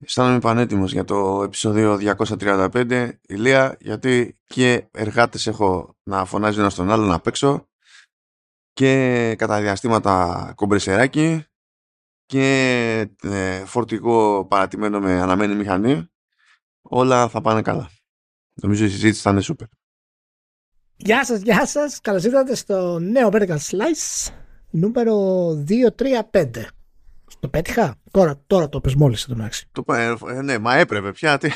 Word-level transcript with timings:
Αισθάνομαι 0.00 0.38
πανέτοιμος 0.38 0.92
για 0.92 1.04
το 1.04 1.42
επεισόδιο 1.42 1.98
235 2.16 3.10
ηλία 3.22 3.76
γιατί 3.80 4.38
και 4.44 4.88
εργάτες 4.90 5.46
έχω 5.46 5.96
να 6.02 6.24
φωνάζει 6.24 6.58
ένα 6.58 6.70
στον 6.70 6.90
άλλο 6.90 7.04
να 7.04 7.20
παίξω 7.20 7.68
και 8.72 9.34
κατά 9.38 9.60
διαστήματα 9.60 10.52
κομπρεσεράκι 10.56 11.44
και 12.26 13.08
ε, 13.22 13.64
φορτηγό 13.64 14.46
παρατημένο 14.46 15.00
με 15.00 15.20
αναμένη 15.20 15.54
μηχανή 15.54 16.08
όλα 16.82 17.28
θα 17.28 17.40
πάνε 17.40 17.62
καλά. 17.62 17.90
Νομίζω 18.54 18.84
η 18.84 18.88
συζήτηση 18.88 19.22
θα 19.22 19.30
είναι 19.30 19.40
σούπερ. 19.40 19.66
Γεια 20.96 21.24
σας, 21.24 21.40
γεια 21.40 21.66
σας. 21.66 22.00
Καλώς 22.00 22.24
ήρθατε 22.24 22.54
στο 22.54 22.98
νέο 22.98 23.28
Vertical 23.32 23.58
Slice 23.58 24.32
νούμερο 24.70 25.48
235. 26.30 26.77
Το 27.40 27.48
πέτυχα; 27.48 27.94
Τώρα, 28.10 28.40
τώρα 28.46 28.68
το 28.68 28.80
πες 28.80 28.94
μόλις 28.94 29.24
το 29.24 29.36
μεταξύ. 29.36 29.68
Το, 29.72 29.84
ε, 29.94 30.14
ε, 30.28 30.42
ναι, 30.42 30.58
μα 30.58 30.76
έπρεπε 30.76 31.12
πια. 31.12 31.38
Τι... 31.38 31.50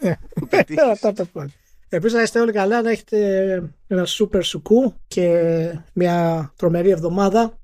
Ε, 0.00 0.12
Επίσης 1.88 2.16
να 2.16 2.22
είστε 2.22 2.40
όλοι 2.40 2.52
καλά, 2.52 2.82
να 2.82 2.90
έχετε 2.90 3.72
ένα 3.86 4.04
σούπερ 4.04 4.42
σουκού 4.42 4.94
και 5.08 5.78
μια 5.92 6.52
τρομερή 6.56 6.90
εβδομάδα. 6.90 7.58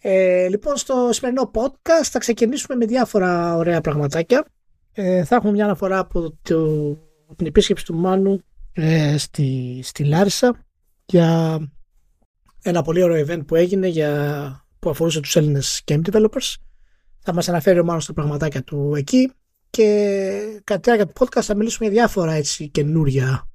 Ε, 0.00 0.48
λοιπόν, 0.48 0.76
στο 0.76 1.08
σημερινό 1.12 1.50
podcast 1.54 2.04
θα 2.04 2.18
ξεκινήσουμε 2.18 2.76
με 2.76 2.86
διάφορα 2.86 3.56
ωραία 3.56 3.80
πραγματάκια. 3.80 4.44
Ε, 4.92 5.24
θα 5.24 5.36
έχουμε 5.36 5.52
μια 5.52 5.64
αναφορά 5.64 5.98
από 5.98 6.38
το, 6.42 6.92
την 7.36 7.46
επίσκεψη 7.46 7.84
του 7.84 7.94
Μάνου 7.94 8.40
ε, 8.72 9.16
στη, 9.18 9.80
στη 9.82 10.04
Λάρισα 10.04 10.64
για 11.06 11.58
ένα 12.62 12.82
πολύ 12.82 13.02
ωραίο 13.02 13.26
event 13.26 13.46
που 13.46 13.54
έγινε 13.54 13.86
για, 13.86 14.67
που 14.78 14.90
αφορούσε 14.90 15.20
τους 15.20 15.36
Έλληνες 15.36 15.82
game 15.84 16.00
developers. 16.10 16.54
Θα 17.18 17.34
μας 17.34 17.48
αναφέρει 17.48 17.78
ο 17.78 17.84
Μάνος 17.84 18.06
τα 18.06 18.12
πραγματάκια 18.12 18.62
του 18.62 18.92
εκεί 18.96 19.32
και 19.70 20.60
κατά 20.64 20.80
τη 20.80 20.90
διάρκεια 20.90 21.12
του 21.12 21.24
podcast 21.24 21.42
θα 21.42 21.56
μιλήσουμε 21.56 21.88
για 21.88 21.98
διάφορα 22.00 22.32
έτσι 22.32 22.68
καινούρια 22.68 23.48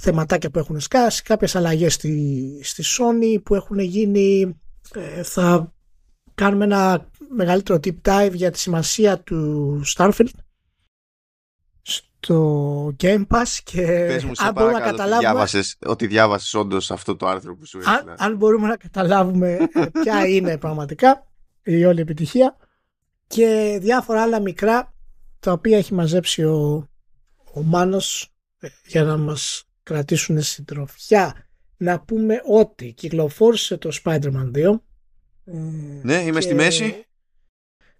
θεματάκια 0.00 0.50
που 0.50 0.58
έχουν 0.58 0.80
σκάσει, 0.80 1.22
κάποιες 1.22 1.56
αλλαγές 1.56 1.94
στη, 1.94 2.60
στη 2.62 2.82
Sony 2.86 3.42
που 3.42 3.54
έχουν 3.54 3.78
γίνει. 3.78 4.60
Ε, 4.94 5.22
θα 5.22 5.72
κάνουμε 6.34 6.64
ένα 6.64 7.10
μεγαλύτερο 7.28 7.80
deep 7.82 7.96
dive 8.02 8.32
για 8.32 8.50
τη 8.50 8.58
σημασία 8.58 9.18
του 9.18 9.80
Starfield 9.96 10.28
στο 12.22 12.96
Game 13.00 13.26
Pass 13.26 13.58
και 13.64 13.82
Πες 13.82 14.24
μου, 14.24 14.32
αν 14.36 14.52
μπορούμε 14.52 14.72
να 14.72 14.80
καταλάβουμε 14.80 15.16
ότι 15.16 15.26
διάβασες, 15.26 15.76
ότι 15.86 16.06
διάβασες 16.06 16.54
όντως 16.54 16.90
αυτό 16.90 17.16
το 17.16 17.26
άρθρο 17.26 17.56
που 17.56 17.66
σου 17.66 17.78
έστειλα. 17.78 17.98
Αν, 18.00 18.14
αν 18.18 18.36
μπορούμε 18.36 18.68
να 18.68 18.76
καταλάβουμε 18.76 19.68
ε, 19.72 19.86
ποια 20.02 20.26
είναι 20.34 20.58
πραγματικά 20.58 21.26
η 21.62 21.84
όλη 21.84 22.00
επιτυχία 22.00 22.56
και 23.26 23.78
διάφορα 23.80 24.22
άλλα 24.22 24.40
μικρά 24.40 24.94
τα 25.40 25.52
οποία 25.52 25.76
έχει 25.78 25.94
μαζέψει 25.94 26.44
ο, 26.44 26.88
ο 27.52 27.62
Μάνος 27.62 28.34
ε, 28.58 28.68
για 28.86 29.04
να 29.04 29.16
μας 29.16 29.64
κρατήσουν 29.82 30.42
συντροφιά. 30.42 31.48
Να 31.76 32.00
πούμε 32.00 32.40
ότι 32.46 32.92
κυκλοφόρησε 32.92 33.76
το 33.76 33.90
Spider-Man 34.04 34.50
2. 34.54 34.80
Ναι, 36.02 36.14
είμαι 36.14 36.38
και... 36.38 36.40
στη 36.40 36.54
μέση. 36.54 37.04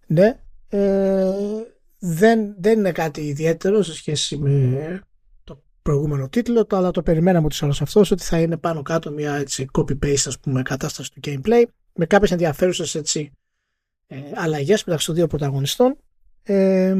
Ναι. 0.06 0.40
Ε, 0.68 1.32
δεν, 2.02 2.54
δεν 2.58 2.78
είναι 2.78 2.92
κάτι 2.92 3.20
ιδιαίτερο 3.20 3.82
σε 3.82 3.94
σχέση 3.94 4.36
με 4.36 5.00
το 5.44 5.62
προηγούμενο 5.82 6.28
τίτλο, 6.28 6.66
το, 6.66 6.76
αλλά 6.76 6.90
το 6.90 7.02
περιμέναμε 7.02 7.46
ότι 7.46 7.64
όλος 7.64 7.82
αυτός 7.82 8.10
ότι 8.10 8.22
θα 8.22 8.40
είναι 8.40 8.56
πάνω 8.56 8.82
κάτω 8.82 9.10
μια 9.10 9.34
έτσι, 9.34 9.66
copy-paste 9.72 10.26
ας 10.26 10.38
πούμε, 10.38 10.62
κατάσταση 10.62 11.12
του 11.12 11.20
gameplay 11.24 11.62
με 11.94 12.06
κάποιες 12.06 12.30
ενδιαφέρουσες 12.30 12.94
έτσι, 12.94 13.32
ε, 14.06 14.16
αλλαγές 14.34 14.84
μεταξύ 14.84 15.06
των 15.06 15.14
δύο 15.14 15.26
πρωταγωνιστών. 15.26 15.96
Ε, 16.42 16.96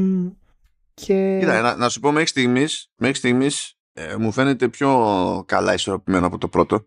και... 0.93 1.37
Κοίτα, 1.39 1.61
να, 1.61 1.75
να, 1.75 1.89
σου 1.89 1.99
πω 1.99 2.11
μέχρι 2.11 2.27
στιγμής, 2.27 2.91
μέχρι 2.95 3.15
στιγμής 3.15 3.73
ε, 3.93 4.15
μου 4.15 4.31
φαίνεται 4.31 4.69
πιο 4.69 5.43
καλά 5.47 5.73
ισορροπημένο 5.73 6.25
από 6.25 6.37
το 6.37 6.47
πρώτο 6.47 6.85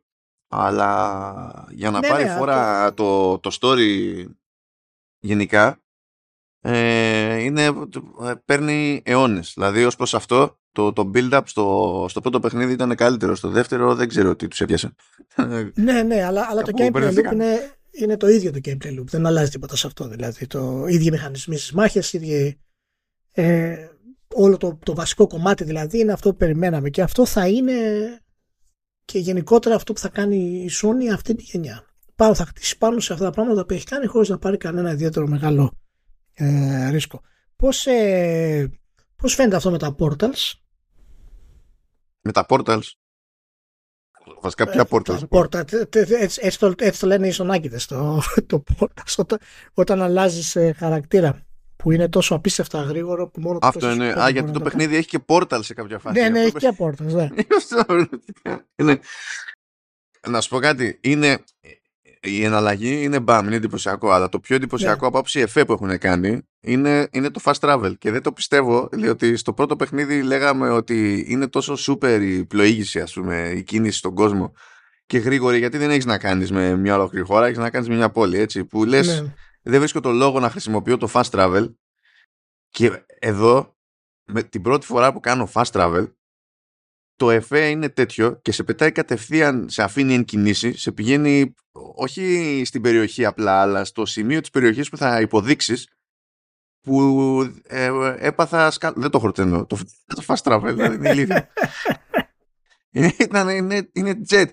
αλλά 0.48 1.66
για 1.70 1.90
να 1.90 2.00
ναι, 2.00 2.08
πάρει 2.08 2.24
ναι, 2.24 2.30
φορά 2.36 2.94
το... 2.94 3.38
το, 3.38 3.50
το 3.50 3.58
story 3.60 4.24
γενικά 5.18 5.83
ε, 6.66 7.42
είναι, 7.42 7.64
ε, 7.64 8.32
παίρνει 8.44 9.02
αιώνες. 9.04 9.52
Δηλαδή, 9.54 9.84
ως 9.84 9.96
προς 9.96 10.14
αυτό, 10.14 10.58
το, 10.72 10.92
το 10.92 11.10
build-up 11.14 11.40
στο, 11.44 12.06
στο 12.08 12.20
πρώτο 12.20 12.40
παιχνίδι 12.40 12.72
ήταν 12.72 12.94
καλύτερο. 12.94 13.34
Στο 13.34 13.48
δεύτερο 13.48 13.94
δεν 13.94 14.08
ξέρω 14.08 14.36
τι 14.36 14.48
τους 14.48 14.60
έπιασε. 14.60 14.94
ναι, 15.74 16.02
ναι, 16.02 16.24
αλλά, 16.24 16.46
αλλά 16.50 16.62
το 16.62 16.72
gameplay 16.76 17.08
loop 17.08 17.32
είναι, 17.32 17.72
είναι 17.90 18.16
το 18.16 18.28
ίδιο 18.28 18.50
το 18.52 18.60
gameplay 18.64 18.98
loop. 18.98 19.04
Δεν 19.04 19.26
αλλάζει 19.26 19.50
τίποτα 19.50 19.76
σε 19.76 19.86
αυτό. 19.86 20.08
Δηλαδή, 20.08 20.46
το 20.46 20.84
ίδιοι 20.86 21.10
μηχανισμοί 21.10 21.56
στις 21.56 21.72
μάχες, 21.72 22.14
ε, 23.32 23.88
όλο 24.34 24.56
το, 24.56 24.78
το 24.84 24.94
βασικό 24.94 25.26
κομμάτι 25.26 25.64
δηλαδή 25.64 25.98
είναι 25.98 26.12
αυτό 26.12 26.30
που 26.30 26.36
περιμέναμε. 26.36 26.90
Και 26.90 27.02
αυτό 27.02 27.26
θα 27.26 27.48
είναι 27.48 27.74
και 29.04 29.18
γενικότερα 29.18 29.74
αυτό 29.74 29.92
που 29.92 30.00
θα 30.00 30.08
κάνει 30.08 30.36
η 30.36 30.70
Sony 30.82 31.12
αυτή 31.12 31.34
τη 31.34 31.42
γενιά. 31.42 31.84
Πάνω, 32.14 32.34
θα 32.34 32.44
χτίσει 32.44 32.78
πάνω 32.78 33.00
σε 33.00 33.12
αυτά 33.12 33.24
τα 33.24 33.30
πράγματα 33.30 33.66
που 33.66 33.74
έχει 33.74 33.84
κάνει 33.84 34.06
χωρίς 34.06 34.28
να 34.28 34.38
πάρει 34.38 34.56
κανένα 34.56 34.92
ιδιαίτερο 34.92 35.26
μεγάλο 35.26 35.72
ε, 36.34 36.90
ρίσκο. 36.90 37.20
Πώς, 37.56 37.86
ε, 37.86 38.80
πώς 39.16 39.34
φαίνεται 39.34 39.56
αυτό 39.56 39.70
με 39.70 39.78
τα 39.78 39.96
portals? 39.98 40.52
Με 42.20 42.32
τα 42.32 42.46
portals? 42.48 42.82
Βασικά 44.40 44.66
ποια 44.66 44.86
portals? 44.90 45.28
Portal, 45.28 45.72
έτσι, 45.94 46.38
έτσι, 46.40 46.58
το, 46.58 46.74
έτσι 46.78 47.00
το 47.00 47.06
λένε 47.06 47.26
οι 47.26 47.30
σονάκητες 47.30 47.86
το, 47.86 48.22
το 48.46 48.62
portals 48.78 49.14
όταν, 49.16 49.38
όταν 49.74 50.02
αλλάζεις 50.02 50.56
ε, 50.56 50.72
χαρακτήρα 50.72 51.46
που 51.76 51.90
είναι 51.90 52.08
τόσο 52.08 52.34
απίστευτα 52.34 52.82
γρήγορο 52.82 53.28
που 53.28 53.40
μόνο 53.40 53.58
Αυτό 53.62 53.90
είναι. 53.90 54.22
Α, 54.22 54.28
γιατί 54.28 54.50
το 54.50 54.60
παιχνίδι 54.60 54.96
έχει 54.96 55.08
και 55.08 55.24
portal 55.26 55.58
σε 55.62 55.74
κάποια 55.74 55.98
φάση. 55.98 56.20
Ναι, 56.20 56.28
ναι, 56.28 56.40
έχει 56.40 56.52
και 56.52 56.76
portals, 56.78 57.12
ναι. 57.12 57.28
είναι. 58.76 59.00
Να 60.28 60.40
σου 60.40 60.48
πω 60.48 60.58
κάτι. 60.58 60.98
Είναι, 61.02 61.44
η 62.24 62.44
εναλλαγή 62.44 63.02
είναι 63.02 63.20
μπαμ, 63.20 63.46
είναι 63.46 63.56
εντυπωσιακό. 63.56 64.10
Αλλά 64.10 64.28
το 64.28 64.40
πιο 64.40 64.56
εντυπωσιακό 64.56 65.04
yeah. 65.04 65.08
από 65.08 65.16
άποψη 65.16 65.40
εφέ 65.40 65.64
που 65.64 65.72
έχουν 65.72 65.98
κάνει 65.98 66.40
είναι, 66.60 67.08
είναι 67.12 67.30
το 67.30 67.40
fast 67.44 67.58
travel. 67.60 67.92
Και 67.98 68.10
δεν 68.10 68.22
το 68.22 68.32
πιστεύω, 68.32 68.88
διότι 68.92 69.36
στο 69.36 69.52
πρώτο 69.52 69.76
παιχνίδι 69.76 70.22
λέγαμε 70.22 70.68
ότι 70.68 71.24
είναι 71.28 71.48
τόσο 71.48 71.74
super 71.86 72.20
η 72.22 72.44
πλοήγηση, 72.44 73.00
ας 73.00 73.12
πούμε, 73.12 73.52
η 73.54 73.62
κίνηση 73.62 73.98
στον 73.98 74.14
κόσμο 74.14 74.52
και 75.06 75.18
γρήγορη, 75.18 75.58
γιατί 75.58 75.78
δεν 75.78 75.90
έχεις 75.90 76.04
να 76.04 76.18
κάνεις 76.18 76.52
με 76.52 76.76
μια 76.76 76.94
ολόκληρη 76.94 77.24
χώρα, 77.24 77.46
έχεις 77.46 77.58
να 77.58 77.70
κάνεις 77.70 77.88
με 77.88 77.94
μια 77.94 78.10
πόλη. 78.10 78.38
Έτσι, 78.38 78.64
που 78.64 78.84
λες, 78.84 79.20
ναι. 79.20 79.34
δεν 79.62 79.78
βρίσκω 79.78 80.00
το 80.00 80.10
λόγο 80.10 80.40
να 80.40 80.50
χρησιμοποιώ 80.50 80.96
το 80.96 81.08
fast 81.12 81.30
travel. 81.30 81.74
Και 82.68 83.04
εδώ, 83.18 83.76
με 84.24 84.42
την 84.42 84.62
πρώτη 84.62 84.86
φορά 84.86 85.12
που 85.12 85.20
κάνω 85.20 85.48
fast 85.52 85.70
travel, 85.72 86.06
το 87.16 87.30
εφέ 87.30 87.68
είναι 87.68 87.88
τέτοιο 87.88 88.40
και 88.42 88.52
σε 88.52 88.62
πετάει 88.62 88.92
κατευθείαν, 88.92 89.68
σε 89.68 89.82
αφήνει 89.82 90.14
εν 90.14 90.24
κινήσει, 90.24 90.78
σε 90.78 90.92
πηγαίνει 90.92 91.54
όχι 91.94 92.62
στην 92.64 92.80
περιοχή 92.80 93.24
απλά, 93.24 93.60
αλλά 93.60 93.84
στο 93.84 94.06
σημείο 94.06 94.40
της 94.40 94.50
περιοχής 94.50 94.88
που 94.88 94.96
θα 94.96 95.20
υποδείξεις 95.20 95.88
που 96.80 97.52
ε, 97.66 98.14
έπαθα 98.18 98.70
σκα... 98.70 98.92
δεν 98.96 99.10
το 99.10 99.18
χορτένω, 99.18 99.66
το, 99.66 99.78
το 100.16 100.24
fast 100.26 100.52
travel, 100.52 100.72
δηλαδή 100.74 100.94
είναι 100.94 101.10
ηλίθιο. 101.10 101.46
είναι, 103.30 103.52
είναι, 103.52 103.88
είναι 103.92 104.20
jet. 104.28 104.46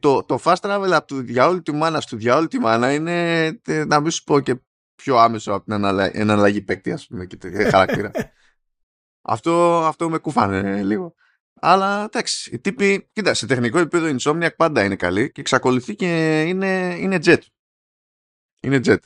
Το, 0.00 0.24
το 0.24 0.40
fast 0.44 0.60
travel 0.60 0.90
από 0.92 1.06
το 1.06 1.16
διαόλου 1.16 1.62
τη 1.62 1.72
μάνα 1.72 2.00
στο 2.00 2.16
διαόλου 2.16 2.46
τη 2.46 2.58
μάνα 2.58 2.92
είναι, 2.92 3.48
να 3.86 4.00
μην 4.00 4.10
σου 4.10 4.24
πω 4.24 4.40
και 4.40 4.60
πιο 4.94 5.16
άμεσο 5.16 5.52
από 5.52 5.64
την 5.64 5.84
εναλλαγή 6.12 6.62
παίκτη, 6.62 6.92
ας 6.92 7.06
πούμε, 7.06 7.26
και 7.26 7.64
χαρακτήρα. 7.70 8.10
αυτό, 9.34 9.84
αυτό 9.84 10.10
με 10.10 10.18
κουφάνε 10.18 10.82
λίγο. 10.82 11.14
Αλλά 11.60 12.04
εντάξει, 12.04 12.50
οι 12.54 12.58
τύποι, 12.58 13.08
κοίτα, 13.12 13.34
σε 13.34 13.46
τεχνικό 13.46 13.78
επίπεδο 13.78 14.08
η 14.08 14.16
Insomniac 14.20 14.56
πάντα 14.56 14.84
είναι 14.84 14.96
καλή 14.96 15.32
και 15.32 15.40
εξακολουθεί 15.40 15.94
και 15.94 16.42
είναι, 16.42 16.96
είναι 16.98 17.18
jet. 17.24 17.40
Είναι 18.62 18.80
jet. 18.84 18.98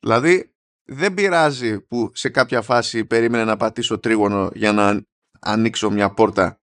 Δηλαδή, 0.00 0.54
δεν 0.84 1.14
πειράζει 1.14 1.80
που 1.80 2.10
σε 2.14 2.28
κάποια 2.28 2.62
φάση 2.62 3.04
περίμενε 3.04 3.44
να 3.44 3.56
πατήσω 3.56 3.98
τρίγωνο 3.98 4.50
για 4.54 4.72
να 4.72 5.02
ανοίξω 5.40 5.90
μια 5.90 6.10
πόρτα 6.10 6.60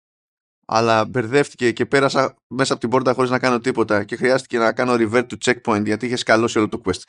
αλλά 0.71 1.05
μπερδεύτηκε 1.05 1.73
και 1.73 1.87
πέρασα 1.87 2.37
μέσα 2.47 2.73
από 2.73 2.81
την 2.81 2.91
πόρτα 2.91 3.13
χωρίς 3.13 3.31
να 3.31 3.39
κάνω 3.39 3.59
τίποτα 3.59 4.05
και 4.05 4.17
χρειάστηκε 4.17 4.59
να 4.59 4.73
κάνω 4.73 4.95
revert 4.99 5.27
to 5.27 5.37
checkpoint 5.45 5.85
γιατί 5.85 6.07
είχες 6.07 6.21
σκαλώσει 6.21 6.59
όλο 6.59 6.69
το 6.69 6.81
quest. 6.85 7.03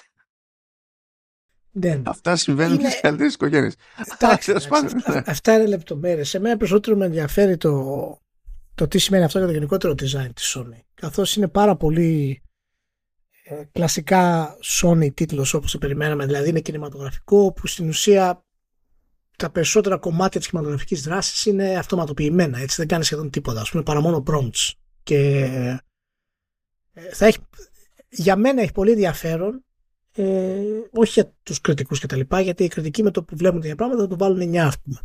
Ναι. 1.71 2.01
Αυτά 2.06 2.36
συμβαίνουν 2.36 2.80
είναι... 2.80 2.89
στι 2.89 3.01
καλύτερε 3.01 3.30
οικογένειες. 3.30 3.75
Αυτά 5.25 5.54
είναι 5.54 5.66
λεπτομέρειες. 5.66 6.30
Σε 6.30 6.39
μένα 6.39 6.57
περισσότερο 6.57 6.98
με 6.98 7.06
ενδιαφέρει 7.06 7.57
το, 7.57 8.18
το 8.75 8.88
τι 8.88 8.98
σημαίνει 8.98 9.24
αυτό 9.24 9.38
για 9.38 9.48
το 9.48 9.54
γενικότερο 9.54 9.94
design 9.94 10.30
της 10.33 10.57
Sony. 10.57 10.80
Καθώς 10.94 11.36
είναι 11.36 11.48
πάρα 11.48 11.75
πολύ 11.75 12.42
ε, 13.44 13.63
κλασικά 13.71 14.56
Sony 14.81 15.13
τίτλος 15.13 15.54
όπως 15.54 15.71
το 15.71 15.77
περιμέναμε. 15.77 16.25
Δηλαδή 16.25 16.50
είναι 16.50 16.60
κινηματογραφικό 16.60 17.54
που 17.54 17.68
στην 17.68 17.88
ουσία 17.88 18.44
τα 19.38 19.50
περισσότερα 19.50 19.98
κομμάτια 19.98 20.39
της 20.39 20.50
κινηματογραφικής 20.50 21.01
δράσης 21.01 21.45
είναι 21.45 21.77
αυτοματοποιημένα. 21.77 22.60
Έτσι 22.60 22.75
δεν 22.75 22.88
κάνει 22.88 23.04
σχεδόν 23.04 23.30
τίποτα. 23.30 23.62
Α 23.62 23.65
πούμε 23.72 23.83
παρά 23.83 24.01
μόνο 24.01 24.24
prompts. 24.27 24.72
Και 25.04 25.39
ε, 26.94 27.13
θα 27.13 27.25
έχει, 27.25 27.38
για 28.10 28.36
μένα 28.36 28.62
έχει 28.62 28.72
πολύ 28.72 28.92
ενδιαφέρον 28.92 29.63
Ε, 30.12 30.62
όχι 30.92 31.12
για 31.12 31.34
τους 31.44 31.62
κριτικούς 31.62 32.00
κτλ. 32.00 32.22
Γιατί 32.42 32.64
οι 32.64 32.68
κριτικοί 32.68 33.04
με 33.04 33.12
το 33.12 33.24
που 33.24 33.36
βλέπουν 33.36 33.62
τέτοια 33.62 33.76
πράγματα 33.76 34.02
θα 34.02 34.08
το 34.08 34.18
βάλουν 34.18 34.52
9, 34.52 34.58
ας 34.58 34.80
πούμε. 34.80 35.00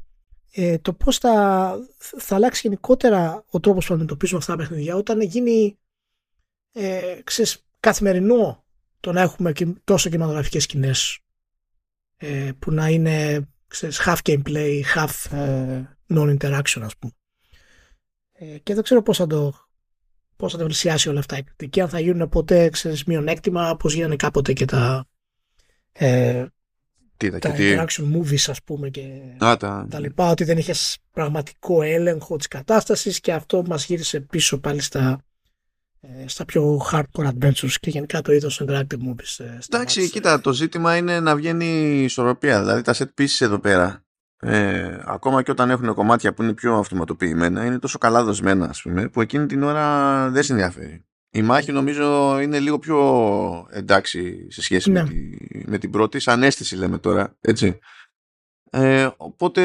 Ε, 0.50 0.78
το 0.78 0.92
πώς 0.92 1.18
θα, 1.18 1.76
θα 1.98 2.34
αλλάξει 2.34 2.60
γενικότερα 2.64 3.44
ο 3.50 3.60
τρόπος 3.60 3.86
που 3.86 3.92
αντιμετωπίζουμε 3.92 4.38
αυτά 4.38 4.52
τα 4.52 4.58
παιχνίδια 4.58 4.96
όταν 4.96 5.20
γίνει 5.20 5.78
ε, 6.76 7.20
ξέρεις, 7.24 7.66
καθημερινό 7.80 8.64
το 9.00 9.12
να 9.12 9.20
έχουμε 9.20 9.52
τόσο 9.84 10.08
κινηματογραφικές 10.10 10.62
σκηνές 10.62 11.18
ε, 12.16 12.50
που 12.58 12.70
να 12.70 12.88
είναι 12.88 13.48
ξέρεις, 13.66 14.00
half 14.04 14.16
gameplay, 14.22 14.80
half 14.94 15.36
ε, 15.38 15.82
non-interaction 16.08 16.80
ας 16.82 16.96
πούμε. 16.98 17.12
Ε, 18.32 18.58
και 18.58 18.74
δεν 18.74 18.82
ξέρω 18.82 19.02
πώς 19.02 19.16
θα 19.16 19.26
το 19.26 19.63
πώς 20.44 20.52
θα 20.52 20.58
τα 20.58 20.64
πλησιάσει 20.64 21.08
όλα 21.08 21.18
αυτά 21.18 21.38
η 21.38 21.42
κριτική, 21.42 21.80
αν 21.80 21.88
θα 21.88 22.00
γίνουν 22.00 22.28
ποτέ 22.28 22.68
ξέρεις, 22.68 23.04
μειονέκτημα, 23.04 23.70
όπως 23.70 23.94
γίνανε 23.94 24.16
κάποτε 24.16 24.52
και 24.52 24.64
τα, 24.64 25.06
ε, 25.92 26.44
τι, 27.16 27.30
τα, 27.30 27.38
τα 27.38 27.54
interaction 27.58 28.16
movies 28.16 28.44
ας 28.46 28.62
πούμε 28.64 28.88
και 28.90 29.00
Α, 29.44 29.56
τα... 29.56 29.86
τα 29.90 29.98
λοιπά, 30.00 30.30
ότι 30.30 30.44
δεν 30.44 30.58
είχες 30.58 30.98
πραγματικό 31.12 31.82
έλεγχο 31.82 32.36
της 32.36 32.48
κατάστασης 32.48 33.20
και 33.20 33.32
αυτό 33.32 33.62
μας 33.66 33.86
γύρισε 33.86 34.20
πίσω 34.20 34.58
πάλι 34.58 34.80
στα, 34.80 35.20
ε, 36.00 36.28
στα 36.28 36.44
πιο 36.44 36.86
hardcore 36.92 37.30
adventures 37.38 37.74
και 37.80 37.90
γενικά 37.90 38.20
το 38.20 38.32
είδος 38.32 38.62
interactive 38.64 39.08
movies. 39.08 39.44
Ε, 39.44 39.58
Εντάξει, 39.70 40.10
κοίτα, 40.10 40.40
το 40.40 40.52
ζήτημα 40.52 40.96
είναι 40.96 41.20
να 41.20 41.36
βγαίνει 41.36 42.02
ισορροπία, 42.02 42.60
δηλαδή 42.60 42.82
τα 42.82 42.94
set 42.94 43.20
pieces 43.20 43.40
εδώ 43.40 43.58
πέρα 43.58 44.03
ε, 44.44 45.02
ακόμα 45.04 45.42
και 45.42 45.50
όταν 45.50 45.70
έχουν 45.70 45.94
κομμάτια 45.94 46.34
που 46.34 46.42
είναι 46.42 46.52
πιο 46.52 46.74
αυτοματοποιημένα 46.74 47.64
είναι 47.64 47.78
τόσο 47.78 47.98
καλά 47.98 48.24
δοσμένα 48.24 48.68
ας 48.68 48.82
πούμε, 48.82 49.08
που 49.08 49.20
εκείνη 49.20 49.46
την 49.46 49.62
ώρα 49.62 50.28
δεν 50.30 50.42
σε 50.42 50.52
ενδιαφέρει. 50.52 51.04
Η 51.30 51.42
μάχη 51.42 51.72
νομίζω 51.72 52.38
είναι 52.40 52.58
λίγο 52.58 52.78
πιο 52.78 53.68
εντάξει 53.70 54.46
σε 54.50 54.62
σχέση 54.62 54.90
με, 54.90 55.02
ναι. 55.02 55.08
τη, 55.08 55.38
με 55.66 55.78
την 55.78 55.90
πρώτη, 55.90 56.18
σαν 56.18 56.42
αίσθηση 56.42 56.76
λέμε 56.76 56.98
τώρα, 56.98 57.36
έτσι. 57.40 57.78
Ε, 58.70 59.08
οπότε 59.16 59.62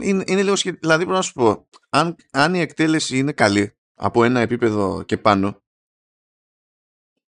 είναι, 0.00 0.24
είναι 0.26 0.42
λίγο 0.42 0.56
σχετικό. 0.56 0.80
Δηλαδή, 0.80 1.02
πρέπει 1.02 1.16
να 1.16 1.22
σου 1.22 1.32
πω, 1.32 1.68
αν, 1.88 2.16
αν 2.30 2.54
η 2.54 2.60
εκτέλεση 2.60 3.18
είναι 3.18 3.32
καλή 3.32 3.76
από 3.94 4.24
ένα 4.24 4.40
επίπεδο 4.40 5.02
και 5.02 5.16
πάνω, 5.16 5.62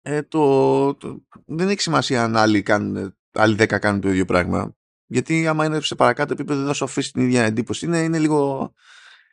ε, 0.03 0.23
το, 0.23 0.95
το, 0.95 1.25
δεν 1.47 1.69
έχει 1.69 1.81
σημασία 1.81 2.25
αν 2.25 2.37
άλλοι, 2.37 2.63
κάνουν, 2.63 3.17
άλλοι 3.33 3.57
10 3.59 3.79
κάνουν 3.81 4.01
το 4.01 4.09
ίδιο 4.09 4.25
πράγμα. 4.25 4.77
Γιατί 5.07 5.47
άμα 5.47 5.65
είναι 5.65 5.81
σε 5.81 5.95
παρακάτω 5.95 6.33
επίπεδο 6.33 6.59
δεν 6.59 6.69
θα 6.69 6.75
σου 6.75 6.85
αφήσει 6.85 7.13
την 7.13 7.23
ίδια 7.23 7.45
εντύπωση. 7.45 7.87
Είναι, 7.87 7.99
είναι, 7.99 8.19
λίγο, 8.19 8.73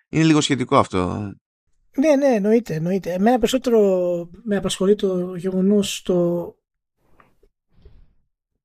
είναι 0.09 0.23
λίγο 0.23 0.41
σχετικό 0.41 0.77
αυτό. 0.77 1.31
Ναι, 1.97 2.15
ναι, 2.15 2.35
εννοείται, 2.35 2.73
εννοείται. 2.73 3.13
Εμένα 3.13 3.38
περισσότερο 3.38 3.79
με 4.44 4.56
απασχολεί 4.56 4.95
το 4.95 5.35
γεγονός 5.35 6.01
το 6.01 6.56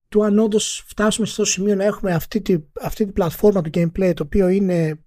του 0.09 0.25
αν 0.25 0.39
όντως 0.39 0.85
φτάσουμε 0.87 1.27
στο 1.27 1.45
σημείο 1.45 1.75
να 1.75 1.85
έχουμε 1.85 2.13
αυτή 2.13 2.41
τη, 2.41 2.59
αυτή 2.81 3.07
τη 3.07 3.13
πλατφόρμα 3.13 3.63
του 3.63 3.71
gameplay 3.75 4.13
το 4.15 4.23
οποίο 4.23 4.49
είναι 4.49 5.05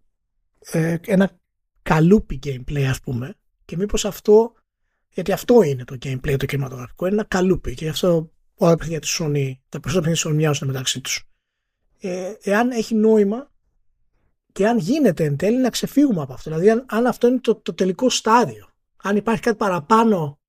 ε, 0.60 0.98
ένα 1.06 1.40
καλούπι 1.82 2.40
gameplay 2.44 2.84
ας 2.84 3.00
πούμε 3.00 3.36
και 3.66 3.78
μήπως 3.78 4.06
αυτό 4.06 4.54
γιατί 5.10 5.32
αυτό 5.32 5.62
είναι 5.62 5.84
το 5.84 5.98
gameplay 6.02 6.36
το 6.38 6.46
κινηματογραφικό 6.46 7.06
είναι 7.06 7.16
ένα 7.16 7.26
καλούπι 7.28 7.74
και 7.74 7.84
γι' 7.84 7.90
αυτό 7.90 8.32
όλα 8.56 8.72
τα 8.72 8.78
παιδιά 8.78 9.00
της 9.00 9.20
Sony 9.22 9.54
τα 9.70 9.80
περισσότερα 9.80 10.02
παιδιά 10.02 10.12
της 10.12 10.26
Sony 10.28 10.34
μοιάζουν 10.34 10.68
μεταξύ 10.68 11.02
τους 11.02 11.29
ε, 12.00 12.34
εάν 12.42 12.72
έχει 12.72 12.96
νόημα 12.96 13.52
και 14.52 14.68
αν 14.68 14.78
γίνεται 14.78 15.24
εν 15.24 15.38
τέλει 15.38 15.58
να 15.58 15.70
ξεφύγουμε 15.70 16.22
από 16.22 16.34
αυτό. 16.34 16.50
Δηλαδή 16.50 16.84
αν, 16.86 17.06
αυτό 17.08 17.28
είναι 17.28 17.40
το, 17.40 17.56
το 17.56 17.74
τελικό 17.74 18.10
στάδιο. 18.10 18.68
Αν 19.04 19.16
υπάρχει 19.16 19.42
κάτι 19.42 19.58
παραπάνω 19.58 20.40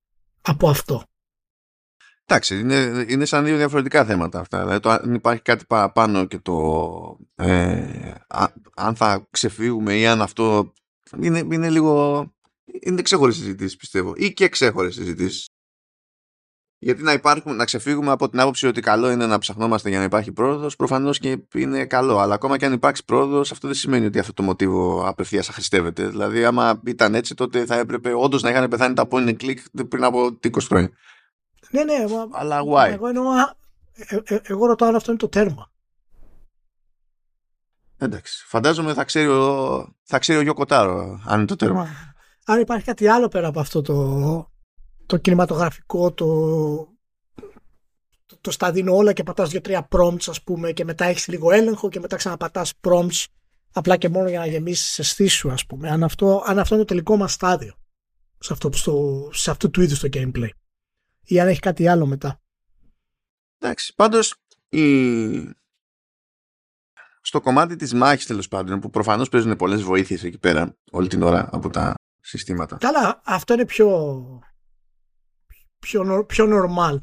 από 0.41 0.69
αυτό. 0.69 1.03
Εντάξει, 2.25 2.59
είναι, 2.59 3.05
είναι 3.07 3.25
σαν 3.25 3.45
δύο 3.45 3.57
διαφορετικά 3.57 4.05
θέματα 4.05 4.39
αυτά. 4.39 4.59
Δηλαδή, 4.59 4.79
το, 4.79 4.89
αν 4.89 5.13
υπάρχει 5.13 5.41
κάτι 5.41 5.65
παραπάνω 5.65 6.25
και 6.25 6.39
το 6.39 7.17
ε, 7.35 8.11
αν 8.75 8.95
θα 8.95 9.27
ξεφύγουμε 9.29 9.97
ή 9.97 10.07
αν 10.07 10.21
αυτό 10.21 10.73
είναι, 11.21 11.39
είναι 11.39 11.69
λίγο 11.69 12.25
είναι 12.79 13.01
ξέχωρη 13.01 13.33
συζήτηση 13.33 13.77
πιστεύω 13.77 14.13
ή 14.15 14.33
και 14.33 14.49
ξέχωρη 14.49 14.91
συζήτηση. 14.91 15.50
Γιατί 16.83 17.03
να, 17.03 17.13
υπάρχουν, 17.13 17.55
να 17.55 17.65
ξεφύγουμε 17.65 18.11
από 18.11 18.29
την 18.29 18.39
άποψη 18.39 18.67
ότι 18.67 18.81
καλό 18.81 19.11
είναι 19.11 19.25
να 19.25 19.37
ψαχνόμαστε 19.37 19.89
για 19.89 19.97
να 19.97 20.03
υπάρχει 20.03 20.31
πρόοδος, 20.31 20.75
προφανώς 20.75 21.19
και 21.19 21.37
είναι 21.53 21.85
καλό. 21.85 22.19
Αλλά 22.19 22.33
ακόμα 22.33 22.57
και 22.57 22.65
αν 22.65 22.73
υπάρξει 22.73 23.05
πρόοδος, 23.05 23.51
αυτό 23.51 23.67
δεν 23.67 23.75
σημαίνει 23.75 24.05
ότι 24.05 24.19
αυτό 24.19 24.33
το 24.33 24.43
μοτίβο 24.43 25.07
απευθείας 25.07 25.49
αχρηστεύεται. 25.49 26.07
Δηλαδή, 26.07 26.45
άμα 26.45 26.81
ήταν 26.85 27.15
έτσι, 27.15 27.35
τότε 27.35 27.65
θα 27.65 27.75
έπρεπε 27.75 28.13
όντως 28.13 28.41
να 28.41 28.49
είχαν 28.49 28.69
πεθάνει 28.69 28.93
τα 28.93 29.07
point 29.11 29.27
and 29.27 29.35
click 29.41 29.85
πριν 29.89 30.03
από 30.03 30.39
20 30.43 30.49
χρόνια. 30.67 30.89
Ναι, 31.71 31.83
ναι, 31.83 32.05
αλλά 32.31 32.61
why; 32.61 32.91
Εγώ, 32.91 33.07
εννοώ, 33.07 33.23
ε, 33.93 34.19
ε, 34.23 34.39
εγώ 34.43 34.65
ρωτάω 34.65 34.89
αν 34.89 34.95
αυτό 34.95 35.11
είναι 35.11 35.19
το 35.19 35.29
τέρμα. 35.29 35.71
Εντάξει. 37.97 38.43
Φαντάζομαι 38.47 38.93
θα 38.93 39.03
ξέρει 39.03 39.27
ο, 39.27 39.95
θα 40.03 40.19
ξέρει 40.19 40.39
ο 40.39 40.41
Γιώκο 40.41 40.59
Κοτάρο 40.59 41.21
αν 41.25 41.37
είναι 41.37 41.47
το 41.47 41.55
τέρμα. 41.55 41.87
Αν 42.45 42.59
υπάρχει 42.59 42.85
κάτι 42.85 43.07
άλλο 43.07 43.27
πέρα 43.27 43.47
από 43.47 43.59
αυτό 43.59 43.81
το, 43.81 44.50
το 45.11 45.17
κινηματογραφικό, 45.17 46.13
το, 46.13 46.25
το, 48.25 48.37
το 48.41 48.51
στα 48.51 48.71
δίνω 48.71 48.95
όλα 48.95 49.13
και 49.13 49.23
πατάς 49.23 49.49
δύο-τρία 49.49 49.87
prompts 49.91 50.27
ας 50.27 50.43
πούμε 50.43 50.71
και 50.71 50.85
μετά 50.85 51.05
έχεις 51.05 51.27
λίγο 51.27 51.51
έλεγχο 51.51 51.89
και 51.89 51.99
μετά 51.99 52.15
ξαναπατάς 52.15 52.73
prompts 52.81 53.25
απλά 53.71 53.97
και 53.97 54.09
μόνο 54.09 54.29
για 54.29 54.39
να 54.39 54.45
γεμίσεις 54.45 54.99
αισθήσεις 54.99 55.37
σου 55.37 55.51
ας 55.51 55.65
πούμε. 55.65 55.89
Αν 55.89 56.03
αυτό, 56.03 56.43
αν 56.45 56.59
αυτό 56.59 56.75
είναι 56.75 56.83
το 56.83 56.89
τελικό 56.89 57.17
μας 57.17 57.33
στάδιο 57.33 57.73
σε, 58.39 58.53
αυτό, 58.53 58.71
στο, 58.71 59.29
σε 59.33 59.51
αυτού 59.51 59.69
του 59.69 59.81
είδους 59.81 59.99
το 59.99 60.07
gameplay 60.13 60.49
ή 61.23 61.39
αν 61.39 61.47
έχει 61.47 61.59
κάτι 61.59 61.87
άλλο 61.87 62.05
μετά. 62.05 62.41
Εντάξει, 63.57 63.93
πάντως 63.95 64.35
η... 64.69 64.85
στο 67.21 67.41
κομμάτι 67.41 67.75
της 67.75 67.93
μάχης 67.93 68.25
τέλος 68.25 68.47
πάντων 68.47 68.79
που 68.79 68.89
προφανώς 68.89 69.29
παίζουν 69.29 69.55
πολλές 69.55 69.81
βοήθειες 69.81 70.23
εκεί 70.23 70.37
πέρα 70.37 70.77
όλη 70.91 71.07
την 71.07 71.21
ώρα 71.21 71.49
από 71.51 71.69
τα 71.69 71.93
συστήματα. 72.19 72.77
Καλά, 72.77 73.21
αυτό 73.25 73.53
είναι 73.53 73.65
πιο 73.65 73.87
πιο, 75.81 76.25
πιο 76.27 76.47
normal. 76.49 76.99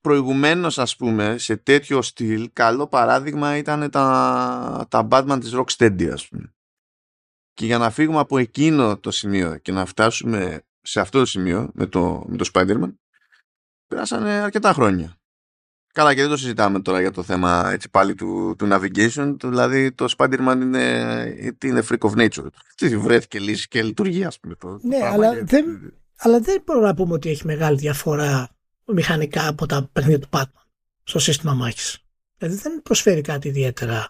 Προηγουμένως 0.00 0.78
ας 0.78 0.96
πούμε 0.96 1.38
σε 1.38 1.56
τέτοιο 1.56 2.02
στυλ 2.02 2.50
καλό 2.52 2.86
παράδειγμα 2.86 3.56
ήταν 3.56 3.90
τα, 3.90 4.86
τα 4.88 5.08
Batman 5.10 5.38
της 5.40 5.54
Rocksteady 5.54 6.08
ας 6.12 6.28
πούμε. 6.28 6.54
Και 7.52 7.66
για 7.66 7.78
να 7.78 7.90
φύγουμε 7.90 8.18
από 8.18 8.38
εκείνο 8.38 8.98
το 8.98 9.10
σημείο 9.10 9.56
και 9.56 9.72
να 9.72 9.86
φτάσουμε 9.86 10.62
σε 10.82 11.00
αυτό 11.00 11.18
το 11.18 11.26
σημείο 11.26 11.70
με 11.74 11.86
το, 11.86 12.24
με 12.28 12.36
το 12.36 12.50
Spider-Man 12.52 12.94
πέρασαν 13.86 14.26
αρκετά 14.26 14.72
χρόνια. 14.72 15.16
Καλά 15.92 16.14
και 16.14 16.20
δεν 16.20 16.30
το 16.30 16.36
συζητάμε 16.36 16.80
τώρα 16.80 17.00
για 17.00 17.10
το 17.10 17.22
θέμα 17.22 17.70
έτσι 17.70 17.90
πάλι 17.90 18.14
του, 18.14 18.54
του 18.58 18.68
navigation 18.70 19.36
δηλαδή 19.44 19.92
το 19.92 20.14
Spider-Man 20.16 20.58
είναι, 20.60 21.54
είναι 21.64 21.82
freak 21.88 22.10
of 22.10 22.16
nature. 22.16 22.46
Τι 22.74 22.98
βρέθηκε 22.98 23.38
λύση 23.38 23.68
και 23.68 23.82
λειτουργεί 23.82 24.24
ας 24.24 24.40
πούμε. 24.40 24.54
Το, 24.54 24.78
ναι, 24.82 24.98
αλλά 25.02 25.44
δεν, 25.44 25.64
αλλά 26.16 26.40
δεν 26.40 26.62
μπορούμε 26.64 26.86
να 26.86 26.94
πούμε 26.94 27.12
ότι 27.12 27.30
έχει 27.30 27.46
μεγάλη 27.46 27.76
διαφορά 27.76 28.48
μηχανικά 28.84 29.48
από 29.48 29.66
τα 29.66 29.88
παιχνίδια 29.92 30.18
του 30.18 30.28
Batman 30.30 30.62
στο 31.02 31.18
σύστημα 31.18 31.54
μάχης. 31.54 31.98
Δηλαδή 32.38 32.56
δεν 32.56 32.82
προσφέρει 32.82 33.20
κάτι 33.20 33.48
ιδιαίτερα 33.48 34.08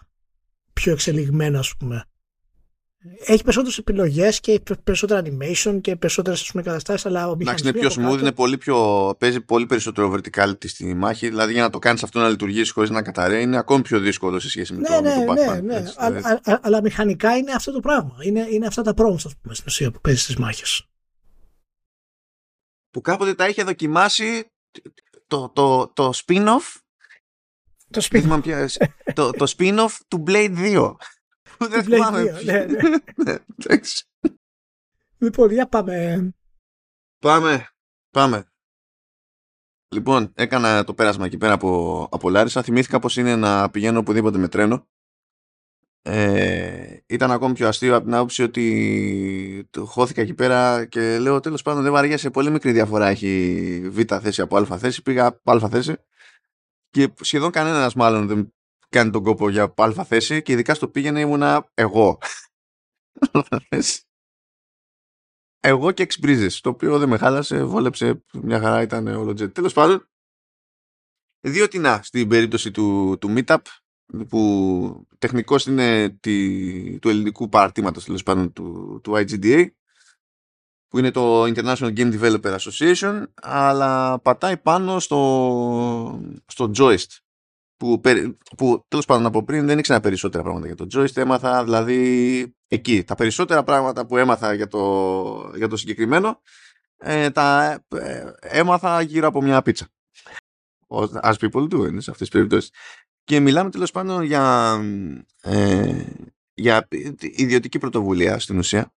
πιο 0.73 0.91
εξελιγμένο 0.91 1.59
ας 1.59 1.75
πούμε. 1.77 2.03
Έχει 3.25 3.43
περισσότερες 3.43 3.77
επιλογές 3.77 4.39
και 4.39 4.61
περισσότερα 4.83 5.21
animation 5.25 5.81
και 5.81 5.95
περισσότερες 5.95 6.51
καταστάσεις, 6.53 7.05
αλλά 7.05 7.29
ο 7.29 7.37
Εντάξει, 7.39 7.67
είναι 7.67 7.79
πιο 7.79 7.89
smooth, 7.89 8.19
είναι 8.19 8.31
πολύ 8.31 8.57
πιο, 8.57 9.15
παίζει 9.19 9.41
πολύ 9.41 9.65
περισσότερο 9.65 10.13
verticality 10.13 10.67
στη 10.67 10.93
μάχη. 10.93 11.29
Δηλαδή 11.29 11.53
για 11.53 11.61
να 11.61 11.69
το 11.69 11.79
κάνεις 11.79 12.03
αυτό 12.03 12.19
να 12.19 12.29
λειτουργήσει 12.29 12.71
χωρίς 12.71 12.89
να 12.89 13.01
καταραίει 13.01 13.41
είναι 13.41 13.57
ακόμη 13.57 13.81
πιο 13.81 13.99
δύσκολο 13.99 14.39
σε 14.39 14.49
σχέση 14.49 14.73
με 14.73 14.79
ναι, 14.79 14.87
το, 14.87 15.01
ναι, 15.01 15.15
με 15.15 15.25
το 15.25 15.31
Batman. 15.31 15.61
Ναι, 15.63 15.79
ναι. 15.79 15.91
Αλλά, 15.95 16.41
αλλά 16.61 16.81
μηχανικά 16.81 17.37
είναι 17.37 17.51
αυτό 17.51 17.71
το 17.71 17.79
πράγμα. 17.79 18.15
Είναι, 18.21 18.47
είναι 18.51 18.65
αυτά 18.65 18.81
τα 18.81 18.93
prompts, 18.97 19.25
ας 19.25 19.35
πούμε, 19.41 19.53
στην 19.53 19.65
ουσία 19.67 19.91
που 19.91 20.01
παίζει 20.01 20.21
στις 20.21 20.35
μάχες 20.35 20.87
που 22.91 23.01
κάποτε 23.01 23.33
τα 23.33 23.47
είχε 23.47 23.63
δοκιμάσει 23.63 24.51
το, 25.27 25.49
το, 25.49 25.87
το 25.87 26.11
spin-off. 26.15 26.75
Το 27.89 28.07
spin-off, 28.11 28.67
το, 29.13 29.31
το 29.31 29.53
spin-off 29.57 29.97
του 30.07 30.23
Blade 30.27 30.57
2 30.57 30.95
που 31.57 31.67
δεν 31.67 31.83
θυμάμαι 31.83 32.21
ναι, 32.21 32.65
ναι. 32.65 32.75
ναι, 33.15 33.35
λοιπόν 35.17 35.51
για 35.51 35.67
πάμε. 35.67 36.29
Πάμε 37.19 37.67
πάμε. 38.17 38.51
Λοιπόν, 39.95 40.31
έκανα 40.35 40.83
το 40.83 40.93
πέρασμα 40.93 41.25
εκεί 41.25 41.37
πέρα 41.37 41.53
από, 41.53 42.07
από 42.11 42.29
Λάρισα. 42.29 42.63
Θυμήθηκα 42.63 42.99
πως 42.99 43.17
είναι 43.17 43.35
να 43.35 43.69
πηγαίνω 43.69 43.99
οπουδήποτε 43.99 44.37
με 44.37 44.47
τρένο 44.47 44.87
ε, 46.09 47.03
ήταν 47.05 47.31
ακόμη 47.31 47.53
πιο 47.53 47.67
αστείο 47.67 47.95
από 47.95 48.05
την 48.05 48.13
άποψη 48.13 48.43
ότι 48.43 49.67
το 49.69 49.85
χώθηκα 49.85 50.21
εκεί 50.21 50.33
πέρα 50.33 50.85
και 50.85 51.19
λέω 51.19 51.39
τέλος 51.39 51.61
πάντων 51.61 51.83
δεν 51.83 51.91
βαριέσαι. 51.91 52.29
Πολύ 52.29 52.49
μικρή 52.49 52.71
διαφορά 52.71 53.07
έχει 53.07 53.81
β 53.89 53.99
θέση 54.21 54.41
από 54.41 54.57
α 54.57 54.77
θέση. 54.77 55.01
Πήγα 55.01 55.25
από 55.25 55.65
α 55.65 55.69
θέση 55.69 55.95
και 56.89 57.13
σχεδόν 57.21 57.51
κανένας 57.51 57.93
μάλλον 57.93 58.27
δεν 58.27 58.53
κάνει 58.89 59.11
τον 59.11 59.23
κόπο 59.23 59.49
για 59.49 59.73
α 59.75 60.03
θέση 60.05 60.41
και 60.41 60.51
ειδικά 60.51 60.73
στο 60.73 60.87
πήγαινε 60.87 61.19
ήμουνα 61.19 61.69
εγώ. 61.73 62.17
Εγώ 65.59 65.91
και 65.91 66.03
εξμπρίζες 66.03 66.61
το 66.61 66.69
οποίο 66.69 66.99
δεν 66.99 67.09
με 67.09 67.17
χάλασε 67.17 67.63
βόλεψε 67.63 68.23
μια 68.33 68.59
χαρά 68.59 68.81
ήταν 68.81 69.07
όλο 69.07 69.33
τζετ. 69.33 69.53
Τέλος 69.53 69.73
πάντων 69.73 70.09
Διότι 71.39 71.79
να, 71.79 72.01
στην 72.03 72.27
περίπτωση 72.27 72.71
του, 72.71 73.17
του 73.21 73.33
Meetup, 73.37 73.57
που 74.29 75.07
τεχνικός 75.17 75.65
είναι 75.65 76.09
τη, 76.19 76.99
του 76.99 77.09
ελληνικού 77.09 77.49
παρατήματος 77.49 78.05
τέλος 78.05 78.23
πάντων 78.23 78.53
του, 78.53 78.99
του 79.03 79.13
IGDA, 79.15 79.65
που 80.87 80.97
είναι 80.97 81.11
το 81.11 81.43
International 81.43 81.97
Game 81.97 82.19
Developer 82.19 82.57
Association, 82.57 83.23
αλλά 83.41 84.19
πατάει 84.19 84.57
πάνω 84.57 84.99
στο, 84.99 86.21
στο 86.45 86.71
Joist, 86.77 87.17
που, 87.77 88.01
που 88.57 88.85
τέλος 88.87 89.05
πάντων 89.05 89.25
από 89.25 89.43
πριν 89.43 89.65
δεν 89.65 89.79
ήξερα 89.79 89.99
περισσότερα 89.99 90.43
πράγματα 90.43 90.65
για 90.67 90.75
το 90.75 90.87
Joist, 90.93 91.17
έμαθα 91.17 91.63
δηλαδή 91.63 92.55
εκεί. 92.67 93.03
Τα 93.03 93.15
περισσότερα 93.15 93.63
πράγματα 93.63 94.05
που 94.05 94.17
έμαθα 94.17 94.53
για 94.53 94.67
το, 94.67 95.51
για 95.55 95.67
το 95.67 95.77
συγκεκριμένο, 95.77 96.41
ε, 96.97 97.29
τα 97.29 97.79
ε, 97.87 98.31
έμαθα 98.39 99.01
γύρω 99.01 99.27
από 99.27 99.41
μια 99.41 99.61
πίτσα. 99.61 99.87
As 101.21 101.33
people 101.33 101.63
do, 101.63 101.87
είναι 101.87 102.01
σε 102.01 102.11
αυτές 102.11 102.17
τις 102.17 102.29
περιπτώσεις. 102.29 102.71
Και 103.27 103.39
μιλάμε 103.39 103.69
τέλος 103.69 103.91
πάντων 103.91 104.23
για, 104.23 104.77
ε, 105.41 106.03
για 106.53 106.87
ιδιωτική 107.19 107.77
πρωτοβουλία 107.77 108.39
στην 108.39 108.57
ουσία 108.57 108.93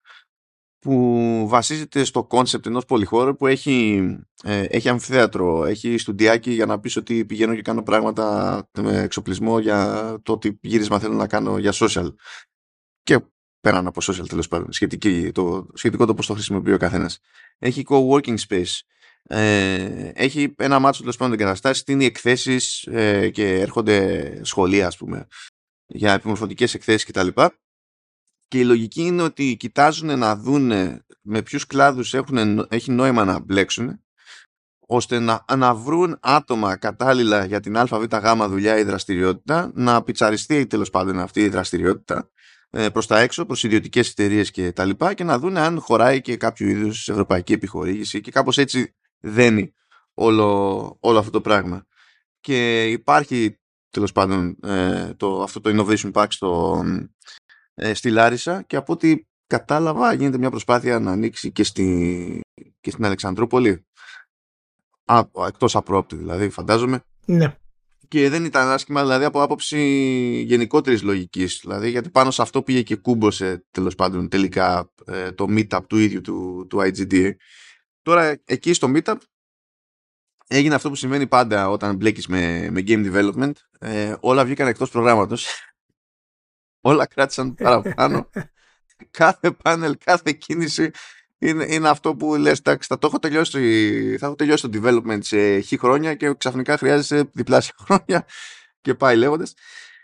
που 0.80 1.46
βασίζεται 1.48 2.04
στο 2.04 2.24
κόνσεπτ 2.24 2.66
ενός 2.66 2.86
πολυχώρου 2.86 3.36
που 3.36 3.48
έχει, 3.48 4.00
ε, 4.44 4.62
έχει 4.62 4.90
αμφιθέατρο, 4.90 5.66
έχει 5.66 5.98
στουντιάκι 5.98 6.52
για 6.52 6.66
να 6.66 6.80
πεις 6.80 6.96
ότι 6.96 7.26
πηγαίνω 7.26 7.56
και 7.56 7.62
κάνω 7.62 7.84
πράγματα 7.84 8.70
με 8.80 9.02
εξοπλισμό 9.02 9.60
για 9.60 10.16
το 10.24 10.32
ότι 10.32 10.60
γύρισμα 10.62 11.00
θέλω 11.00 11.14
να 11.14 11.28
κάνω 11.28 11.58
για 11.58 11.74
social. 11.74 12.14
Και 13.04 13.20
πέραν 13.60 13.88
από 13.88 14.02
social 14.04 14.28
τέλος 14.28 14.48
πάντων, 14.48 14.70
το, 15.32 15.68
σχετικό 15.74 16.06
το 16.06 16.14
πώς 16.14 16.28
το 16.28 16.34
χρησιμοποιεί 16.34 16.74
ο 16.74 16.78
καθένας. 16.78 17.20
Έχει 17.58 17.84
co-working 17.90 18.38
space, 18.48 18.80
ε, 19.32 20.12
έχει 20.14 20.56
ένα 20.58 20.80
μάτσο 20.80 21.00
τέλος 21.00 21.18
πάντων 21.18 21.34
εγκαταστάσει, 21.34 21.80
στείνει 21.80 22.06
εκθέσεις 22.06 22.84
ε, 22.84 23.30
και 23.30 23.60
έρχονται 23.60 24.40
σχολεία, 24.44 24.88
ας 24.88 24.98
πούμε, 24.98 25.28
για 25.86 26.14
επιμορφωτικές 26.14 26.74
εκθέσεις 26.74 27.06
κτλ. 27.06 27.28
Και 28.48 28.60
η 28.60 28.64
λογική 28.64 29.02
είναι 29.02 29.22
ότι 29.22 29.56
κοιτάζουν 29.60 30.20
να 30.20 30.36
δουν 30.36 30.72
με 31.22 31.42
ποιους 31.42 31.66
κλάδους 31.66 32.16
έχει 32.70 32.92
νόημα 32.92 33.26
να 33.26 33.40
μπλέξουν, 33.40 34.04
ώστε 34.80 35.20
να, 35.20 35.46
να 35.58 35.76
βρουν 35.76 36.18
άτομα 36.22 36.76
κατάλληλα 36.76 37.46
για 37.46 37.60
την 37.60 37.78
ΑΒΓ 37.78 38.48
δουλειά 38.48 38.78
ή 38.78 38.84
δραστηριότητα, 38.84 39.72
να 39.74 40.04
πιτσαριστεί 40.04 40.68
τέλος 40.68 40.90
πάντων 40.90 41.20
αυτή 41.20 41.42
η 41.42 41.50
δραστηριότητα 41.50 42.30
ε, 42.70 42.90
προς 42.90 43.08
τα 43.08 43.20
έξω, 43.20 43.46
προς 43.46 43.64
ιδιωτικές 43.64 44.10
εταιρείες 44.10 44.52
και 44.52 44.72
τα 44.72 44.86
λοιπά 44.86 45.14
και 45.14 45.24
να 45.24 45.40
δουν 45.40 45.58
αν 45.58 45.80
χωράει 45.80 46.22
και 46.22 46.38
κάποιο 46.38 46.68
είδους 46.68 47.10
ευρωπαϊκή 47.10 47.54
επιχορήγηση 47.54 48.22
και 48.22 48.32
κάπως 48.32 48.58
έτσι 48.58 48.94
δένει 49.20 49.74
όλο, 50.14 50.98
όλο 51.00 51.20
αυτό 51.20 51.32
το 51.32 51.42
πράγμα. 51.42 51.86
Και 52.40 52.88
υπάρχει 52.88 53.60
τέλος 53.90 54.12
πάντων 54.12 54.58
ε, 54.64 55.14
το, 55.14 55.44
αυτό 55.44 55.62
το 55.62 55.70
Innovation 55.74 56.12
Pack 56.12 56.26
στο, 56.30 56.84
ε, 57.74 57.94
στη 57.94 58.10
Λάρισα 58.10 58.62
και 58.62 58.76
από 58.76 58.94
ό,τι 58.94 59.26
κατάλαβα 59.48 60.14
γίνεται 60.14 60.38
μια 60.38 60.50
προσπάθεια 60.50 61.00
να 61.00 61.12
ανοίξει 61.12 61.52
και, 61.52 61.64
στη, 61.64 62.42
και 62.82 62.92
στην 62.92 63.06
Αλεξανδρούπολη. 63.06 63.86
Α, 65.06 65.22
εκτός 65.48 65.76
απρόπτη 65.76 66.16
δηλαδή 66.16 66.50
φαντάζομαι. 66.50 67.02
Ναι. 67.26 67.56
Και 68.08 68.30
δεν 68.30 68.46
ήταν 68.46 68.68
άσχημα 68.68 69.02
δηλαδή 69.02 69.26
από 69.26 69.42
άποψη 69.42 69.80
γενικότερης 70.48 71.02
λογικής. 71.02 71.60
Δηλαδή 71.62 71.90
γιατί 71.90 72.10
πάνω 72.10 72.32
σε 72.32 72.42
αυτό 72.42 72.62
πήγε 72.62 72.82
και 72.82 72.96
κούμποσε 72.96 73.66
τέλος 73.72 73.96
πάντων 73.96 74.30
τελικά 74.30 74.92
ε, 75.06 75.32
το 75.32 75.46
meetup 75.50 75.82
του 75.88 75.98
ίδιου 75.98 76.22
του, 76.22 76.68
του 76.70 76.78
IGD 76.78 77.32
Τώρα 78.02 78.42
εκεί 78.46 78.74
στο 78.74 78.92
Meetup 78.96 79.18
έγινε 80.48 80.76
αυτό 80.76 80.90
που 80.90 80.96
συμβαίνει 80.96 81.28
πάντα 81.28 81.70
όταν 81.70 81.96
μπλέκεις 81.96 82.28
με, 82.28 82.70
με 82.72 82.84
game 82.88 83.14
development. 83.14 83.52
Ε, 83.80 84.16
όλα 84.20 84.46
βγήκαν 84.46 84.68
εκτός 84.68 84.90
προγράμματος. 84.90 85.48
όλα 86.82 87.06
κράτησαν 87.06 87.54
παραπάνω. 87.56 88.30
κάθε 89.12 89.52
πάνελ, 89.52 89.98
κάθε 89.98 90.32
κίνηση 90.32 90.92
είναι, 91.38 91.66
είναι 91.70 91.90
αυτό 91.90 92.16
που 92.16 92.36
λες, 92.36 92.60
εντάξει, 92.60 92.88
θα 92.88 92.98
το 92.98 93.08
έχω 93.08 93.20
τελειώσει, 93.20 94.18
θα 94.18 94.26
έχω 94.26 94.36
τελειώσει 94.36 94.70
το 94.70 94.80
development 94.84 95.20
σε 95.22 95.60
χι 95.60 95.78
χρόνια 95.78 96.16
και 96.16 96.34
ξαφνικά 96.38 96.78
χρειάζεσαι 96.78 97.30
διπλάσια 97.34 97.74
χρόνια 97.86 98.26
και 98.82 98.94
πάει 98.94 99.16
λέγοντας. 99.16 99.54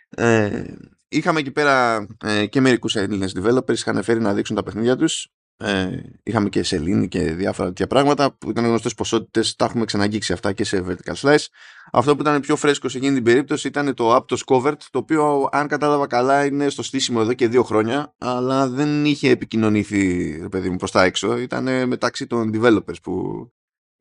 Ε, 0.10 0.64
είχαμε 1.08 1.40
εκεί 1.40 1.52
πέρα 1.52 2.08
ε, 2.24 2.46
και 2.46 2.62
μερικούς 2.62 2.96
Έλληνες 2.96 3.36
developers 3.40 3.74
είχαν 3.74 4.04
φέρει 4.04 4.20
να 4.20 4.34
δείξουν 4.34 4.56
τα 4.56 4.64
παιχνίδια 4.64 4.96
τους 4.96 5.35
ε, 5.58 6.00
είχαμε 6.24 6.50
και 6.50 6.64
σελήνη 6.64 7.08
και 7.08 7.34
διάφορα 7.34 7.68
τέτοια 7.68 7.88
πράγματα 7.88 8.32
που 8.32 8.50
ήταν 8.50 8.66
γνωστές 8.66 8.94
ποσότητες. 8.94 9.56
Τα 9.56 9.66
έχουμε 9.66 9.86
ξαναγγίξει 9.86 10.34
αυτά 10.34 10.54
και 10.54 10.64
σε 10.64 10.86
vertical 10.88 11.14
slice. 11.16 11.46
Αυτό 11.92 12.16
που 12.16 12.22
ήταν 12.22 12.42
πιο 12.42 12.56
φρέσκο 12.56 12.90
σε 12.90 12.98
εκείνη 12.98 13.14
την 13.14 13.24
περίπτωση 13.24 13.68
ήταν 13.68 13.94
το 13.94 14.16
Aptos 14.16 14.38
Covered, 14.46 14.78
το 14.92 15.00
οποίο, 15.00 15.50
αν 15.52 15.68
κατάλαβα 15.68 16.08
καλά, 16.08 16.46
είναι 16.46 16.70
στο 16.70 16.84
στήσιμο 16.84 17.20
εδώ 17.22 17.34
και 17.34 17.48
δύο 17.48 17.64
χρόνια, 17.64 18.14
αλλά 18.18 18.68
δεν 18.68 19.06
είχε 19.06 19.30
επικοινωνηθεί, 19.30 20.38
ρε 20.42 20.50
παιδί 20.50 20.70
μου, 20.70 20.76
προς 20.76 20.92
τα 20.92 21.04
έξω. 21.04 21.38
Ήταν 21.38 21.88
μεταξύ 21.88 22.28
των 22.28 22.52
developers 22.54 23.02
που 23.02 23.48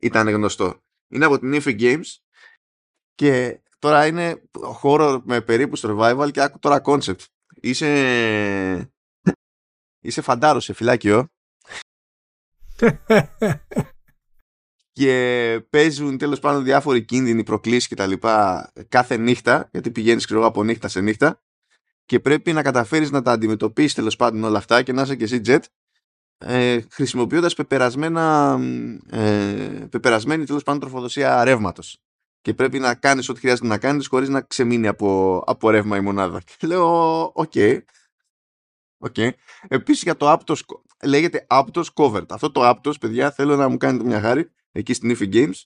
ήταν 0.01 0.29
γνωστό. 0.29 0.83
Είναι 1.09 1.25
από 1.25 1.39
την 1.39 1.55
Ify 1.55 1.81
Games 1.81 2.17
και 3.15 3.61
τώρα 3.79 4.07
είναι 4.07 4.43
χώρο 4.55 5.23
με 5.25 5.41
περίπου 5.41 5.79
survival 5.79 6.29
και 6.33 6.41
άκου 6.41 6.59
τώρα 6.59 6.81
concept. 6.85 7.25
Είσαι, 7.61 8.93
είσαι 10.01 10.21
φαντάρος 10.21 10.65
σε 10.65 10.73
φυλάκιο 10.73 11.29
και 14.93 15.61
παίζουν 15.71 16.19
τέλος 16.19 16.41
πάντων 16.41 16.65
διάφοροι 16.65 17.05
κίνδυνοι, 17.05 17.43
προκλήσεις 17.43 17.89
και 17.89 17.95
τα 17.95 18.07
λοιπά 18.07 18.73
κάθε 18.89 19.17
νύχτα, 19.17 19.69
γιατί 19.73 19.91
πηγαίνεις 19.91 20.25
ξέρω, 20.25 20.47
από 20.47 20.65
νύχτα 20.65 20.89
σε 20.89 21.01
νύχτα 21.01 21.43
και 22.05 22.21
πρέπει 22.21 22.53
να 22.53 22.63
καταφέρεις 22.63 23.11
να 23.11 23.23
τα 23.23 23.33
αντιμετωπίσεις 23.33 23.95
τέλος 23.95 24.17
πάντων 24.17 24.45
όλα 24.45 24.59
αυτά 24.59 24.83
και 24.83 24.93
να 24.93 25.03
είσαι 25.03 25.17
και 25.17 25.25
εσύ 25.25 25.41
jet 25.45 25.61
ε, 26.39 26.81
χρησιμοποιώντας 26.91 27.55
πεπερασμένα, 27.55 28.59
ε, 29.11 29.87
πεπερασμένη 29.91 30.45
τέλος 30.45 30.63
πάντων 30.63 30.81
τροφοδοσία 30.81 31.45
ρεύματος. 31.45 31.99
Και 32.41 32.55
πρέπει 32.55 32.79
να 32.79 32.95
κάνεις 32.95 33.29
ό,τι 33.29 33.41
χρειάζεται 33.41 33.67
να 33.67 33.79
κάνεις 33.79 34.07
χωρίς 34.07 34.29
να 34.29 34.41
ξεμείνει 34.41 34.87
από, 34.87 35.43
από 35.47 35.71
ρεύμα 35.71 35.97
η 35.97 36.01
μονάδα. 36.01 36.41
Και 36.41 36.67
λέω, 36.67 37.23
οκ. 37.35 37.53
Okay. 37.55 37.79
Okay. 38.99 39.31
Επίσης 39.69 40.03
για 40.03 40.17
το 40.17 40.33
Aptos 40.33 40.59
λέγεται 41.05 41.47
Aptos 41.51 41.85
Covered. 41.95 42.27
Αυτό 42.31 42.51
το 42.51 42.69
Aptos, 42.69 43.01
παιδιά, 43.01 43.31
θέλω 43.31 43.57
να 43.57 43.69
μου 43.69 43.77
κάνετε 43.77 44.05
μια 44.05 44.21
χάρη 44.21 44.51
εκεί 44.73 44.95
στην 44.95 45.17
Iffy 45.19 45.35
Games. 45.35 45.63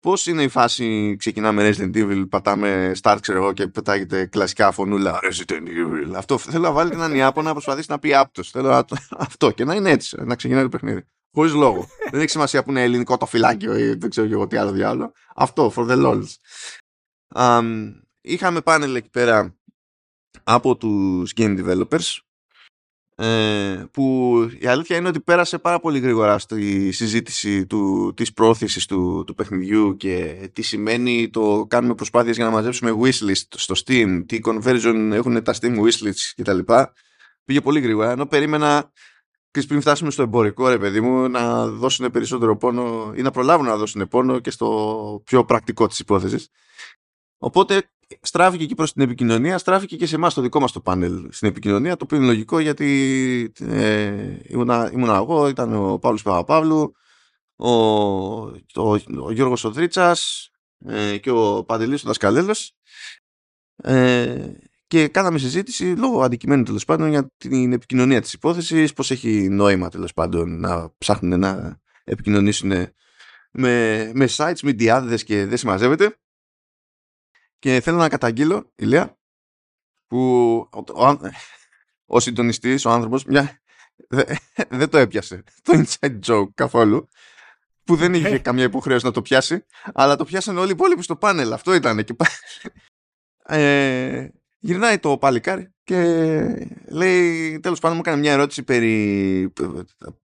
Πώς 0.00 0.26
είναι 0.26 0.42
η 0.42 0.48
φάση, 0.48 1.16
ξεκινάμε 1.18 1.70
Resident 1.70 1.96
Evil, 1.96 2.24
πατάμε 2.28 2.92
Start, 3.02 3.16
ξέρω 3.20 3.38
εγώ, 3.38 3.52
και 3.52 3.66
πετάγεται 3.66 4.26
κλασικά 4.26 4.72
φωνούλα 4.72 5.18
Resident 5.22 5.62
Evil. 5.62 6.12
Αυτό 6.14 6.38
θέλω 6.38 6.62
να 6.62 6.72
βάλετε 6.72 6.96
έναν 6.96 7.14
Ιάπωνα 7.14 7.46
να 7.46 7.52
προσπαθήσει 7.52 7.90
να 7.90 7.98
πει 7.98 8.10
Aptos. 8.14 8.42
Θέλω 8.42 8.84
αυτό 9.26 9.50
και 9.50 9.64
να 9.64 9.74
είναι 9.74 9.90
έτσι, 9.90 10.16
να 10.24 10.34
ξεκινάει 10.34 10.62
το 10.62 10.68
παιχνίδι. 10.68 11.06
Χωρίς 11.34 11.52
λόγο. 11.52 11.86
δεν 12.10 12.20
έχει 12.20 12.30
σημασία 12.30 12.64
που 12.64 12.70
είναι 12.70 12.82
ελληνικό 12.82 13.16
το 13.16 13.26
φυλάκιο 13.26 13.78
ή 13.78 13.94
δεν 13.94 14.10
ξέρω 14.10 14.28
εγώ 14.30 14.46
τι 14.46 14.56
άλλο 14.56 14.70
διάλογο. 14.70 15.12
Αυτό, 15.34 15.72
for 15.76 15.88
the 15.88 16.04
lols. 16.04 16.26
Um, 17.34 17.92
είχαμε 18.20 18.60
πάνελ 18.60 18.94
εκεί 18.94 19.10
πέρα 19.10 19.56
από 20.44 20.76
τους 20.76 21.32
game 21.36 21.64
developers 21.64 22.18
ε, 23.16 23.84
που 23.90 24.36
η 24.58 24.66
αλήθεια 24.66 24.96
είναι 24.96 25.08
ότι 25.08 25.20
πέρασε 25.20 25.58
πάρα 25.58 25.80
πολύ 25.80 25.98
γρήγορα 25.98 26.38
στη 26.38 26.92
συζήτηση 26.92 27.66
του, 27.66 28.12
της 28.16 28.32
πρόθεσης 28.32 28.86
του, 28.86 29.24
του 29.26 29.34
παιχνιδιού 29.34 29.96
και 29.96 30.48
τι 30.52 30.62
σημαίνει 30.62 31.30
το 31.30 31.66
κάνουμε 31.68 31.94
προσπάθειες 31.94 32.36
για 32.36 32.44
να 32.44 32.50
μαζέψουμε 32.50 32.94
wishlist 33.02 33.46
στο 33.48 33.74
Steam, 33.84 34.24
τι 34.26 34.38
conversion 34.44 35.10
έχουν 35.12 35.42
τα 35.42 35.54
Steam 35.60 35.78
wishlists 35.78 36.32
κτλ. 36.36 36.58
Πήγε 37.44 37.60
πολύ 37.60 37.80
γρήγορα, 37.80 38.10
ενώ 38.10 38.26
περίμενα 38.26 38.92
πριν 39.50 39.80
φτάσουμε 39.80 40.10
στο 40.10 40.22
εμπορικό 40.22 40.68
ρε 40.68 40.78
παιδί 40.78 41.00
μου 41.00 41.28
να 41.28 41.66
δώσουν 41.66 42.10
περισσότερο 42.10 42.56
πόνο 42.56 43.12
ή 43.16 43.22
να 43.22 43.30
προλάβουν 43.30 43.66
να 43.66 43.76
δώσουν 43.76 44.08
πόνο 44.08 44.38
και 44.38 44.50
στο 44.50 45.22
πιο 45.24 45.44
πρακτικό 45.44 45.86
της 45.86 45.98
υπόθεσης. 45.98 46.48
Οπότε 47.44 47.90
στράφηκε 48.20 48.64
εκεί 48.64 48.74
προς 48.74 48.92
την 48.92 49.02
επικοινωνία, 49.02 49.58
στράφηκε 49.58 49.96
και 49.96 50.06
σε 50.06 50.14
εμάς 50.14 50.34
το 50.34 50.40
δικό 50.40 50.60
μας 50.60 50.72
το 50.72 50.80
πάνελ 50.80 51.28
στην 51.30 51.48
επικοινωνία, 51.48 51.96
το 51.96 52.04
οποίο 52.04 52.16
είναι 52.16 52.26
λογικό 52.26 52.58
γιατί 52.58 53.52
ε, 53.60 54.36
ήμουνα, 54.42 54.90
ήμουνα 54.92 55.16
εγώ, 55.16 55.48
ήταν 55.48 55.74
ο 55.74 55.98
Παύλος 55.98 56.22
Παπαπαύλου, 56.22 56.94
ο, 57.56 57.70
ο, 57.70 58.92
ο 59.24 59.30
Γιώργος 59.32 59.64
Οδρίτσας 59.64 60.50
ε, 60.86 61.18
και 61.18 61.30
ο 61.30 61.64
Παντελής 61.64 62.04
ο 62.04 62.06
Δασκαλέλος. 62.06 62.76
Ε, 63.76 64.52
και 64.86 65.08
κάναμε 65.08 65.38
συζήτηση 65.38 65.84
λόγω 65.84 66.22
αντικειμένου 66.22 66.62
τέλος 66.62 66.84
πάντων 66.84 67.08
για 67.08 67.30
την 67.36 67.72
επικοινωνία 67.72 68.20
της 68.20 68.32
υπόθεσης, 68.32 68.92
πώς 68.92 69.10
έχει 69.10 69.48
νόημα 69.48 69.88
τέλος 69.88 70.12
πάντων 70.12 70.60
να 70.60 70.94
ψάχνουν 70.98 71.40
να 71.40 71.80
επικοινωνήσουν 72.04 72.70
με, 73.50 74.10
με 74.14 74.28
sites, 74.36 74.60
με 74.62 74.72
διάδες 74.72 75.24
και 75.24 75.46
δεν 75.46 75.56
συμμαζεύεται 75.56 76.18
και 77.64 77.80
θέλω 77.80 77.96
να 77.96 78.08
καταγγείλω, 78.08 78.72
Ηλία, 78.74 79.18
που 80.06 80.18
ο, 80.72 81.06
ο, 81.06 81.18
ο 82.04 82.20
συντονιστής, 82.20 82.84
ο 82.84 82.90
άνθρωπος, 82.90 83.24
μια, 83.24 83.62
δεν 84.68 84.88
το 84.88 84.98
έπιασε 84.98 85.44
το 85.62 85.84
inside 85.84 86.18
joke 86.26 86.48
καθόλου 86.54 87.08
που 87.84 87.96
δεν 87.96 88.14
είχε 88.14 88.38
καμία 88.38 88.64
υποχρέωση 88.64 89.04
να 89.04 89.10
το 89.10 89.22
πιάσει, 89.22 89.64
αλλά 89.94 90.16
το 90.16 90.24
πιάσανε 90.24 90.58
όλοι 90.58 90.68
οι 90.68 90.72
υπόλοιποι 90.72 91.02
στο 91.02 91.16
πάνελ. 91.16 91.52
Αυτό 91.52 91.74
ήταν. 91.74 92.04
Και... 92.04 92.14
ε, 93.44 94.28
γυρνάει 94.58 94.98
το 94.98 95.18
παλικάρι 95.18 95.74
και 95.84 96.00
λέει, 96.88 97.60
τέλος 97.60 97.80
πάντων 97.80 97.96
μου 97.96 98.02
έκανε 98.04 98.20
μια 98.20 98.32
ερώτηση 98.32 98.62
περί 98.62 99.52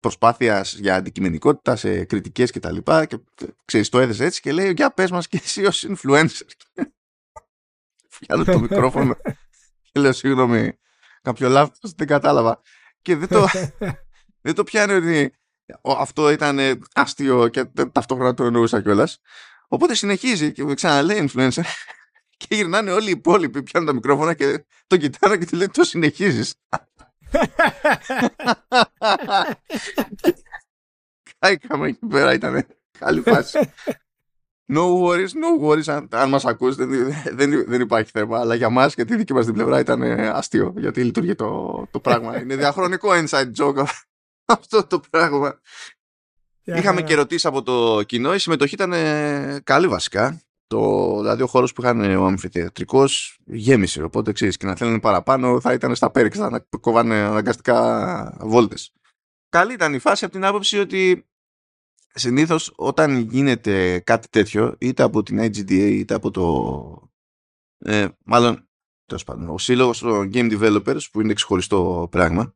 προσπάθειας 0.00 0.74
για 0.74 0.94
αντικειμενικότητα 0.94 1.76
σε 1.76 2.04
κριτικές 2.04 2.50
και 2.50 2.60
τα 2.60 2.72
λοιπά 2.72 3.04
και 3.04 3.18
ξέρεις 3.64 3.88
το 3.88 4.00
έδεσε 4.00 4.24
έτσι 4.24 4.40
και 4.40 4.52
λέει 4.52 4.72
για 4.76 4.90
πες 4.90 5.10
μας 5.10 5.28
και 5.28 5.40
εσύ 5.44 5.66
ως 5.66 5.86
influencer 5.88 6.46
Φτιάνω 8.22 8.44
το 8.44 8.60
μικρόφωνο 8.60 9.16
και 9.82 10.00
λέω 10.00 10.12
συγγνώμη 10.12 10.78
κάποιο 11.22 11.48
λάθος 11.48 11.92
δεν 11.96 12.06
κατάλαβα 12.06 12.60
και 13.02 13.16
δεν 13.16 13.28
το, 13.28 13.46
δεν 14.44 14.54
το 14.54 14.64
πιάνει 14.64 14.92
ότι 14.92 15.32
αυτό 15.82 16.30
ήταν 16.30 16.80
αστείο 16.94 17.48
και 17.48 17.64
ταυτόχρονα 17.92 18.34
το 18.34 18.44
εννοούσα 18.44 18.82
κιόλας. 18.82 19.20
Οπότε 19.68 19.94
συνεχίζει 19.94 20.52
και 20.52 20.74
ξαναλέει 20.74 21.28
influencer 21.28 21.62
και 22.36 22.54
γυρνάνε 22.54 22.92
όλοι 22.92 23.08
οι 23.08 23.10
υπόλοιποι, 23.10 23.62
πιάνουν 23.62 23.88
τα 23.88 23.94
μικρόφωνα 23.94 24.34
και 24.34 24.64
το 24.86 24.96
κοιτάνε 24.96 25.36
και 25.36 25.46
του 25.46 25.56
λένε 25.56 25.70
το 25.72 25.84
συνεχίζεις. 25.84 26.54
Κάηκαμε 31.38 31.88
εκεί 31.88 32.06
πέρα, 32.06 32.32
ήταν 32.32 32.66
καλή 32.98 33.20
φάση. 33.20 33.58
No 34.72 34.84
worries, 35.02 35.32
no 35.34 35.66
worries. 35.66 35.88
Αν, 35.88 36.08
αν 36.10 36.28
μας 36.28 36.44
ακούς 36.44 36.74
δεν, 36.76 36.88
δεν, 37.32 37.64
δεν, 37.66 37.80
υπάρχει 37.80 38.10
θέμα. 38.10 38.40
Αλλά 38.40 38.54
για 38.54 38.70
μας 38.70 38.94
και 38.94 39.04
τη 39.04 39.16
δική 39.16 39.32
μας 39.32 39.44
την 39.44 39.54
πλευρά 39.54 39.78
ήταν 39.78 40.02
αστείο. 40.02 40.74
Γιατί 40.76 41.04
λειτουργεί 41.04 41.34
το, 41.34 41.82
το 41.90 42.00
πράγμα. 42.00 42.40
Είναι 42.40 42.56
διαχρονικό 42.56 43.08
inside 43.12 43.50
joke 43.58 43.84
αυτό 44.44 44.86
το 44.86 45.00
πράγμα. 45.10 45.60
Είχαμε 46.64 47.02
και 47.02 47.12
ερωτήσεις 47.12 47.44
από 47.44 47.62
το 47.62 48.02
κοινό. 48.02 48.34
Η 48.34 48.38
συμμετοχή 48.38 48.74
ήταν 48.74 48.92
καλή 49.64 49.86
βασικά. 49.86 50.40
Το, 50.66 51.16
δηλαδή 51.20 51.42
ο 51.42 51.46
χώρος 51.46 51.72
που 51.72 51.82
είχαν 51.82 52.16
ο 52.16 52.24
αμφιθεατρικός 52.24 53.38
γέμισε. 53.44 54.02
Οπότε 54.02 54.32
ξέρεις 54.32 54.56
και 54.56 54.66
να 54.66 54.76
θέλουν 54.76 55.00
παραπάνω 55.00 55.60
θα 55.60 55.72
ήταν 55.72 55.94
στα 55.94 56.10
πέριξ, 56.10 56.38
θα 56.38 56.66
κόβανε 56.80 57.14
αναγκαστικά 57.14 58.36
βόλτες. 58.40 58.92
Καλή 59.48 59.72
ήταν 59.72 59.94
η 59.94 59.98
φάση 59.98 60.24
από 60.24 60.34
την 60.34 60.44
άποψη 60.44 60.78
ότι 60.78 61.29
συνήθως 62.14 62.72
όταν 62.76 63.18
γίνεται 63.18 63.98
κάτι 63.98 64.28
τέτοιο, 64.28 64.76
είτε 64.78 65.02
από 65.02 65.22
την 65.22 65.40
IGDA 65.40 65.70
είτε 65.70 66.14
από 66.14 66.30
το. 66.30 67.10
Ε, 67.78 68.08
μάλλον 68.24 68.68
τέλος 69.06 69.24
πάντων, 69.24 69.48
ο 69.48 69.58
σύλλογος 69.58 69.98
των 69.98 70.30
Game 70.34 70.60
Developers 70.60 71.00
που 71.12 71.20
είναι 71.20 71.32
ξεχωριστό 71.32 72.08
πράγμα 72.10 72.54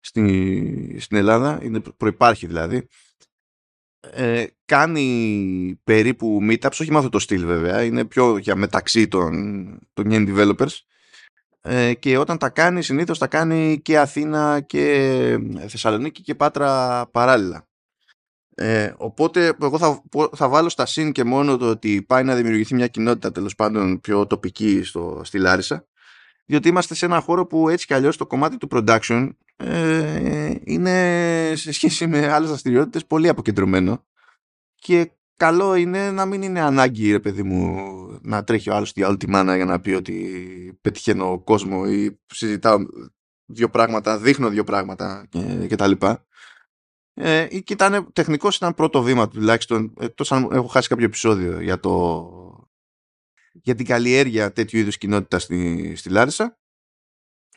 στην, 0.00 1.00
στην 1.00 1.16
Ελλάδα, 1.16 1.58
είναι, 1.62 1.80
προϋπάρχει 1.96 2.46
δηλαδή, 2.46 2.88
ε, 4.00 4.46
κάνει 4.64 5.80
περίπου 5.84 6.38
meetups, 6.42 6.78
όχι 6.80 6.90
με 6.90 6.96
αυτό 6.96 7.10
το 7.10 7.18
στυλ 7.18 7.46
βέβαια, 7.46 7.82
είναι 7.82 8.04
πιο 8.04 8.36
για 8.38 8.56
μεταξύ 8.56 9.08
των, 9.08 9.32
των 9.92 10.06
game 10.10 10.36
developers 10.36 10.78
ε, 11.60 11.94
και 11.94 12.18
όταν 12.18 12.38
τα 12.38 12.48
κάνει 12.48 12.82
συνήθως 12.82 13.18
τα 13.18 13.26
κάνει 13.26 13.80
και 13.80 13.98
Αθήνα 13.98 14.60
και 14.60 15.38
Θεσσαλονίκη 15.68 16.22
και 16.22 16.34
Πάτρα 16.34 17.06
παράλληλα. 17.06 17.69
Ε, 18.62 18.94
οπότε 18.96 19.56
εγώ 19.62 19.78
θα, 19.78 20.02
θα 20.32 20.48
βάλω 20.48 20.68
στα 20.68 20.86
συν 20.86 21.12
και 21.12 21.24
μόνο 21.24 21.56
το 21.56 21.68
ότι 21.68 22.02
πάει 22.02 22.24
να 22.24 22.34
δημιουργηθεί 22.34 22.74
μια 22.74 22.86
κοινότητα 22.86 23.32
τέλος 23.32 23.54
πάντων 23.54 24.00
πιο 24.00 24.26
τοπική 24.26 24.82
στο, 24.82 25.20
στη 25.24 25.38
Λάρισα 25.38 25.86
διότι 26.46 26.68
είμαστε 26.68 26.94
σε 26.94 27.06
ένα 27.06 27.20
χώρο 27.20 27.46
που 27.46 27.68
έτσι 27.68 27.86
κι 27.86 27.94
αλλιώς 27.94 28.16
το 28.16 28.26
κομμάτι 28.26 28.56
του 28.56 28.68
production 28.70 29.28
ε, 29.56 30.54
είναι 30.64 31.52
σε 31.56 31.72
σχέση 31.72 32.06
με 32.06 32.32
άλλες 32.32 32.48
δραστηριότητες 32.48 33.06
πολύ 33.06 33.28
αποκεντρωμένο 33.28 34.04
και 34.74 35.10
καλό 35.36 35.74
είναι 35.74 36.10
να 36.10 36.24
μην 36.26 36.42
είναι 36.42 36.60
ανάγκη 36.60 37.10
ρε 37.10 37.20
παιδί 37.20 37.42
μου 37.42 37.78
να 38.22 38.44
τρέχει 38.44 38.70
ο 38.70 38.74
άλλος 38.74 38.92
τη 38.92 39.02
άλλη 39.02 39.16
τη 39.16 39.28
μάνα 39.28 39.56
για 39.56 39.64
να 39.64 39.80
πει 39.80 39.90
ότι 39.90 40.78
πετυχαίνω 40.80 41.38
κόσμο 41.38 41.82
ή 41.88 42.18
συζητάω 42.26 42.78
δύο 43.46 43.68
πράγματα, 43.70 44.18
δείχνω 44.18 44.48
δύο 44.48 44.64
πράγματα 44.64 45.26
και, 45.28 45.66
και 45.68 45.76
τα 45.76 45.86
λοιπά. 45.86 46.24
Ε, 47.14 47.46
και 47.60 47.72
ήταν, 47.72 48.12
τεχνικός 48.12 48.56
ήταν 48.56 48.74
πρώτο 48.74 49.02
βήμα 49.02 49.28
τουλάχιστον, 49.28 49.94
εκτός 50.00 50.32
αν 50.32 50.48
έχω 50.52 50.66
χάσει 50.66 50.88
κάποιο 50.88 51.04
επεισόδιο 51.04 51.60
για, 51.60 51.80
το, 51.80 52.68
για 53.52 53.74
την 53.74 53.86
καλλιέργεια 53.86 54.52
τέτοιου 54.52 54.78
είδους 54.78 54.98
κοινότητα 54.98 55.38
στη, 55.38 55.94
στη 55.96 56.10
Λάρισα 56.10 56.60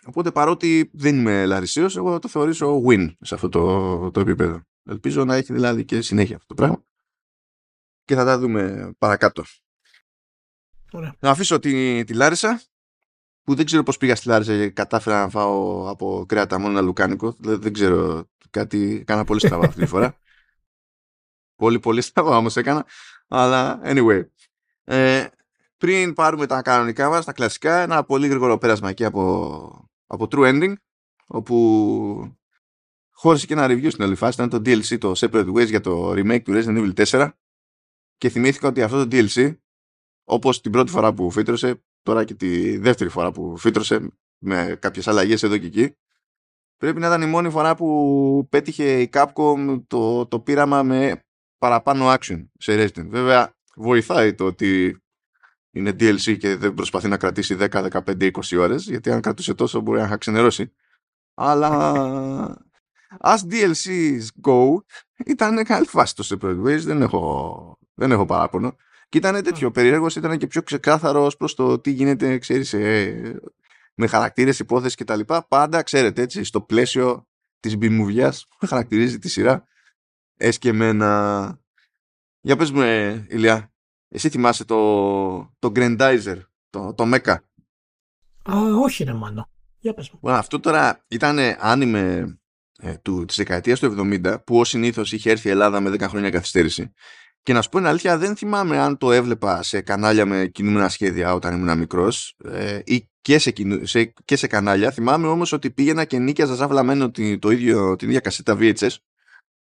Οπότε 0.06 0.32
παρότι 0.32 0.90
δεν 0.94 1.18
είμαι 1.18 1.46
λαρισίος, 1.46 1.98
εγώ 1.98 2.20
το 2.20 2.28
θεωρήσω 2.28 2.82
win 2.88 3.16
σε 3.20 3.36
αυτό 3.36 3.50
το, 3.50 4.12
το 4.12 4.20
επίπεδο. 4.20 4.62
Ελπίζω 4.84 5.26
να 5.26 5.36
έχει 5.36 5.54
δηλαδή 5.54 5.86
και 5.86 6.02
συνέχεια 6.02 6.36
αυτό 6.36 6.48
το 6.48 6.54
πράγμα. 6.54 6.84
Και 8.04 8.16
θα 8.16 8.26
τα 8.26 8.40
δούμε 8.40 8.94
παρακάτω. 8.98 9.44
Ωραία. 10.92 11.16
Να 11.20 11.30
αφήσω 11.30 11.60
τη, 11.60 12.04
τη 12.04 12.14
Λάρισα, 12.14 12.62
που 13.44 13.56
δεν 13.56 13.66
ξέρω 13.66 13.84
πώς 13.84 13.98
πήγα 13.98 14.16
στη 14.16 14.28
Λάρισα 14.28 14.58
και 14.58 14.70
κατάφερα 14.70 15.22
να 15.22 15.30
φάω 15.30 15.90
από 15.90 16.26
κρέατα 16.28 16.60
μόνο 16.60 16.72
ένα 16.72 16.82
λουκάνικο. 16.82 17.36
Δεν, 17.40 17.62
δεν 17.62 17.74
ξέρω 17.74 18.28
κάτι, 18.50 19.04
κάνα 19.08 19.24
πολύ 19.24 19.40
στραβά 19.40 19.66
αυτή 19.68 19.80
τη 19.80 19.86
φορά. 19.86 20.18
πολύ 21.62 21.80
πολύ 21.80 22.02
στραβά 22.02 22.38
όμως 22.38 22.56
έκανα. 22.56 22.86
Αλλά 23.28 23.82
anyway. 23.84 24.26
Ε, 24.84 25.28
πριν 25.78 26.14
πάρουμε 26.14 26.46
τα 26.46 26.62
κανονικά 26.62 27.10
μας, 27.10 27.26
τα 27.26 27.34
κλασικά, 27.34 27.82
ένα 27.82 28.04
πολύ 28.04 28.28
γρήγορο 28.28 28.58
πέρασμα 28.58 28.90
εκεί 28.90 29.06
από 29.06 29.90
από 30.08 30.28
True 30.32 30.54
Ending, 30.54 30.74
όπου 31.28 32.38
χώρισε 33.12 33.46
και 33.46 33.54
ένα 33.54 33.66
review 33.66 33.92
στην 33.92 34.04
όλη 34.04 34.16
φάση. 34.16 34.42
Ήταν 34.42 34.64
το 34.64 34.70
DLC, 34.70 34.98
το 34.98 35.12
Separate 35.16 35.54
Ways 35.54 35.68
για 35.68 35.82
το 35.82 36.12
remake 36.12 36.42
του 36.44 36.54
Resident 36.54 36.94
Evil 36.96 37.06
4. 37.06 37.30
Και 38.18 38.30
θυμήθηκα 38.30 38.68
ότι 38.68 38.82
αυτό 38.82 39.08
το 39.08 39.18
DLC, 39.18 39.58
όπως 40.24 40.62
την 40.62 40.72
πρώτη 40.72 40.92
φορά 40.92 41.14
που 41.14 41.32
φύτρωσε, 41.32 41.84
τώρα 42.04 42.24
και 42.24 42.34
τη 42.34 42.78
δεύτερη 42.78 43.10
φορά 43.10 43.32
που 43.32 43.58
φύτρωσε 43.58 44.10
με 44.38 44.78
κάποιες 44.82 45.08
αλλαγές 45.08 45.44
εδώ 45.44 45.58
και 45.58 45.66
εκεί, 45.66 45.96
πρέπει 46.78 47.00
να 47.00 47.08
ήταν 47.08 47.22
η 47.22 47.26
μόνη 47.26 47.50
φορά 47.50 47.76
που 47.76 48.48
πέτυχε 48.50 49.02
η 49.02 49.10
Capcom 49.14 49.84
το, 49.88 50.26
το 50.28 50.40
πείραμα 50.40 50.84
με 50.84 51.24
παραπάνω 51.58 52.14
action 52.14 52.46
σε 52.58 52.84
Resident. 52.84 53.08
Βέβαια, 53.08 53.54
βοηθάει 53.76 54.34
το 54.34 54.46
ότι 54.46 54.98
είναι 55.72 55.90
DLC 55.90 56.38
και 56.38 56.56
δεν 56.56 56.74
προσπαθεί 56.74 57.08
να 57.08 57.18
κρατήσει 57.18 57.58
10, 57.60 57.90
15, 57.90 58.32
20 58.32 58.58
ώρες 58.58 58.88
γιατί 58.88 59.12
αν 59.12 59.22
κρατούσε 59.22 59.54
τόσο 59.54 59.82
μπορεί 59.82 60.00
να 60.00 60.18
ξενερώσει 60.18 60.74
αλλά 61.34 62.66
as 63.20 63.38
DLCs 63.52 64.26
go 64.48 64.78
ήταν 65.26 65.64
καλή 65.64 65.86
φάση 65.86 66.16
το 66.16 66.28
Separate 66.30 66.64
Ways 66.64 66.80
δεν 66.80 67.02
έχω, 67.02 67.78
δεν 67.94 68.12
έχω 68.12 68.26
παράπονο 68.26 68.76
και 69.14 69.20
ήταν 69.20 69.44
τέτοιο 69.44 69.72
περίεργος 69.72 70.16
ήταν 70.16 70.38
και 70.38 70.48
πιο 70.48 70.62
ξεκάθαρος 70.64 71.38
προς 71.38 71.56
το 71.56 71.80
τι 71.80 71.92
γίνεται 71.92 72.38
ξέρεις 72.38 72.74
ε, 72.74 73.40
με 73.96 74.08
χαρακτήρες, 74.08 74.60
υπόθεση 74.60 74.96
κτλ. 74.96 75.20
Πάντα 75.48 75.84
ξέρετε 75.84 76.22
έτσι 76.22 76.44
στο 76.44 76.62
πλαίσιο 76.62 77.28
της 77.60 77.78
μπιμουβιάς 77.78 78.48
που 78.48 78.68
χαρακτηρίζει 78.68 79.20
τη 79.20 79.30
σειρά 79.30 79.68
εσκεμένα 80.38 81.60
για 82.42 82.56
πες 82.56 82.72
μου 82.72 82.82
ε, 82.82 83.26
Ηλιά 83.30 83.74
εσύ 84.10 84.30
θυμάσαι 84.30 84.66
το, 84.66 84.78
το 85.60 85.72
Grandizer, 85.76 86.38
το, 86.70 86.94
το 86.94 87.04
Mecha; 87.14 87.36
Α, 88.52 88.54
όχι 88.84 89.04
ρε 89.04 89.14
μάνο. 89.14 89.50
Για 89.80 89.94
πες 89.94 90.10
μου. 90.12 90.32
αυτό 90.32 90.60
τώρα 90.60 91.06
ήταν 91.08 91.38
άνιμε 91.60 92.38
ε, 92.80 92.98
του, 92.98 93.26
της 93.26 93.36
δεκαετίας 93.36 93.80
του 93.80 93.96
70 94.00 94.36
που 94.46 94.60
ως 94.60 94.70
συνήθως 94.70 95.12
είχε 95.12 95.32
έρθει 95.32 95.48
η 95.48 95.52
Ελλάδα 95.52 95.80
με 95.80 95.90
10 95.90 96.02
χρόνια 96.02 96.30
καθυστέρηση. 96.30 96.94
Και 97.44 97.54
να 97.54 97.62
σου 97.62 97.70
πω 97.70 97.78
την 97.78 97.88
αλήθεια 97.88 98.18
δεν 98.18 98.36
θυμάμαι 98.36 98.78
αν 98.78 98.98
το 98.98 99.12
έβλεπα 99.12 99.64
σε 99.64 99.82
κανάλια 99.82 100.26
με 100.26 100.46
κινούμενα 100.46 100.90
σχέδια 100.90 101.34
όταν 101.34 101.54
ήμουν 101.54 101.78
μικρός 101.78 102.36
ε, 102.46 102.80
ή 102.86 103.10
και 103.22 103.40
σε, 103.40 103.54
σε, 103.82 104.14
και 104.26 104.36
σε 104.36 104.48
κανάλια. 104.48 104.92
Θυμάμαι 104.92 105.28
όμως 105.28 105.52
ότι 105.52 105.72
πήγαινα 105.72 106.06
και 106.06 106.18
νίκιαζα 106.18 106.56
σαν 106.56 106.68
βλαμμένο 106.68 107.12
το 107.40 107.52
ίδιο, 107.52 107.96
την 107.96 108.08
ίδια 108.08 108.20
κασέτα 108.20 108.58
VHS 108.60 108.96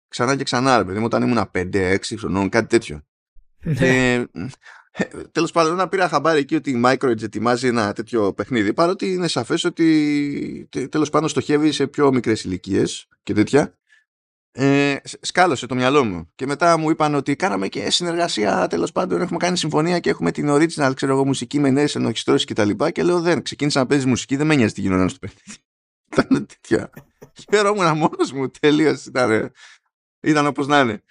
ξανά 0.08 0.36
και 0.36 0.44
ξανά 0.44 0.78
ρε 0.78 0.84
παιδί 0.84 1.00
μου 1.00 1.06
όταν 1.06 1.24
ήμουν 1.24 1.50
5-6 1.54 1.98
χρονών 2.18 2.50
κάτι 2.50 2.68
τέτοιο. 2.68 3.02
Ναι. 3.64 4.14
ε, 4.14 4.26
Τέλος 5.32 5.52
πάντων, 5.52 5.76
να 5.76 5.88
πήρα 5.88 6.08
χαμπάρι 6.10 6.40
εκεί 6.40 6.56
ότι 6.56 6.72
η 6.72 6.82
Microids 6.86 7.22
ετοιμάζει 7.22 7.68
ένα 7.68 7.94
τέτοιο 7.94 8.34
παιχνίδι, 8.34 8.74
παρότι 8.74 9.14
είναι 9.14 9.28
σαφές 9.28 9.64
ότι 9.64 10.70
τέλος 10.90 11.10
πάντων 11.10 11.30
στοχεύει 11.30 11.72
σε 11.72 11.88
πιο 11.88 12.12
μικρές 12.12 12.44
ηλικίες 12.44 13.08
και 13.24 13.34
τέτοια. 13.34 13.78
Ε, 14.56 14.96
σκάλωσε 15.22 15.66
το 15.66 15.76
μυαλό 15.76 16.04
μου. 16.04 16.32
Και 16.36 16.46
μετά 16.46 16.78
μου 16.78 16.90
είπαν 16.90 17.16
ότι 17.16 17.36
κάναμε 17.36 17.68
και 17.68 17.90
συνεργασία. 17.90 18.68
Τέλος 18.68 18.92
πάντων, 18.92 19.22
έχουμε 19.22 19.38
κάνει 19.40 19.58
συμφωνία 19.58 20.00
και 20.00 20.10
έχουμε 20.10 20.32
την 20.32 20.50
original 20.50 20.92
ξέρω 20.96 21.14
εγώ, 21.14 21.26
μουσική 21.26 21.60
με 21.60 21.70
νέες 21.70 21.96
ενοχιστρώσεις 21.96 22.46
κτλ. 22.46 22.70
Και, 22.70 22.92
και 22.92 23.04
λέω 23.04 23.22
δεν. 23.22 23.42
Ξεκίνησα 23.42 23.80
να 23.80 23.86
παίζεις 23.86 24.06
μουσική, 24.06 24.36
δεν 24.36 24.48
με 24.48 24.56
νοιάζει 24.56 24.74
τι 24.74 24.82
γινόταν 24.82 25.10
στο 25.10 25.20
παιχνίδι. 25.20 25.60
Ήταν 26.12 26.48
τέτοια. 26.48 26.90
Χαίρομαι 27.52 27.94
μόνος 27.94 28.32
μου 28.32 28.50
τελείω. 28.60 28.98
Ήταν, 29.08 29.52
ήταν 30.22 30.46
όπως 30.46 30.68
να 30.68 30.80
είναι. 30.80 31.04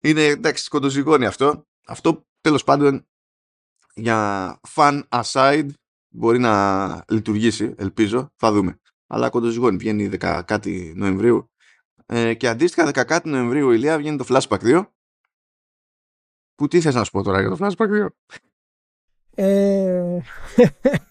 Είναι 0.00 0.24
εντάξει, 0.24 0.68
κοντοζυγώνει 0.68 1.26
αυτό. 1.26 1.66
Αυτό 1.86 2.26
τέλος 2.40 2.64
πάντων 2.64 3.06
για 3.94 4.60
fun 4.74 5.02
aside 5.08 5.68
μπορεί 6.08 6.38
να 6.38 7.04
λειτουργήσει, 7.08 7.74
ελπίζω, 7.76 8.32
θα 8.36 8.52
δούμε. 8.52 8.80
Αλλά 9.06 9.28
κοντοζυγώνει, 9.28 9.76
βγαίνει 9.76 10.10
10 10.20 10.42
κάτι 10.44 10.92
Νοεμβρίου 10.96 11.50
ε, 12.06 12.34
και 12.34 12.48
αντίστοιχα 12.48 12.88
10 12.88 12.92
κάτι 13.06 13.28
Νοεμβρίου 13.28 13.70
ηλία 13.70 13.98
βγαίνει 13.98 14.16
το 14.16 14.24
Flashback 14.28 14.58
2 14.58 14.86
Που 16.54 16.68
τι 16.68 16.80
θες 16.80 16.94
να 16.94 17.04
σου 17.04 17.10
πω 17.10 17.22
τώρα 17.22 17.40
για 17.40 17.50
το 17.50 17.56
Flashback 17.60 18.04
2. 18.04 18.06
Ε... 19.34 20.18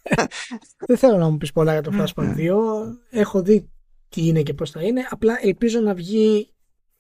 δεν 0.88 0.97
θέλω 0.97 1.17
να 1.17 1.29
μου 1.29 1.38
πεις 1.38 1.51
πολλά 1.51 1.71
για 1.71 1.82
το 1.82 1.91
Flashback 1.93 2.36
2. 2.38 2.56
Έχω 3.10 3.41
δει 3.41 3.69
τι 4.10 4.27
είναι 4.27 4.41
και 4.41 4.53
πώς 4.53 4.71
θα 4.71 4.84
είναι. 4.84 5.08
Απλά 5.10 5.38
ελπίζω 5.41 5.79
να 5.79 5.93
βγει 5.93 6.53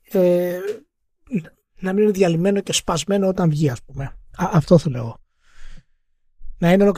ε, 0.03 0.59
να 1.79 1.93
μην 1.93 2.03
είναι 2.03 2.11
διαλυμένο 2.11 2.61
και 2.61 2.73
σπασμένο 2.73 3.27
όταν 3.27 3.49
βγει 3.49 3.69
ας 3.69 3.83
πούμε. 3.83 4.17
αυτό 4.37 4.77
θέλω 4.77 4.97
εγώ. 4.97 5.21
Να 6.57 6.71
είναι, 6.71 6.91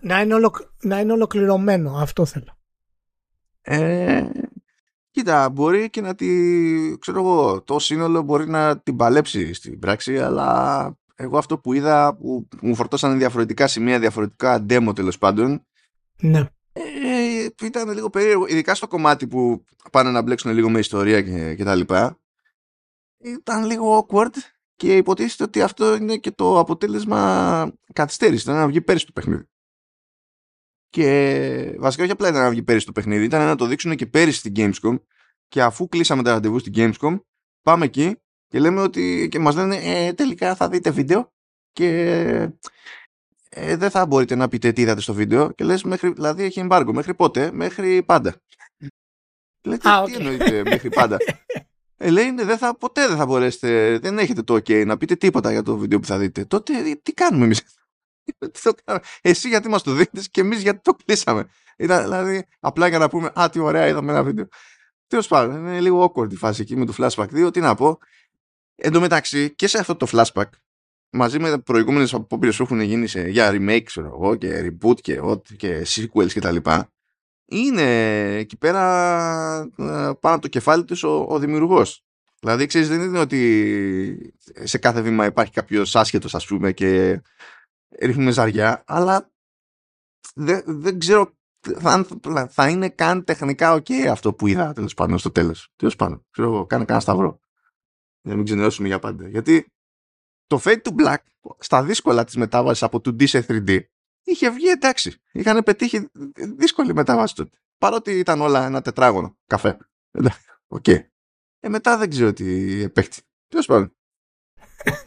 να, 0.00 0.20
είναι 0.20 0.36
να 0.82 1.00
είναι 1.00 1.12
ολοκληρωμένο. 1.12 1.96
Αυτό 1.96 2.24
θέλω. 2.24 2.58
Ε, 3.62 4.28
κοίτα, 5.16 5.50
μπορεί 5.50 5.90
και 5.90 6.00
να 6.00 6.14
τη, 6.14 6.28
ξέρω 6.98 7.20
εγώ, 7.20 7.62
το 7.62 7.78
σύνολο 7.78 8.22
μπορεί 8.22 8.48
να 8.48 8.78
την 8.78 8.96
παλέψει 8.96 9.52
στην 9.52 9.78
πράξη, 9.78 10.18
αλλά 10.18 10.98
εγώ 11.14 11.38
αυτό 11.38 11.58
που 11.58 11.72
είδα 11.72 12.16
που 12.16 12.48
μου 12.60 12.74
φορτώσαν 12.74 13.18
διαφορετικά 13.18 13.66
σημεία, 13.66 13.98
διαφορετικά 13.98 14.66
demo 14.68 14.92
τέλος 14.94 15.18
πάντων. 15.18 15.66
Ναι. 16.20 16.38
Ε, 16.72 17.46
ήταν 17.62 17.90
λίγο 17.90 18.10
περίεργο, 18.10 18.46
ειδικά 18.46 18.74
στο 18.74 18.86
κομμάτι 18.86 19.26
που 19.26 19.64
πάνε 19.92 20.10
να 20.10 20.22
μπλέξουν 20.22 20.52
λίγο 20.52 20.70
με 20.70 20.78
ιστορία 20.78 21.22
και, 21.22 21.54
και 21.54 21.64
τα 21.64 21.74
λοιπά. 21.74 22.18
Ήταν 23.18 23.64
λίγο 23.64 24.06
awkward 24.08 24.34
και 24.76 24.96
υποτίθεται 24.96 25.44
ότι 25.44 25.62
αυτό 25.62 25.94
είναι 25.94 26.16
και 26.16 26.30
το 26.30 26.58
αποτέλεσμα 26.58 27.72
καθυστέρησης. 27.92 28.42
Ήταν 28.42 28.56
να 28.56 28.66
βγει 28.66 28.80
πέρυσι 28.80 29.06
το 29.06 29.12
παιχνίδι. 29.12 29.48
Και 30.90 31.76
βασικά 31.78 32.02
όχι 32.02 32.12
απλά 32.12 32.28
ήταν 32.28 32.42
να 32.42 32.50
βγει 32.50 32.62
πέρυσι 32.62 32.86
το 32.86 32.92
παιχνίδι, 32.92 33.24
ήταν 33.24 33.46
να 33.46 33.56
το 33.56 33.66
δείξουν 33.66 33.96
και 33.96 34.06
πέρυσι 34.06 34.38
στην 34.38 34.52
Gamescom. 34.56 35.00
Και 35.48 35.62
αφού 35.62 35.88
κλείσαμε 35.88 36.22
τα 36.22 36.30
ραντεβού 36.30 36.58
στην 36.58 36.72
Gamescom, 36.76 37.20
πάμε 37.62 37.84
εκεί 37.84 38.16
και 38.48 38.58
λέμε 38.58 38.80
ότι 38.80 39.28
και 39.30 39.38
μας 39.38 39.54
λένε 39.54 39.76
ε, 39.76 40.12
τελικά 40.12 40.54
θα 40.54 40.68
δείτε 40.68 40.90
βίντεο 40.90 41.32
και 41.72 41.88
ε, 43.48 43.76
δεν 43.76 43.90
θα 43.90 44.06
μπορείτε 44.06 44.34
να 44.34 44.48
πείτε 44.48 44.72
τι 44.72 44.82
είδατε 44.82 45.00
στο 45.00 45.14
βίντεο 45.14 45.52
και 45.52 45.64
λες 45.64 45.82
μέχρι, 45.82 46.12
δηλαδή 46.12 46.42
έχει 46.42 46.60
εμπάργκο 46.60 46.92
μέχρι 46.92 47.14
πότε, 47.14 47.50
μέχρι 47.52 48.02
πάντα. 48.02 48.34
Λέτε, 49.62 49.88
ah, 49.88 50.02
okay. 50.02 50.06
τι 50.06 50.14
εννοείται 50.14 50.62
μέχρι 50.64 50.88
πάντα. 50.88 51.16
Ε, 51.96 52.10
λέει, 52.10 52.30
ναι, 52.30 52.44
δεν 52.44 52.58
θα, 52.58 52.76
ποτέ 52.76 53.08
δεν 53.08 53.16
θα 53.16 53.26
μπορέσετε, 53.26 53.98
δεν 53.98 54.18
έχετε 54.18 54.42
το 54.42 54.54
ok 54.54 54.86
να 54.86 54.96
πείτε 54.96 55.16
τίποτα 55.16 55.52
για 55.52 55.62
το 55.62 55.76
βίντεο 55.76 55.98
που 56.00 56.06
θα 56.06 56.18
δείτε. 56.18 56.44
Τότε 56.44 56.72
τι 57.02 57.12
κάνουμε 57.12 57.44
εμείς; 57.44 57.62
Εσύ 59.20 59.48
γιατί 59.48 59.68
μας 59.68 59.82
το 59.82 59.92
δίνεις 59.92 60.30
και 60.30 60.40
εμείς 60.40 60.62
γιατί 60.62 60.80
το 60.82 60.94
κλείσαμε; 61.04 61.48
Ήταν, 61.76 62.02
δηλαδή, 62.02 62.44
απλά 62.60 62.88
για 62.88 62.98
να 62.98 63.08
πούμε, 63.08 63.30
α, 63.40 63.48
τι 63.50 63.58
ωραία 63.58 63.88
είδαμε 63.88 64.12
ένα 64.12 64.22
βίντεο. 64.22 64.46
Τέλος 65.06 65.26
πάντων, 65.26 65.56
είναι 65.56 65.80
λίγο 65.80 66.12
awkward 66.12 66.32
η 66.32 66.36
φάση 66.36 66.62
εκεί 66.62 66.76
με 66.76 66.86
το 66.86 66.94
Flashback 66.98 67.46
2. 67.46 67.52
Τι 67.52 67.60
να 67.60 67.74
πω. 67.74 67.98
Εν 68.76 68.92
τω 68.92 69.00
μεταξύ, 69.00 69.54
και 69.54 69.66
σε 69.66 69.78
αυτό 69.78 69.96
το 69.96 70.06
Flashback, 70.10 70.48
μαζί 71.10 71.38
με 71.38 71.58
προηγούμενες 71.58 72.14
απόπειρες 72.14 72.56
που 72.56 72.62
έχουν 72.62 72.80
γίνει 72.80 73.06
σε, 73.06 73.28
για 73.28 73.50
remake, 73.52 73.82
ξέρω 73.84 74.06
εγώ, 74.06 74.36
και 74.36 74.60
reboot 74.80 75.00
και, 75.00 75.20
και 75.56 75.86
sequels 75.86 76.32
κτλ. 76.34 76.56
Είναι 77.48 77.82
εκεί 78.36 78.56
πέρα 78.56 78.82
ε, 79.60 79.84
πάνω 80.20 80.34
από 80.34 80.40
το 80.40 80.48
κεφάλι 80.48 80.84
τους 80.84 81.02
ο, 81.02 81.26
ο 81.28 81.38
δημιουργός. 81.38 82.04
Δηλαδή, 82.40 82.66
ξέρεις, 82.66 82.88
δεν 82.88 83.00
είναι 83.00 83.18
ότι 83.18 84.34
σε 84.62 84.78
κάθε 84.78 85.00
βήμα 85.00 85.26
υπάρχει 85.26 85.52
κάποιος 85.52 85.96
άσχετος, 85.96 86.34
ας 86.34 86.46
πούμε, 86.46 86.72
και 86.72 87.22
ρίχνουμε 88.00 88.30
ζαριά, 88.30 88.84
αλλά 88.86 89.30
δεν, 90.34 90.62
δεν 90.66 90.98
ξέρω 90.98 91.36
θα, 91.60 92.06
θα 92.48 92.68
είναι 92.68 92.88
καν 92.88 93.24
τεχνικά 93.24 93.82
ok 93.82 93.92
αυτό 93.92 94.34
που 94.34 94.46
είδα 94.46 94.72
τέλος 94.72 94.94
πάντων 94.94 95.18
στο 95.18 95.30
τέλος. 95.30 95.72
Τέλος 95.76 95.96
πάντων, 95.96 96.26
ξέρω 96.30 96.48
εγώ, 96.48 96.66
κάνε 96.66 96.84
κανένα 96.84 97.04
σταυρό. 97.04 97.40
Για 98.20 98.30
να 98.30 98.36
μην 98.36 98.44
ξενερώσουμε 98.44 98.88
για 98.88 98.98
πάντα. 98.98 99.28
Γιατί 99.28 99.72
το 100.46 100.60
Fade 100.64 100.82
to 100.82 100.94
Black 100.98 101.16
στα 101.58 101.84
δύσκολα 101.84 102.24
της 102.24 102.36
μετάβασης 102.36 102.82
από 102.82 102.98
2D 102.98 103.28
σε 103.28 103.46
3D 103.48 103.80
είχε 104.22 104.50
βγει 104.50 104.68
εντάξει. 104.68 105.20
Είχαν 105.32 105.62
πετύχει 105.62 106.08
δύσκολη 106.56 106.94
μετάβαση 106.94 107.34
τότε. 107.34 107.56
Παρότι 107.78 108.18
ήταν 108.18 108.40
όλα 108.40 108.66
ένα 108.66 108.82
τετράγωνο 108.82 109.38
καφέ. 109.46 109.78
Οκ. 110.66 110.84
Okay. 110.86 111.00
Ε, 111.60 111.68
μετά 111.68 111.98
δεν 111.98 112.10
ξέρω 112.10 112.32
τι 112.32 112.80
επαίχθη. 112.82 113.22
Τέλος 113.48 113.66
πάντων. 113.66 113.96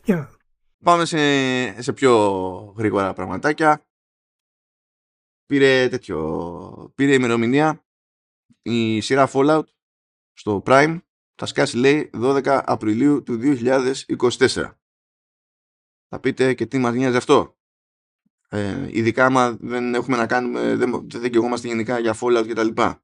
Πάμε 0.83 1.05
σε, 1.05 1.81
σε 1.81 1.93
πιο 1.93 2.13
γρήγορα 2.77 3.13
πραγματάκια. 3.13 3.87
Πήρε 5.45 5.87
τέτοιο. 5.89 6.91
Πήρε 6.95 7.13
ημερομηνία 7.13 7.85
η 8.61 9.01
σειρά 9.01 9.29
Fallout 9.33 9.63
στο 10.33 10.63
Prime. 10.65 10.99
Θα 11.35 11.45
σκάσει 11.45 11.77
λέει 11.77 12.09
12 12.13 12.61
Απριλίου 12.65 13.23
του 13.23 13.39
2024. 13.41 14.73
Θα 16.07 16.19
πείτε 16.19 16.53
και 16.53 16.65
τι 16.65 16.77
μας 16.77 16.93
νοιάζει 16.93 17.17
αυτό; 17.17 17.57
Ε, 18.49 18.87
ειδικά 18.91 19.25
άμα 19.25 19.51
δεν 19.51 19.93
έχουμε 19.93 20.17
να 20.17 20.27
κάνουμε, 20.27 20.75
δεν, 20.75 21.07
δεν 21.09 21.55
γενικά 21.63 21.99
για 21.99 22.17
Fallout 22.21 22.43
και 22.47 22.53
τα 22.53 22.63
λοιπά. 22.63 23.03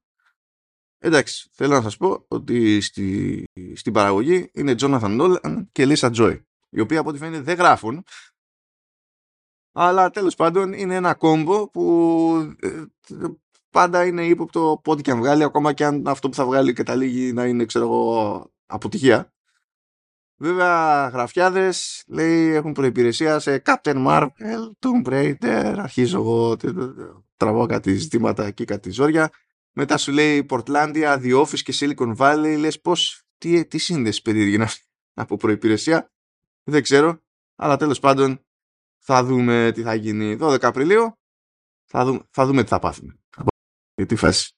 Εντάξει, 0.98 1.50
θέλω 1.52 1.74
να 1.74 1.82
σας 1.82 1.96
πω 1.96 2.24
ότι 2.28 2.80
στη, 2.80 3.44
στην 3.74 3.92
παραγωγή 3.92 4.50
είναι 4.54 4.74
Jonathan 4.78 5.20
Nolan 5.20 5.66
και 5.72 5.86
Lisa 5.88 6.14
Joy 6.14 6.45
οι 6.76 6.80
οποίοι 6.80 6.96
από 6.96 7.08
ό,τι 7.08 7.18
φαίνεται 7.18 7.42
δεν 7.42 7.56
γράφουν 7.56 8.04
αλλά 9.72 10.10
τέλος 10.10 10.34
πάντων 10.34 10.72
είναι 10.72 10.94
ένα 10.94 11.14
κόμπο 11.14 11.70
που 11.70 12.56
ε, 12.60 12.82
πάντα 13.70 14.06
είναι 14.06 14.26
ύποπτο 14.26 14.80
πότε 14.84 15.02
και 15.02 15.10
αν 15.10 15.18
βγάλει 15.18 15.42
ακόμα 15.42 15.72
και 15.72 15.84
αν 15.84 16.06
αυτό 16.06 16.28
που 16.28 16.34
θα 16.34 16.44
βγάλει 16.46 16.72
καταλήγει 16.72 17.32
να 17.32 17.46
είναι 17.46 17.64
ξέρω 17.64 17.84
εγώ 17.84 18.50
αποτυχία 18.66 19.30
Βέβαια, 20.38 21.08
γραφιάδες 21.08 22.04
λέει 22.06 22.48
έχουν 22.48 22.72
προϋπηρεσία 22.72 23.38
σε 23.38 23.62
Captain 23.64 24.06
Marvel, 24.06 24.70
Tomb 24.78 25.08
Raider, 25.08 25.74
αρχίζω 25.78 26.18
εγώ, 26.18 26.56
τραβώ 27.36 27.66
κάτι 27.66 27.94
ζητήματα 27.94 28.46
εκεί, 28.46 28.64
κάτι 28.64 28.90
ζόρια. 28.90 29.30
Μετά 29.72 29.96
σου 29.96 30.12
λέει 30.12 30.46
Portlandia, 30.50 31.18
The 31.22 31.42
Office 31.42 31.60
και 31.60 31.74
Silicon 31.78 32.16
Valley, 32.16 32.56
λες 32.58 32.80
πώς, 32.80 33.22
τι, 33.38 33.66
τι 33.66 33.78
σύνδεση 33.78 34.22
περίεργη 34.22 34.54
είναι 34.54 34.64
αυτή 34.64 34.84
από 35.14 35.36
προϋπηρεσία. 35.36 36.10
Δεν 36.68 36.82
ξέρω, 36.82 37.22
αλλά 37.54 37.76
τέλος 37.76 38.00
πάντων 38.00 38.46
θα 38.98 39.24
δούμε 39.24 39.70
τι 39.74 39.82
θα 39.82 39.94
γίνει 39.94 40.36
12 40.40 40.62
Απριλίου. 40.62 41.18
Θα 41.84 42.04
δούμε, 42.04 42.26
θα 42.30 42.46
δούμε 42.46 42.62
τι 42.62 42.68
θα 42.68 42.78
πάθουμε. 42.78 43.18
Για 43.94 44.06
τι 44.06 44.16
φάση. 44.16 44.56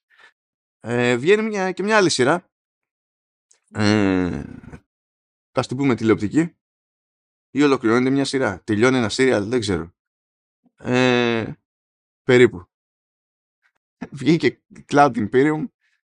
Ε, 0.79 1.17
βγαίνει 1.17 1.41
μια, 1.41 1.71
και 1.71 1.83
μια 1.83 1.97
άλλη 1.97 2.09
σειρά. 2.09 2.49
Ε, 3.71 4.43
ας 5.51 5.67
την 5.67 5.77
πούμε 5.77 5.95
τηλεοπτική 5.95 6.57
ή 7.49 7.63
ολοκληρώνεται 7.63 8.09
μια 8.09 8.25
σειρά. 8.25 8.63
Τελειώνει 8.63 8.97
ένα 8.97 9.09
σύριαλ, 9.09 9.49
δεν 9.49 9.59
ξέρω. 9.59 9.93
Ε, 10.75 11.53
περίπου. 12.23 12.69
Βγήκε 14.11 14.63
Cloud 14.87 15.29
Imperium 15.29 15.65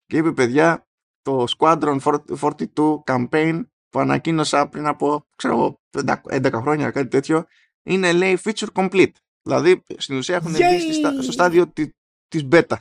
και 0.06 0.18
είπε 0.18 0.32
παιδιά 0.32 0.88
το 1.22 1.46
Squadron 1.58 2.00
42 2.00 3.04
campaign 3.04 3.64
που 3.90 4.00
ανακοίνωσα 4.00 4.70
πριν 4.70 4.88
από 4.88 5.28
ξέρω, 5.36 5.82
11 5.92 6.52
χρόνια 6.54 6.92
κάτι 6.92 7.08
τέτοιο 7.08 7.46
είναι 7.84 8.14
λέει 8.14 8.40
feature 8.44 8.72
complete. 8.74 9.12
Δηλαδή 9.42 9.84
στην 9.98 10.18
ουσία 10.18 10.36
έχουν 10.36 10.52
μπει 10.52 10.94
στο 11.22 11.32
στάδιο 11.32 11.68
τη, 11.72 11.90
της 12.28 12.48
beta. 12.52 12.76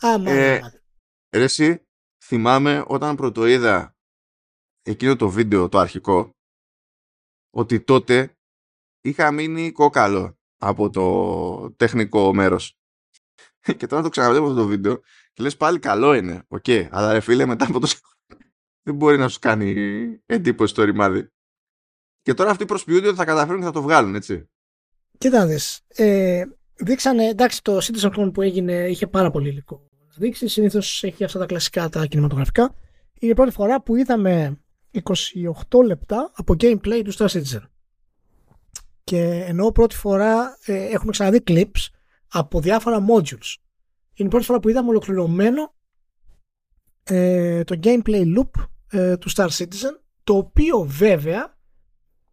Άμα. 0.00 0.30
ε, 0.30 0.82
ρε 1.36 1.42
εσύ, 1.42 1.86
θυμάμαι 2.24 2.84
όταν 2.86 3.16
πρωτοείδα 3.16 3.96
εκείνο 4.82 5.16
το 5.16 5.28
βίντεο 5.28 5.68
το 5.68 5.78
αρχικό 5.78 6.30
ότι 7.50 7.80
τότε 7.80 8.36
είχα 9.00 9.32
μείνει 9.32 9.72
κόκαλο 9.72 10.38
από 10.56 10.90
το 10.90 11.72
τεχνικό 11.72 12.34
μέρος. 12.34 12.76
και 13.78 13.86
τώρα 13.86 14.02
το 14.02 14.08
ξαναβλέπω 14.08 14.44
αυτό 14.44 14.56
το 14.56 14.66
βίντεο 14.66 15.00
και 15.32 15.42
λες 15.42 15.56
πάλι 15.56 15.78
καλό 15.78 16.14
είναι, 16.14 16.44
οκ, 16.48 16.64
okay, 16.66 16.88
αλλά 16.90 17.12
ρε 17.12 17.20
φίλε 17.20 17.46
μετά 17.46 17.66
από 17.66 17.80
το 17.80 17.86
δεν 18.82 18.94
μπορεί 18.94 19.18
να 19.18 19.28
σου 19.28 19.38
κάνει 19.38 19.74
εντύπωση 20.26 20.74
το 20.74 20.84
ρημάδι. 20.84 21.28
Και 22.22 22.34
τώρα 22.34 22.50
αυτοί 22.50 22.64
προσποιούνται 22.64 23.08
ότι 23.08 23.16
θα 23.16 23.24
καταφέρουν 23.24 23.60
και 23.60 23.66
θα 23.66 23.72
το 23.72 23.82
βγάλουν, 23.82 24.14
έτσι. 24.14 24.50
Κοίτα 25.18 25.48
Ε, 25.86 26.42
δείξανε, 26.74 27.24
εντάξει, 27.24 27.62
το 27.62 27.76
Citizen 27.76 28.30
που 28.32 28.42
έγινε 28.42 28.88
είχε 28.88 29.06
πάρα 29.06 29.30
πολύ 29.30 29.48
υλικό 29.48 29.90
να 29.98 30.14
δείξει. 30.16 30.48
Συνήθως 30.48 31.02
έχει 31.02 31.24
αυτά 31.24 31.38
τα 31.38 31.46
κλασικά 31.46 31.88
τα 31.88 32.06
κινηματογραφικά. 32.06 32.74
Είναι 33.18 33.32
η 33.32 33.34
πρώτη 33.34 33.50
φορά 33.50 33.82
που 33.82 33.96
είδαμε 33.96 34.60
28 35.68 35.84
λεπτά 35.84 36.30
από 36.34 36.54
gameplay 36.60 37.02
του 37.04 37.14
Star 37.14 37.26
Citizen. 37.26 37.62
Και 39.04 39.44
ενώ 39.46 39.72
πρώτη 39.72 39.96
φορά 39.96 40.58
ε, 40.64 40.84
έχουμε 40.84 41.10
ξαναδεί 41.10 41.42
clips 41.46 41.88
από 42.28 42.60
διάφορα 42.60 42.98
modules. 42.98 43.54
Είναι 44.14 44.28
η 44.28 44.30
πρώτη 44.30 44.44
φορά 44.44 44.60
που 44.60 44.68
είδαμε 44.68 44.88
ολοκληρωμένο 44.88 45.74
ε, 47.02 47.64
το 47.64 47.78
gameplay 47.82 48.36
loop 48.36 48.64
ε, 48.92 49.16
του 49.16 49.30
Star 49.30 49.48
Citizen 49.48 49.98
το 50.24 50.36
οποίο 50.36 50.78
βέβαια 50.78 51.58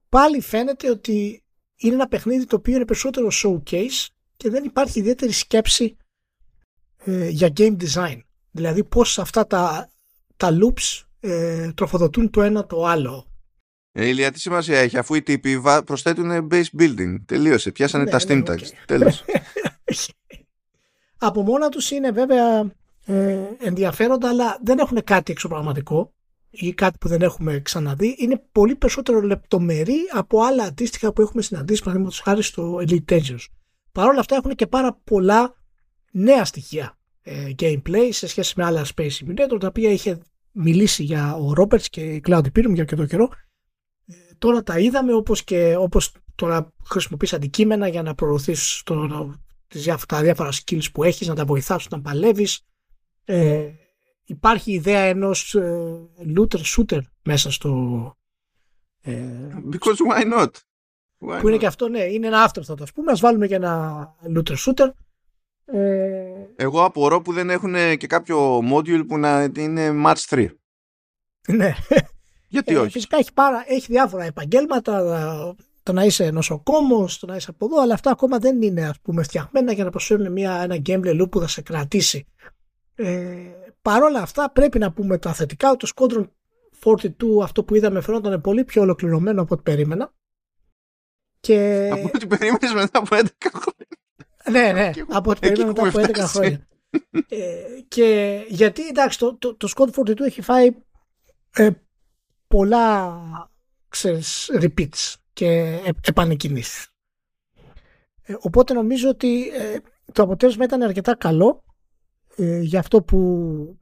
πάλι 0.09 0.41
φαίνεται 0.41 0.89
ότι 0.89 1.43
είναι 1.75 1.93
ένα 1.93 2.07
παιχνίδι 2.07 2.45
το 2.45 2.55
οποίο 2.55 2.75
είναι 2.75 2.85
περισσότερο 2.85 3.27
showcase 3.31 4.07
και 4.37 4.49
δεν 4.49 4.63
υπάρχει 4.63 4.99
ιδιαίτερη 4.99 5.31
σκέψη 5.31 5.97
ε, 6.97 7.29
για 7.29 7.51
game 7.57 7.75
design. 7.81 8.19
Δηλαδή 8.51 8.83
πώς 8.83 9.19
αυτά 9.19 9.47
τα, 9.47 9.89
τα 10.37 10.57
loops 10.61 11.03
ε, 11.19 11.71
τροφοδοτούν 11.71 12.29
το 12.29 12.41
ένα 12.41 12.65
το 12.65 12.85
άλλο. 12.85 13.25
Ε, 13.91 14.07
Ηλία, 14.07 14.31
τι 14.31 14.39
σημασία 14.39 14.79
έχει 14.79 14.97
αφού 14.97 15.13
οι 15.15 15.21
τύποι 15.21 15.61
προσθέτουν 15.85 16.47
base 16.51 16.79
building. 16.79 17.15
Τελείωσε. 17.25 17.71
Πιάσανε 17.71 18.03
Ναι, 18.03 18.09
τα 18.09 18.17
ναι, 18.17 18.23
steam 18.33 18.39
οκ. 18.39 18.59
tags. 18.59 18.67
Τέλος. 18.85 19.25
Από 21.17 21.41
μόνα 21.41 21.69
τους 21.69 21.91
είναι 21.91 22.11
βέβαια 22.11 22.71
ε, 23.05 23.39
ενδιαφέροντα, 23.59 24.29
αλλά 24.29 24.59
δεν 24.63 24.79
έχουν 24.79 25.03
κάτι 25.03 25.31
εξωπραγματικό 25.31 26.13
ή 26.49 26.73
κάτι 26.73 26.97
που 26.97 27.07
δεν 27.07 27.21
έχουμε 27.21 27.59
ξαναδεί. 27.59 28.15
Είναι 28.19 28.43
πολύ 28.51 28.75
περισσότερο 28.75 29.21
λεπτομερή 29.21 29.97
από 30.13 30.41
άλλα 30.41 30.63
αντίστοιχα 30.63 31.13
που 31.13 31.21
έχουμε 31.21 31.41
συναντήσει, 31.41 31.79
παραδείγματος 31.79 32.19
χάρη 32.19 32.43
στο 32.43 32.75
Elite 32.87 33.05
Dangerous. 33.09 33.45
Παρ' 33.91 34.07
όλα 34.07 34.19
αυτά 34.19 34.35
έχουν 34.35 34.55
και 34.55 34.67
πάρα 34.67 34.99
πολλά 35.03 35.55
νέα 36.11 36.45
στοιχεία 36.45 36.97
ε, 37.21 37.49
gameplay 37.59 38.07
σε 38.09 38.27
σχέση 38.27 38.53
με 38.57 38.63
άλλα 38.65 38.85
Space 38.95 39.09
Simulator, 39.09 39.59
τα 39.59 39.67
οποία 39.67 39.91
είχε 39.91 40.19
μιλήσει 40.51 41.03
για 41.03 41.35
ο 41.35 41.53
Roberts 41.57 41.81
και 41.89 42.01
η 42.01 42.21
Cloud 42.27 42.41
Imperium 42.41 42.73
για 42.73 42.81
αρκετό 42.81 43.05
καιρό. 43.05 43.29
Ε, 44.07 44.13
τώρα 44.37 44.63
τα 44.63 44.79
είδαμε 44.79 45.13
όπως 45.13 45.43
και 45.43 45.75
όπως 45.75 46.11
τώρα 46.35 46.73
χρησιμοποιείς 46.85 47.33
αντικείμενα 47.33 47.87
για 47.87 48.01
να 48.01 48.15
προωθήσεις 48.15 48.83
το, 48.83 49.33
τις 49.67 49.83
διάφο- 49.83 50.05
τα 50.05 50.21
διάφορα 50.21 50.49
skills 50.51 50.91
που 50.93 51.03
έχεις, 51.03 51.27
να 51.27 51.35
τα 51.35 51.45
βοηθάς 51.45 51.85
όταν 51.85 52.01
παλεύεις. 52.01 52.61
Ε, 53.25 53.69
υπάρχει 54.29 54.71
ιδέα 54.71 54.99
ενός 55.01 55.55
ε, 55.55 56.09
looter 56.35 56.61
shooter 56.75 56.99
μέσα 57.23 57.51
στο... 57.51 58.13
Ε, 59.01 59.23
Because 59.71 60.13
why 60.13 60.33
not? 60.33 60.47
Why 61.19 61.37
που 61.41 61.47
είναι 61.47 61.55
not? 61.55 61.59
και 61.59 61.65
αυτό, 61.65 61.87
ναι, 61.87 62.03
είναι 62.03 62.27
ένα 62.27 62.49
afterthought 62.51 62.81
ας 62.81 62.91
πούμε. 62.93 63.11
Ας 63.11 63.19
βάλουμε 63.19 63.47
και 63.47 63.55
ένα 63.55 64.05
looter 64.35 64.55
shooter. 64.55 64.89
Ε, 65.65 66.45
Εγώ 66.55 66.83
απορώ 66.83 67.21
που 67.21 67.33
δεν 67.33 67.49
έχουν 67.49 67.97
και 67.97 68.07
κάποιο 68.07 68.57
module 68.73 69.03
που 69.07 69.17
να 69.17 69.43
είναι 69.57 69.91
match 70.05 70.25
3. 70.29 70.47
ναι. 71.47 71.73
Γιατί 72.47 72.73
Ε, 72.73 72.77
όχι; 72.77 72.91
Φυσικά 72.91 73.17
έχει, 73.17 73.33
πάρα, 73.33 73.63
έχει 73.67 73.85
διάφορα 73.89 74.23
επαγγέλματα, 74.23 75.55
το 75.83 75.93
να 75.93 76.03
είσαι 76.03 76.31
νοσοκόμος, 76.31 77.19
το 77.19 77.25
να 77.25 77.35
είσαι 77.35 77.49
από 77.49 77.65
εδώ, 77.65 77.81
αλλά 77.81 77.93
αυτά 77.93 78.11
ακόμα 78.11 78.37
δεν 78.37 78.61
είναι 78.61 78.87
ας 78.87 78.99
πούμε 79.01 79.23
φτιαγμένα 79.23 79.71
για 79.71 79.83
να 79.83 79.89
προσφέρουν 79.89 80.31
μια, 80.31 80.61
ένα 80.61 80.75
gameplay 80.85 81.21
loop 81.21 81.31
που 81.31 81.39
θα 81.39 81.47
σε 81.47 81.61
κρατήσει. 81.61 82.27
Ε, 82.95 83.35
Παρ' 83.81 84.03
όλα 84.03 84.21
αυτά 84.21 84.51
πρέπει 84.51 84.79
να 84.79 84.91
πούμε 84.91 85.17
τα 85.17 85.33
θετικά, 85.33 85.75
το 85.75 85.91
Squadron 85.95 86.27
42 86.83 87.07
αυτό 87.43 87.63
που 87.63 87.75
είδαμε 87.75 88.01
φαινόταν 88.01 88.41
πολύ 88.41 88.63
πιο 88.63 88.81
ολοκληρωμένο 88.81 89.41
από 89.41 89.53
ό,τι 89.53 89.63
περίμενα. 89.63 90.13
Και... 91.39 91.89
Από 91.93 92.11
ό,τι 92.13 92.27
περίμενες 92.27 92.73
μετά 92.73 92.99
από 92.99 93.15
11 93.15 93.23
χρόνια. 93.53 93.87
Ναι, 94.49 94.71
ναι, 94.71 94.91
Και 94.91 95.05
από 95.09 95.29
ό,τι 95.31 95.47
εκεί 95.47 95.63
περίμενα 95.63 95.67
μετά 95.67 95.87
από 95.87 95.99
έχουμε 95.99 96.03
11 96.03 96.15
φτάσει. 96.15 96.37
χρόνια. 96.37 96.67
ε, 97.27 97.81
και 97.87 98.39
γιατί 98.47 98.87
εντάξει, 98.87 99.19
το, 99.19 99.37
το, 99.37 99.55
το 99.55 99.69
Squad 99.75 99.89
42 99.89 100.19
έχει 100.19 100.41
φάει 100.41 100.69
ε, 101.53 101.69
πολλά 102.47 103.19
ξέρεις, 103.89 104.51
repeats 104.53 105.15
και 105.33 105.47
ε, 105.85 105.89
επανεκκινήσεις. 106.01 106.87
Ε, 108.23 108.35
οπότε 108.39 108.73
νομίζω 108.73 109.09
ότι 109.09 109.49
ε, 109.49 109.77
το 110.11 110.23
αποτέλεσμα 110.23 110.63
ήταν 110.63 110.81
αρκετά 110.81 111.15
καλό 111.15 111.63
ε, 112.39 112.59
για 112.59 112.79
αυτό 112.79 113.01
που 113.01 113.79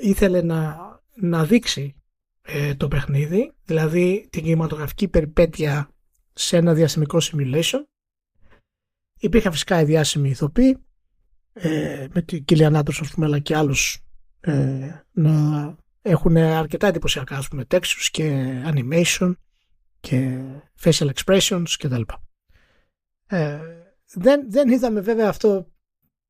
ήθελε 0.00 0.42
να, 0.42 0.76
να 1.14 1.44
δείξει 1.44 1.94
ε, 2.42 2.74
το 2.74 2.88
παιχνίδι, 2.88 3.52
δηλαδή 3.64 4.28
την 4.30 4.42
κινηματογραφική 4.42 5.08
περιπέτεια 5.08 5.90
σε 6.32 6.56
ένα 6.56 6.74
διαστημικό 6.74 7.18
simulation 7.20 7.82
Υπήρχαν 9.20 9.52
φυσικά 9.52 9.80
οι 9.80 9.84
διάσημοι 9.84 10.28
ηθοποιοί 10.28 10.78
ε, 11.52 12.06
με 12.12 12.22
την 12.22 12.44
Κίλιαν 12.44 12.76
Άντρος 12.76 13.00
ας 13.00 13.10
πούμε 13.10 13.26
αλλά 13.26 13.38
και 13.38 13.56
άλλους 13.56 14.04
ε, 14.40 15.04
να 15.12 15.76
έχουν 16.02 16.36
αρκετά 16.36 16.86
εντυπωσιακά 16.86 17.36
ας 17.36 17.48
πούμε 17.48 17.64
textures 17.70 18.08
και 18.10 18.54
animation 18.64 19.32
και 20.00 20.40
facial 20.80 21.10
expressions 21.14 21.68
κτλ. 21.78 22.02
Ε, 23.26 23.60
δεν, 24.14 24.50
δεν 24.50 24.68
είδαμε 24.68 25.00
βέβαια 25.00 25.28
αυτό 25.28 25.72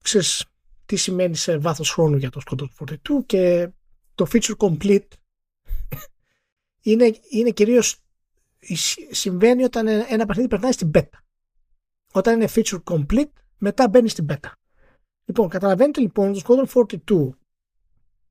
ξέρεις, 0.02 0.44
τι 0.88 0.96
σημαίνει 0.96 1.36
σε 1.36 1.58
βάθος 1.58 1.90
χρόνου 1.90 2.16
για 2.16 2.30
το 2.30 2.40
Squadron 2.46 2.86
42 2.86 2.96
και 3.26 3.68
το 4.14 4.26
feature 4.32 4.56
complete 4.56 5.08
είναι, 6.80 7.18
είναι 7.28 7.50
κυρίως 7.50 8.02
συμβαίνει 9.10 9.64
όταν 9.64 9.86
ένα 9.86 10.26
παιχνίδι 10.26 10.48
περνάει 10.48 10.72
στην 10.72 10.90
beta 10.94 11.18
όταν 12.12 12.34
είναι 12.34 12.50
feature 12.54 12.82
complete, 12.84 13.32
μετά 13.58 13.88
μπαίνει 13.88 14.08
στην 14.08 14.26
beta. 14.28 14.52
Λοιπόν, 15.24 15.48
καταλαβαίνετε 15.48 16.00
λοιπόν 16.00 16.32
το 16.32 16.40
Squadron 16.44 16.84
42 17.06 17.28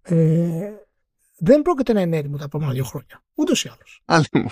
ε, 0.01 0.73
δεν 1.37 1.61
πρόκειται 1.61 1.93
να 1.93 2.01
είναι 2.01 2.17
έτοιμο 2.17 2.37
τα 2.37 2.43
επόμενα 2.43 2.71
δύο 2.71 2.83
χρόνια. 2.83 3.23
Ούτως 3.33 3.63
ή 3.63 3.69
άλλως. 3.69 4.01
Άλλη 4.05 4.25
μου. 4.33 4.49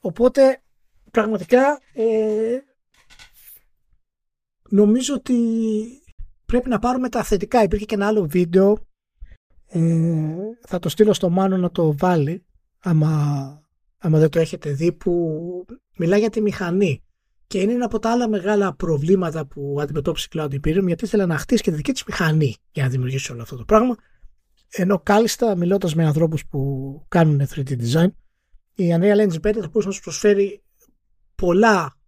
Οπότε 0.00 0.62
πραγματικά 1.10 1.80
ε, 1.92 2.58
νομίζω 4.68 5.14
ότι 5.14 5.34
πρέπει 6.50 6.68
να 6.68 6.78
πάρουμε 6.78 7.08
τα 7.08 7.22
θετικά. 7.22 7.62
Υπήρχε 7.62 7.84
και 7.84 7.94
ένα 7.94 8.06
άλλο 8.06 8.26
βίντεο. 8.26 8.78
Ε, 9.66 9.80
θα 10.66 10.78
το 10.78 10.88
στείλω 10.88 11.12
στο 11.12 11.30
Μάνο 11.30 11.56
να 11.56 11.70
το 11.70 11.96
βάλει 11.96 12.44
άμα, 12.78 13.62
άμα 13.98 14.18
δεν 14.18 14.30
το 14.30 14.38
έχετε 14.38 14.70
δει 14.70 14.92
που 14.92 15.40
μιλάει 15.96 16.20
για 16.20 16.30
τη 16.30 16.40
μηχανή 16.40 17.04
και 17.46 17.60
είναι 17.60 17.72
ένα 17.72 17.84
από 17.84 17.98
τα 17.98 18.10
άλλα 18.10 18.28
μεγάλα 18.28 18.74
προβλήματα 18.74 19.46
που 19.46 19.78
αντιμετώπισε 19.80 20.28
η 20.32 20.36
Cloud 20.36 20.54
Imperium 20.54 20.86
γιατί 20.86 21.04
ήθελε 21.04 21.26
να 21.26 21.38
χτίσει 21.38 21.62
και 21.62 21.70
τη 21.70 21.76
δική 21.76 21.92
της 21.92 22.04
μηχανή 22.04 22.54
για 22.72 22.82
να 22.82 22.88
δημιουργήσει 22.88 23.32
όλο 23.32 23.42
αυτό 23.42 23.56
το 23.56 23.64
πράγμα. 23.64 23.94
Ενώ 24.70 24.98
κάλλιστα 24.98 25.56
μιλώντας 25.56 25.94
με 25.94 26.06
ανθρώπους 26.06 26.46
που 26.46 27.04
κάνουν 27.08 27.42
3D 27.54 27.70
design, 27.70 28.08
η 28.74 28.88
Unreal 28.98 29.28
Engine 29.28 29.48
5 29.48 29.52
θα 29.54 29.68
μπορούσε 29.68 29.88
να 29.88 29.92
σου 29.92 30.00
προσφέρει 30.00 30.62
πολλά 31.34 31.99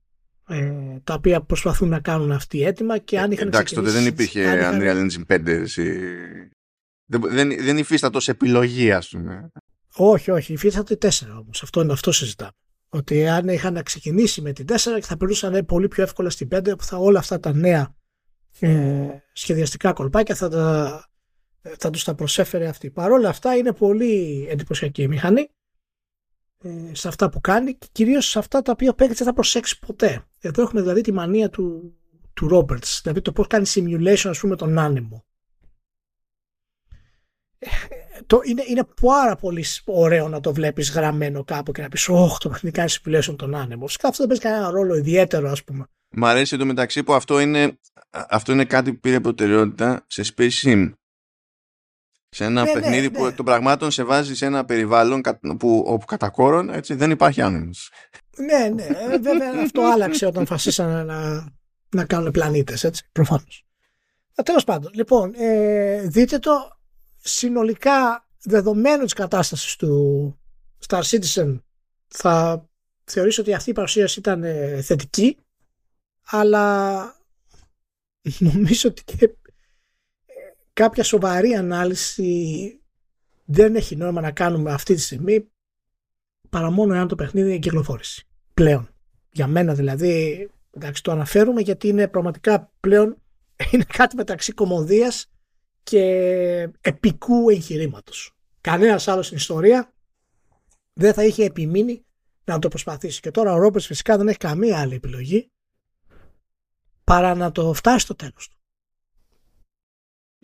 ε, 0.53 1.01
τα 1.05 1.15
οποία 1.15 1.41
προσπαθούν 1.41 1.88
να 1.88 2.01
κάνουν 2.01 2.33
αυτοί 2.33 2.62
έτοιμα 2.62 2.99
και 2.99 3.21
αν 3.21 3.31
είχαν 3.31 3.47
Εντάξει, 3.49 3.75
τότε 3.75 3.91
δεν 3.91 4.07
υπήρχε 4.07 4.49
αν 4.49 4.59
είχαν- 4.59 4.81
Unreal 4.81 5.11
Engine 5.11 5.27
5. 5.37 5.47
εσύ. 5.51 6.01
Δεν, 7.07 7.21
δεν, 7.29 7.65
δεν 7.65 7.79
υφίστατο 7.79 8.21
σε 8.21 8.31
επιλογή, 8.31 8.93
ας 8.93 9.09
πούμε. 9.09 9.51
Όχι, 9.95 10.31
όχι, 10.31 10.53
υφίσταται 10.53 10.95
4 10.95 11.09
όμως. 11.41 11.62
Αυτό, 11.62 11.81
είναι- 11.81 11.93
αυτό 11.93 12.12
συζητάμε. 12.12 12.51
Ότι 12.88 13.29
αν 13.29 13.49
είχαν 13.49 13.83
ξεκινήσει 13.83 14.41
με 14.41 14.53
την 14.53 14.67
4 14.67 15.01
θα 15.03 15.17
περνούσαν 15.17 15.65
πολύ 15.65 15.88
πιο 15.88 16.03
εύκολα 16.03 16.31
στην 16.31 16.49
5 16.49 16.77
που 16.77 16.85
θα 16.85 16.97
όλα 16.97 17.19
αυτά 17.19 17.41
τα 17.41 17.53
νέα 17.55 17.95
ε, 18.61 19.07
σχεδιαστικά 19.33 19.93
κολπάκια 19.93 20.35
θα, 20.35 20.49
τα, 20.49 21.07
θα 21.79 21.91
τους 21.91 22.05
τα 22.05 22.15
προσέφερε 22.15 22.67
αυτή. 22.69 22.91
Παρ' 22.91 23.11
όλα 23.11 23.29
αυτά 23.29 23.57
είναι 23.57 23.73
πολύ 23.73 24.47
εντυπωσιακή 24.51 25.03
η 25.03 25.09
μηχανή 25.09 25.49
ε, 26.65 26.95
σε 26.95 27.09
αυτά 27.09 27.29
που 27.31 27.41
κάνει 27.41 27.75
και 27.75 27.87
κυρίως 27.93 28.27
σε 28.29 28.38
αυτά 28.38 28.62
τα 28.62 28.73
οποία 28.73 28.91
ο 28.91 28.95
παίκτης 28.95 29.17
δεν 29.19 29.27
θα 29.27 29.33
προσέξει 29.33 29.79
ποτέ. 29.79 30.25
Εδώ 30.44 30.62
έχουμε 30.62 30.81
δηλαδή 30.81 31.00
τη 31.00 31.12
μανία 31.12 31.50
του, 31.50 31.94
του 32.35 32.48
Roberts, 32.52 32.98
δηλαδή 33.02 33.20
το 33.20 33.33
πώς 33.33 33.46
κάνει 33.46 33.66
simulation 33.68 34.28
ας 34.28 34.38
πούμε 34.38 34.57
τον 34.57 34.78
άνεμο. 34.78 35.24
Το, 38.26 38.40
είναι, 38.44 38.62
είναι 38.66 38.87
πάρα 39.00 39.37
πολύ 39.37 39.64
ωραίο 39.85 40.28
να 40.28 40.40
το 40.40 40.52
βλέπεις 40.52 40.90
γραμμένο 40.90 41.44
κάπου 41.44 41.72
και 41.72 41.83
να 41.83 41.88
πεις 41.88 42.09
«Ωχ, 42.09 42.38
το 42.38 42.48
παιχνίδι 42.48 42.76
κάνει 42.76 42.90
simulation 42.90 43.35
τον 43.37 43.55
άνεμο». 43.55 43.87
Φυσικά 43.87 44.09
αυτό 44.09 44.26
δεν 44.26 44.38
παίζει 44.38 44.55
κανένα 44.55 44.70
ρόλο 44.70 44.94
ιδιαίτερο 44.94 45.50
ας 45.50 45.64
πούμε. 45.64 45.87
Μ' 46.11 46.24
αρέσει 46.24 46.57
το 46.57 46.64
μεταξύ 46.64 47.02
που 47.02 47.14
αυτό 47.14 47.40
είναι, 47.40 47.78
αυτό 48.11 48.52
είναι 48.52 48.64
κάτι 48.64 48.92
που 48.92 49.00
πήρε 49.00 49.20
προτεραιότητα 49.20 50.05
σε 50.07 50.35
Space 50.37 50.50
Sim. 50.62 50.92
Σε 52.35 52.45
ένα 52.45 52.62
Ναι, 52.62 52.73
ναι, 52.73 52.81
παιχνίδι 52.81 53.11
ναι. 53.11 53.18
που 53.18 53.27
εκ 53.27 53.35
των 53.37 53.45
πραγμάτων 53.45 53.90
σε 53.90 54.05
βάζει 54.05 54.35
σε 54.35 54.47
ένα 54.47 54.64
περιβάλλον 54.64 55.23
κα- 55.23 55.38
που, 55.59 55.85
όπου 55.87 56.05
κατά 56.07 56.29
κόρον 56.31 56.71
έτσι, 56.71 56.95
δεν 56.95 57.11
υπάρχει 57.11 57.40
άνεμος. 57.40 57.90
Ναι, 58.37 58.68
ναι. 58.68 58.83
Ε, 58.83 59.18
Βέβαια 59.18 59.53
αυτό 59.62 59.83
άλλαξε 59.83 60.27
όταν 60.27 60.47
φασίσανε 60.47 61.03
να, 61.05 61.49
να 61.88 62.05
κάνουν 62.05 62.31
πλανήτες, 62.31 62.85
έτσι, 62.85 63.09
προφανώς. 63.12 63.64
Ε, 64.35 64.42
Τέλος 64.42 64.64
πάντων, 64.64 64.92
λοιπόν, 64.95 65.33
ε, 65.37 66.01
δείτε 66.09 66.38
το 66.38 66.53
συνολικά 67.16 68.29
δεδομένου 68.42 69.05
της 69.05 69.12
κατάστασης 69.12 69.77
του 69.77 70.37
Star 70.88 71.03
Citizen 71.03 71.61
θα 72.09 72.66
θεωρήσω 73.05 73.42
ότι 73.42 73.55
αυτή 73.55 73.71
η 73.71 73.73
παρουσίαση 73.73 74.18
ήταν 74.18 74.42
ε, 74.45 74.81
θετική 74.83 75.37
αλλά 76.25 76.97
νομίζω 78.38 78.88
ότι 78.88 79.03
και, 79.05 79.25
ε, 79.25 79.33
κάποια 80.73 81.03
σοβαρή 81.03 81.55
ανάλυση 81.55 82.81
δεν 83.45 83.77
έχει 83.77 83.97
νόημα 83.97 84.21
να 84.21 84.31
κάνουμε 84.31 84.73
αυτή 84.73 84.95
τη 84.95 85.01
στιγμή 85.01 85.51
παρά 86.49 86.71
μόνο 86.71 86.95
εάν 86.95 87.09
το 87.09 87.15
παιχνίδι 87.15 87.49
είναι 87.49 87.59
κυκλοφόρηση. 87.59 88.27
Πλέον. 88.55 88.89
Για 89.33 89.47
μένα 89.47 89.75
δηλαδή, 89.75 90.51
εντάξει, 90.71 91.03
το 91.03 91.13
αναφέρουμε 91.13 91.61
γιατί 91.61 91.89
είναι 91.89 92.09
πραγματικά 92.09 92.73
πλέον 92.81 93.17
είναι 93.71 93.85
κάτι 93.85 94.17
μεταξύ 94.17 94.53
κομμωδίας 94.53 95.31
και 95.83 96.03
επικού 96.81 97.51
εγχειρήματος. 97.51 98.37
Κανένας 98.61 99.09
άλλος 99.09 99.27
στην 99.27 99.37
ιστορία 99.39 99.93
δεν 100.93 101.15
θα 101.15 101.25
είχε 101.25 101.45
επιμείνει 101.45 102.05
να 102.45 102.59
το 102.59 102.69
προσπαθήσει. 102.69 103.21
Και 103.21 103.31
τώρα 103.31 103.53
ο 103.53 103.59
Ρόμπερτς 103.59 103.87
φυσικά 103.87 104.17
δεν 104.17 104.29
έχει 104.29 104.39
καμία 104.39 104.81
άλλη 104.81 104.95
επιλογή 104.95 105.51
παρά 107.05 107.35
να 107.35 107.53
το 107.53 107.73
φτάσει 107.73 107.99
στο 107.99 108.15
τέλος 108.15 108.49
του. 108.49 108.62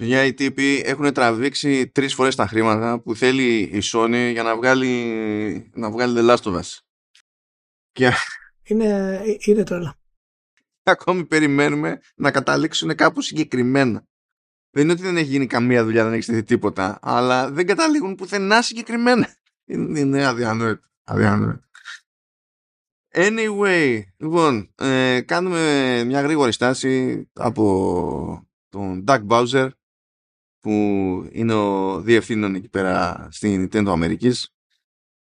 Για 0.01 0.25
οι 0.25 0.35
τύποι 0.35 0.83
έχουν 0.85 1.13
τραβήξει 1.13 1.89
τρεις 1.89 2.15
φορές 2.15 2.35
τα 2.35 2.47
χρήματα 2.47 3.01
που 3.01 3.15
θέλει 3.15 3.61
η 3.61 3.83
Sony 3.93 4.31
για 4.33 4.43
να 4.43 4.57
βγάλει, 4.57 5.71
να 5.75 5.91
βγάλει 5.91 6.21
The 6.21 6.31
Last 6.31 6.43
of 6.43 6.55
Us. 6.55 6.79
Και... 7.93 8.11
Είναι, 8.63 9.21
είναι 9.45 9.65
τρέλα. 9.65 9.99
Ακόμη 10.83 11.25
περιμένουμε 11.25 12.01
να 12.15 12.31
καταλήξουν 12.31 12.95
κάπου 12.95 13.21
συγκεκριμένα. 13.21 14.07
Δεν 14.71 14.83
είναι 14.83 14.93
ότι 14.93 15.03
δεν 15.03 15.17
έχει 15.17 15.27
γίνει 15.27 15.47
καμία 15.47 15.85
δουλειά, 15.85 16.05
δεν 16.05 16.13
έχει 16.13 16.23
στηθεί 16.23 16.43
τίποτα, 16.43 16.99
αλλά 17.03 17.51
δεν 17.51 17.67
καταλήγουν 17.67 18.15
πουθενά 18.15 18.63
συγκεκριμένα. 18.63 19.37
Είναι, 19.65 19.99
είναι 19.99 20.27
αδιανόητο. 20.27 20.87
αδιανόητο. 21.05 21.61
Anyway, 23.15 24.01
λοιπόν, 24.17 24.75
ε, 24.75 25.21
κάνουμε 25.21 26.03
μια 26.05 26.21
γρήγορη 26.21 26.53
στάση 26.53 27.25
από 27.33 28.49
τον 28.69 29.05
Doug 29.07 29.27
Bowser 29.27 29.69
που 30.69 31.29
είναι 31.33 31.55
ο 31.55 32.01
διευθύνων 32.01 32.55
εκεί 32.55 32.69
πέρα 32.69 33.29
στην 33.31 33.69
Nintendo 33.73 33.87
Αμερικής. 33.87 34.55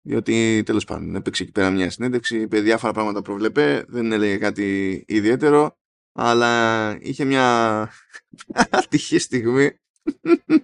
Διότι 0.03 0.63
τέλος 0.65 0.85
πάντων 0.85 1.15
έπαιξε 1.15 1.43
εκεί 1.43 1.53
πέρα 1.53 1.71
μια 1.71 1.91
συνέντευξη 1.91 2.41
είπε 2.41 2.61
διάφορα 2.61 2.93
πράγματα 2.93 3.23
προβλεπέ 3.23 3.85
δεν 3.89 4.13
έλεγε 4.13 4.37
κάτι 4.37 5.05
ιδιαίτερο 5.09 5.79
αλλά 6.13 6.97
είχε 7.01 7.25
μια 7.25 7.89
ατυχή 8.71 9.19
στιγμή 9.19 9.71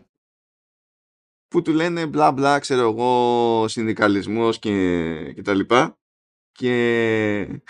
που 1.50 1.62
του 1.62 1.72
λένε 1.72 2.06
μπλα 2.06 2.32
μπλα 2.32 2.58
ξέρω 2.58 2.80
εγώ 2.80 3.68
συνδικαλισμός 3.68 4.58
και, 4.58 5.32
και 5.32 5.42
τα 5.42 5.54
λοιπά. 5.54 5.98
Και 6.52 7.62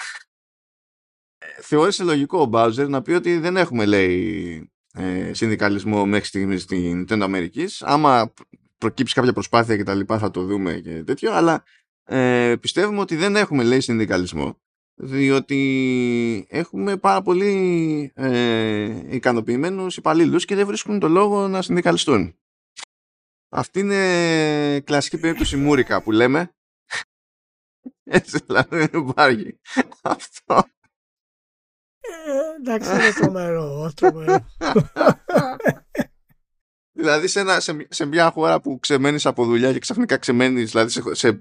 θεώρησε 1.69 2.05
λογικό 2.05 2.41
ο 2.41 2.51
Bowser 2.53 2.89
να 2.89 3.03
πει 3.03 3.13
ότι 3.13 3.39
δεν 3.39 3.57
έχουμε 3.57 3.87
λέει 3.87 4.73
ε, 4.99 5.35
συνδικαλισμό 5.35 6.07
μέχρι 6.07 6.27
στιγμής 6.27 6.63
στην 6.63 7.07
Nintendo 7.09 7.21
Αμερικής 7.21 7.83
άμα 7.83 8.33
προκύψει 8.79 9.15
κάποια 9.15 9.33
προσπάθεια 9.33 9.77
και 9.77 9.85
τα 9.85 9.95
λοιπά 9.95 10.19
θα 10.19 10.31
το 10.31 10.43
δούμε 10.43 10.73
και 10.73 11.03
τέτοιο 11.03 11.33
αλλά 11.33 11.65
ε, 12.05 12.55
πιστεύουμε 12.61 13.01
ότι 13.01 13.17
δεν 13.17 13.37
έχουμε 13.37 13.63
λέει 13.65 13.81
συνδικαλισμό 13.81 14.59
διότι 15.01 16.47
έχουμε 16.49 16.97
πάρα 16.97 17.23
πολύ 17.23 18.13
ε, 18.15 19.15
ικανοποιημένους 19.15 19.97
υπαλλήλους 19.97 20.45
και 20.45 20.55
δεν 20.55 20.67
βρίσκουν 20.67 20.99
το 20.99 21.09
λόγο 21.09 21.49
να 21.49 21.63
συνδικαλιστούν. 21.63 22.39
Αυτή 23.49 23.81
είναι 23.81 24.81
κλασική 24.81 25.19
περίπτωση 25.19 25.57
μούρικα 25.57 26.03
που 26.03 26.13
λέμε. 26.13 26.55
Έτσι 28.05 28.39
δηλαδή 28.47 28.77
δεν 28.77 28.91
υπάρχει 29.01 29.59
αυτό. 30.03 30.63
Ε, 32.27 32.61
εντάξει, 32.61 32.91
είναι 32.91 33.13
τρομερό. 33.21 33.93
τρομερό. 33.95 34.47
δηλαδή 36.99 37.27
σε, 37.27 37.41
ένα, 37.41 37.61
σε, 37.61 37.87
σε, 37.91 38.07
μια 38.07 38.31
χώρα 38.31 38.61
που 38.61 38.79
ξεμένεις 38.79 39.27
από 39.27 39.45
δουλειά 39.45 39.73
και 39.73 39.79
ξαφνικά 39.79 40.17
ξεμένεις, 40.17 40.71
δηλαδή 40.71 40.91
σε, 40.91 41.03
σε 41.15 41.39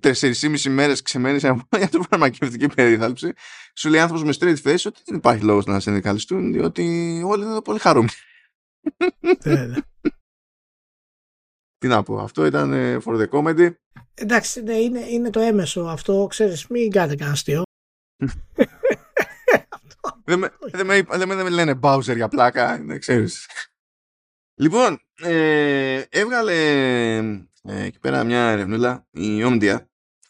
τέσσερις 0.00 0.68
μέρες 0.68 1.02
ξεμένεις 1.02 1.42
για 1.42 1.88
το 1.90 2.02
φαρμακευτική 2.10 2.66
περίθαλψη, 2.68 3.32
σου 3.74 3.88
λέει 3.88 4.00
άνθρωπος 4.00 4.24
με 4.24 4.34
straight 4.38 4.68
face 4.68 4.82
ότι 4.86 5.00
δεν 5.04 5.16
υπάρχει 5.16 5.44
λόγος 5.44 5.64
να 5.66 5.80
συνδικαλιστούν, 5.80 6.52
διότι 6.52 7.22
όλοι 7.26 7.44
είναι 7.44 7.62
πολύ 7.62 7.78
χαρούμενοι. 7.78 8.10
Ναι, 9.44 9.66
ναι. 9.66 9.76
Τι 11.78 11.86
να 11.86 12.02
πω, 12.02 12.18
αυτό 12.18 12.46
ήταν 12.46 12.72
ε, 12.72 12.98
for 13.04 13.20
the 13.20 13.28
comedy. 13.28 13.70
Εντάξει, 14.14 14.62
ναι, 14.62 14.74
είναι, 14.74 15.00
είναι 15.00 15.30
το 15.30 15.40
έμεσο 15.40 15.80
αυτό, 15.82 16.26
ξέρεις, 16.30 16.66
μην 16.66 16.90
κάνετε 16.90 17.14
κανένα 17.14 17.34
αστείο. 17.34 17.62
δεν, 20.26 20.38
με, 20.38 20.50
δεν, 20.72 20.86
με, 20.86 21.02
δεν, 21.02 21.28
με, 21.28 21.48
λένε 21.48 21.78
Bowser 21.82 22.14
για 22.14 22.28
πλάκα, 22.28 22.82
δεν 22.84 22.98
ξέρεις. 22.98 23.48
Λοιπόν, 24.54 24.98
ε, 25.22 26.02
έβγαλε 26.08 26.52
ε, 27.62 27.84
εκεί 27.84 27.98
πέρα 27.98 28.24
μια 28.24 28.50
ερευνούλα, 28.50 29.06
η 29.10 29.42
Omdia, 29.44 29.76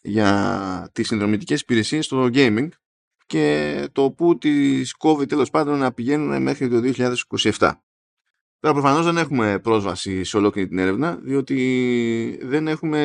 για 0.01 0.89
τις 0.91 1.07
συνδρομητικές 1.07 1.61
υπηρεσίες 1.61 2.05
στο 2.05 2.29
gaming 2.33 2.67
και 3.25 3.87
το 3.91 4.11
που 4.11 4.37
τις 4.37 4.93
κόβει 4.93 5.25
τέλος 5.25 5.49
πάντων 5.49 5.77
να 5.79 5.93
πηγαίνουν 5.93 6.41
μέχρι 6.41 6.69
το 6.69 6.81
2027. 7.57 7.71
Τώρα 8.59 8.73
προφανώς 8.73 9.05
δεν 9.05 9.17
έχουμε 9.17 9.59
πρόσβαση 9.59 10.23
σε 10.23 10.37
ολόκληρη 10.37 10.67
την 10.67 10.77
έρευνα 10.79 11.15
διότι 11.15 12.39
δεν 12.41 12.67
έχουμε 12.67 12.99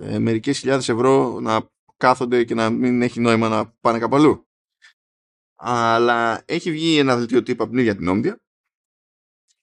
ε, 0.00 0.18
μερικές 0.18 0.58
χιλιάδες 0.58 0.88
ευρώ 0.88 1.40
να 1.40 1.70
κάθονται 1.96 2.44
και 2.44 2.54
να 2.54 2.70
μην 2.70 3.02
έχει 3.02 3.20
νόημα 3.20 3.48
να 3.48 3.66
πάνε 3.80 3.98
κάπου 3.98 4.16
αλλού. 4.16 4.46
Αλλά 5.64 6.42
έχει 6.44 6.70
βγει 6.70 6.98
ένα 6.98 7.16
δελτίο 7.16 7.42
τύπου 7.42 7.62
από 7.62 7.72
την 7.72 7.80
ίδια 7.80 7.96
την 7.96 8.06
Omdia 8.10 8.34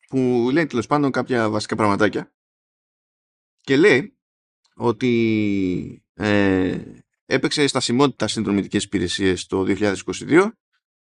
που 0.08 0.50
λέει 0.52 0.66
τέλος 0.66 0.88
πάντων 0.88 1.12
κάποια 1.12 1.50
βασικά 1.50 1.76
πραγματάκια 1.76 2.34
και 3.62 3.78
λέει 3.78 4.18
ότι 4.76 6.04
ε, 6.14 6.82
έπαιξε 7.26 7.68
στασιμότητα 7.68 8.28
συνδρομητικές 8.28 8.84
υπηρεσίες 8.84 9.46
το 9.46 9.66
2022 9.68 10.50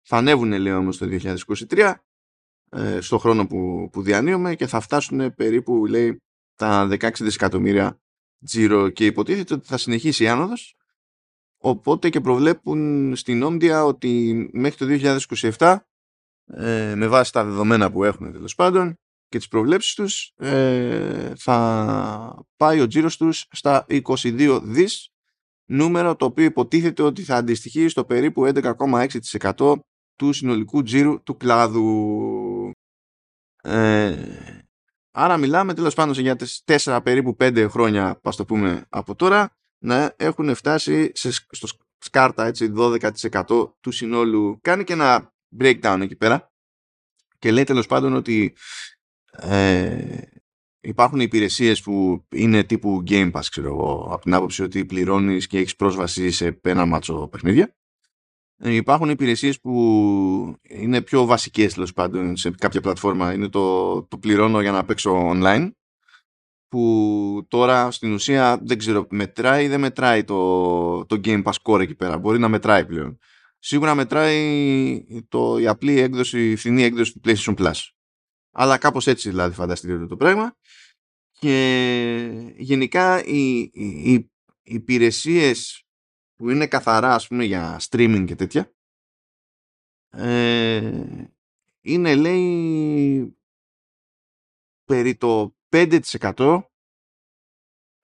θα 0.02 0.16
ανέβουν 0.16 0.52
λέει 0.52 0.72
όμως 0.72 0.98
το 0.98 1.06
2023 1.68 1.94
ε, 2.70 3.00
στο 3.00 3.18
χρόνο 3.18 3.46
που, 3.46 3.88
που 3.92 4.02
διανύουμε 4.02 4.54
και 4.54 4.66
θα 4.66 4.80
φτάσουν 4.80 5.34
περίπου 5.34 5.86
λέει 5.86 6.22
τα 6.54 6.88
16 6.90 7.10
δισεκατομμύρια 7.20 8.00
τζίρο 8.44 8.90
και 8.90 9.06
υποτίθεται 9.06 9.54
ότι 9.54 9.66
θα 9.66 9.76
συνεχίσει 9.76 10.24
η 10.24 10.28
άνοδος 10.28 10.76
οπότε 11.64 12.08
και 12.08 12.20
προβλέπουν 12.20 13.12
στην 13.16 13.42
Όμdια 13.42 13.84
ότι 13.84 14.48
μέχρι 14.52 14.98
το 14.98 15.18
2027 15.58 15.76
ε, 16.46 16.94
με 16.96 17.06
βάση 17.06 17.32
τα 17.32 17.44
δεδομένα 17.44 17.90
που 17.90 18.04
έχουν 18.04 18.32
τέλος 18.32 18.54
πάντων 18.54 18.94
και 19.28 19.38
τις 19.38 19.48
προβλέψεις 19.48 19.94
τους 19.94 20.32
ε, 20.36 21.32
θα 21.36 22.46
πάει 22.56 22.80
ο 22.80 22.86
τζίρος 22.86 23.16
τους 23.16 23.46
στα 23.50 23.86
22 23.88 24.60
δις 24.62 25.08
νούμερο 25.70 26.16
το 26.16 26.24
οποίο 26.24 26.44
υποτίθεται 26.44 27.02
ότι 27.02 27.22
θα 27.22 27.36
αντιστοιχεί 27.36 27.88
στο 27.88 28.04
περίπου 28.04 28.52
11,6% 28.54 29.74
του 30.16 30.32
συνολικού 30.32 30.82
τζίρου 30.82 31.22
του 31.22 31.36
κλάδου. 31.36 32.70
Ε, 33.62 34.16
άρα 35.10 35.36
μιλάμε 35.36 35.74
τέλος 35.74 35.94
πάντων 35.94 36.14
για 36.14 36.36
τις 36.36 36.62
4 36.64 37.00
περίπου 37.02 37.36
5 37.38 37.66
χρόνια 37.70 38.18
πας 38.22 38.36
το 38.36 38.44
πούμε 38.44 38.86
από 38.88 39.14
τώρα 39.14 39.56
να 39.84 40.14
έχουν 40.16 40.54
φτάσει 40.54 41.10
σε, 41.14 41.30
στο 41.30 41.68
σκάρτα 41.98 42.44
έτσι 42.44 42.72
12% 42.76 43.44
του 43.80 43.90
συνόλου. 43.90 44.58
Κάνει 44.60 44.84
και 44.84 44.92
ένα 44.92 45.34
breakdown 45.58 45.98
εκεί 46.02 46.16
πέρα 46.16 46.52
και 47.38 47.50
λέει 47.50 47.64
τέλος 47.64 47.86
πάντων 47.86 48.14
ότι 48.14 48.56
ε, 49.30 50.20
υπάρχουν 50.80 51.20
υπηρεσίες 51.20 51.82
που 51.82 52.24
είναι 52.30 52.64
τύπου 52.64 53.02
Game 53.06 53.32
Pass, 53.32 53.44
ξέρω 53.50 53.66
εγώ, 53.66 54.08
από 54.10 54.22
την 54.22 54.34
άποψη 54.34 54.62
ότι 54.62 54.84
πληρώνεις 54.84 55.46
και 55.46 55.58
έχεις 55.58 55.76
πρόσβαση 55.76 56.30
σε 56.30 56.60
ένα 56.62 56.86
μάτσο 56.86 57.28
παιχνίδια. 57.28 57.76
Ε, 58.56 58.70
υπάρχουν 58.74 59.08
υπηρεσίες 59.08 59.60
που 59.60 60.58
είναι 60.62 61.02
πιο 61.02 61.24
βασικές, 61.24 61.74
τέλος 61.74 61.92
πάντων, 61.92 62.36
σε 62.36 62.50
κάποια 62.50 62.80
πλατφόρμα. 62.80 63.32
Είναι 63.32 63.48
το, 63.48 64.02
το 64.02 64.18
πληρώνω 64.18 64.60
για 64.60 64.72
να 64.72 64.84
παίξω 64.84 65.30
online, 65.34 65.70
που 66.74 67.46
τώρα 67.48 67.90
στην 67.90 68.12
ουσία 68.12 68.58
δεν 68.62 68.78
ξέρω, 68.78 69.06
μετράει 69.10 69.64
ή 69.64 69.68
δεν 69.68 69.80
μετράει 69.80 70.24
το, 70.24 71.06
το 71.06 71.20
Game 71.24 71.42
Pass 71.42 71.52
Core 71.62 71.80
εκεί 71.80 71.94
πέρα. 71.94 72.18
Μπορεί 72.18 72.38
να 72.38 72.48
μετράει 72.48 72.86
πλέον. 72.86 73.18
Σίγουρα 73.58 73.94
μετράει 73.94 75.04
το, 75.28 75.58
η 75.58 75.66
απλή 75.66 76.00
έκδοση, 76.00 76.50
η 76.50 76.56
φθηνή 76.56 76.82
έκδοση 76.82 77.12
του 77.12 77.20
PlayStation 77.24 77.54
Plus. 77.56 77.80
Αλλά 78.50 78.78
κάπως 78.78 79.06
έτσι 79.06 79.28
δηλαδή 79.28 79.54
φανταστείτε 79.54 80.06
το 80.06 80.16
πράγμα. 80.16 80.56
Και 81.38 82.52
γενικά 82.56 83.24
οι, 83.24 83.58
οι, 83.58 84.12
οι 84.12 84.30
υπηρεσίες 84.62 85.84
που 86.36 86.50
είναι 86.50 86.66
καθαρά 86.66 87.14
ας 87.14 87.26
πούμε 87.26 87.44
για 87.44 87.80
streaming 87.90 88.24
και 88.26 88.34
τέτοια 88.34 88.74
ε, 90.10 90.92
είναι 91.80 92.14
λέει 92.14 93.36
περί 94.84 95.16
το 95.16 95.53
5% 95.74 96.60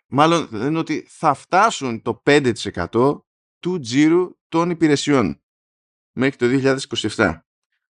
μάλλον 0.08 0.48
είναι 0.52 0.78
ότι 0.78 1.06
θα 1.08 1.34
φτάσουν 1.34 2.02
το 2.02 2.22
5% 2.26 3.20
του 3.58 3.78
τζίρου 3.78 4.38
των 4.48 4.70
υπηρεσιών 4.70 5.42
μέχρι 6.12 6.36
το 6.36 6.74
2027. 7.16 7.40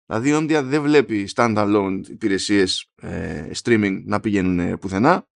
Δηλαδή 0.06 0.30
η 0.30 0.34
Omdia 0.36 0.62
δεν 0.64 0.82
βλέπει 0.82 1.30
standalone 1.36 2.02
υπηρεσίες 2.08 2.92
ε, 2.96 3.50
streaming 3.64 4.02
να 4.06 4.20
πηγαίνουν 4.20 4.78
πουθενά. 4.78 5.28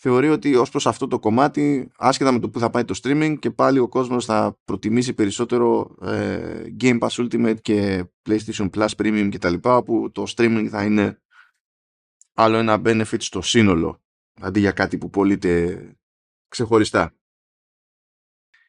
Θεωρεί 0.00 0.28
ότι 0.28 0.54
ως 0.54 0.70
προς 0.70 0.86
αυτό 0.86 1.06
το 1.06 1.18
κομμάτι, 1.18 1.90
άσχετα 1.96 2.32
με 2.32 2.38
το 2.38 2.50
που 2.50 2.58
θα 2.58 2.70
πάει 2.70 2.84
το 2.84 3.00
streaming 3.02 3.36
και 3.38 3.50
πάλι 3.50 3.78
ο 3.78 3.88
κόσμος 3.88 4.24
θα 4.24 4.58
προτιμήσει 4.64 5.14
περισσότερο 5.14 5.96
ε, 6.02 6.62
Game 6.80 6.98
Pass 6.98 7.08
Ultimate 7.08 7.60
και 7.60 8.04
PlayStation 8.28 8.70
Plus 8.70 8.88
Premium 8.96 9.28
κτλ. 9.32 9.54
που 9.54 10.10
το 10.12 10.24
streaming 10.36 10.66
θα 10.70 10.84
είναι 10.84 11.22
άλλο 12.40 12.56
ένα 12.56 12.80
benefit 12.84 13.22
στο 13.22 13.42
σύνολο 13.42 14.02
αντί 14.40 14.60
για 14.60 14.72
κάτι 14.72 14.98
που 14.98 15.10
πωλείται 15.10 15.82
ξεχωριστά. 16.48 17.14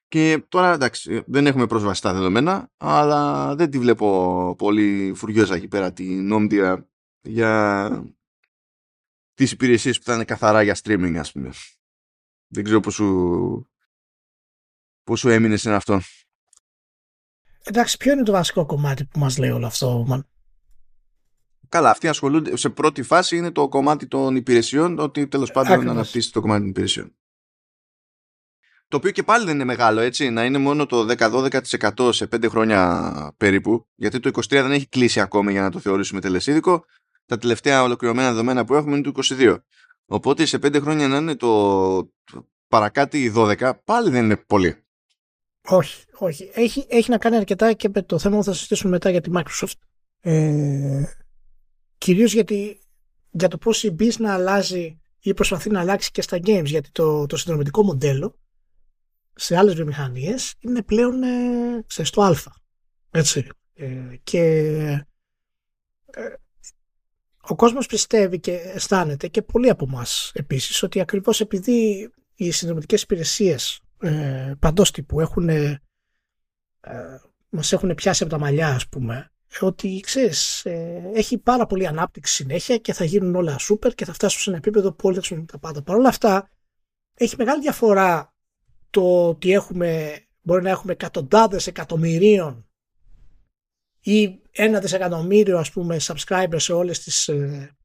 Και 0.07 0.45
τώρα 0.47 0.73
εντάξει, 0.73 1.23
δεν 1.27 1.47
έχουμε 1.47 1.67
πρόσβαση 1.67 1.99
στα 1.99 2.13
δεδομένα, 2.13 2.71
αλλά 2.77 3.55
δεν 3.55 3.69
τη 3.69 3.79
βλέπω 3.79 4.55
πολύ 4.57 5.13
φουριόζα 5.15 5.55
εκεί 5.55 5.67
πέρα 5.67 5.93
την 5.93 6.29
Omdia 6.33 6.83
για 7.21 8.13
τις 9.33 9.51
υπηρεσίες 9.51 9.97
που 9.97 10.03
θα 10.03 10.13
είναι 10.13 10.25
καθαρά 10.25 10.61
για 10.61 10.77
streaming 10.83 11.15
ας 11.19 11.31
πούμε. 11.31 11.51
Δεν 12.47 12.63
ξέρω 12.63 12.79
πώς 12.79 12.93
σου, 12.93 13.69
πώς 15.03 15.19
σου 15.19 15.29
έμεινε 15.29 15.57
σε 15.57 15.73
αυτό. 15.73 15.99
Εντάξει, 17.63 17.97
ποιο 17.97 18.11
είναι 18.13 18.23
το 18.23 18.31
βασικό 18.31 18.65
κομμάτι 18.65 19.05
που 19.05 19.19
μας 19.19 19.37
λέει 19.37 19.49
όλο 19.49 19.65
αυτό, 19.65 20.07
man? 20.09 20.19
Καλά, 21.69 21.89
αυτοί 21.89 22.07
ασχολούνται. 22.07 22.57
Σε 22.57 22.69
πρώτη 22.69 23.03
φάση 23.03 23.37
είναι 23.37 23.51
το 23.51 23.67
κομμάτι 23.67 24.07
των 24.07 24.35
υπηρεσιών, 24.35 24.99
ότι 24.99 25.27
τέλος 25.27 25.51
πάντων 25.51 25.85
να 25.85 25.91
αναπτύσσει 25.91 26.31
το 26.31 26.41
κομμάτι 26.41 26.59
των 26.59 26.69
υπηρεσιών. 26.69 27.13
Το 28.87 28.97
οποίο 28.97 29.11
και 29.11 29.23
πάλι 29.23 29.45
δεν 29.45 29.55
είναι 29.55 29.63
μεγάλο, 29.63 29.99
έτσι. 29.99 30.29
Να 30.29 30.45
είναι 30.45 30.57
μόνο 30.57 30.85
το 30.85 31.05
10-12% 31.17 32.09
σε 32.13 32.25
5 32.25 32.49
χρόνια 32.49 33.33
περίπου, 33.37 33.87
γιατί 33.95 34.19
το 34.19 34.29
23 34.33 34.41
δεν 34.49 34.71
έχει 34.71 34.87
κλείσει 34.87 35.19
ακόμη 35.19 35.51
για 35.51 35.61
να 35.61 35.71
το 35.71 35.79
θεωρήσουμε 35.79 36.21
τελεσίδικο. 36.21 36.85
Τα 37.25 37.37
τελευταία 37.37 37.83
ολοκληρωμένα 37.83 38.29
δεδομένα 38.29 38.65
που 38.65 38.75
έχουμε 38.75 38.97
είναι 38.97 39.11
το 39.11 39.21
22. 39.23 39.57
Οπότε 40.05 40.45
σε 40.45 40.57
5 40.57 40.81
χρόνια 40.81 41.07
να 41.07 41.17
είναι 41.17 41.35
το 41.35 42.11
παρακάτι 42.67 43.33
12, 43.35 43.71
πάλι 43.85 44.09
δεν 44.09 44.23
είναι 44.23 44.37
πολύ. 44.37 44.83
Όχι, 45.67 46.05
όχι. 46.17 46.51
Έχει, 46.53 46.85
έχει 46.89 47.09
να 47.09 47.17
κάνει 47.17 47.35
αρκετά 47.35 47.73
και 47.73 47.89
με 47.93 48.01
το 48.01 48.19
θέμα 48.19 48.37
που 48.37 48.43
θα 48.43 48.53
συζητήσουμε 48.53 48.91
μετά 48.91 49.09
για 49.09 49.21
τη 49.21 49.29
Microsoft. 49.33 49.73
Ε, 50.21 51.03
κυρίως 51.99 52.33
γιατί 52.33 52.79
για 53.31 53.47
το 53.47 53.57
πώς 53.57 53.83
η 53.83 53.95
business 53.99 54.23
αλλάζει 54.25 54.99
ή 55.19 55.33
προσπαθεί 55.33 55.69
να 55.69 55.79
αλλάξει 55.79 56.11
και 56.11 56.21
στα 56.21 56.37
games 56.37 56.65
γιατί 56.65 56.91
το, 56.91 57.25
το 57.25 57.37
συνδρομητικό 57.37 57.83
μοντέλο 57.83 58.39
σε 59.35 59.57
άλλες 59.57 59.73
βιομηχανίες 59.73 60.55
είναι 60.59 60.81
πλέον 60.81 61.23
ε, 61.23 61.83
σε 61.87 62.03
στο 62.03 62.21
α. 62.21 62.35
Έτσι. 63.11 63.47
Ε, 63.73 64.15
και 64.23 64.39
ε, 66.05 66.33
ο 67.41 67.55
κόσμος 67.55 67.85
πιστεύει 67.85 68.39
και 68.39 68.53
αισθάνεται 68.53 69.27
και 69.27 69.41
πολλοί 69.41 69.69
από 69.69 69.85
εμάς 69.87 70.31
επίσης 70.33 70.83
ότι 70.83 70.99
ακριβώς 70.99 71.41
επειδή 71.41 72.09
οι 72.35 72.51
συνδρομητικές 72.51 73.01
υπηρεσίες 73.01 73.81
ε, 74.01 74.53
παντός 74.59 74.91
τύπου 74.91 75.19
έχουν, 75.19 75.49
ε, 75.49 75.81
μας 77.49 77.71
έχουν 77.73 77.95
πιάσει 77.95 78.23
από 78.23 78.31
τα 78.31 78.39
μαλλιά 78.39 78.67
ας 78.67 78.87
πούμε 78.87 79.31
ότι 79.59 79.99
ξέρεις, 79.99 80.65
ε, 80.65 81.11
έχει 81.13 81.37
πάρα 81.37 81.65
πολύ 81.65 81.87
ανάπτυξη 81.87 82.33
συνέχεια 82.33 82.77
και 82.77 82.93
θα 82.93 83.03
γίνουν 83.03 83.35
όλα 83.35 83.57
σούπερ 83.57 83.95
και 83.95 84.05
θα 84.05 84.13
φτάσουν 84.13 84.41
σε 84.41 84.49
ένα 84.49 84.57
επίπεδο 84.57 84.93
που 84.93 85.07
όλοι 85.07 85.19
θα 85.21 85.45
τα 85.45 85.59
πάντα. 85.59 85.81
Παρ' 85.81 85.95
όλα 85.95 86.09
αυτά, 86.09 86.49
έχει 87.13 87.35
μεγάλη 87.37 87.61
διαφορά 87.61 88.33
το 88.89 89.27
ότι 89.27 89.51
έχουμε, 89.51 90.19
μπορεί 90.41 90.63
να 90.63 90.69
έχουμε 90.69 90.91
εκατοντάδες 90.91 91.67
εκατομμυρίων 91.67 92.69
ή 93.99 94.41
ένα 94.51 94.79
δισεκατομμύριο 94.79 95.57
ας 95.57 95.71
πούμε 95.71 95.97
subscribers 96.01 96.55
σε 96.55 96.73
όλες 96.73 96.99
τις 96.99 97.27
ε, 97.27 97.77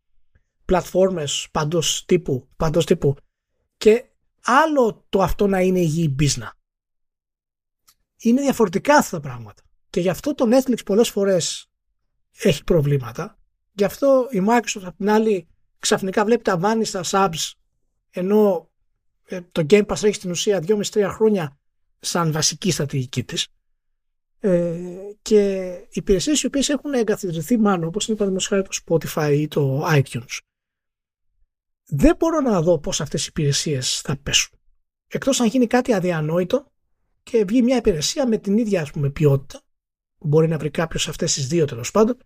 πλατφόρμες 0.65 1.49
παντός 1.51 2.05
τύπου, 2.05 2.49
παντός 2.57 2.87
τύπου 2.87 3.17
και 3.77 4.05
άλλο 4.45 5.07
το 5.09 5.23
αυτό 5.23 5.47
να 5.47 5.61
είναι 5.61 5.81
υγιή 5.81 6.15
business. 6.21 6.51
Είναι 8.17 8.41
διαφορετικά 8.41 8.97
αυτά 8.97 9.21
τα 9.21 9.29
πράγματα. 9.29 9.63
Και 9.95 10.01
γι' 10.01 10.09
αυτό 10.09 10.35
το 10.35 10.45
Netflix 10.51 10.85
πολλές 10.85 11.09
φορές 11.09 11.71
έχει 12.39 12.65
προβλήματα. 12.65 13.39
Γι' 13.73 13.85
αυτό 13.85 14.29
η 14.31 14.41
Microsoft 14.49 14.83
απ' 14.85 14.97
την 14.97 15.11
άλλη 15.11 15.49
ξαφνικά 15.79 16.25
βλέπει 16.25 16.43
τα 16.43 16.59
βάνη 16.59 16.85
στα 16.85 17.01
subs 17.05 17.53
ενώ 18.11 18.71
ε, 19.25 19.41
το 19.53 19.67
Game 19.71 19.87
Pass 19.87 20.03
έχει 20.03 20.13
στην 20.13 20.31
ουσία 20.31 20.65
2,5-3 20.67 21.07
χρόνια 21.09 21.59
σαν 22.01 22.33
βασική 22.33 22.71
στρατηγική 22.71 23.25
της. 23.25 23.49
Ε, 24.39 24.79
και 25.23 25.73
οι 25.73 25.89
υπηρεσίες 25.93 26.43
οι 26.43 26.47
οποίες 26.47 26.69
έχουν 26.69 26.93
εγκαθιδρυθεί 26.93 27.59
μάλλον 27.59 27.87
όπως 27.87 28.09
είναι 28.09 28.17
παραδείγματος 28.17 28.83
το 28.85 28.99
Spotify 28.99 29.33
ή 29.37 29.49
το 29.49 29.87
iTunes 29.87 30.39
δεν 31.87 32.17
μπορώ 32.19 32.41
να 32.41 32.63
δω 32.63 32.79
πώς 32.79 33.01
αυτές 33.01 33.25
οι 33.25 33.29
υπηρεσίες 33.29 34.01
θα 34.01 34.17
πέσουν. 34.17 34.59
Εκτός 35.07 35.41
αν 35.41 35.47
γίνει 35.47 35.67
κάτι 35.67 35.95
αδιανόητο 35.95 36.73
και 37.23 37.45
βγει 37.45 37.63
μια 37.63 37.77
υπηρεσία 37.77 38.29
με 38.29 38.39
την 38.39 38.59
ίδια 38.59 38.81
ας 38.81 38.91
πούμε, 38.91 39.11
ποιότητα 39.11 39.63
μπορεί 40.25 40.49
να 40.49 40.59
βρει 40.59 40.71
κάποιος 40.71 41.03
σε 41.03 41.11
αυτές 41.11 41.35
τις 41.35 41.47
δύο 41.47 41.65
τέλος 41.65 41.91
πάντων. 41.91 42.17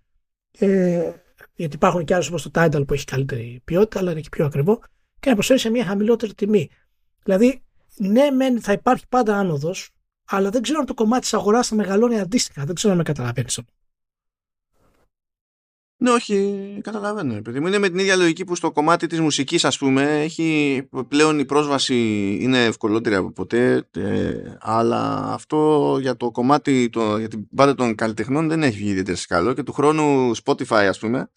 Ε, 0.58 1.12
γιατί 1.54 1.76
υπάρχουν 1.76 2.04
και 2.04 2.14
άλλες 2.14 2.28
όπως 2.28 2.42
το 2.42 2.50
Tidal 2.54 2.82
που 2.86 2.94
έχει 2.94 3.04
καλύτερη 3.04 3.60
ποιότητα, 3.64 3.98
αλλά 3.98 4.10
είναι 4.10 4.20
και 4.20 4.28
πιο 4.28 4.46
ακριβό, 4.46 4.80
και 5.20 5.28
να 5.28 5.34
προσφέρει 5.34 5.58
σε 5.58 5.70
μια 5.70 5.84
χαμηλότερη 5.84 6.34
τιμή. 6.34 6.70
Δηλαδή, 7.22 7.62
ναι, 7.96 8.30
μεν 8.30 8.60
θα 8.60 8.72
υπάρχει 8.72 9.04
πάντα 9.08 9.36
άνοδος, 9.36 9.90
αλλά 10.24 10.50
δεν 10.50 10.62
ξέρω 10.62 10.78
αν 10.78 10.86
το 10.86 10.94
κομμάτι 10.94 11.20
της 11.20 11.34
αγοράς 11.34 11.68
θα 11.68 11.74
μεγαλώνει 11.74 12.20
αντίστοιχα. 12.20 12.64
Δεν 12.64 12.74
ξέρω 12.74 12.92
αν 12.92 12.98
με 12.98 13.04
καταλαβαίνεις. 13.04 13.60
Ναι, 16.00 16.10
όχι, 16.10 16.78
καταλαβαίνω. 16.82 17.34
Επειδή 17.34 17.60
μου 17.60 17.66
είναι 17.66 17.78
με 17.78 17.88
την 17.88 17.98
ίδια 17.98 18.16
λογική 18.16 18.44
που 18.44 18.54
στο 18.54 18.72
κομμάτι 18.72 19.06
της 19.06 19.20
μουσικής, 19.20 19.64
ας 19.64 19.78
πούμε, 19.78 20.22
έχει 20.22 20.88
πλέον 21.08 21.38
η 21.38 21.44
πρόσβαση 21.44 21.94
είναι 22.40 22.64
ευκολότερη 22.64 23.14
από 23.14 23.32
ποτέ, 23.32 23.88
ε, 23.90 24.56
αλλά 24.60 25.32
αυτό 25.32 25.96
για 26.00 26.16
το 26.16 26.30
κομμάτι, 26.30 26.88
το, 26.88 27.18
για 27.18 27.28
την 27.28 27.48
πάντα 27.54 27.74
των 27.74 27.94
καλλιτεχνών 27.94 28.48
δεν 28.48 28.62
έχει 28.62 28.76
βγει 28.76 28.90
ιδιαίτερα 28.90 29.18
καλό 29.28 29.54
και 29.54 29.62
του 29.62 29.72
χρόνου 29.72 30.36
Spotify, 30.44 30.86
ας 30.88 30.98
πούμε, 30.98 31.30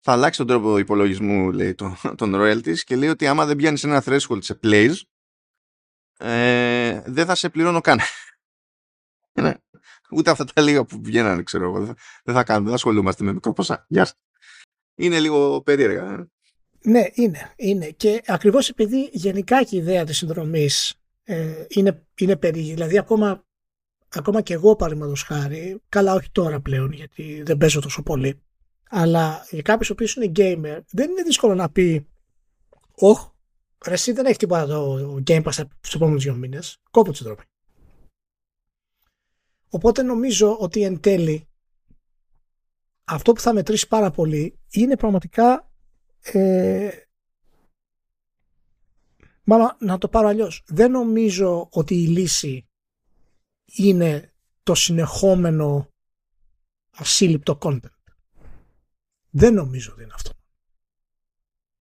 θα 0.00 0.12
αλλάξει 0.12 0.38
τον 0.38 0.46
τρόπο 0.46 0.78
υπολογισμού, 0.78 1.52
λέει, 1.52 1.74
των, 1.74 1.96
των 2.16 2.34
royalties 2.36 2.78
και 2.78 2.96
λέει 2.96 3.08
ότι 3.08 3.26
άμα 3.26 3.46
δεν 3.46 3.56
πιάνεις 3.56 3.84
ένα 3.84 4.02
threshold 4.06 4.38
σε 4.38 4.58
plays, 4.62 4.94
ε, 6.18 7.02
δεν 7.06 7.26
θα 7.26 7.34
σε 7.34 7.48
πληρώνω 7.48 7.80
καν. 7.80 7.98
Ναι. 9.40 9.54
Ούτε 10.14 10.30
αυτά 10.30 10.44
τα 10.44 10.62
λίγα 10.62 10.84
που 10.84 11.00
βγαίνανε, 11.02 11.42
ξέρω 11.42 11.64
εγώ. 11.64 11.94
Δεν 12.24 12.34
θα 12.34 12.44
κάνουμε, 12.44 12.66
δεν 12.66 12.74
ασχολούμαστε 12.74 13.24
με 13.24 13.32
μικρό 13.32 13.52
ποσά. 13.52 13.84
Γεια 13.88 14.04
σας. 14.04 14.16
Είναι 14.94 15.20
λίγο 15.20 15.62
περίεργα. 15.62 16.12
Ε. 16.12 16.28
Ναι, 16.90 17.04
είναι. 17.12 17.52
είναι. 17.56 17.86
Και 17.86 18.22
ακριβώς 18.26 18.68
επειδή 18.68 19.08
γενικά 19.12 19.62
και 19.62 19.76
η 19.76 19.78
ιδέα 19.78 20.04
της 20.04 20.16
συνδρομής 20.16 20.94
ε, 21.24 21.64
είναι, 21.68 22.06
είναι 22.18 22.36
περίεργη. 22.36 22.72
Δηλαδή, 22.72 22.98
ακόμα, 22.98 23.44
ακόμα 24.08 24.40
και 24.40 24.54
εγώ, 24.54 24.76
παραδείγματος 24.76 25.22
χάρη, 25.22 25.82
καλά, 25.88 26.14
όχι 26.14 26.30
τώρα 26.32 26.60
πλέον, 26.60 26.92
γιατί 26.92 27.42
δεν 27.46 27.56
παίζω 27.56 27.80
τόσο 27.80 28.02
πολύ. 28.02 28.42
Αλλά 28.90 29.46
για 29.50 29.62
κάποιους 29.62 29.90
ο 29.90 29.94
είναι 30.16 30.32
gamer, 30.36 30.80
δεν 30.90 31.10
είναι 31.10 31.22
δύσκολο 31.22 31.54
να 31.54 31.70
πει, 31.70 32.08
Όχι, 32.94 33.26
εσύ 33.86 34.12
δεν 34.12 34.24
έχεις 34.24 34.36
τίποτα 34.36 34.66
το 34.66 34.96
Game 35.26 35.42
Pass 35.42 35.50
στους 35.80 35.94
επόμενους 35.94 36.22
δύο 36.24 36.34
μήνες. 36.34 36.80
Κόπο 36.90 37.10
τη 37.10 37.16
συνδρομή. 37.16 37.42
Οπότε 39.74 40.02
νομίζω 40.02 40.56
ότι 40.58 40.82
εν 40.82 41.00
τέλει 41.00 41.48
αυτό 43.04 43.32
που 43.32 43.40
θα 43.40 43.52
μετρήσει 43.52 43.88
πάρα 43.88 44.10
πολύ 44.10 44.58
είναι 44.70 44.96
πραγματικά 44.96 45.70
ε, 46.20 46.90
μάλλον 49.44 49.76
να 49.78 49.98
το 49.98 50.08
πάρω 50.08 50.28
αλλιώς. 50.28 50.62
Δεν 50.66 50.90
νομίζω 50.90 51.68
ότι 51.70 51.94
η 51.94 52.06
λύση 52.06 52.68
είναι 53.64 54.32
το 54.62 54.74
συνεχόμενο 54.74 55.88
ασύλληπτο 56.90 57.58
content. 57.62 58.12
Δεν 59.30 59.54
νομίζω 59.54 59.92
ότι 59.92 60.02
είναι 60.02 60.12
αυτό. 60.14 60.30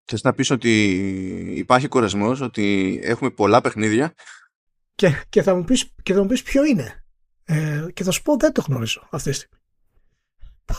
Θες 0.04 0.22
να 0.22 0.34
πεις 0.34 0.50
ότι 0.50 0.84
υπάρχει 1.56 1.88
κορεσμός, 1.88 2.40
ότι 2.40 2.98
έχουμε 3.02 3.30
πολλά 3.30 3.60
παιχνίδια; 3.60 4.14
Και, 4.94 5.24
και, 5.28 5.42
θα, 5.42 5.54
μου 5.54 5.64
πεις, 5.64 5.94
και 6.02 6.12
θα 6.12 6.20
μου 6.22 6.28
πεις 6.28 6.42
ποιο 6.42 6.64
είναι. 6.64 6.99
Ε, 7.52 7.86
και 7.92 8.04
θα 8.04 8.10
σου 8.10 8.22
πω 8.22 8.36
δεν 8.36 8.52
το 8.52 8.64
γνωρίζω 8.68 9.08
αυτή 9.10 9.30
τη 9.30 9.36
στιγμή. 9.36 9.58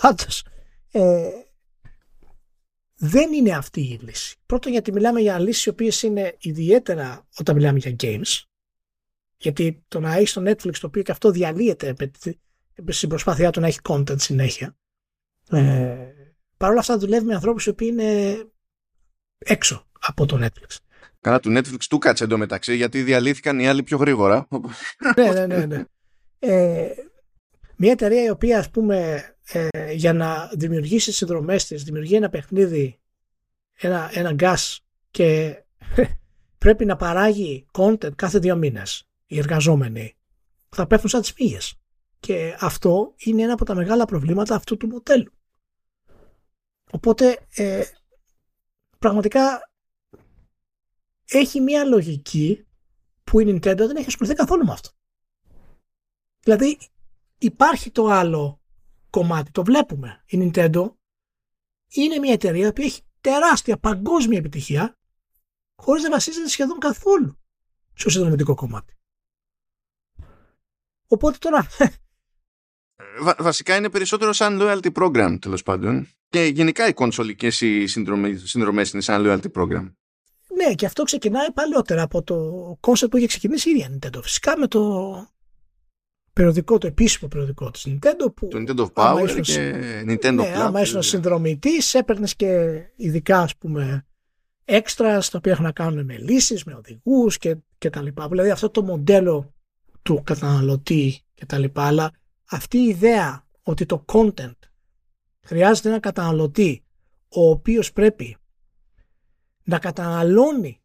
Πάντως, 0.01 0.45
ε, 0.91 1.29
δεν 2.95 3.33
είναι 3.33 3.55
αυτή 3.55 3.81
η 3.81 3.99
λύση. 4.01 4.37
Πρώτον 4.45 4.71
γιατί 4.71 4.91
μιλάμε 4.91 5.19
για 5.19 5.39
λύσεις 5.39 5.65
οι 5.65 5.69
οποίες 5.69 6.01
είναι 6.01 6.35
ιδιαίτερα 6.39 7.27
όταν 7.37 7.55
μιλάμε 7.55 7.79
για 7.79 7.95
games. 7.99 8.43
Γιατί 9.37 9.83
το 9.87 9.99
να 9.99 10.13
έχεις 10.13 10.33
το 10.33 10.41
Netflix 10.49 10.71
το 10.71 10.87
οποίο 10.87 11.01
και 11.01 11.11
αυτό 11.11 11.31
διαλύεται 11.31 11.95
στην 12.87 13.09
προσπάθειά 13.09 13.51
του 13.51 13.59
να 13.59 13.67
έχει 13.67 13.79
content 13.83 14.21
συνέχεια. 14.21 14.77
Ε, 15.49 15.97
Παρ' 16.57 16.69
όλα 16.69 16.79
αυτά 16.79 16.97
δουλεύει 16.97 17.25
με 17.25 17.33
ανθρώπους 17.33 17.65
οι 17.65 17.69
οποίοι 17.69 17.89
είναι 17.91 18.37
έξω 19.37 19.87
από 19.99 20.25
το 20.25 20.45
Netflix. 20.45 20.77
Καλά 21.21 21.39
του 21.39 21.49
Netflix 21.57 21.83
του 21.89 21.97
κάτσε 21.97 22.23
εντωμεταξύ 22.23 22.75
γιατί 22.75 23.03
διαλύθηκαν 23.03 23.59
οι 23.59 23.67
άλλοι 23.67 23.83
πιο 23.83 23.97
γρήγορα. 23.97 24.47
ναι, 25.15 25.31
ναι, 25.31 25.45
ναι. 25.45 25.65
ναι. 25.65 25.83
Ε, 26.43 26.89
μια 27.75 27.91
εταιρεία 27.91 28.23
η 28.23 28.29
οποία 28.29 28.59
ας 28.59 28.69
πούμε 28.69 29.23
ε, 29.51 29.91
για 29.91 30.13
να 30.13 30.51
δημιουργήσεις 30.53 31.05
τις 31.05 31.15
συνδρομές 31.17 31.65
της 31.65 31.83
δημιουργεί 31.83 32.15
ένα 32.15 32.29
παιχνίδι 32.29 32.99
ένα, 33.77 34.09
ένα 34.13 34.35
gas 34.39 34.77
και 35.11 35.55
πρέπει 36.57 36.85
να 36.85 36.95
παράγει 36.95 37.65
content 37.71 38.15
κάθε 38.15 38.39
δύο 38.39 38.55
μήνες 38.55 39.09
οι 39.25 39.37
εργαζόμενοι 39.37 40.15
θα 40.69 40.87
πέφτουν 40.87 41.09
σαν 41.09 41.21
τις 41.21 41.33
πήγες 41.33 41.79
και 42.19 42.57
αυτό 42.59 43.13
είναι 43.17 43.41
ένα 43.41 43.53
από 43.53 43.65
τα 43.65 43.75
μεγάλα 43.75 44.05
προβλήματα 44.05 44.55
αυτού 44.55 44.77
του 44.77 44.87
μοντέλου. 44.87 45.33
Οπότε 46.91 47.39
ε, 47.55 47.83
πραγματικά 48.99 49.71
έχει 51.25 51.59
μια 51.61 51.83
λογική 51.83 52.67
που 53.23 53.39
η 53.39 53.45
Nintendo 53.47 53.77
δεν 53.77 53.95
έχει 53.95 54.07
ασχοληθεί 54.07 54.35
καθόλου 54.35 54.65
με 54.65 54.71
αυτό 54.71 54.89
Δηλαδή 56.43 56.77
υπάρχει 57.37 57.91
το 57.91 58.07
άλλο 58.07 58.61
κομμάτι, 59.09 59.51
το 59.51 59.63
βλέπουμε. 59.63 60.23
Η 60.25 60.37
Nintendo 60.41 60.91
είναι 61.87 62.19
μια 62.19 62.33
εταιρεία 62.33 62.73
που 62.73 62.81
έχει 62.81 63.01
τεράστια 63.21 63.77
παγκόσμια 63.77 64.37
επιτυχία 64.37 64.97
χωρίς 65.75 66.03
να 66.03 66.09
βασίζεται 66.09 66.47
σχεδόν 66.47 66.79
καθόλου 66.79 67.39
στο 67.93 68.09
συνδρομητικό 68.09 68.55
κομμάτι. 68.55 68.93
Οπότε 71.07 71.37
τώρα... 71.37 71.67
Βα, 73.21 73.35
βασικά 73.39 73.75
είναι 73.75 73.89
περισσότερο 73.89 74.33
σαν 74.33 74.57
loyalty 74.61 74.91
program 74.93 75.37
τέλος 75.41 75.63
πάντων. 75.63 76.07
Και 76.29 76.43
γενικά 76.43 76.87
οι 76.87 76.93
κονσολικές 76.93 77.61
οι 77.61 77.87
συνδρομές 78.43 78.91
είναι 78.91 79.01
σαν 79.01 79.23
loyalty 79.25 79.51
program. 79.61 79.93
Ναι, 80.55 80.73
και 80.75 80.85
αυτό 80.85 81.03
ξεκινάει 81.03 81.51
παλιότερα 81.51 82.01
από 82.01 82.23
το 82.23 82.37
concept 82.81 83.09
που 83.09 83.17
είχε 83.17 83.27
ξεκινήσει 83.27 83.69
η 83.69 83.71
ίδια 83.71 83.91
Nintendo. 83.91 84.19
Φυσικά 84.21 84.57
με 84.57 84.67
το 84.67 84.81
περιοδικό, 86.33 86.77
το 86.77 86.87
επίσημο 86.87 87.29
περιοδικό 87.29 87.71
της 87.71 87.87
Nintendo 87.87 88.33
που 88.35 88.47
το 88.47 88.57
Nintendo 88.57 88.85
of 88.85 88.93
Power 88.93 89.41
και 89.41 89.73
Nintendo 90.07 90.33
ναι, 90.33 90.53
Club. 90.55 90.59
Άμα 90.59 90.81
ήσουν 90.81 91.01
συνδρομητής 91.01 91.93
έπαιρνες 91.93 92.35
και 92.35 92.81
ειδικά 92.95 93.39
ας 93.39 93.57
πούμε 93.57 94.05
έξτρα 94.65 95.19
τα 95.19 95.37
οποία 95.37 95.51
έχουν 95.51 95.63
να 95.63 95.71
κάνουν 95.71 96.05
με 96.05 96.17
λύσεις, 96.17 96.63
με 96.63 96.73
οδηγούς 96.73 97.37
και, 97.37 97.57
και 97.77 97.89
τα 97.89 98.01
λοιπά. 98.01 98.27
Δηλαδή 98.27 98.49
αυτό 98.49 98.69
το 98.69 98.83
μοντέλο 98.83 99.53
του 100.01 100.21
καταναλωτή 100.23 101.21
και 101.33 101.45
τα 101.45 101.57
λοιπά. 101.57 101.83
Αλλά 101.83 102.11
αυτή 102.45 102.77
η 102.77 102.87
ιδέα 102.87 103.47
ότι 103.63 103.85
το 103.85 104.05
content 104.07 104.55
χρειάζεται 105.41 105.89
ένα 105.89 105.99
καταναλωτή 105.99 106.83
ο 107.29 107.49
οποίος 107.49 107.91
πρέπει 107.91 108.37
να 109.63 109.79
καταναλώνει 109.79 110.81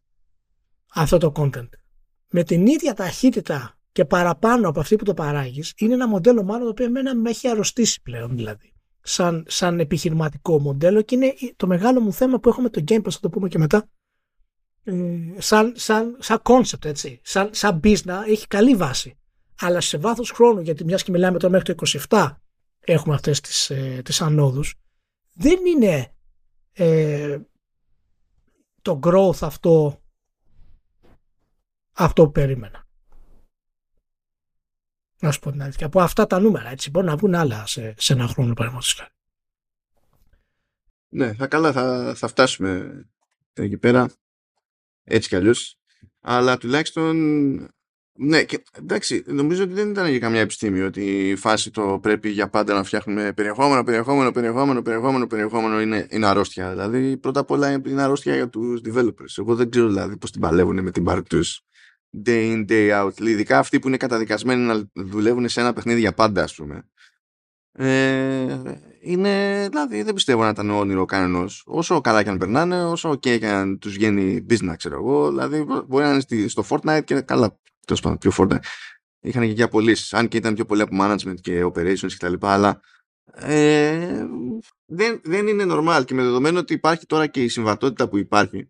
αυτό 0.95 1.19
το 1.19 1.33
content 1.37 1.69
με 2.29 2.43
την 2.43 2.67
ίδια 2.67 2.95
ταχύτητα 2.95 3.76
και 3.97 4.05
παραπάνω 4.05 4.69
από 4.69 4.81
αυτή 4.81 4.97
που 4.97 5.05
το 5.05 5.15
παράγεις, 5.15 5.73
είναι 5.77 5.95
ένα 5.95 6.09
μοντέλο 6.09 6.43
μάλλον 6.43 6.63
το 6.63 6.69
οποίο 6.69 6.85
εμένα 6.85 7.15
με 7.15 7.31
έχει 7.31 7.49
αρρωστήσει 7.49 8.03
πλέον 8.03 8.37
δηλαδή. 8.37 8.73
Σαν, 9.01 9.45
σαν 9.49 9.81
επιχειρηματικό 9.81 10.61
μοντέλο 10.61 11.03
και 11.03 11.15
είναι 11.15 11.35
το 11.57 11.67
μεγάλο 11.67 12.01
μου 12.01 12.13
θέμα 12.13 12.39
που 12.39 12.49
έχουμε 12.49 12.69
το 12.69 12.85
Game 12.89 13.03
Pass, 13.03 13.11
θα 13.11 13.21
το 13.21 13.29
πούμε 13.29 13.49
και 13.49 13.59
μετά. 13.59 13.89
Ε, 14.85 14.95
σαν, 15.39 15.73
σαν, 15.77 16.17
σαν 16.19 16.43
concept, 16.43 16.85
έτσι. 16.85 17.21
Σαν, 17.23 17.51
σαν 17.53 17.81
business 17.85 18.23
έχει 18.27 18.47
καλή 18.47 18.77
βάση. 18.77 19.19
Αλλά 19.61 19.81
σε 19.81 19.99
βάθος 19.99 20.31
χρόνου, 20.31 20.61
γιατί 20.61 20.85
μιας 20.85 21.03
και 21.03 21.11
μιλάμε 21.11 21.39
τώρα 21.39 21.53
μέχρι 21.53 21.75
το 21.75 21.87
27 22.09 22.31
έχουμε 22.81 23.15
αυτές 23.15 23.41
τις 23.41 23.71
ε, 23.71 24.01
τις 24.05 24.21
ανόδους, 24.21 24.75
δεν 25.33 25.59
είναι 25.67 26.15
ε, 26.73 27.39
το 28.83 28.99
growth 29.03 29.39
αυτό 29.41 30.01
αυτό 31.93 32.25
που 32.25 32.31
περίμενα. 32.31 32.86
Να 35.21 35.31
σου 35.31 35.41
πω 35.41 35.51
την 35.51 35.63
αλήθεια. 35.63 35.87
Από 35.87 36.01
αυτά 36.01 36.27
τα 36.27 36.41
νούμερα, 36.41 36.71
έτσι, 36.71 36.91
μπορεί 36.91 37.07
να 37.07 37.17
βγουν 37.17 37.35
άλλα 37.35 37.67
σε, 37.67 37.95
σε 37.99 38.13
ένα 38.13 38.27
χρόνο, 38.27 38.53
παραδείγματος 38.53 38.95
χάρη. 38.95 39.11
Ναι, 41.09 41.35
θα 41.35 41.47
καλά, 41.47 41.73
θα, 41.73 42.15
θα 42.17 42.29
φτάσουμε 42.29 43.03
εκεί 43.53 43.79
πέρα. 43.79 44.11
Έτσι 45.05 45.29
κι 45.29 45.37
αλλιώς. 45.37 45.79
Αλλά 46.21 46.57
τουλάχιστον. 46.57 47.17
Ναι, 48.19 48.45
και, 48.45 48.63
εντάξει, 48.79 49.25
νομίζω 49.27 49.63
ότι 49.63 49.73
δεν 49.73 49.91
ήταν 49.91 50.09
για 50.09 50.19
καμιά 50.19 50.41
επιστήμη 50.41 50.81
ότι 50.81 51.29
η 51.29 51.37
φάση 51.37 51.71
το 51.71 51.99
πρέπει 52.03 52.29
για 52.29 52.49
πάντα 52.49 52.75
να 52.75 52.83
φτιάχνουμε 52.83 53.33
περιεχόμενο, 53.33 53.85
περιεχόμενο, 53.85 54.33
περιεχόμενο, 54.33 54.83
περιεχόμενο, 54.83 55.27
περιεχόμενο 55.27 55.81
είναι, 55.81 56.07
είναι 56.11 56.27
αρρώστια. 56.27 56.71
Δηλαδή, 56.71 57.17
πρώτα 57.17 57.41
απ' 57.41 57.51
όλα 57.51 57.73
είναι 57.73 58.03
αρρώστια 58.03 58.35
για 58.35 58.49
τους 58.49 58.81
developers. 58.85 59.39
Εγώ 59.39 59.55
δεν 59.55 59.71
ξέρω 59.71 59.87
δηλαδή 59.87 60.17
πώς 60.17 60.31
την 60.31 60.41
παλεύουν 60.41 60.83
με 60.83 60.91
την 60.91 61.05
πάρτι 61.05 61.29
του 61.29 61.45
day 62.25 62.53
in, 62.53 62.65
day 62.69 63.03
out. 63.03 63.21
Ειδικά 63.21 63.59
αυτοί 63.59 63.79
που 63.79 63.89
είναι 63.89 63.97
καταδικασμένοι 63.97 64.63
να 64.63 64.91
δουλεύουν 64.93 65.49
σε 65.49 65.61
ένα 65.61 65.73
παιχνίδι 65.73 66.01
για 66.01 66.13
πάντα, 66.13 66.43
ας 66.43 66.55
πούμε. 66.55 66.89
Ε, 67.73 68.61
είναι, 69.01 69.67
δηλαδή 69.71 70.03
δεν 70.03 70.15
πιστεύω 70.15 70.43
να 70.43 70.49
ήταν 70.49 70.71
όνειρο 70.71 71.05
κανένα. 71.05 71.49
Όσο 71.65 72.01
καλά 72.01 72.23
και 72.23 72.29
αν 72.29 72.39
περνάνε, 72.39 72.85
όσο 72.85 73.11
ok 73.11 73.39
και 73.39 73.47
αν 73.47 73.79
τους 73.79 73.93
βγαίνει 73.93 74.47
business, 74.51 74.75
ξέρω 74.77 74.97
εγώ. 74.97 75.29
Δηλαδή 75.29 75.65
μπορεί 75.87 76.05
να 76.05 76.11
είναι 76.11 76.49
στο 76.49 76.65
Fortnite 76.69 77.05
και 77.05 77.21
καλά. 77.21 77.59
Τέλος 77.87 78.01
πάντων, 78.01 78.19
πιο 78.19 78.33
Fortnite. 78.37 78.65
Είχαν 79.21 79.43
και 79.43 79.53
για 79.53 79.69
πωλήσεις, 79.69 80.15
αν 80.15 80.29
και 80.29 80.37
ήταν 80.37 80.55
πιο 80.55 80.65
πολύ 80.65 80.83
από 80.83 80.97
management 81.01 81.41
και 81.41 81.65
operations 81.65 82.13
κτλ. 82.19 82.35
Αλλά 82.41 82.81
ε, 83.33 84.27
δεν, 84.87 85.21
δεν 85.25 85.47
είναι 85.47 85.65
normal 85.69 86.03
και 86.05 86.15
με 86.15 86.23
δεδομένο 86.23 86.59
ότι 86.59 86.73
υπάρχει 86.73 87.07
τώρα 87.07 87.27
και 87.27 87.43
η 87.43 87.49
συμβατότητα 87.49 88.09
που 88.09 88.19
υπάρχει 88.19 88.69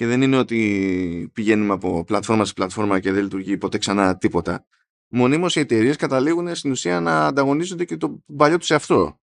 και 0.00 0.06
δεν 0.06 0.22
είναι 0.22 0.36
ότι 0.36 1.30
πηγαίνουμε 1.32 1.72
από 1.72 2.04
πλατφόρμα 2.04 2.44
σε 2.44 2.52
πλατφόρμα 2.52 3.00
και 3.00 3.12
δεν 3.12 3.22
λειτουργεί 3.22 3.58
ποτέ 3.58 3.78
ξανά 3.78 4.16
τίποτα. 4.16 4.66
Μονίμως 5.08 5.56
οι 5.56 5.60
εταιρείες 5.60 5.96
καταλήγουν 5.96 6.54
στην 6.54 6.70
ουσία 6.70 7.00
να 7.00 7.26
ανταγωνίζονται 7.26 7.84
και 7.84 7.96
το 7.96 8.22
παλιό 8.36 8.58
τους 8.58 8.70
αυτό. 8.70 9.20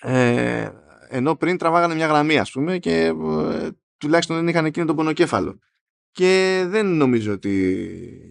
Ε, 0.00 0.70
ενώ 1.08 1.36
πριν 1.36 1.56
τραβάγανε 1.58 1.94
μια 1.94 2.06
γραμμή 2.06 2.38
ας 2.38 2.50
πούμε 2.50 2.78
και 2.78 3.04
ε, 3.04 3.68
τουλάχιστον 3.96 4.36
δεν 4.36 4.48
είχαν 4.48 4.64
εκείνο 4.64 4.86
τον 4.86 4.96
πονοκέφαλο. 4.96 5.58
Και 6.10 6.64
δεν 6.68 6.86
νομίζω 6.86 7.32
ότι 7.32 8.28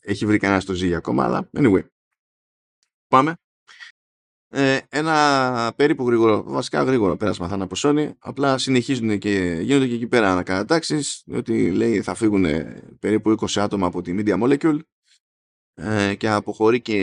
έχει 0.00 0.26
βρει 0.26 0.38
κανένας 0.38 0.64
το 0.64 0.72
ζύγι 0.72 0.94
ακόμα, 0.94 1.24
αλλά 1.24 1.50
anyway. 1.52 1.86
Πάμε 3.08 3.34
ε, 4.58 4.78
ένα 4.88 5.72
περίπου 5.76 6.06
γρήγορο, 6.06 6.42
βασικά 6.46 6.82
γρήγορο 6.82 7.16
πέρασμα 7.16 7.48
θα 7.48 7.54
είναι 7.54 7.64
από 7.64 7.74
Sony. 7.78 8.10
Απλά 8.18 8.58
συνεχίζουν 8.58 9.18
και 9.18 9.58
γίνονται 9.62 9.86
και 9.86 9.94
εκεί 9.94 10.06
πέρα 10.06 10.32
ανακατατάξεις. 10.32 11.24
Ότι 11.32 11.70
λέει 11.70 12.02
θα 12.02 12.14
φύγουν 12.14 12.44
περίπου 12.98 13.34
20 13.40 13.60
άτομα 13.60 13.86
από 13.86 14.02
τη 14.02 14.14
Media 14.18 14.42
Molecule 14.42 14.78
ε, 15.74 16.14
και 16.14 16.28
αποχωρεί 16.28 16.80
και 16.80 16.96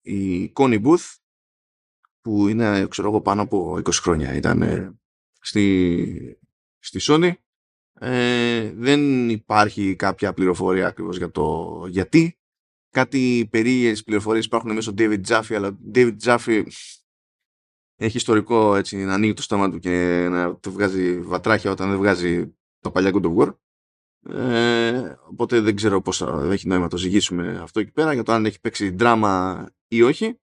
η 0.00 0.52
Connie 0.56 0.82
Booth 0.82 1.14
που 2.20 2.48
είναι 2.48 2.86
ξέρω 2.86 3.08
εγώ 3.08 3.20
πάνω 3.20 3.42
από 3.42 3.72
20 3.84 3.92
χρόνια 3.92 4.34
ήταν 4.34 4.62
στη, 5.40 6.38
στη 6.78 6.98
Sony 7.02 7.32
ε, 7.92 8.72
δεν 8.74 9.28
υπάρχει 9.28 9.96
κάποια 9.96 10.32
πληροφορία 10.32 10.86
ακριβώς 10.86 11.16
για 11.16 11.30
το 11.30 11.86
γιατί 11.88 12.39
κάτι 12.90 13.48
περίεργες 13.50 14.02
πληροφορίες 14.02 14.44
υπάρχουν 14.44 14.72
μέσω 14.74 14.94
David 14.96 15.20
Jaffe, 15.26 15.54
αλλά 15.54 15.78
David 15.94 16.16
Jaffe 16.22 16.66
έχει 17.96 18.16
ιστορικό 18.16 18.76
έτσι, 18.76 18.96
να 18.96 19.14
ανοίγει 19.14 19.32
το 19.32 19.42
στόμα 19.42 19.70
του 19.70 19.78
και 19.78 20.26
να 20.30 20.56
του 20.56 20.72
βγάζει 20.72 21.20
βατράχια 21.20 21.70
όταν 21.70 21.88
δεν 21.88 21.98
βγάζει 21.98 22.54
το 22.80 22.90
παλιά 22.90 23.10
God 23.14 23.22
of 23.22 23.36
War. 23.36 23.54
Ε, 24.28 25.14
οπότε 25.28 25.60
δεν 25.60 25.76
ξέρω 25.76 26.02
πώς 26.02 26.16
θα 26.16 26.48
έχει 26.52 26.68
νόημα 26.68 26.88
το 26.88 26.96
ζυγίσουμε 26.96 27.58
αυτό 27.62 27.80
εκεί 27.80 27.90
πέρα 27.90 28.12
για 28.12 28.22
το 28.22 28.32
αν 28.32 28.46
έχει 28.46 28.60
παίξει 28.60 28.90
δράμα 28.90 29.66
ή 29.88 30.02
όχι. 30.02 30.38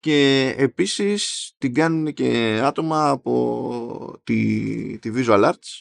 Και 0.00 0.54
επίσης 0.58 1.52
την 1.58 1.74
κάνουν 1.74 2.12
και 2.12 2.60
άτομα 2.64 3.08
από 3.08 4.20
τη, 4.24 4.98
τη 4.98 5.10
Visual 5.14 5.44
Arts 5.44 5.80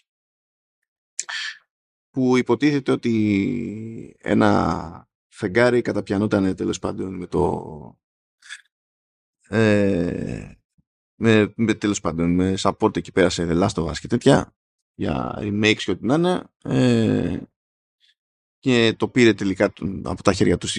που 2.09 2.37
υποτίθεται 2.37 2.91
ότι 2.91 4.15
ένα 4.19 5.06
φεγγάρι 5.37 5.81
καταπιανόταν 5.81 6.55
τέλος 6.55 6.79
πάντων 6.79 7.15
με 7.15 7.27
το. 7.27 7.99
Ε, 9.49 10.51
με, 11.15 11.53
με 11.55 11.73
τέλος 11.73 12.01
πάντων 12.01 12.35
με 12.35 12.53
support 12.57 12.97
εκεί 12.97 13.11
πέρα 13.11 13.29
σε 13.29 13.47
The 13.49 13.63
Last 13.63 13.83
of 13.83 13.85
Us 13.85 13.97
και 13.99 14.07
τέτοια 14.07 14.55
για 14.93 15.37
remakes 15.39 15.75
και 15.77 15.91
ό,τι 15.91 16.05
να 16.05 16.15
είναι 16.15 16.43
ε, 16.63 17.41
και 18.59 18.93
το 18.97 19.07
πήρε 19.07 19.33
τελικά 19.33 19.73
από 20.03 20.23
τα 20.23 20.33
χέρια 20.33 20.57
τους 20.57 20.77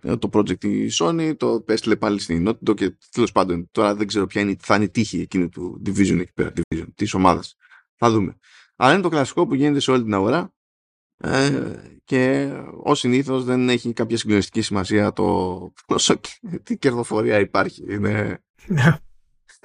το 0.00 0.28
project 0.32 0.64
η 0.64 0.88
Sony 0.92 1.34
το 1.36 1.64
έστειλε 1.68 1.96
πάλι 1.96 2.20
στην 2.20 2.48
Naughty 2.48 2.74
και 2.74 2.96
τέλος 3.10 3.32
πάντων 3.32 3.68
τώρα 3.70 3.94
δεν 3.94 4.06
ξέρω 4.06 4.26
ποια 4.26 4.40
είναι, 4.40 4.56
θα 4.58 4.74
είναι 4.74 4.84
η 4.84 4.90
τύχη 4.90 5.20
εκείνη 5.20 5.48
του 5.48 5.82
Division 5.86 6.18
εκεί 6.20 6.32
πέρα 6.32 6.52
Division, 6.56 6.86
της 6.94 7.14
ομάδας 7.14 7.56
θα 7.94 8.10
δούμε 8.10 8.36
αλλά 8.76 8.92
είναι 8.92 9.02
το 9.02 9.08
κλασικό 9.08 9.46
που 9.46 9.54
γίνεται 9.54 9.80
σε 9.80 9.90
όλη 9.90 10.02
την 10.02 10.14
αγορά 10.14 10.55
ε, 11.18 11.72
και 12.04 12.52
ω 12.84 12.94
συνήθως 12.94 13.44
δεν 13.44 13.68
έχει 13.68 13.92
κάποια 13.92 14.16
συγκλονιστική 14.16 14.60
σημασία 14.60 15.12
το 15.12 15.24
πόσο 15.86 16.20
τι 16.62 16.78
κερδοφορία 16.78 17.38
υπάρχει. 17.38 17.84
Είναι, 17.88 18.42
ναι. 18.66 18.96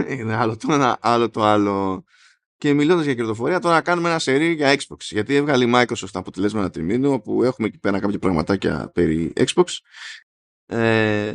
είναι 0.07 0.35
άλλο 0.35 0.57
το 0.57 0.73
ένα, 0.73 0.97
άλλο 1.01 1.29
το 1.29 1.43
άλλο. 1.43 2.03
Και 2.57 2.73
μιλώντας 2.73 3.05
για 3.05 3.13
κερδοφορία, 3.13 3.59
τώρα 3.59 3.81
κάνουμε 3.81 4.09
ένα 4.09 4.19
σερί 4.19 4.53
για 4.53 4.75
Xbox. 4.75 4.97
Γιατί 4.99 5.35
έβγαλε 5.35 5.65
η 5.65 5.71
Microsoft 5.75 6.13
αποτελέσματα 6.13 6.69
τριμήνου, 6.69 7.11
όπου 7.11 7.43
έχουμε 7.43 7.67
εκεί 7.67 7.77
πέρα 7.77 7.99
κάποια 7.99 8.19
πραγματάκια 8.19 8.91
περί 8.93 9.33
Xbox. 9.35 9.65
Ε, 10.65 11.33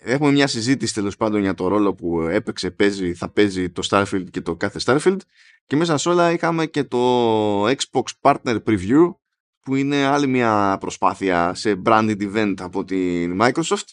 έχουμε 0.00 0.30
μια 0.30 0.46
συζήτηση 0.46 0.94
τέλος 0.94 1.16
πάντων 1.16 1.40
για 1.40 1.54
το 1.54 1.68
ρόλο 1.68 1.94
που 1.94 2.20
έπαιξε, 2.20 2.70
παίζει, 2.70 3.14
θα 3.14 3.28
παίζει 3.28 3.70
το 3.70 3.88
Starfield 3.90 4.26
και 4.30 4.40
το 4.40 4.56
κάθε 4.56 4.80
Starfield. 4.84 5.16
Και 5.66 5.76
μέσα 5.76 5.96
σε 5.96 6.08
όλα 6.08 6.32
είχαμε 6.32 6.66
και 6.66 6.84
το 6.84 7.66
Xbox 7.66 8.04
Partner 8.20 8.58
Preview, 8.66 9.14
που 9.66 9.74
είναι 9.74 10.04
άλλη 10.04 10.26
μια 10.26 10.76
προσπάθεια 10.80 11.54
σε 11.54 11.82
branded 11.84 12.34
event 12.34 12.54
από 12.58 12.84
την 12.84 13.38
Microsoft. 13.40 13.84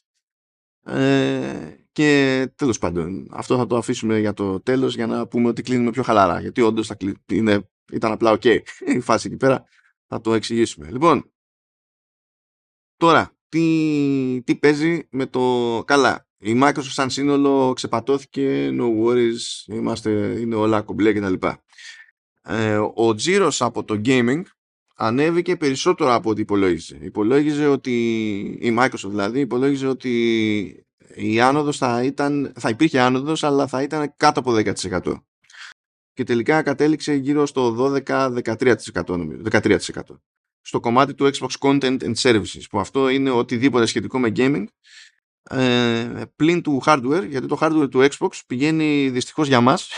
Ε, 0.85 1.75
και 1.91 2.47
τέλος 2.55 2.77
πάντων 2.77 3.27
αυτό 3.31 3.57
θα 3.57 3.65
το 3.65 3.77
αφήσουμε 3.77 4.19
για 4.19 4.33
το 4.33 4.61
τέλος 4.61 4.95
για 4.95 5.07
να 5.07 5.27
πούμε 5.27 5.47
ότι 5.47 5.61
κλείνουμε 5.61 5.91
πιο 5.91 6.03
χαλαρά 6.03 6.39
γιατί 6.41 6.61
όντως 6.61 6.87
θα 6.87 6.97
είναι, 7.31 7.69
ήταν 7.91 8.11
απλά 8.11 8.37
ok 8.39 8.59
η 8.95 8.99
φάση 8.99 9.27
εκεί 9.27 9.37
πέρα. 9.37 9.63
Θα 10.07 10.21
το 10.21 10.33
εξηγήσουμε. 10.33 10.91
Λοιπόν 10.91 11.31
τώρα 12.97 13.37
τι, 13.49 14.41
τι 14.43 14.55
παίζει 14.55 15.07
με 15.11 15.25
το 15.25 15.83
καλά 15.87 16.27
η 16.37 16.59
Microsoft 16.63 16.81
σαν 16.81 17.09
σύνολο 17.09 17.73
ξεπατώθηκε, 17.73 18.69
no 18.71 19.03
worries, 19.03 19.65
είμαστε, 19.65 20.39
είναι 20.39 20.55
όλα 20.55 20.81
κομπλέ 20.81 21.13
κτλ. 21.13 21.47
Ε, 22.41 22.77
ο 22.93 23.13
τζίρος 23.13 23.61
από 23.61 23.83
το 23.83 24.01
gaming 24.05 24.41
ανέβηκε 24.95 25.55
περισσότερο 25.55 26.13
από 26.13 26.29
ό,τι 26.29 26.41
υπολόγιζε. 26.41 26.97
Υπολόγιζε 27.01 27.67
ότι, 27.67 28.39
η 28.61 28.75
Microsoft 28.79 29.09
δηλαδή, 29.09 29.39
υπολόγιζε 29.39 29.87
ότι 29.87 30.85
η 31.15 31.41
άνοδος 31.41 31.77
θα, 31.77 32.03
ήταν, 32.03 32.53
θα 32.59 32.69
υπήρχε 32.69 32.99
άνοδος 32.99 33.43
αλλά 33.43 33.67
θα 33.67 33.81
ήταν 33.81 34.13
κάτω 34.17 34.39
από 34.39 34.53
10% 34.55 35.13
και 36.13 36.23
τελικά 36.23 36.61
κατέληξε 36.61 37.13
γύρω 37.13 37.45
στο 37.45 37.91
12-13% 38.05 38.75
νομίζω, 39.07 39.41
13%. 39.51 39.77
Στο 40.61 40.79
κομμάτι 40.79 41.13
του 41.13 41.29
Xbox 41.33 41.49
Content 41.59 41.97
and 42.01 42.13
Services 42.15 42.61
που 42.69 42.79
αυτό 42.79 43.09
είναι 43.09 43.29
οτιδήποτε 43.29 43.85
σχετικό 43.85 44.19
με 44.19 44.31
gaming 44.35 44.63
ε, 45.49 46.23
πλην 46.35 46.61
του 46.61 46.81
hardware 46.85 47.25
γιατί 47.29 47.47
το 47.47 47.57
hardware 47.61 47.87
του 47.91 48.07
Xbox 48.09 48.29
πηγαίνει 48.47 49.09
δυστυχώς 49.09 49.47
για 49.47 49.61
μας 49.61 49.89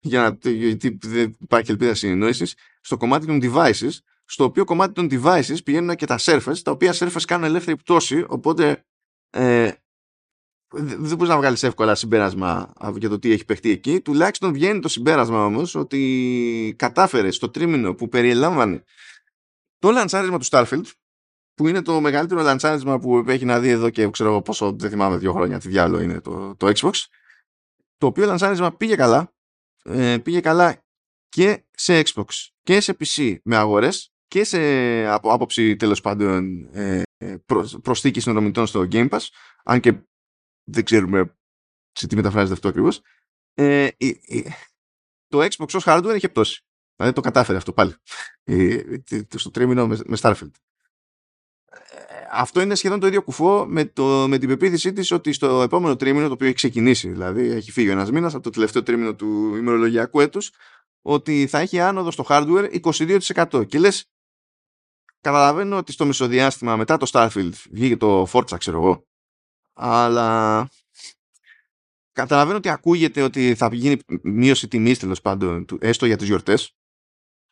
για 0.00 0.20
να 0.20 0.50
γιατί 0.50 0.98
δεν 1.02 1.36
υπάρχει 1.40 1.70
ελπίδα 1.70 1.94
συνεννόησης 1.94 2.54
στο 2.80 2.96
κομμάτι 2.96 3.26
των 3.26 3.40
devices 3.42 3.90
στο 4.24 4.44
οποίο 4.44 4.64
κομμάτι 4.64 4.92
των 4.92 5.08
devices 5.10 5.64
πηγαίνουν 5.64 5.96
και 5.96 6.06
τα 6.06 6.18
Surface 6.20 6.58
τα 6.62 6.70
οποία 6.70 6.94
Surface 6.94 7.22
κάνουν 7.26 7.46
ελεύθερη 7.46 7.76
πτώση 7.76 8.24
οπότε 8.28 8.84
ε, 9.30 9.72
δεν 10.76 11.16
μπορείς 11.16 11.28
να 11.28 11.36
βγάλεις 11.36 11.62
εύκολα 11.62 11.94
συμπέρασμα 11.94 12.72
για 12.96 13.08
το 13.08 13.18
τι 13.18 13.32
έχει 13.32 13.44
παιχτεί 13.44 13.70
εκεί. 13.70 14.00
Τουλάχιστον 14.00 14.52
βγαίνει 14.52 14.80
το 14.80 14.88
συμπέρασμα 14.88 15.44
όμως 15.44 15.74
ότι 15.74 16.74
κατάφερε 16.78 17.30
στο 17.30 17.50
τρίμηνο 17.50 17.94
που 17.94 18.08
περιελάμβανε 18.08 18.84
το 19.78 19.90
λαντσάρισμα 19.90 20.38
του 20.38 20.46
Starfield, 20.50 20.84
που 21.54 21.68
είναι 21.68 21.82
το 21.82 22.00
μεγαλύτερο 22.00 22.42
λαντσάρισμα 22.42 22.98
που 22.98 23.24
έχει 23.28 23.44
να 23.44 23.60
δει 23.60 23.68
εδώ 23.68 23.90
και 23.90 24.10
ξέρω 24.10 24.42
πόσο, 24.42 24.72
δεν 24.72 24.90
θυμάμαι 24.90 25.16
δύο 25.16 25.32
χρόνια, 25.32 25.58
τι 25.58 25.68
διάλογο 25.68 26.02
είναι 26.02 26.20
το, 26.20 26.56
το 26.56 26.72
Xbox. 26.76 26.92
Το 27.96 28.06
οποίο 28.06 28.26
λαντσάρισμα 28.26 28.76
πήγε 28.76 28.96
καλά, 28.96 29.32
ε, 29.84 30.18
πήγε 30.18 30.40
καλά 30.40 30.82
και 31.28 31.64
σε 31.70 32.02
Xbox 32.04 32.24
και 32.62 32.80
σε 32.80 32.96
PC 32.98 33.36
με 33.42 33.56
αγορές 33.56 34.13
και 34.34 34.44
σε 34.44 34.58
από 35.06 35.32
άποψη 35.32 35.76
τέλος 35.76 36.00
πάντων 36.00 36.68
ε, 36.72 37.02
προσθήκη 37.82 38.20
συνδρομητών 38.20 38.66
στο 38.66 38.86
Game 38.90 39.08
Pass 39.08 39.26
αν 39.64 39.80
και 39.80 39.94
δεν 40.64 40.84
ξέρουμε 40.84 41.36
σε 41.92 42.06
τι 42.06 42.16
μεταφράζεται 42.16 42.52
αυτό 42.52 42.68
ακριβώς. 42.68 43.00
Ε, 43.54 43.88
το 45.26 45.38
Xbox 45.40 45.74
ως 45.74 45.82
hardware 45.86 46.12
έχει 46.14 46.28
πτώσει. 46.28 46.64
Δηλαδή 46.96 47.14
το 47.14 47.20
κατάφερε 47.20 47.58
αυτό 47.58 47.72
πάλι. 47.72 47.94
στο 49.34 49.50
τρίμηνο 49.50 49.86
με, 49.86 50.16
Starfield. 50.20 50.50
Ε, 51.70 51.78
αυτό 52.30 52.60
είναι 52.60 52.74
σχεδόν 52.74 53.00
το 53.00 53.06
ίδιο 53.06 53.22
κουφό 53.22 53.66
με, 53.68 53.84
το, 53.84 54.28
με 54.28 54.38
την 54.38 54.48
πεποίθησή 54.48 54.92
της 54.92 55.10
ότι 55.10 55.32
στο 55.32 55.62
επόμενο 55.62 55.96
τρίμηνο, 55.96 56.26
το 56.26 56.32
οποίο 56.32 56.46
έχει 56.46 56.56
ξεκινήσει, 56.56 57.08
δηλαδή 57.08 57.50
έχει 57.50 57.72
φύγει 57.72 57.90
ένας 57.90 58.10
μήνας 58.10 58.34
από 58.34 58.42
το 58.42 58.50
τελευταίο 58.50 58.82
τρίμηνο 58.82 59.14
του 59.14 59.56
ημερολογιακού 59.56 60.20
έτους, 60.20 60.52
ότι 61.02 61.46
θα 61.46 61.58
έχει 61.58 61.80
άνοδο 61.80 62.10
στο 62.10 62.24
hardware 62.28 62.80
22%. 62.80 63.66
Και 63.68 63.78
λες, 63.78 64.08
καταλαβαίνω 65.24 65.76
ότι 65.76 65.92
στο 65.92 66.06
μισοδιάστημα 66.06 66.76
μετά 66.76 66.96
το 66.96 67.10
Starfield 67.12 67.52
βγήκε 67.70 67.96
το 67.96 68.26
Forza, 68.32 68.58
ξέρω 68.58 68.76
εγώ, 68.76 69.06
αλλά 69.72 70.68
καταλαβαίνω 72.12 72.56
ότι 72.56 72.68
ακούγεται 72.68 73.22
ότι 73.22 73.54
θα 73.54 73.68
γίνει 73.72 73.96
μείωση 74.22 74.68
τιμής 74.68 74.98
τέλος 74.98 75.20
πάντων, 75.20 75.66
έστω 75.78 76.06
για 76.06 76.16
τις 76.16 76.26
γιορτές. 76.26 76.76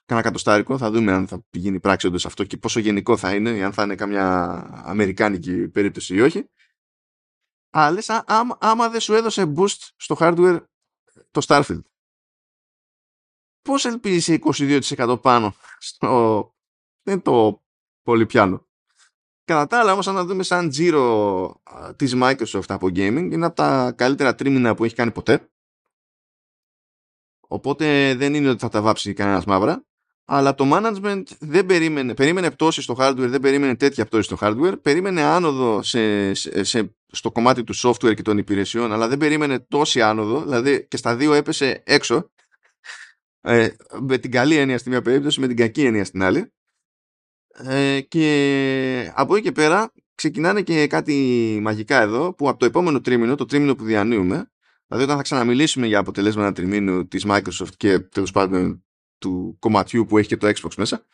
Κάνα 0.04 0.22
κατοστάρικο, 0.22 0.78
θα 0.78 0.90
δούμε 0.90 1.12
αν 1.12 1.26
θα 1.26 1.44
πηγαίνει 1.50 1.80
πράξη 1.80 2.06
όντως 2.06 2.26
αυτό 2.26 2.44
και 2.44 2.56
πόσο 2.56 2.80
γενικό 2.80 3.16
θα 3.16 3.34
είναι, 3.34 3.64
αν 3.64 3.72
θα 3.72 3.82
είναι 3.82 3.94
καμιά 3.94 4.26
αμερικάνικη 4.84 5.68
περίπτωση 5.68 6.14
ή 6.14 6.20
όχι. 6.20 6.50
Αλλά 7.70 7.90
λες, 7.90 8.08
άμα, 8.08 8.58
άμα 8.60 8.88
δεν 8.88 9.00
σου 9.00 9.14
έδωσε 9.14 9.52
boost 9.56 9.90
στο 9.96 10.16
hardware 10.18 10.64
το 11.30 11.42
Starfield, 11.46 11.82
πώς 13.62 13.84
ελπίζεις 13.84 14.38
22% 14.98 15.22
πάνω 15.22 15.54
στο... 15.78 16.54
Δεν 17.02 17.22
το 17.22 17.62
πολύ 18.02 18.26
πιάνω. 18.26 18.66
Κατά 19.44 19.66
τα 19.66 19.78
άλλα 19.78 19.92
όμως 19.92 20.08
αν 20.08 20.14
να 20.14 20.24
δούμε 20.24 20.42
σαν 20.42 20.68
τζίρο 20.68 21.62
της 21.96 22.14
Microsoft 22.16 22.68
από 22.68 22.86
gaming 22.86 23.28
είναι 23.32 23.46
από 23.46 23.54
τα 23.54 23.92
καλύτερα 23.96 24.34
τρίμηνα 24.34 24.74
που 24.74 24.84
έχει 24.84 24.94
κάνει 24.94 25.10
ποτέ. 25.10 25.50
Οπότε 27.48 28.14
δεν 28.14 28.34
είναι 28.34 28.48
ότι 28.48 28.58
θα 28.58 28.68
τα 28.68 28.82
βάψει 28.82 29.12
κανένας 29.12 29.44
μαύρα. 29.44 29.84
Αλλά 30.24 30.54
το 30.54 30.70
management 30.72 31.22
δεν 31.40 31.66
περίμενε, 31.66 32.14
περίμενε 32.14 32.50
πτώση 32.50 32.82
στο 32.82 32.96
hardware, 32.98 33.28
δεν 33.28 33.40
περίμενε 33.40 33.76
τέτοια 33.76 34.06
πτώση 34.06 34.22
στο 34.22 34.36
hardware, 34.40 34.82
περίμενε 34.82 35.22
άνοδο 35.22 35.82
σε, 35.82 36.34
σε, 36.64 36.96
στο 37.06 37.32
κομμάτι 37.32 37.64
του 37.64 37.76
software 37.76 38.14
και 38.14 38.22
των 38.22 38.38
υπηρεσιών, 38.38 38.92
αλλά 38.92 39.08
δεν 39.08 39.18
περίμενε 39.18 39.58
τόση 39.58 40.02
άνοδο, 40.02 40.42
δηλαδή 40.42 40.86
και 40.88 40.96
στα 40.96 41.16
δύο 41.16 41.32
έπεσε 41.32 41.82
έξω, 41.86 42.30
ε, 43.40 43.68
με 44.00 44.18
την 44.18 44.30
καλή 44.30 44.56
έννοια 44.56 44.78
στη 44.78 44.88
μία 44.88 45.02
περίπτωση, 45.02 45.40
με 45.40 45.46
την 45.46 45.56
κακή 45.56 45.84
έννοια 45.84 46.04
στην 46.04 46.22
άλλη. 46.22 46.51
Ε, 47.54 48.00
και 48.00 49.12
από 49.14 49.34
εκεί 49.34 49.44
και 49.44 49.52
πέρα 49.52 49.92
ξεκινάνε 50.14 50.62
και 50.62 50.86
κάτι 50.86 51.58
μαγικά 51.62 52.00
εδώ 52.00 52.34
που 52.34 52.48
από 52.48 52.58
το 52.58 52.64
επόμενο 52.64 53.00
τρίμηνο, 53.00 53.34
το 53.34 53.44
τρίμηνο 53.44 53.74
που 53.74 53.84
διανύουμε, 53.84 54.50
δηλαδή 54.86 55.04
όταν 55.04 55.16
θα 55.16 55.22
ξαναμιλήσουμε 55.22 55.86
για 55.86 55.98
αποτελέσματα 55.98 56.52
τριμήνου 56.52 57.08
της 57.08 57.24
Microsoft 57.28 57.74
και 57.76 57.98
τέλος 57.98 58.30
πάντων 58.30 58.84
του 59.18 59.56
κομματιού 59.58 60.06
που 60.06 60.18
έχει 60.18 60.28
και 60.28 60.36
το 60.36 60.48
Xbox 60.48 60.74
μέσα, 60.76 61.06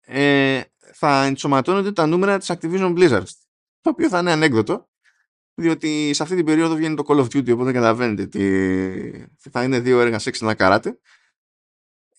ε, 0.00 0.60
θα 0.92 1.24
ενσωματώνονται 1.24 1.92
τα 1.92 2.06
νούμερα 2.06 2.38
της 2.38 2.52
Activision 2.52 2.98
Blizzard. 2.98 3.22
Το 3.80 3.90
οποίο 3.90 4.08
θα 4.08 4.18
είναι 4.18 4.32
ανέκδοτο, 4.32 4.88
διότι 5.54 6.10
σε 6.14 6.22
αυτή 6.22 6.36
την 6.36 6.44
περίοδο 6.44 6.74
βγαίνει 6.74 6.94
το 6.94 7.04
Call 7.06 7.16
of 7.16 7.24
Duty, 7.24 7.52
οπότε 7.52 7.72
καταλαβαίνετε 7.72 8.22
ότι 8.22 9.28
θα 9.50 9.62
είναι 9.62 9.80
δύο 9.80 10.00
έργα 10.00 10.18
σεξ 10.18 10.40
να 10.40 10.54
καράτε 10.54 10.98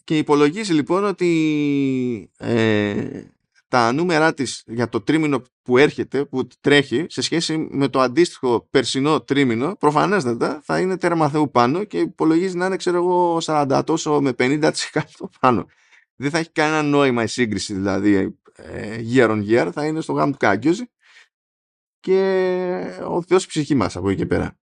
και 0.04 0.18
υπολογίζει 0.18 0.74
λοιπόν 0.74 1.04
ότι 1.04 2.32
ε, 2.38 3.24
τα 3.68 3.92
νούμερα 3.92 4.34
της 4.34 4.64
για 4.66 4.90
το 4.90 5.02
τρίμηνο 5.02 5.42
που 5.62 5.78
έρχεται, 5.78 6.26
που 6.26 6.48
τρέχει 6.62 7.06
σε 7.10 7.22
σχέση 7.22 7.68
με 7.72 7.88
το 7.88 8.00
αντίστοιχο 8.00 8.68
περσινό 8.70 9.22
τρίμηνο 9.22 9.76
προφανέστατα 9.76 10.62
θα 10.64 10.80
είναι 10.80 10.98
τέρμα 10.98 11.30
θεού 11.30 11.52
πάνω 11.52 11.84
και 11.84 12.00
υπολογίζει 12.00 12.58
να 12.58 12.66
είναι 12.66 12.76
ξέρω 12.76 12.98
εγώ 12.98 13.38
40 13.42 13.82
τόσο 13.86 14.22
με 14.22 14.34
50% 14.38 14.72
πάνω. 15.40 15.66
Δεν 16.16 16.30
θα 16.30 16.38
έχει 16.38 16.52
κανένα 16.52 16.82
νόημα 16.82 17.24
η 17.24 17.28
σύγκριση 17.28 17.74
δηλαδή 17.74 18.40
ε, 18.56 18.98
year 19.14 19.30
on 19.30 19.44
year, 19.50 19.70
θα 19.74 19.86
είναι 19.86 20.02
στο 20.02 20.14
γάμο 20.14 20.32
του 20.32 20.38
κάγκιοζη 20.38 20.84
και 22.00 22.20
ο 23.08 23.22
Θεός 23.22 23.46
ψυχή 23.46 23.76
μας 23.76 23.96
από 23.96 24.10
εκεί 24.10 24.18
και 24.18 24.26
πέρα. 24.26 24.61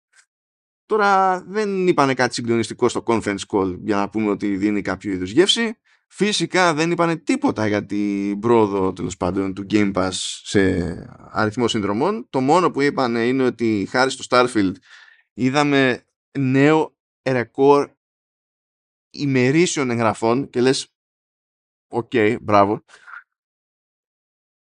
Τώρα 0.87 1.41
δεν 1.47 1.87
είπανε 1.87 2.13
κάτι 2.13 2.33
συγκλονιστικό 2.33 2.89
στο 2.89 3.03
conference 3.05 3.45
call 3.47 3.77
για 3.83 3.95
να 3.95 4.09
πούμε 4.09 4.29
ότι 4.29 4.57
δίνει 4.57 4.81
κάποιο 4.81 5.11
είδους 5.11 5.31
γεύση. 5.31 5.77
Φυσικά 6.07 6.73
δεν 6.73 6.91
είπανε 6.91 7.15
τίποτα 7.15 7.67
για 7.67 7.85
την 7.85 8.39
πρόοδο 8.39 8.93
τέλος 8.93 9.17
πάντων 9.17 9.53
του 9.53 9.65
Game 9.69 9.93
Pass 9.93 10.09
σε 10.43 10.59
αριθμό 11.31 11.67
συνδρομών. 11.67 12.27
Το 12.29 12.39
μόνο 12.39 12.71
που 12.71 12.81
είπανε 12.81 13.27
είναι 13.27 13.43
ότι 13.43 13.87
χάρη 13.89 14.11
στο 14.11 14.23
Starfield 14.29 14.73
είδαμε 15.33 16.05
νέο 16.39 16.95
ρεκόρ 17.29 17.89
ημερήσιων 19.09 19.89
εγγραφών 19.89 20.49
και 20.49 20.61
λες 20.61 20.93
οκ, 21.87 22.09
okay, 22.13 22.37
μπράβο 22.41 22.83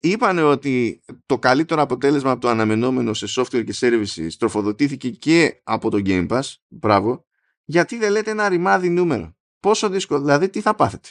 είπανε 0.01 0.43
ότι 0.43 1.03
το 1.27 1.39
καλύτερο 1.39 1.83
αποτέλεσμα 1.83 2.31
από 2.31 2.41
το 2.41 2.49
αναμενόμενο 2.49 3.15
σε 3.15 3.27
software 3.41 3.65
και 3.65 3.75
services 3.81 4.29
τροφοδοτήθηκε 4.39 5.11
και 5.11 5.61
από 5.65 5.91
το 5.91 6.03
Game 6.05 6.29
Pass. 6.29 6.55
Μπράβο. 6.69 7.27
Γιατί 7.65 7.99
δεν 7.99 8.11
λέτε 8.11 8.31
ένα 8.31 8.49
ρημάδι 8.49 8.89
νούμερο. 8.89 9.37
Πόσο 9.61 9.89
δύσκολο. 9.89 10.21
Δηλαδή 10.21 10.49
τι 10.49 10.61
θα 10.61 10.75
πάθετε; 10.75 11.09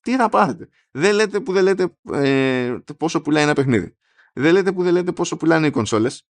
Τι 0.00 0.16
θα 0.16 0.28
πάθετε; 0.28 0.68
Δεν 0.90 1.14
λέτε 1.14 1.40
που 1.40 1.52
δεν 1.52 1.62
λέτε 1.62 1.96
ε, 2.12 2.76
πόσο 2.96 3.20
πουλάει 3.20 3.42
ένα 3.42 3.54
παιχνίδι. 3.54 3.96
Δεν 4.32 4.52
λέτε 4.52 4.72
που 4.72 4.82
δεν 4.82 4.92
λέτε 4.92 5.12
πόσο 5.12 5.36
πουλάνε 5.36 5.66
οι 5.66 5.70
κονσόλες. 5.70 6.26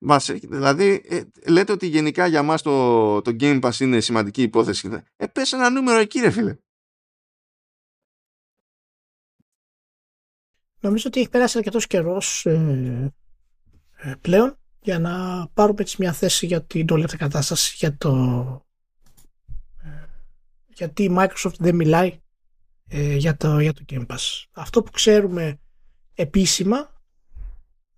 Μας, 0.00 0.30
δηλαδή 0.42 1.02
ε, 1.08 1.22
λέτε 1.50 1.72
ότι 1.72 1.86
γενικά 1.86 2.26
για 2.26 2.42
μας 2.42 2.62
το, 2.62 3.22
το 3.22 3.36
Game 3.40 3.60
Pass 3.60 3.80
είναι 3.80 4.00
σημαντική 4.00 4.42
υπόθεση. 4.42 5.02
Ε, 5.16 5.26
πες 5.26 5.52
ένα 5.52 5.70
νούμερο 5.70 5.98
εκεί 5.98 6.20
ρε 6.20 6.30
φίλε. 6.30 6.56
Νομίζω 10.84 11.04
ότι 11.06 11.20
έχει 11.20 11.28
περάσει 11.28 11.58
αρκετός 11.58 11.86
καιρός 11.86 12.46
ε, 12.46 13.12
ε, 13.96 14.14
πλέον 14.20 14.58
για 14.80 14.98
να 14.98 15.46
πάρουμε 15.54 15.80
έτσι 15.80 15.96
μια 15.98 16.12
θέση 16.12 16.46
για 16.46 16.62
την 16.64 16.86
όλη 16.90 17.04
αυτή 17.04 17.16
κατάσταση 17.16 17.74
για 17.78 17.96
το 17.96 18.10
ε, 19.82 19.88
γιατί 20.68 21.02
η 21.02 21.14
Microsoft 21.18 21.56
δεν 21.58 21.74
μιλάει 21.74 22.20
ε, 22.88 23.16
για, 23.16 23.36
το, 23.36 23.60
για 23.60 23.72
το 23.72 23.84
Game 23.88 24.06
Pass. 24.06 24.44
Αυτό 24.52 24.82
που 24.82 24.90
ξέρουμε 24.90 25.60
επίσημα 26.14 27.02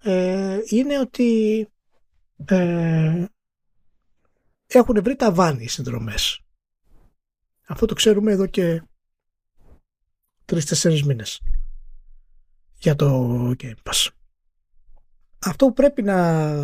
ε, 0.03 0.59
είναι 0.69 0.99
ότι 0.99 1.69
ε, 2.45 3.25
έχουν 4.67 5.03
βρει 5.03 5.17
τα 5.17 5.33
βάνη 5.33 5.65
οι 5.65 5.69
συνδρομές. 5.69 6.41
Αυτό 7.67 7.87
το 7.87 7.95
ξέρουμε 7.95 8.33
εδώ 8.33 8.47
και 8.47 8.83
τρεις-τέσσερις 10.45 11.03
μήνες 11.05 11.41
για 12.79 12.97
το 12.97 13.51
Game 13.59 13.75
Pass. 13.83 14.09
Αυτό 15.39 15.67
που 15.67 15.73
πρέπει 15.73 16.03
να 16.03 16.55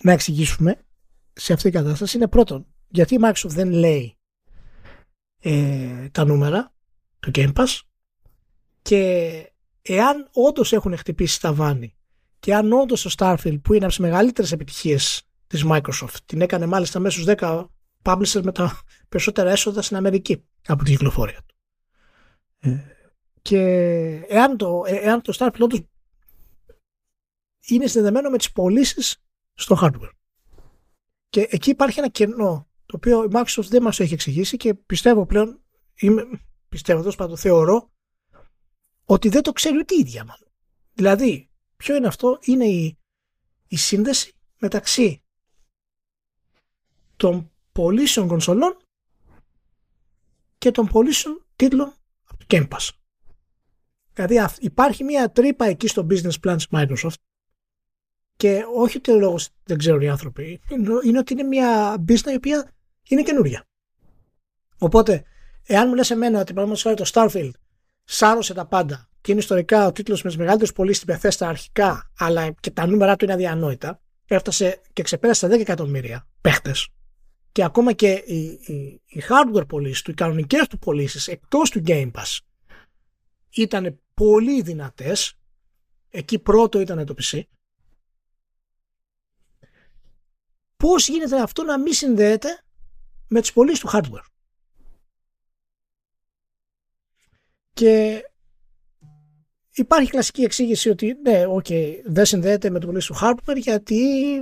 να 0.00 0.12
εξηγήσουμε 0.12 0.76
σε 1.32 1.52
αυτή 1.52 1.70
την 1.70 1.80
κατάσταση 1.80 2.16
είναι 2.16 2.28
πρώτον, 2.28 2.66
γιατί 2.88 3.14
η 3.14 3.18
Microsoft 3.22 3.48
δεν 3.48 3.70
λέει 3.70 4.16
ε, 5.38 6.08
τα 6.08 6.24
νούμερα 6.24 6.72
του 7.20 7.30
Game 7.34 7.52
Pass 7.52 7.80
και 8.82 9.52
εάν 9.82 10.28
όντως 10.32 10.72
έχουν 10.72 10.96
χτυπήσει 10.96 11.40
τα 11.40 11.52
βάνη 11.52 11.96
και 12.40 12.54
αν 12.54 12.72
όντως 12.72 13.02
το 13.02 13.10
Starfield 13.16 13.60
που 13.62 13.74
είναι 13.74 13.84
από 13.84 13.94
τις 13.94 13.98
μεγαλύτερες 13.98 14.52
επιτυχίες 14.52 15.22
της 15.46 15.64
Microsoft 15.68 16.16
την 16.26 16.40
έκανε 16.40 16.66
μάλιστα 16.66 16.98
μέσα 16.98 17.20
στου 17.20 17.34
10 17.38 17.64
publishers 18.02 18.42
με 18.42 18.52
τα 18.52 18.80
περισσότερα 19.08 19.50
έσοδα 19.50 19.82
στην 19.82 19.96
Αμερική 19.96 20.44
από 20.66 20.84
την 20.84 20.92
κυκλοφορία 20.92 21.40
του. 21.46 21.56
Ε, 22.58 22.97
και 23.48 23.60
εάν 24.28 24.56
το, 24.56 24.82
ε, 24.86 24.96
εάν 24.96 25.22
το 25.22 25.36
Starfield 25.38 25.60
όντως 25.60 25.82
είναι 27.66 27.86
συνδεδεμένο 27.86 28.30
με 28.30 28.38
τις 28.38 28.52
πωλήσεις 28.52 29.22
στο 29.54 29.78
hardware. 29.80 30.10
Και 31.28 31.46
εκεί 31.50 31.70
υπάρχει 31.70 31.98
ένα 31.98 32.08
κενό 32.08 32.68
το 32.86 32.96
οποίο 32.96 33.24
η 33.24 33.28
Microsoft 33.32 33.68
δεν 33.68 33.82
μας 33.82 34.00
έχει 34.00 34.14
εξηγήσει 34.14 34.56
και 34.56 34.74
πιστεύω 34.74 35.26
πλέον, 35.26 35.62
είμαι, 35.94 36.28
πιστεύω 36.68 37.00
εδώ 37.00 37.14
πάντων 37.14 37.36
θεωρώ 37.36 37.90
ότι 39.04 39.28
δεν 39.28 39.42
το 39.42 39.52
ξέρει 39.52 39.78
ούτε 39.78 39.94
η 39.94 39.98
ίδια 39.98 40.24
μάλλον. 40.24 40.48
Δηλαδή, 40.92 41.50
ποιο 41.76 41.94
είναι 41.96 42.06
αυτό, 42.06 42.38
είναι 42.42 42.64
η, 42.66 42.98
η 43.68 43.76
σύνδεση 43.76 44.32
μεταξύ 44.58 45.22
των 47.16 47.52
πωλήσεων 47.72 48.28
κονσολών 48.28 48.76
και 50.58 50.70
των 50.70 50.86
πωλήσεων 50.86 51.46
τίτλων 51.56 51.94
από 52.24 52.38
το 52.38 52.46
Game 52.48 52.68
Pass. 52.68 52.97
Δηλαδή 54.26 54.54
υπάρχει 54.58 55.04
μια 55.04 55.30
τρύπα 55.30 55.66
εκεί 55.66 55.88
στο 55.88 56.06
business 56.10 56.46
plan 56.46 56.54
της 56.56 56.66
Microsoft 56.70 57.20
και 58.36 58.64
όχι 58.76 58.96
ότι 58.96 59.10
ο 59.10 59.18
λόγος 59.18 59.48
δεν 59.64 59.78
ξέρουν 59.78 60.00
οι 60.00 60.08
άνθρωποι, 60.08 60.60
είναι 61.04 61.18
ότι 61.18 61.32
είναι 61.32 61.42
μια 61.42 61.96
business 62.08 62.30
η 62.32 62.34
οποία 62.34 62.70
είναι 63.08 63.22
καινούρια. 63.22 63.64
Οπότε, 64.78 65.24
εάν 65.66 65.88
μου 65.88 65.94
λες 65.94 66.10
εμένα 66.10 66.40
ότι 66.40 66.52
παραδείγματος 66.52 67.10
το 67.10 67.20
Starfield 67.20 67.50
σάρωσε 68.04 68.54
τα 68.54 68.66
πάντα 68.66 69.08
και 69.20 69.32
είναι 69.32 69.40
ιστορικά 69.40 69.86
ο 69.86 69.92
τίτλος 69.92 70.22
με 70.22 70.28
τις 70.28 70.38
μεγαλύτερες 70.38 70.72
πωλήσεις 70.72 71.02
στην 71.02 71.14
Bethesda 71.14 71.46
αρχικά, 71.48 72.10
αλλά 72.18 72.50
και 72.50 72.70
τα 72.70 72.86
νούμερα 72.86 73.16
του 73.16 73.24
είναι 73.24 73.34
αδιανόητα, 73.34 74.00
έφτασε 74.26 74.80
και 74.92 75.02
ξεπέρασε 75.02 75.48
τα 75.48 75.56
10 75.56 75.60
εκατομμύρια 75.60 76.26
παίχτες 76.40 76.88
και 77.52 77.64
ακόμα 77.64 77.92
και 77.92 78.10
οι, 78.26 78.38
οι, 78.44 79.02
οι 79.06 79.22
hardware 79.28 79.68
πωλήσεις 79.68 80.02
του, 80.02 80.10
οι 80.10 80.14
κανονικές 80.14 80.66
του 80.66 80.78
πωλήσεις 80.78 81.28
εκτός 81.28 81.70
του 81.70 81.82
Game 81.86 82.10
Pass 82.10 82.38
ήταν 83.50 84.00
πολύ 84.18 84.62
δυνατές. 84.62 85.38
Εκεί 86.08 86.38
πρώτο 86.38 86.80
ήταν 86.80 87.06
το 87.06 87.14
PC. 87.22 87.42
Πώς 90.76 91.08
γίνεται 91.08 91.40
αυτό 91.40 91.62
να 91.62 91.78
μην 91.78 91.92
συνδέεται 91.92 92.62
με 93.28 93.40
τις 93.40 93.52
πωλήσεις 93.52 93.80
του 93.80 93.88
hardware; 93.92 94.24
Και 97.72 98.22
υπάρχει 99.72 100.10
κλασική 100.10 100.42
εξήγηση 100.42 100.88
ότι 100.88 101.18
ναι, 101.22 101.44
okay, 101.48 102.00
δεν 102.04 102.24
συνδέεται 102.24 102.70
με 102.70 102.78
το 102.78 102.86
πωλήσεις 102.86 103.06
του 103.06 103.16
hardware 103.20 103.56
γιατί 103.56 104.34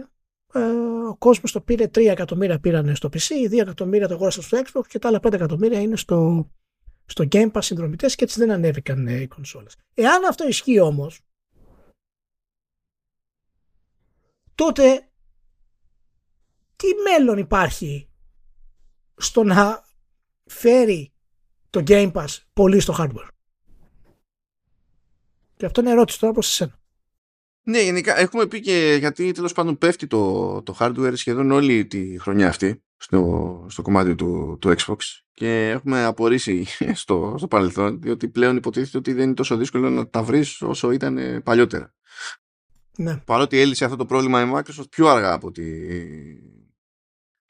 ε, 0.53 0.61
ο 1.09 1.17
κόσμος 1.19 1.53
το 1.53 1.61
πήρε 1.61 1.85
3 1.85 2.07
εκατομμύρια 2.07 2.61
πήρανε 2.61 2.95
στο 2.95 3.09
PC, 3.13 3.51
2 3.51 3.59
εκατομμύρια 3.61 4.09
το 4.09 4.15
αγόρασαν 4.15 4.43
στο 4.43 4.59
Xbox 4.59 4.87
και 4.89 4.99
τα 4.99 5.09
άλλα 5.09 5.19
5 5.23 5.33
εκατομμύρια 5.33 5.81
είναι 5.81 5.97
στο, 5.97 6.51
στο 7.07 7.25
Game 7.31 7.53
Pass 7.53 7.63
συνδρομητές 7.63 8.15
και 8.15 8.25
έτσι 8.25 8.39
δεν 8.39 8.51
ανέβηκαν 8.51 9.07
ε, 9.07 9.21
οι 9.21 9.27
κονσόλες. 9.27 9.77
Εάν 9.95 10.25
αυτό 10.25 10.49
ισχύει 10.49 10.81
όμως, 10.81 11.21
τότε 14.55 15.09
τι 16.77 16.87
μέλλον 16.95 17.39
υπάρχει 17.39 18.09
στο 19.17 19.45
να 19.45 19.85
φέρει 20.45 21.13
το 21.71 21.83
Game 21.87 22.13
Pass 22.13 22.39
πολύ 22.53 22.81
στο 22.81 22.95
hardware; 22.99 23.29
Και 25.57 25.67
αυτό 25.67 25.81
είναι 25.81 25.91
ερώτηση 25.91 26.19
τώρα 26.19 26.33
προς 26.33 26.49
εσένα. 26.49 26.81
Ναι, 27.63 27.81
γενικά 27.81 28.19
έχουμε 28.19 28.47
πει 28.47 28.61
και 28.61 28.97
γιατί 28.99 29.33
τέλος 29.33 29.53
πάντων 29.53 29.79
πέφτει 29.79 30.07
το, 30.07 30.63
το 30.63 30.77
hardware 30.79 31.13
σχεδόν 31.15 31.51
όλη 31.51 31.87
τη 31.87 32.19
χρονιά 32.19 32.49
αυτή 32.49 32.86
στο, 32.97 33.67
στο 33.69 33.83
κομμάτι 33.83 34.15
του, 34.15 34.59
του 34.61 34.75
Xbox 34.79 34.97
και 35.33 35.69
έχουμε 35.71 36.05
απορρίσει 36.05 36.67
στο, 36.95 37.35
στο 37.39 37.49
παρελθόν 37.49 38.01
διότι 38.01 38.29
πλέον 38.29 38.57
υποτίθεται 38.57 38.99
ότι 38.99 39.13
δεν 39.13 39.25
είναι 39.25 39.35
τόσο 39.35 39.57
δύσκολο 39.57 39.91
να 39.91 40.09
τα 40.09 40.23
βρεις 40.23 40.63
όσο 40.63 40.91
ήταν 40.91 41.43
παλιότερα. 41.43 41.95
Ναι. 42.97 43.17
Παρότι 43.17 43.59
έλυσε 43.59 43.85
αυτό 43.85 43.97
το 43.97 44.07
πρόβλημα 44.07 44.43
η 44.43 44.53
Microsoft 44.55 44.91
πιο 44.91 45.09
αργά 45.09 45.33
από 45.33 45.51
τη, 45.51 45.65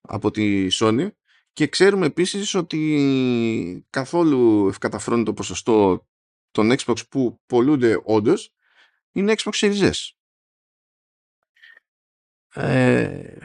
από 0.01 0.31
τη 0.31 0.67
Sony 0.73 1.09
και 1.53 1.67
ξέρουμε 1.67 2.07
επίσης 2.07 2.55
ότι 2.55 3.87
καθόλου 3.91 4.69
ευκαταφρώνει 4.69 5.25
το 5.25 5.33
ποσοστό 5.33 6.07
των 6.51 6.73
Xbox 6.79 7.09
που 7.09 7.41
πολλούνται 7.47 8.01
όντως 8.05 8.55
είναι 9.13 9.35
Xbox 9.37 9.51
Series 9.53 9.91
S. 9.91 10.11
Ε, 12.63 13.37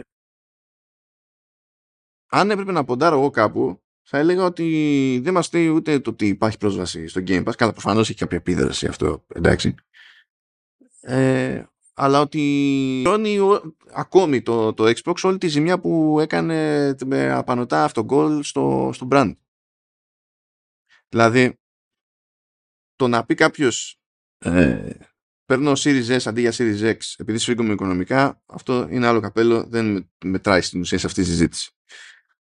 αν 2.33 2.51
έπρεπε 2.51 2.71
να 2.71 2.83
ποντάρω 2.83 3.17
εγώ 3.17 3.29
κάπου, 3.29 3.81
θα 4.01 4.17
έλεγα 4.17 4.43
ότι 4.43 5.19
δεν 5.23 5.33
μας 5.33 5.53
λέει 5.53 5.67
ούτε 5.67 5.99
το 5.99 6.09
ότι 6.09 6.27
υπάρχει 6.27 6.57
πρόσβαση 6.57 7.07
στο 7.07 7.21
Game 7.27 7.43
Pass. 7.43 7.55
Καλά, 7.55 7.71
προφανώς 7.71 8.09
έχει 8.09 8.17
κάποια 8.19 8.37
επίδραση 8.37 8.87
αυτό, 8.87 9.25
εντάξει. 9.27 9.75
Ε, 11.01 11.63
αλλά 11.93 12.19
ότι 12.21 12.39
πληρώνει 13.03 13.39
ακόμη 13.93 14.41
το, 14.41 14.73
το 14.73 14.93
Xbox 14.95 15.15
όλη 15.21 15.37
τη 15.37 15.47
ζημιά 15.47 15.79
που 15.79 16.19
έκανε 16.19 16.89
με 17.05 17.31
απανοτά 17.31 17.83
αυτογκολ 17.83 18.43
στο, 18.43 18.89
στο 18.93 19.07
brand. 19.11 19.33
Δηλαδή, 21.09 21.59
το 22.95 23.07
να 23.07 23.25
πει 23.25 23.35
κάποιος 23.35 23.99
ε, 24.37 24.89
παίρνω 25.45 25.71
Series 25.71 26.17
S 26.17 26.21
αντί 26.25 26.41
για 26.41 26.53
Series 26.53 26.81
X 26.81 26.97
επειδή 27.17 27.37
σφίγγομαι 27.37 27.73
οικονομικά, 27.73 28.41
αυτό 28.45 28.87
είναι 28.89 29.07
άλλο 29.07 29.19
καπέλο, 29.19 29.63
δεν 29.63 30.11
μετράει 30.25 30.61
στην 30.61 30.79
ουσία 30.79 30.97
σε 30.97 31.05
αυτή 31.05 31.21
τη 31.21 31.27
συζήτηση. 31.27 31.75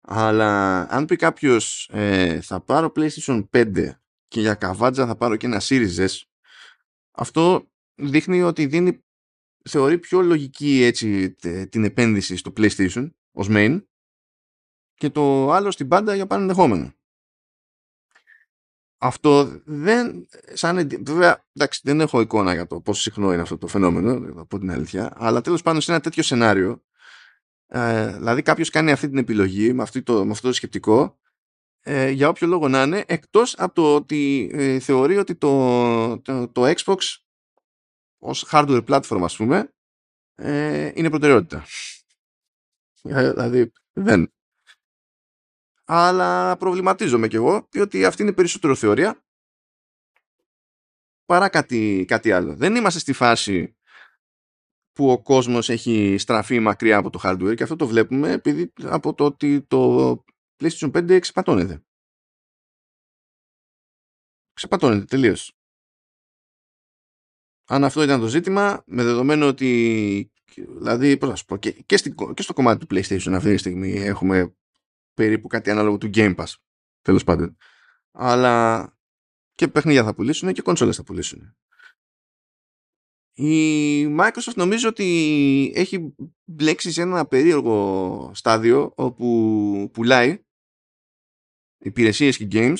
Αλλά 0.05 0.81
αν 0.89 1.05
πει 1.05 1.15
κάποιος 1.15 1.89
ε, 1.93 2.41
θα 2.41 2.61
πάρω 2.61 2.91
PlayStation 2.95 3.43
5 3.51 3.89
και 4.27 4.39
για 4.39 4.53
καβάτζα 4.53 5.05
θα 5.05 5.15
πάρω 5.15 5.35
και 5.35 5.45
ένα 5.45 5.61
Series 5.63 5.97
S, 5.97 6.21
αυτό 7.11 7.67
δείχνει 7.95 8.41
ότι 8.41 8.65
δίνει, 8.65 9.03
θεωρεί 9.69 9.97
πιο 9.97 10.21
λογική 10.21 10.83
έτσι 10.83 11.31
την 11.69 11.83
επένδυση 11.83 12.35
στο 12.35 12.53
PlayStation 12.57 13.09
ως 13.31 13.47
main 13.49 13.83
και 14.93 15.09
το 15.09 15.51
άλλο 15.51 15.71
στην 15.71 15.87
πάντα 15.87 16.15
για 16.15 16.27
πανενδεχόμενο 16.27 16.93
αυτό 19.03 19.61
δεν. 19.65 20.27
Σαν, 20.53 20.89
βέβαια, 21.05 21.45
εντάξει, 21.53 21.81
δεν 21.83 22.01
έχω 22.01 22.21
εικόνα 22.21 22.53
για 22.53 22.67
το 22.67 22.81
πόσο 22.81 23.01
συχνό 23.01 23.33
είναι 23.33 23.41
αυτό 23.41 23.57
το 23.57 23.67
φαινόμενο, 23.67 24.41
από 24.41 24.59
την 24.59 24.71
αλήθεια, 24.71 25.13
αλλά 25.15 25.41
τέλος 25.41 25.61
πάντων 25.61 25.81
σε 25.81 25.91
ένα 25.91 26.01
τέτοιο 26.01 26.23
σενάριο, 26.23 26.83
ε, 27.75 28.13
δηλαδή 28.13 28.41
κάποιος 28.41 28.69
κάνει 28.69 28.91
αυτή 28.91 29.09
την 29.09 29.17
επιλογή 29.17 29.73
με, 29.73 29.85
το, 30.03 30.25
με 30.25 30.31
αυτό 30.31 30.47
το 30.47 30.53
σκεπτικό, 30.53 31.19
ε, 31.79 32.09
για 32.09 32.29
όποιο 32.29 32.47
λόγο 32.47 32.67
να 32.67 32.83
είναι, 32.83 33.03
εκτός 33.07 33.55
από 33.57 33.73
το 33.73 33.95
ότι 33.95 34.51
ε, 34.53 34.79
θεωρεί 34.79 35.17
ότι 35.17 35.35
το, 35.35 36.19
το, 36.19 36.47
το, 36.47 36.73
Xbox 36.75 36.97
ως 38.17 38.47
hardware 38.51 38.83
platform, 38.85 39.21
ας 39.23 39.35
πούμε, 39.35 39.73
ε, 40.35 40.91
είναι 40.95 41.09
προτεραιότητα. 41.09 41.65
Ε, 43.01 43.31
δηλαδή, 43.31 43.71
δεν 43.93 44.31
αλλά 45.85 46.57
προβληματίζομαι 46.57 47.27
κι 47.27 47.35
εγώ 47.35 47.67
διότι 47.71 48.05
αυτή 48.05 48.21
είναι 48.21 48.33
περισσότερο 48.33 48.75
θεωρία 48.75 49.23
παρά 51.25 51.49
κάτι, 51.49 52.05
κάτι 52.07 52.31
άλλο. 52.31 52.55
Δεν 52.55 52.75
είμαστε 52.75 52.99
στη 52.99 53.13
φάση 53.13 53.77
που 54.93 55.11
ο 55.11 55.21
κόσμος 55.21 55.69
έχει 55.69 56.17
στραφεί 56.17 56.59
μακριά 56.59 56.97
από 56.97 57.09
το 57.09 57.19
hardware 57.23 57.53
και 57.55 57.63
αυτό 57.63 57.75
το 57.75 57.87
βλέπουμε 57.87 58.31
επειδή 58.31 58.73
από 58.83 59.13
το 59.13 59.25
ότι 59.25 59.61
το 59.61 60.23
PlayStation 60.57 60.91
5 60.91 61.09
εξεπατώνεται. 61.09 61.83
Ξεπατώνεται 64.53 65.05
τελείως. 65.05 65.57
Αν 67.65 67.83
αυτό 67.83 68.03
ήταν 68.03 68.19
το 68.19 68.27
ζήτημα, 68.27 68.83
με 68.85 69.03
δεδομένο 69.03 69.47
ότι 69.47 70.31
δηλαδή, 70.55 71.17
πώς 71.17 71.29
να 71.29 71.35
σου 71.35 71.45
πω, 71.45 71.57
και, 71.57 71.71
και, 71.71 71.97
και 72.33 72.41
στο 72.41 72.53
κομμάτι 72.53 72.85
του 72.85 72.95
PlayStation 72.95 73.33
αυτή 73.33 73.51
τη 73.51 73.57
στιγμή 73.57 73.91
έχουμε 73.91 74.55
περίπου 75.13 75.47
κάτι 75.47 75.69
ανάλογο 75.71 75.97
του 75.97 76.09
Game 76.13 76.35
Pass. 76.35 76.53
Τέλος 77.01 77.23
πάντων. 77.23 77.57
Αλλά 78.11 78.87
και 79.55 79.67
παιχνίδια 79.67 80.03
θα 80.03 80.13
πουλήσουν 80.13 80.53
και 80.53 80.61
κονσόλες 80.61 80.95
θα 80.95 81.03
πουλήσουν. 81.03 81.57
Η 83.35 84.05
Microsoft 84.19 84.55
νομίζω 84.55 84.89
ότι 84.89 85.71
έχει 85.75 86.15
μπλέξει 86.43 86.91
σε 86.91 87.01
ένα 87.01 87.25
περίεργο 87.25 88.31
στάδιο 88.33 88.93
όπου 88.95 89.89
πουλάει 89.93 90.43
υπηρεσίες 91.77 92.37
και 92.37 92.47
games 92.51 92.77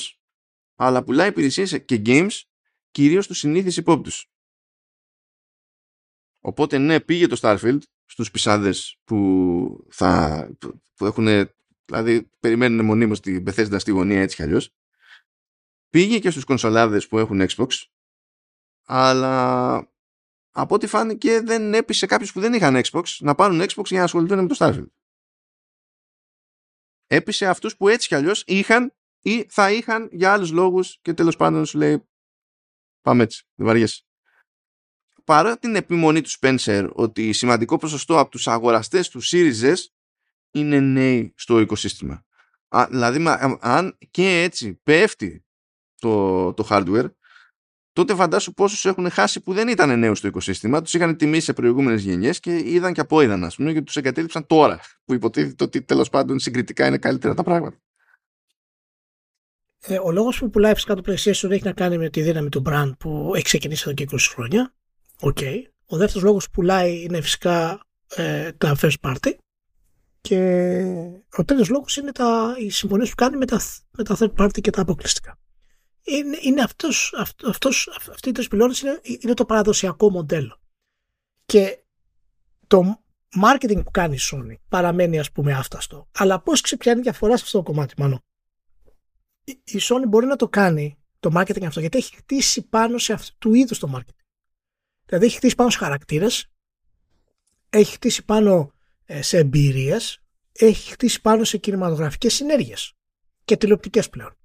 αλλά 0.74 1.04
πουλάει 1.04 1.28
υπηρεσίες 1.28 1.84
και 1.84 2.02
games 2.04 2.40
κυρίως 2.90 3.24
στους 3.24 3.38
συνήθεις 3.38 3.76
υπόπτους. 3.76 4.28
Οπότε 6.40 6.78
ναι 6.78 7.00
πήγε 7.00 7.26
το 7.26 7.38
Starfield 7.40 7.78
στους 8.04 8.30
πισάδες 8.30 9.00
που, 9.04 9.86
θα, 9.90 10.48
που 10.94 11.06
έχουν 11.06 11.26
δηλαδή 11.84 12.30
περιμένουν 12.40 12.84
μονίμως 12.84 13.20
την 13.20 13.44
Bethesda 13.46 13.76
στη 13.78 13.90
γωνία 13.90 14.20
έτσι 14.20 14.36
κι 14.36 14.42
αλλιώς 14.42 14.74
πήγε 15.90 16.18
και 16.18 16.30
στους 16.30 16.44
κονσολάδες 16.44 17.08
που 17.08 17.18
έχουν 17.18 17.46
Xbox 17.48 17.68
αλλά 18.84 19.93
από 20.56 20.74
ό,τι 20.74 20.86
φάνηκε 20.86 21.40
δεν 21.40 21.74
έπεισε 21.74 22.06
κάποιους 22.06 22.32
που 22.32 22.40
δεν 22.40 22.52
είχαν 22.52 22.80
Xbox 22.84 23.02
να 23.18 23.34
πάρουν 23.34 23.60
Xbox 23.60 23.84
για 23.84 23.98
να 23.98 24.04
ασχοληθούν 24.04 24.38
με 24.38 24.46
το 24.46 24.56
Starfield. 24.58 24.90
Έπεισε 27.06 27.46
αυτούς 27.46 27.76
που 27.76 27.88
έτσι 27.88 28.08
κι 28.08 28.14
αλλιώς 28.14 28.44
είχαν 28.46 28.94
ή 29.20 29.46
θα 29.48 29.72
είχαν 29.72 30.08
για 30.12 30.32
άλλους 30.32 30.50
λόγους 30.50 30.98
και 31.02 31.14
τέλος 31.14 31.36
πάντων 31.36 31.66
σου 31.66 31.78
λέει 31.78 32.08
πάμε 33.00 33.22
έτσι, 33.22 33.44
δεν 33.54 33.66
βαριέσαι. 33.66 34.02
Παρά 35.24 35.58
την 35.58 35.76
επιμονή 35.76 36.20
του 36.20 36.30
Spencer 36.40 36.90
ότι 36.92 37.32
σημαντικό 37.32 37.76
ποσοστό 37.76 38.18
από 38.18 38.30
τους 38.30 38.48
αγοραστές 38.48 39.08
του 39.08 39.20
Series 39.22 39.74
είναι 40.50 40.80
νέοι 40.80 41.32
στο 41.36 41.60
οικοσύστημα. 41.60 42.24
Α, 42.68 42.86
δηλαδή 42.90 43.24
αν 43.60 43.98
και 44.10 44.42
έτσι 44.42 44.74
πέφτει 44.82 45.44
το, 45.94 46.52
το 46.54 46.66
hardware 46.70 47.10
τότε 47.94 48.14
φαντάσου 48.14 48.52
πόσους 48.52 48.84
έχουν 48.84 49.10
χάσει 49.10 49.40
που 49.40 49.52
δεν 49.52 49.68
ήταν 49.68 49.98
νέους 49.98 50.18
στο 50.18 50.28
οικοσύστημα, 50.28 50.82
τους 50.82 50.94
είχαν 50.94 51.16
τιμήσει 51.16 51.44
σε 51.44 51.52
προηγούμενες 51.52 52.02
γενιές 52.02 52.40
και 52.40 52.62
είδαν 52.64 52.92
και 52.92 53.00
από 53.00 53.20
είδαν, 53.20 53.44
ας 53.44 53.56
πούμε, 53.56 53.72
και 53.72 53.82
τους 53.82 53.96
εγκατέλειψαν 53.96 54.46
τώρα, 54.46 54.80
που 55.04 55.14
υποτίθεται 55.14 55.64
ότι 55.64 55.82
τέλος 55.82 56.08
πάντων 56.10 56.38
συγκριτικά 56.38 56.86
είναι 56.86 56.98
καλύτερα 56.98 57.34
τα 57.34 57.42
πράγματα. 57.42 57.76
Ε, 59.86 59.98
ο 59.98 60.10
λόγος 60.10 60.38
που 60.38 60.50
πουλάει 60.50 60.74
φυσικά 60.74 60.94
το 60.94 61.02
PlayStation 61.06 61.50
έχει 61.50 61.64
να 61.64 61.72
κάνει 61.72 61.98
με 61.98 62.10
τη 62.10 62.22
δύναμη 62.22 62.48
του 62.48 62.62
brand 62.66 62.92
που 62.98 63.32
έχει 63.34 63.44
ξεκινήσει 63.44 63.84
εδώ 63.86 63.94
και 63.94 64.06
20 64.10 64.16
χρόνια. 64.34 64.74
Okay. 65.20 65.62
Ο 65.86 65.96
δεύτερος 65.96 66.22
λόγος 66.22 66.44
που 66.44 66.50
πουλάει 66.50 67.02
είναι 67.02 67.20
φυσικά 67.20 67.80
ε, 68.14 68.52
τα 68.52 68.76
first 68.80 69.00
party. 69.00 69.32
Και 70.20 70.38
ο 71.36 71.44
τρίτος 71.44 71.68
λόγος 71.68 71.96
είναι 71.96 72.12
τα, 72.12 72.56
οι 72.58 72.70
συμφωνίες 72.70 73.08
που 73.08 73.14
κάνει 73.14 73.36
με 73.36 73.44
τα, 73.44 73.60
με 73.90 74.04
τα 74.04 74.16
third 74.18 74.34
party 74.44 74.60
και 74.60 74.70
τα 74.70 74.80
αποκλειστικά 74.80 75.38
είναι, 76.04 76.38
είναι 76.40 76.62
αυτός, 76.62 77.14
αυτός, 77.44 77.88
αυτή 78.10 78.28
η 78.28 78.32
τρεις 78.32 78.46
είναι, 78.82 79.00
είναι 79.02 79.34
το 79.34 79.44
παραδοσιακό 79.44 80.10
μοντέλο. 80.10 80.60
Και 81.44 81.84
το 82.66 83.04
marketing 83.42 83.84
που 83.84 83.90
κάνει 83.90 84.14
η 84.14 84.18
Sony 84.20 84.54
παραμένει 84.68 85.18
ας 85.18 85.32
πούμε 85.32 85.52
άφταστο. 85.52 86.08
Αλλά 86.12 86.40
πώς 86.40 86.60
ξεπιάνει 86.60 87.00
διαφορά 87.00 87.36
σε 87.36 87.42
αυτό 87.44 87.58
το 87.58 87.64
κομμάτι 87.64 87.94
μάλλον. 87.98 88.18
Η 89.44 89.78
Sony 89.80 90.04
μπορεί 90.08 90.26
να 90.26 90.36
το 90.36 90.48
κάνει 90.48 90.98
το 91.20 91.30
marketing 91.34 91.64
αυτό 91.64 91.80
γιατί 91.80 91.98
έχει 91.98 92.16
χτίσει 92.16 92.62
πάνω 92.62 92.98
σε 92.98 93.12
αυτού 93.12 93.34
του 93.38 93.54
είδους 93.54 93.78
το 93.78 93.92
marketing. 93.94 94.22
Δηλαδή 95.06 95.26
έχει 95.26 95.36
χτίσει 95.36 95.54
πάνω 95.54 95.70
σε 95.70 95.78
χαρακτήρες, 95.78 96.50
έχει 97.70 97.92
χτίσει 97.92 98.24
πάνω 98.24 98.72
ε, 99.04 99.22
σε 99.22 99.38
εμπειρίες, 99.38 100.22
έχει 100.52 100.90
χτίσει 100.90 101.20
πάνω 101.20 101.44
σε 101.44 101.58
κινηματογραφικές 101.58 102.34
συνέργειες 102.34 102.92
και 103.44 103.56
τηλεοπτικές 103.56 104.08
πλέον 104.08 104.36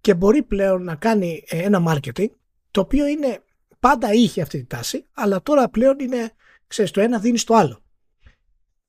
και 0.00 0.14
μπορεί 0.14 0.42
πλέον 0.42 0.84
να 0.84 0.94
κάνει 0.94 1.44
ε, 1.46 1.62
ένα 1.62 1.82
marketing 1.88 2.28
το 2.70 2.80
οποίο 2.80 3.06
είναι 3.06 3.42
πάντα 3.80 4.12
είχε 4.12 4.42
αυτή 4.42 4.58
τη 4.58 4.66
τάση 4.66 5.06
αλλά 5.12 5.42
τώρα 5.42 5.68
πλέον 5.68 5.98
είναι 5.98 6.32
ξέρεις 6.66 6.90
το 6.90 7.00
ένα 7.00 7.18
δίνει 7.18 7.38
στο 7.38 7.54
άλλο. 7.54 7.80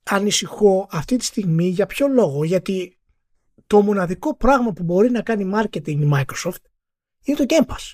Ανησυχώ 0.04 0.88
αυτή 0.92 1.16
τη 1.18 1.26
στιγμή 1.26 1.68
για 1.68 1.86
ποιο 1.86 2.08
λόγο 2.08 2.44
γιατί 2.44 3.00
το 3.68 3.82
μοναδικό 3.82 4.36
πράγμα 4.36 4.74
που 4.74 4.84
μπορεί 4.84 5.12
να 5.12 5.22
κάνει 5.22 5.52
marketing 5.56 5.88
η 5.88 6.10
Microsoft 6.14 6.64
είναι 7.24 7.38
το 7.38 7.46
Game 7.48 7.66
Pass. 7.66 7.94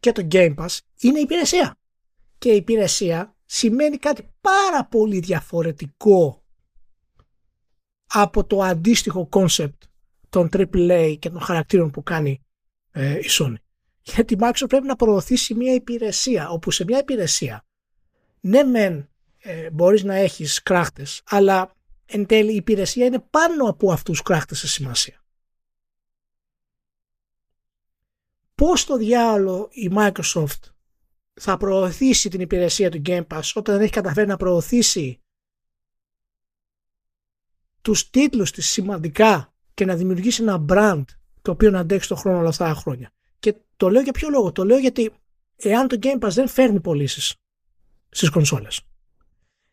Και 0.00 0.12
το 0.12 0.26
Game 0.30 0.54
Pass 0.54 0.78
είναι 1.00 1.18
υπηρεσία. 1.18 1.78
Και 2.38 2.52
η 2.52 2.56
υπηρεσία 2.56 3.36
σημαίνει 3.44 3.96
κάτι 3.96 4.28
πάρα 4.40 4.84
πολύ 4.84 5.18
διαφορετικό 5.18 6.44
από 8.06 8.44
το 8.44 8.62
αντίστοιχο 8.62 9.28
concept 9.32 9.78
των 10.30 10.48
AAA 10.52 11.16
και 11.18 11.30
των 11.30 11.40
χαρακτήρων 11.40 11.90
που 11.90 12.02
κάνει 12.02 12.40
ε, 12.90 13.18
η 13.18 13.26
Sony. 13.28 13.54
Γιατί 14.02 14.34
η 14.34 14.38
Microsoft 14.40 14.68
πρέπει 14.68 14.86
να 14.86 14.96
προωθήσει 14.96 15.54
μια 15.54 15.74
υπηρεσία, 15.74 16.48
όπου 16.50 16.70
σε 16.70 16.84
μια 16.84 16.98
υπηρεσία 16.98 17.64
ναι 18.40 18.62
μεν 18.62 19.08
ε, 19.38 19.70
μπορείς 19.70 20.02
να 20.02 20.14
έχεις 20.14 20.62
κράχτες, 20.62 21.22
αλλά 21.24 21.74
εν 22.06 22.26
τέλει 22.26 22.52
η 22.52 22.56
υπηρεσία 22.56 23.06
είναι 23.06 23.18
πάνω 23.30 23.68
από 23.68 23.92
αυτούς 23.92 24.18
τους 24.18 24.22
κράχτες 24.22 24.58
σε 24.58 24.68
σημασία. 24.68 25.24
Πώς 28.54 28.84
το 28.84 28.96
διάολο 28.96 29.68
η 29.72 29.90
Microsoft 29.94 30.60
θα 31.32 31.56
προωθήσει 31.56 32.28
την 32.28 32.40
υπηρεσία 32.40 32.90
του 32.90 33.02
Game 33.06 33.26
Pass 33.26 33.50
όταν 33.54 33.74
δεν 33.74 33.82
έχει 33.82 33.92
καταφέρει 33.92 34.26
να 34.26 34.36
προωθήσει 34.36 35.20
τους 37.82 38.10
τίτλους 38.10 38.50
της 38.50 38.68
σημαντικά 38.68 39.49
και 39.80 39.86
να 39.86 39.96
δημιουργήσει 39.96 40.42
ένα 40.42 40.64
brand 40.68 41.04
το 41.42 41.50
οποίο 41.50 41.70
να 41.70 41.78
αντέξει 41.78 42.08
τον 42.08 42.16
χρόνο 42.16 42.38
όλα 42.38 42.48
αυτά 42.48 42.64
τα 42.64 42.74
χρόνια. 42.74 43.10
Και 43.38 43.54
το 43.76 43.88
λέω 43.88 44.02
για 44.02 44.12
ποιο 44.12 44.28
λόγο; 44.28 44.52
Το 44.52 44.64
λέω 44.64 44.78
γιατί 44.78 45.12
εάν 45.56 45.88
το 45.88 45.98
Game 46.02 46.18
Pass 46.24 46.30
δεν 46.30 46.48
φέρνει 46.48 46.80
πωλήσεις 46.80 47.34
στις 48.08 48.30
κονσόλες, 48.30 48.80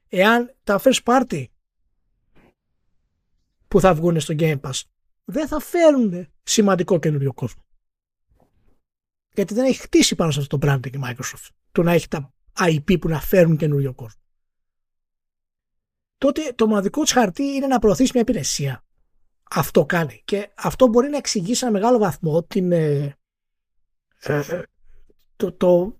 εάν 0.07 0.55
τα 0.63 0.79
first 0.83 0.99
party 1.03 1.45
που 3.67 3.79
θα 3.79 3.93
βγουν 3.93 4.19
στο 4.19 4.33
Game 4.37 4.59
Pass 4.59 4.81
δεν 5.25 5.47
θα 5.47 5.59
φέρουν 5.59 6.27
σημαντικό 6.43 6.99
καινούριο 6.99 7.33
κόσμο. 7.33 7.61
Γιατί 9.33 9.53
δεν 9.53 9.65
έχει 9.65 9.79
χτίσει 9.81 10.15
πάνω 10.15 10.31
σε 10.31 10.39
αυτό 10.39 10.57
το 10.57 10.67
branding 10.67 10.95
η 10.95 10.99
Microsoft. 11.03 11.49
Το 11.71 11.83
να 11.83 11.91
έχει 11.91 12.07
τα 12.07 12.33
IP 12.53 12.99
που 12.99 13.07
να 13.07 13.19
φέρουν 13.19 13.57
καινούριο 13.57 13.93
κόσμο. 13.93 14.21
Τότε 16.17 16.53
το 16.55 16.67
μοναδικό 16.67 17.01
της 17.01 17.11
χαρτί 17.11 17.43
είναι 17.43 17.67
να 17.67 17.79
προωθήσει 17.79 18.11
μια 18.13 18.21
υπηρεσία 18.21 18.81
αυτό 19.49 19.85
κάνει. 19.85 20.21
Και 20.25 20.49
αυτό 20.55 20.87
μπορεί 20.87 21.09
να 21.09 21.17
εξηγήσει 21.17 21.59
σε 21.59 21.65
ένα 21.65 21.73
μεγάλο 21.73 21.97
βαθμό 21.97 22.43
την, 22.43 22.71
ε, 22.71 23.17
ε, 24.19 24.61
το, 25.35 25.51
το, 25.51 25.97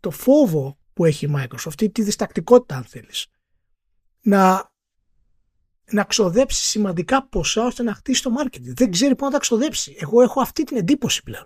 το 0.00 0.10
φόβο 0.10 0.78
που 0.92 1.04
έχει 1.04 1.26
η 1.26 1.34
Microsoft, 1.36 1.66
αυτή 1.66 1.90
τη 1.90 2.02
διστακτικότητα 2.02 2.76
αν 2.76 2.84
θέλεις, 2.84 3.26
να, 4.20 4.72
να 5.90 6.04
ξοδέψει 6.04 6.64
σημαντικά 6.64 7.28
ποσά 7.28 7.64
ώστε 7.64 7.82
να 7.82 7.94
χτίσει 7.94 8.22
το 8.22 8.30
marketing. 8.38 8.62
Δεν 8.62 8.90
ξέρει 8.90 9.14
πού 9.14 9.24
να 9.24 9.30
τα 9.30 9.38
ξοδέψει. 9.38 9.96
Εγώ 9.98 10.22
έχω 10.22 10.40
αυτή 10.40 10.64
την 10.64 10.76
εντύπωση 10.76 11.22
πλέον. 11.22 11.44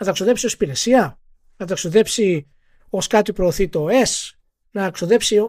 Να 0.00 0.06
τα 0.06 0.12
ξοδέψει 0.12 0.46
ως 0.46 0.52
υπηρεσία, 0.52 1.20
να 1.56 1.66
τα 1.66 1.74
ξοδέψει 1.74 2.50
ως 2.90 3.06
κάτι 3.06 3.32
προωθεί 3.32 3.68
το 3.68 3.86
S, 3.86 4.30
να 4.70 4.90
ξοδέψει... 4.90 5.40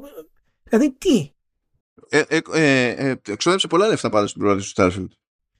Δηλαδή 0.64 0.94
τι, 0.98 1.32
ε, 2.10 2.22
ε, 2.28 2.40
ε, 2.54 2.90
ε, 2.90 3.16
εξόδεψε 3.28 3.68
πολλά 3.68 3.88
λεφτά 3.88 4.10
πάντα 4.10 4.28
στην 4.28 4.42
πρόοδο 4.42 4.60
του 4.62 4.72
Starfield. 4.76 5.08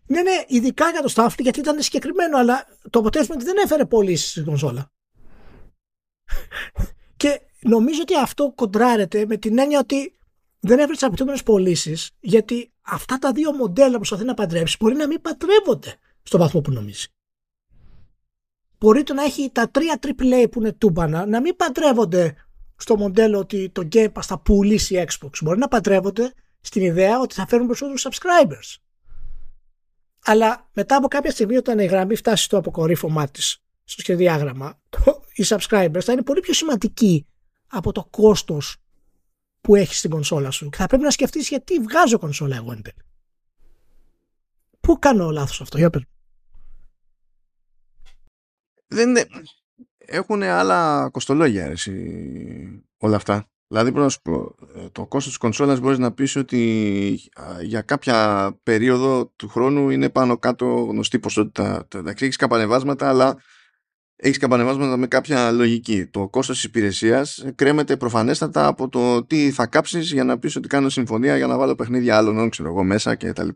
Ναι, 0.06 0.22
ναι, 0.22 0.44
ειδικά 0.48 0.90
για 0.90 1.02
το 1.02 1.14
Starfield 1.16 1.40
γιατί 1.40 1.60
ήταν 1.60 1.82
συγκεκριμένο, 1.82 2.38
αλλά 2.38 2.66
το 2.90 3.00
αποτέλεσμα 3.00 3.36
ότι 3.36 3.46
δεν 3.46 3.58
έφερε 3.64 3.86
πωλήσει 3.86 4.30
στην 4.30 4.46
κονσόλα. 4.46 4.92
και 7.18 7.42
νομίζω 7.60 8.02
ότι 8.02 8.18
αυτό 8.18 8.52
κοντράρεται 8.56 9.26
με 9.26 9.38
την 9.38 9.60
έννοια 9.60 9.80
ότι 9.80 10.20
δεν 10.60 10.80
έφερε 10.80 10.98
τι 10.98 11.06
απαιτούμενες 11.06 11.44
πωλήσεις, 11.44 12.12
γιατί 12.20 12.72
αυτά 12.82 13.18
τα 13.18 13.32
δύο 13.32 13.54
μοντέλα 13.54 13.92
που 13.92 13.98
προσπαθεί 13.98 14.24
να 14.24 14.34
παντρέψει 14.34 14.78
μπορεί 14.80 14.96
να 14.96 15.08
μην 15.08 15.22
παντρεύονται 15.22 15.96
στον 16.24 16.40
βαθμό 16.40 16.62
που 16.62 16.72
νομίζει. 16.72 17.08
Μπορεί 18.80 19.04
το 19.04 19.14
να 19.14 19.24
έχει 19.24 19.50
τα 19.52 19.70
τρία 19.70 20.00
AAA 20.02 20.46
που 20.52 20.60
είναι 20.60 20.74
τούμπανα 20.74 21.26
να 21.26 21.42
μην 21.42 21.56
παντρεύονται 21.56 22.36
στο 22.78 22.98
μοντέλο 22.98 23.40
ότι 23.40 23.70
το 23.70 23.88
Game 23.92 24.12
Pass 24.12 24.22
θα 24.22 24.40
πουλήσει 24.40 25.06
Xbox. 25.08 25.30
Μπορεί 25.42 25.60
να 25.60 25.68
παντρεύονται 25.68 26.34
στην 26.62 26.82
ιδέα 26.82 27.20
ότι 27.20 27.34
θα 27.34 27.48
φέρουν 27.48 27.66
περισσότερους 27.66 28.08
subscribers. 28.10 28.76
Αλλά 30.24 30.70
μετά 30.74 30.96
από 30.96 31.08
κάποια 31.08 31.32
στιγμή 31.32 31.58
όταν 31.58 31.80
η 31.80 31.86
γραμμή 31.86 32.16
φτάσει 32.16 32.44
στο 32.44 32.58
αποκορύφωμά 32.58 33.28
της 33.28 33.62
στο 33.84 34.02
σχεδιάγραμμα, 34.02 34.80
το, 34.90 35.24
οι 35.34 35.44
subscribers 35.48 36.02
θα 36.04 36.12
είναι 36.12 36.24
πολύ 36.24 36.40
πιο 36.40 36.54
σημαντικοί 36.54 37.28
από 37.68 37.92
το 37.92 38.06
κόστος 38.10 38.78
που 39.62 39.76
έχει 39.76 39.96
στην 39.96 40.10
κονσόλα 40.10 40.52
σου. 40.52 40.70
Και 40.70 40.78
θα 40.78 40.88
πρέπει 40.88 41.04
να 41.04 41.12
σκεφτείς 41.12 41.48
γιατί 41.48 41.80
βγάζω 41.80 42.20
κονσόλα 42.20 42.56
εγώ 42.56 42.72
εν 42.72 42.82
τέλει. 42.82 43.02
Πού 44.80 45.00
κάνω 45.00 45.32
λάθος 45.32 45.62
αυτό, 45.62 45.78
για 45.78 45.90
πες. 45.90 46.02
Δεν 48.88 49.10
είναι 49.10 49.28
έχουν 50.08 50.44
άλλα 50.44 51.10
κοστολόγια 51.12 51.66
εσύ, 51.66 51.94
όλα 52.98 53.16
αυτά. 53.16 53.48
Δηλαδή, 53.68 53.90
πρέπει 53.92 54.04
να 54.04 54.12
σου 54.12 54.22
πω, 54.22 54.56
ε, 54.76 54.90
το 54.92 55.06
κόστος 55.06 55.26
της 55.32 55.38
κονσόλας 55.38 55.80
μπορείς 55.80 55.98
να 55.98 56.12
πεις 56.12 56.36
ότι 56.36 57.20
για 57.62 57.82
κάποια 57.82 58.52
περίοδο 58.64 59.34
του 59.36 59.48
χρόνου 59.48 59.90
είναι 59.90 60.10
πάνω 60.10 60.38
κάτω 60.38 60.66
γνωστή 60.66 61.20
ποσότητα. 61.20 61.88
Εντάξει, 61.96 62.24
έχεις 62.24 62.36
καπανεβάσματα, 62.36 63.10
αλλά 63.10 63.38
έχεις 64.16 64.38
καπανεβάσματα 64.38 64.98
με 64.98 65.08
κάποια 65.08 65.52
λογική. 65.52 66.06
Το 66.06 66.28
κόστος 66.28 66.56
της 66.56 66.66
υπηρεσίας 66.66 67.46
κρέμεται 67.56 67.98
προφανέστατα 67.98 68.68
από 68.68 68.90
το 68.90 69.26
τι 69.26 69.52
θα 69.52 69.66
κάψεις 69.66 70.12
για 70.12 70.24
να 70.24 70.40
πεις 70.40 70.56
ότι 70.56 70.68
κάνω 70.68 70.90
συμφωνία 70.90 71.38
για 71.38 71.48
να 71.48 71.58
βάλω 71.58 71.76
παιχνίδια 71.76 72.18
άλλων, 72.18 72.50
ξέρω 72.50 72.70
εγώ, 72.70 72.84
μέσα 72.84 73.16
κτλ. 73.16 73.50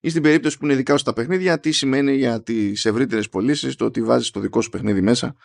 Ή 0.00 0.08
στην 0.08 0.22
περίπτωση 0.22 0.58
που 0.58 0.64
είναι 0.64 0.74
δικά 0.74 0.96
σου 0.96 1.04
τα 1.04 1.12
παιχνίδια, 1.12 1.60
τι 1.60 1.72
σημαίνει 1.72 2.14
για 2.16 2.42
τις 2.42 2.84
ευρύτερες 2.84 3.28
πωλήσεις 3.28 3.76
το 3.76 3.84
ότι 3.84 4.02
βάζεις 4.02 4.30
το 4.30 4.40
δικό 4.40 4.60
σου 4.60 4.70
παιχνίδι 4.70 5.00
μέσα 5.00 5.36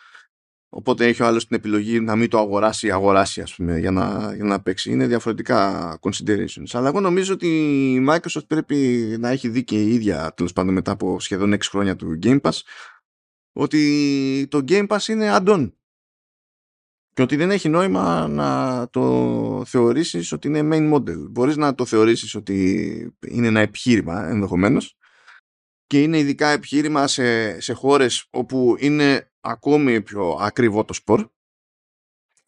Οπότε 0.72 1.06
έχει 1.06 1.22
ο 1.22 1.26
άλλος 1.26 1.46
την 1.46 1.56
επιλογή 1.56 2.00
να 2.00 2.16
μην 2.16 2.30
το 2.30 2.38
αγοράσει 2.38 2.86
ή 2.86 2.90
αγοράσει 2.90 3.40
ας 3.40 3.54
πούμε 3.54 3.78
για 3.78 3.90
να, 3.90 4.34
για 4.34 4.44
να 4.44 4.62
παίξει. 4.62 4.90
Είναι 4.90 5.06
διαφορετικά 5.06 5.98
considerations. 6.02 6.68
Αλλά 6.72 6.88
εγώ 6.88 7.00
νομίζω 7.00 7.34
ότι 7.34 7.46
η 7.94 8.06
Microsoft 8.08 8.46
πρέπει 8.46 8.76
να 9.18 9.28
έχει 9.28 9.48
δει 9.48 9.64
και 9.64 9.82
η 9.82 9.94
ίδια 9.94 10.32
τέλος 10.36 10.52
πάντων 10.52 10.74
μετά 10.74 10.90
από 10.90 11.20
σχεδόν 11.20 11.54
6 11.54 11.58
χρόνια 11.62 11.96
του 11.96 12.18
Game 12.22 12.40
Pass 12.40 12.60
ότι 13.52 14.46
το 14.50 14.64
Game 14.68 14.86
Pass 14.86 15.08
είναι 15.08 15.36
add-on 15.36 15.72
και 17.12 17.22
ότι 17.22 17.36
δεν 17.36 17.50
έχει 17.50 17.68
νόημα 17.68 18.28
να 18.28 18.88
το 18.90 19.64
θεωρήσεις 19.66 20.32
ότι 20.32 20.48
είναι 20.48 20.68
main 20.72 20.94
model. 20.94 21.30
Μπορείς 21.30 21.56
να 21.56 21.74
το 21.74 21.84
θεωρήσεις 21.84 22.34
ότι 22.34 23.16
είναι 23.20 23.46
ένα 23.46 23.60
επιχείρημα 23.60 24.28
ενδεχομένως 24.28 24.96
και 25.86 26.02
είναι 26.02 26.18
ειδικά 26.18 26.48
επιχείρημα 26.48 27.06
σε, 27.06 27.60
σε 27.60 27.72
χώρες 27.72 28.26
όπου 28.30 28.76
είναι 28.78 29.29
ακόμη 29.40 30.02
πιο 30.02 30.38
ακριβό 30.40 30.84
το 30.84 30.92
σπορ 30.92 31.28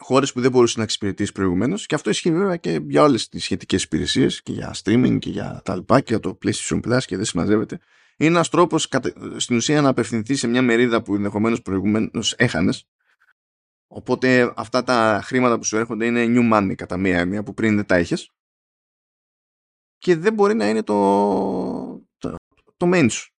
χώρες 0.02 0.32
που 0.32 0.40
δεν 0.40 0.50
μπορούσες 0.50 0.76
να 0.76 0.82
εξυπηρετήσεις 0.82 1.32
προηγουμένως. 1.32 1.86
Και 1.86 1.94
αυτό 1.94 2.10
ισχύει 2.10 2.32
βέβαια 2.32 2.56
και 2.56 2.80
για 2.88 3.02
όλες 3.02 3.28
τις 3.28 3.42
σχετικές 3.42 3.82
υπηρεσίες 3.82 4.42
και 4.42 4.52
για 4.52 4.74
streaming 4.82 5.18
και 5.18 5.30
για 5.30 5.60
τα 5.64 5.76
λοιπά 5.76 6.00
και 6.00 6.06
για 6.08 6.20
το 6.20 6.38
PlayStation 6.42 6.80
Plus 6.86 6.98
και 7.04 7.16
δεν 7.16 7.24
συμμαζεύεται. 7.24 7.78
Είναι 8.16 8.30
ένας 8.30 8.48
τρόπος 8.48 8.88
στην 9.36 9.56
ουσία 9.56 9.80
να 9.80 9.88
απευθυνθείς 9.88 10.38
σε 10.38 10.46
μια 10.46 10.62
μερίδα 10.62 11.02
που 11.02 11.14
ενδεχομένως 11.14 11.62
προηγουμένως 11.62 12.34
έχανες. 12.36 12.88
Οπότε 13.86 14.52
αυτά 14.56 14.82
τα 14.82 15.20
χρήματα 15.24 15.58
που 15.58 15.64
σου 15.64 15.76
έρχονται 15.76 16.06
είναι 16.06 16.24
new 16.28 16.52
money 16.52 16.74
κατά 16.74 16.96
μία 16.96 17.18
έννοια 17.18 17.42
που 17.42 17.54
πριν 17.54 17.76
δεν 17.76 17.86
τα 17.86 17.98
είχες. 17.98 18.30
Και 19.98 20.16
δεν 20.16 20.34
μπορεί 20.34 20.54
να 20.54 20.68
είναι 20.68 20.82
το, 20.82 20.96
το, 22.18 22.34
το 22.76 22.90
main 22.92 23.06
σου. 23.10 23.32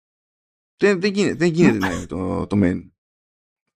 Δεν, 0.77 1.01
δεν 1.01 1.13
γίνεται, 1.13 1.35
δεν 1.35 1.49
γίνεται 1.49 1.77
να 1.77 1.91
είναι 1.91 2.05
το, 2.05 2.47
το 2.47 2.57
main. 2.61 2.92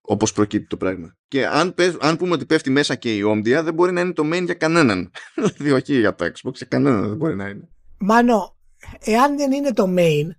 Όπως 0.09 0.33
προκύπτει 0.33 0.67
το 0.67 0.77
πράγμα. 0.77 1.17
Και 1.27 1.47
αν, 1.47 1.75
αν 1.99 2.17
πούμε 2.17 2.33
ότι 2.33 2.45
πέφτει 2.45 2.69
μέσα 2.69 2.95
και 2.95 3.15
η 3.15 3.21
Omdia 3.25 3.61
δεν 3.63 3.73
μπορεί 3.73 3.91
να 3.91 4.01
είναι 4.01 4.13
το 4.13 4.23
main 4.25 4.43
για 4.45 4.53
κανέναν. 4.53 5.11
δηλαδή 5.55 5.71
όχι 5.71 5.99
για 5.99 6.15
το 6.15 6.25
Xbox, 6.25 6.53
για 6.53 6.65
κανέναν 6.69 7.07
δεν 7.07 7.17
μπορεί 7.17 7.35
να 7.35 7.47
είναι. 7.47 7.69
Μάνο, 7.97 8.57
εάν 8.99 9.37
δεν 9.37 9.51
είναι 9.51 9.73
το 9.73 9.85
main, 9.97 10.29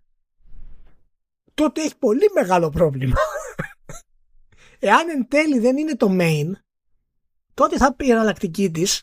τότε 1.55 1.81
έχει 1.81 1.99
πολύ 1.99 2.31
μεγάλο 2.35 2.71
πρόβλημα. 2.71 3.17
Εάν 4.79 5.09
εν 5.09 5.29
τέλει 5.29 5.59
δεν 5.59 5.77
είναι 5.77 5.97
το 5.97 6.09
main, 6.11 6.51
τότε 7.55 7.77
θα 7.77 7.95
πει 7.95 8.07
η 8.07 8.11
εναλλακτική 8.11 8.71
της 8.71 9.03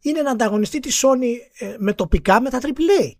είναι 0.00 0.22
να 0.22 0.30
ανταγωνιστεί 0.30 0.80
τη 0.80 0.90
Sony 1.02 1.34
ε, 1.58 1.76
με 1.78 1.92
τοπικά 1.92 2.40
με 2.40 2.50
τα 2.50 2.60
AAA. 2.62 3.12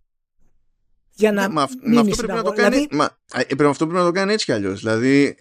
Για 1.20 1.32
να 1.32 1.50
μα, 1.50 1.62
αυτό 1.62 2.16
πρέπει 2.16 2.32
να 2.32 2.42
το 2.42 2.52
κάνει. 2.52 2.76
Δηλαδή... 2.76 2.88
Μα, 2.96 3.08
ε, 3.34 3.68
αυτό 3.68 3.86
πρέπει 3.86 4.00
να 4.00 4.06
το 4.06 4.12
κάνει 4.12 4.32
έτσι 4.32 4.44
κι 4.44 4.52
αλλιώς. 4.52 4.80
Δηλαδή, 4.80 5.36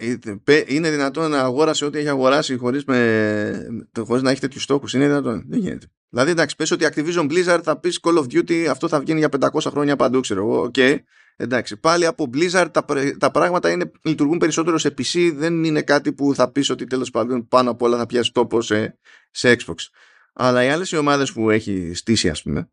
είναι 0.67 0.89
δυνατόν 0.89 1.31
να 1.31 1.39
αγόρασε 1.39 1.85
ό,τι 1.85 1.97
έχει 1.97 2.09
αγοράσει 2.09 2.57
χωρίς 2.57 2.83
χωρίς 3.99 4.21
να 4.21 4.31
έχει 4.31 4.39
τέτοιους 4.39 4.63
στόχους. 4.63 4.93
Είναι 4.93 5.05
δυνατόν. 5.05 5.43
Δεν 5.47 5.59
γίνεται. 5.59 5.87
Δηλαδή, 6.09 6.31
εντάξει, 6.31 6.55
πες 6.55 6.71
ότι 6.71 6.87
Activision 6.93 7.31
Blizzard 7.31 7.59
θα 7.63 7.79
πεις 7.79 7.99
Call 8.01 8.17
of 8.17 8.23
Duty, 8.23 8.65
αυτό 8.65 8.87
θα 8.87 8.99
βγαίνει 8.99 9.19
για 9.19 9.29
500 9.39 9.59
χρόνια 9.69 9.95
παντού, 9.95 10.19
ξέρω 10.19 10.41
εγώ. 10.41 10.71
Okay. 10.73 10.97
Εντάξει, 11.41 11.77
πάλι 11.77 12.05
από 12.05 12.29
Blizzard 12.33 12.67
τα, 12.71 12.85
τα 13.17 13.31
πράγματα 13.31 13.71
είναι, 13.71 13.91
λειτουργούν 14.01 14.37
περισσότερο 14.37 14.77
σε 14.77 14.93
PC, 14.97 15.31
δεν 15.35 15.63
είναι 15.63 15.81
κάτι 15.81 16.13
που 16.13 16.35
θα 16.35 16.51
πεις 16.51 16.69
ότι 16.69 16.85
τέλος 16.85 17.09
πάντων 17.09 17.47
πάνω 17.47 17.71
απ' 17.71 17.81
όλα 17.81 17.97
θα 17.97 18.05
πιάσει 18.05 18.31
τόπο 18.33 18.61
σε, 18.61 18.97
σε 19.31 19.55
Xbox. 19.59 19.75
Αλλά 20.33 20.63
οι 20.63 20.69
άλλες 20.69 20.91
οι 20.91 20.97
ομάδες 20.97 21.31
που 21.31 21.49
έχει 21.49 21.91
στήσει 21.93 22.29
ας 22.29 22.41
πούμε, 22.41 22.69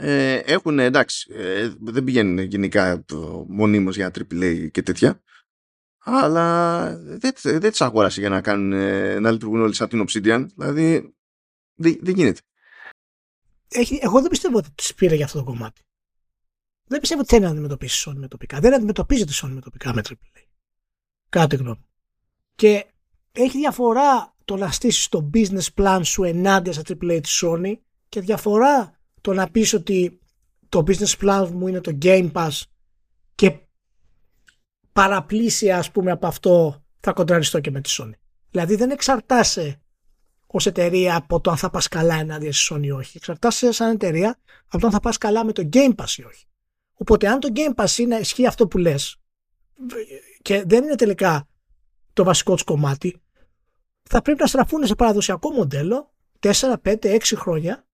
ε, 0.00 0.34
έχουν 0.34 0.78
εντάξει, 0.78 1.32
ε, 1.34 1.72
δεν 1.80 2.04
πηγαίνουν 2.04 2.38
γενικά 2.38 3.04
μονίμως 3.48 3.96
για 3.96 4.10
AAA 4.14 4.70
και 4.70 4.82
τέτοια, 4.82 5.22
αλλά 5.98 6.88
δεν, 6.98 7.32
δεν 7.42 7.70
τις 7.70 7.80
αγόρασε 7.80 8.20
για 8.20 8.28
να, 8.28 8.40
κάνουν, 8.40 8.72
ε, 8.72 9.18
να 9.18 9.30
λειτουργούν 9.30 9.60
όλοι 9.60 9.74
σαν 9.74 9.88
την 9.88 10.04
Obsidian, 10.08 10.46
δηλαδή 10.56 11.14
δεν, 11.74 11.98
δεν 12.00 12.14
γίνεται. 12.14 12.40
Έχει, 13.68 13.98
εγώ 14.02 14.20
δεν 14.20 14.30
πιστεύω 14.30 14.58
ότι 14.58 14.68
τις 14.74 14.94
πήρε 14.94 15.14
για 15.14 15.24
αυτό 15.24 15.38
το 15.38 15.44
κομμάτι 15.44 15.82
δεν 16.88 17.00
πιστεύω 17.00 17.20
ότι 17.20 17.30
θέλει 17.30 17.44
να 17.44 17.50
αντιμετωπίσει 17.50 18.10
Sony 18.10 18.16
με 18.16 18.28
τοπικά. 18.28 18.60
Δεν 18.60 18.74
αντιμετωπίζεται 18.74 19.32
Sony 19.34 19.50
με 19.50 19.60
τοπικά 19.60 19.94
με 19.94 20.02
AAA. 20.08 20.42
Κάτι 21.28 21.56
γνώμη. 21.56 21.86
Και 22.54 22.86
έχει 23.32 23.58
διαφορά 23.58 24.36
το 24.44 24.56
να 24.56 24.70
στήσεις 24.70 25.08
το 25.08 25.30
business 25.34 25.66
plan 25.74 26.00
σου 26.02 26.24
ενάντια 26.24 26.72
στα 26.72 26.82
AAA 26.84 27.18
της 27.22 27.42
Sony 27.44 27.74
και 28.08 28.20
διαφορά 28.20 28.97
το 29.28 29.34
να 29.34 29.50
πεις 29.50 29.72
ότι 29.72 30.20
το 30.68 30.84
business 30.86 31.18
plan 31.20 31.48
μου 31.52 31.68
είναι 31.68 31.80
το 31.80 31.98
Game 32.02 32.32
Pass 32.32 32.62
και 33.34 33.58
παραπλήσια 34.92 35.78
ας 35.78 35.90
πούμε 35.90 36.10
από 36.10 36.26
αυτό 36.26 36.84
θα 37.00 37.12
κοντραριστώ 37.12 37.60
και 37.60 37.70
με 37.70 37.80
τη 37.80 37.94
Sony. 37.98 38.12
Δηλαδή 38.50 38.76
δεν 38.76 38.90
εξαρτάσαι 38.90 39.80
ως 40.46 40.66
εταιρεία 40.66 41.16
από 41.16 41.40
το 41.40 41.50
αν 41.50 41.56
θα 41.56 41.70
πας 41.70 41.88
καλά 41.88 42.14
ενάντια 42.14 42.52
στη 42.52 42.74
Sony 42.74 42.82
ή 42.84 42.90
όχι. 42.90 43.16
Εξαρτάσαι 43.16 43.72
σαν 43.72 43.90
εταιρεία 43.90 44.38
από 44.66 44.78
το 44.78 44.86
αν 44.86 44.92
θα 44.92 45.00
πας 45.00 45.18
καλά 45.18 45.44
με 45.44 45.52
το 45.52 45.68
Game 45.72 45.94
Pass 45.94 46.10
ή 46.16 46.24
όχι. 46.24 46.44
Οπότε 46.94 47.28
αν 47.28 47.40
το 47.40 47.48
Game 47.54 47.84
Pass 47.84 47.98
είναι, 47.98 48.16
ισχύει 48.16 48.46
αυτό 48.46 48.68
που 48.68 48.78
λες 48.78 49.16
και 50.42 50.62
δεν 50.66 50.84
είναι 50.84 50.94
τελικά 50.94 51.48
το 52.12 52.24
βασικό 52.24 52.54
του 52.54 52.64
κομμάτι, 52.64 53.22
θα 54.02 54.22
πρέπει 54.22 54.40
να 54.40 54.46
στραφούν 54.46 54.86
σε 54.86 54.94
παραδοσιακό 54.94 55.50
μοντέλο 55.50 56.14
4, 56.40 56.52
5, 56.82 56.96
6 57.00 57.20
χρόνια 57.34 57.87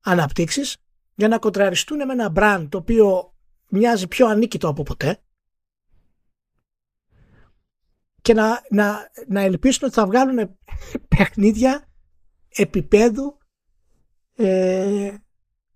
αναπτύξεις 0.00 0.76
για 1.14 1.28
να 1.28 1.38
κοντραριστούν 1.38 2.06
με 2.06 2.12
ένα 2.12 2.32
brand 2.36 2.66
το 2.68 2.78
οποίο 2.78 3.34
μοιάζει 3.68 4.08
πιο 4.08 4.26
ανίκητο 4.26 4.68
από 4.68 4.82
ποτέ 4.82 5.22
και 8.22 8.34
να, 8.34 8.62
να, 8.70 9.10
να 9.26 9.40
ελπίσουν 9.40 9.86
ότι 9.86 9.94
θα 9.94 10.06
βγάλουν 10.06 10.58
παιχνίδια 11.16 11.88
επίπεδου 12.48 13.38
ε, 14.34 15.14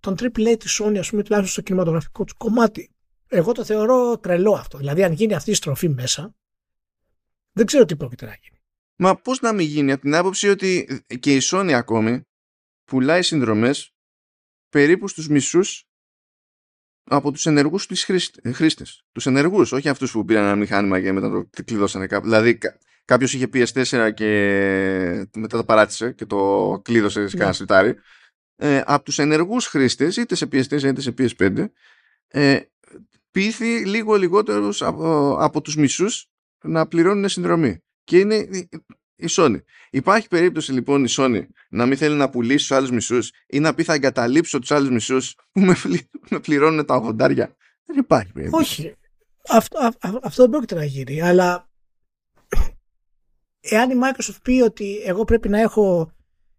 τον 0.01 0.15
AAA 0.19 0.57
της 0.59 0.81
Sony, 0.83 0.97
ας 0.99 1.11
πούμε, 1.11 1.23
τουλάχιστον 1.23 1.47
στο 1.47 1.61
κινηματογραφικό 1.61 2.25
τους 2.25 2.35
κομμάτι. 2.37 2.95
Εγώ 3.29 3.53
το 3.53 3.65
θεωρώ 3.65 4.19
τρελό 4.19 4.53
αυτό. 4.53 4.79
Δηλαδή, 4.79 5.03
αν 5.03 5.13
γίνει 5.13 5.35
αυτή 5.35 5.51
η 5.51 5.55
στροφή 5.55 5.89
μέσα, 5.89 6.35
δεν 7.53 7.67
ξέρω 7.67 7.85
τι 7.85 7.97
πρόκειται 7.97 8.27
να 8.27 8.37
γίνει. 8.43 8.59
Μα 8.97 9.17
πώς 9.17 9.41
να 9.41 9.53
μην 9.53 9.67
γίνει, 9.67 9.93
από 9.93 10.01
την 10.01 10.15
άποψη 10.15 10.49
ότι 10.49 11.01
και 11.21 11.35
η 11.35 11.41
Sony 11.43 11.71
ακόμη 11.71 12.23
πουλάει 12.85 13.23
συνδρομές 13.23 13.92
περίπου 14.73 15.09
στους 15.09 15.29
μισούς 15.29 15.85
από 17.05 17.33
τους 17.33 17.47
ενεργούς 17.47 17.87
του 17.87 17.95
χρήστες. 18.53 19.05
Τους 19.13 19.27
ενεργούς, 19.27 19.73
όχι 19.73 19.89
αυτούς 19.89 20.13
που 20.13 20.25
πήραν 20.25 20.45
ένα 20.45 20.57
μηχάνημα 20.57 21.01
και 21.01 21.13
μετά 21.13 21.31
το 21.31 21.63
κλειδώσανε 21.65 22.07
κάπου. 22.07 22.25
Δηλαδή, 22.25 22.59
κάποιος 23.05 23.35
είχε 23.35 23.49
PS4 23.53 24.11
και 24.15 24.29
μετά 25.37 25.57
το 25.57 25.65
παράτησε 25.65 26.13
και 26.13 26.27
το 26.27 26.81
κλείδωσε 26.85 27.29
σε 27.29 27.37
κανένα 27.37 27.57
σιτάρι 27.57 27.95
ε, 28.57 28.83
από 28.85 29.05
τους 29.05 29.19
ενεργούς 29.19 29.67
χρήστες 29.67 30.17
είτε 30.17 30.35
σε 30.35 30.49
PS4 30.53 30.83
είτε 30.83 31.01
σε 31.01 31.15
PS5 31.19 31.67
ες, 32.29 32.67
πείθει 33.31 33.87
λίγο 33.87 34.15
λιγότερους 34.15 34.83
από, 34.83 35.37
από 35.41 35.61
τους 35.61 35.77
μισούς 35.77 36.27
να 36.65 36.87
πληρώνουν 36.87 37.29
συνδρομή 37.29 37.83
και 38.05 38.19
είναι 38.19 38.49
η 39.17 39.27
Sony. 39.31 39.61
Υπάρχει 39.91 40.29
περίπτωση 40.29 40.73
λοιπόν 40.73 41.05
η 41.05 41.09
Sony 41.11 41.43
να 41.71 41.87
μην 41.87 41.97
θέλει 41.97 42.15
να 42.15 42.31
πουλήσει 42.31 42.59
τους 42.69 42.77
άλλους 42.77 42.91
μισούς 42.91 43.33
ή 43.47 43.61
να 43.61 43.75
πει 43.75 43.83
θα 43.83 43.95
εγκαταλείψω 43.95 44.59
τους 44.59 44.71
άλλους 44.71 44.91
μισούς 44.91 45.35
που 45.53 45.61
με, 45.61 45.77
με 46.31 46.41
πληρώνουν 46.41 46.87
τα 46.87 47.03
80 47.05 47.17
Δεν 47.17 47.97
υπάρχει 47.97 48.33
περίπτωση. 48.33 48.81
Όχι. 48.81 48.95
Αυτό, 49.49 49.79
αυτό 50.23 50.43
δεν 50.43 50.51
πρόκειται 50.51 50.75
να 50.75 50.85
γίνει. 50.85 51.23
Αλλά 51.23 51.71
εάν 53.61 53.91
η 53.91 53.95
Microsoft 54.03 54.37
πει 54.43 54.61
ότι 54.61 55.03
εγώ 55.05 55.25
πρέπει 55.25 55.49
να 55.49 55.61
έχω 55.61 56.13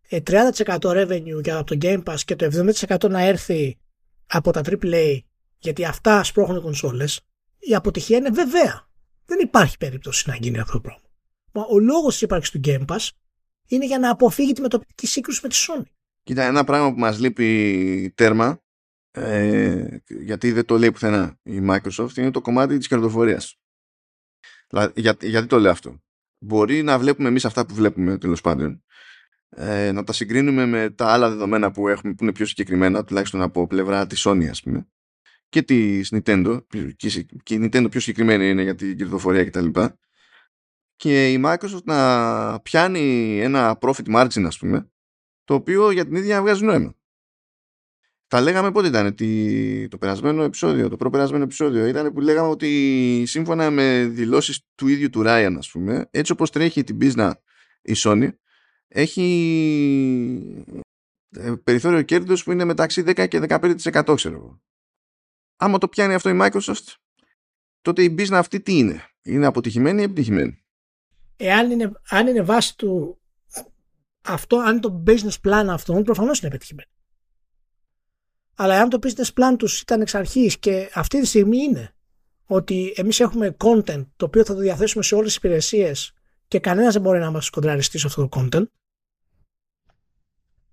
30% 0.09 0.19
ε, 0.23 0.47
revenue 0.83 1.43
για 1.43 1.57
από 1.57 1.75
το 1.75 1.77
Game 1.81 2.03
Pass 2.03 2.19
και 2.25 2.35
το 2.35 2.49
70% 2.89 3.09
να 3.09 3.21
έρθει 3.21 3.77
από 4.27 4.51
τα 4.51 4.61
AAA 4.65 5.19
γιατί 5.57 5.85
αυτά 5.85 6.23
σπρώχνουν 6.23 6.61
κονσόλες 6.61 7.21
η 7.59 7.75
αποτυχία 7.75 8.17
είναι 8.17 8.29
βεβαία. 8.29 8.87
Δεν 9.25 9.39
υπάρχει 9.39 9.77
περίπτωση 9.77 10.29
να 10.29 10.35
γίνει 10.35 10.59
αυτό 10.59 10.73
το 10.73 10.79
πράγμα. 10.79 11.02
Μα 11.53 11.65
ο 11.69 11.79
λόγος 11.79 12.13
της 12.13 12.21
ύπαρξης 12.21 12.51
του 12.51 12.59
Game 12.63 12.85
Pass 12.85 13.09
είναι 13.67 13.85
για 13.85 13.99
να 13.99 14.09
αποφύγει 14.09 14.53
τη 14.53 14.61
μετοπική 14.61 15.07
σύγκρουση 15.07 15.39
με 15.43 15.49
τη 15.49 15.55
Sony. 15.67 15.83
Κοίτα, 16.23 16.43
ένα 16.43 16.63
πράγμα 16.63 16.93
που 16.93 16.99
μας 16.99 17.19
λείπει 17.19 18.13
τέρμα, 18.15 18.63
ε, 19.11 19.97
γιατί 20.07 20.51
δεν 20.51 20.65
το 20.65 20.77
λέει 20.77 20.91
πουθενά 20.91 21.39
η 21.43 21.59
Microsoft, 21.69 22.17
είναι 22.17 22.31
το 22.31 22.41
κομμάτι 22.41 22.77
της 22.77 22.87
κερδοφορίας. 22.87 23.57
Για, 24.95 25.17
γιατί 25.21 25.47
το 25.47 25.59
λέω 25.59 25.71
αυτό; 25.71 26.01
Μπορεί 26.39 26.83
να 26.83 26.99
βλέπουμε 26.99 27.27
εμείς 27.27 27.45
αυτά 27.45 27.65
που 27.65 27.73
βλέπουμε 27.73 28.17
τέλος 28.17 28.41
πάντων 28.41 28.83
ε, 29.49 29.91
να 29.91 30.03
τα 30.03 30.13
συγκρίνουμε 30.13 30.65
με 30.65 30.89
τα 30.89 31.07
άλλα 31.07 31.29
δεδομένα 31.29 31.71
που 31.71 31.87
έχουμε 31.87 32.13
που 32.13 32.23
είναι 32.23 32.31
πιο 32.31 32.45
συγκεκριμένα 32.45 33.03
τουλάχιστον 33.03 33.41
από 33.41 33.67
πλευρά 33.67 34.07
της 34.07 34.27
Sony 34.27 34.45
ας 34.49 34.61
πούμε 34.61 34.87
και 35.49 35.61
της 35.61 36.13
Nintendo 36.15 36.65
και 37.43 37.55
η 37.55 37.69
Nintendo 37.69 37.87
πιο 37.89 37.99
συγκεκριμένη 37.99 38.49
είναι 38.49 38.61
για 38.61 38.75
την 38.75 38.97
κερδοφορία 38.97 39.45
κτλ 39.45 39.67
και, 41.03 41.09
και 41.09 41.31
η 41.31 41.41
Microsoft 41.45 41.83
να 41.83 42.59
πιάνει 42.59 43.39
ένα 43.39 43.77
profit 43.81 44.15
margin 44.15 44.43
ας 44.45 44.57
πούμε 44.57 44.89
το 45.43 45.53
οποίο 45.53 45.91
για 45.91 46.05
την 46.05 46.15
ίδια 46.15 46.41
βγάζει 46.41 46.63
νόημα 46.63 46.95
τα 48.33 48.41
λέγαμε 48.41 48.71
πότε 48.71 48.87
ήταν, 48.87 49.15
το 49.89 49.97
περασμένο 49.97 50.43
επεισόδιο, 50.43 50.89
το 50.89 50.95
προπερασμένο 50.95 51.43
επεισόδιο. 51.43 51.85
Ήταν 51.85 52.13
που 52.13 52.19
λέγαμε 52.19 52.47
ότι 52.47 53.23
σύμφωνα 53.25 53.71
με 53.71 54.05
δηλώσεις 54.05 54.61
του 54.75 54.87
ίδιου 54.87 55.09
του 55.09 55.21
Ryan, 55.25 55.55
ας 55.57 55.69
πούμε, 55.71 56.07
έτσι 56.11 56.31
όπως 56.31 56.49
τρέχει 56.49 56.83
την 56.83 56.97
business 57.01 57.31
η 57.81 57.93
Sony, 57.97 58.29
έχει 58.87 60.65
ε, 61.29 61.53
περιθώριο 61.63 62.01
κέρδους 62.01 62.43
που 62.43 62.51
είναι 62.51 62.63
μεταξύ 62.63 63.03
10 63.05 63.27
και 63.27 63.39
15% 63.49 64.13
ξέρω 64.15 64.35
εγώ. 64.35 64.61
Άμα 65.55 65.77
το 65.77 65.87
πιάνει 65.87 66.13
αυτό 66.13 66.29
η 66.29 66.39
Microsoft, 66.41 66.95
τότε 67.81 68.03
η 68.03 68.15
business 68.17 68.33
αυτή 68.33 68.61
τι 68.61 68.77
είναι; 68.77 69.09
Είναι 69.23 69.45
αποτυχημένη 69.45 70.01
ή 70.01 70.03
επιτυχημένη; 70.03 70.62
Εάν 71.45 71.71
είναι, 71.71 71.91
αν 72.09 72.27
είναι 72.27 72.41
βάση 72.41 72.77
του 72.77 73.19
αυτό, 74.21 74.57
αν 74.57 74.79
το 74.79 75.03
business 75.07 75.41
plan 75.43 75.65
αυτό, 75.69 76.01
προφανώς 76.01 76.39
είναι 76.39 76.47
επιτυχημένο. 76.47 76.89
Αλλά 78.55 78.81
αν 78.81 78.89
το 78.89 78.99
business 79.01 79.33
plan 79.33 79.55
τους 79.57 79.81
ήταν 79.81 80.01
εξ 80.01 80.15
αρχής 80.15 80.59
και 80.59 80.89
αυτή 80.93 81.19
τη 81.19 81.25
στιγμή 81.25 81.57
είναι 81.57 81.95
ότι 82.45 82.93
εμείς 82.95 83.19
έχουμε 83.19 83.55
content 83.63 84.05
το 84.15 84.25
οποίο 84.25 84.45
θα 84.45 84.53
το 84.53 84.59
διαθέσουμε 84.59 85.03
σε 85.03 85.15
όλες 85.15 85.27
τις 85.27 85.35
υπηρεσίες 85.35 86.13
και 86.47 86.59
κανένας 86.59 86.93
δεν 86.93 87.01
μπορεί 87.01 87.19
να 87.19 87.31
μας 87.31 87.49
κοντραριστεί 87.49 87.97
σε 87.97 88.07
αυτό 88.07 88.27
το 88.27 88.39
content 88.41 88.65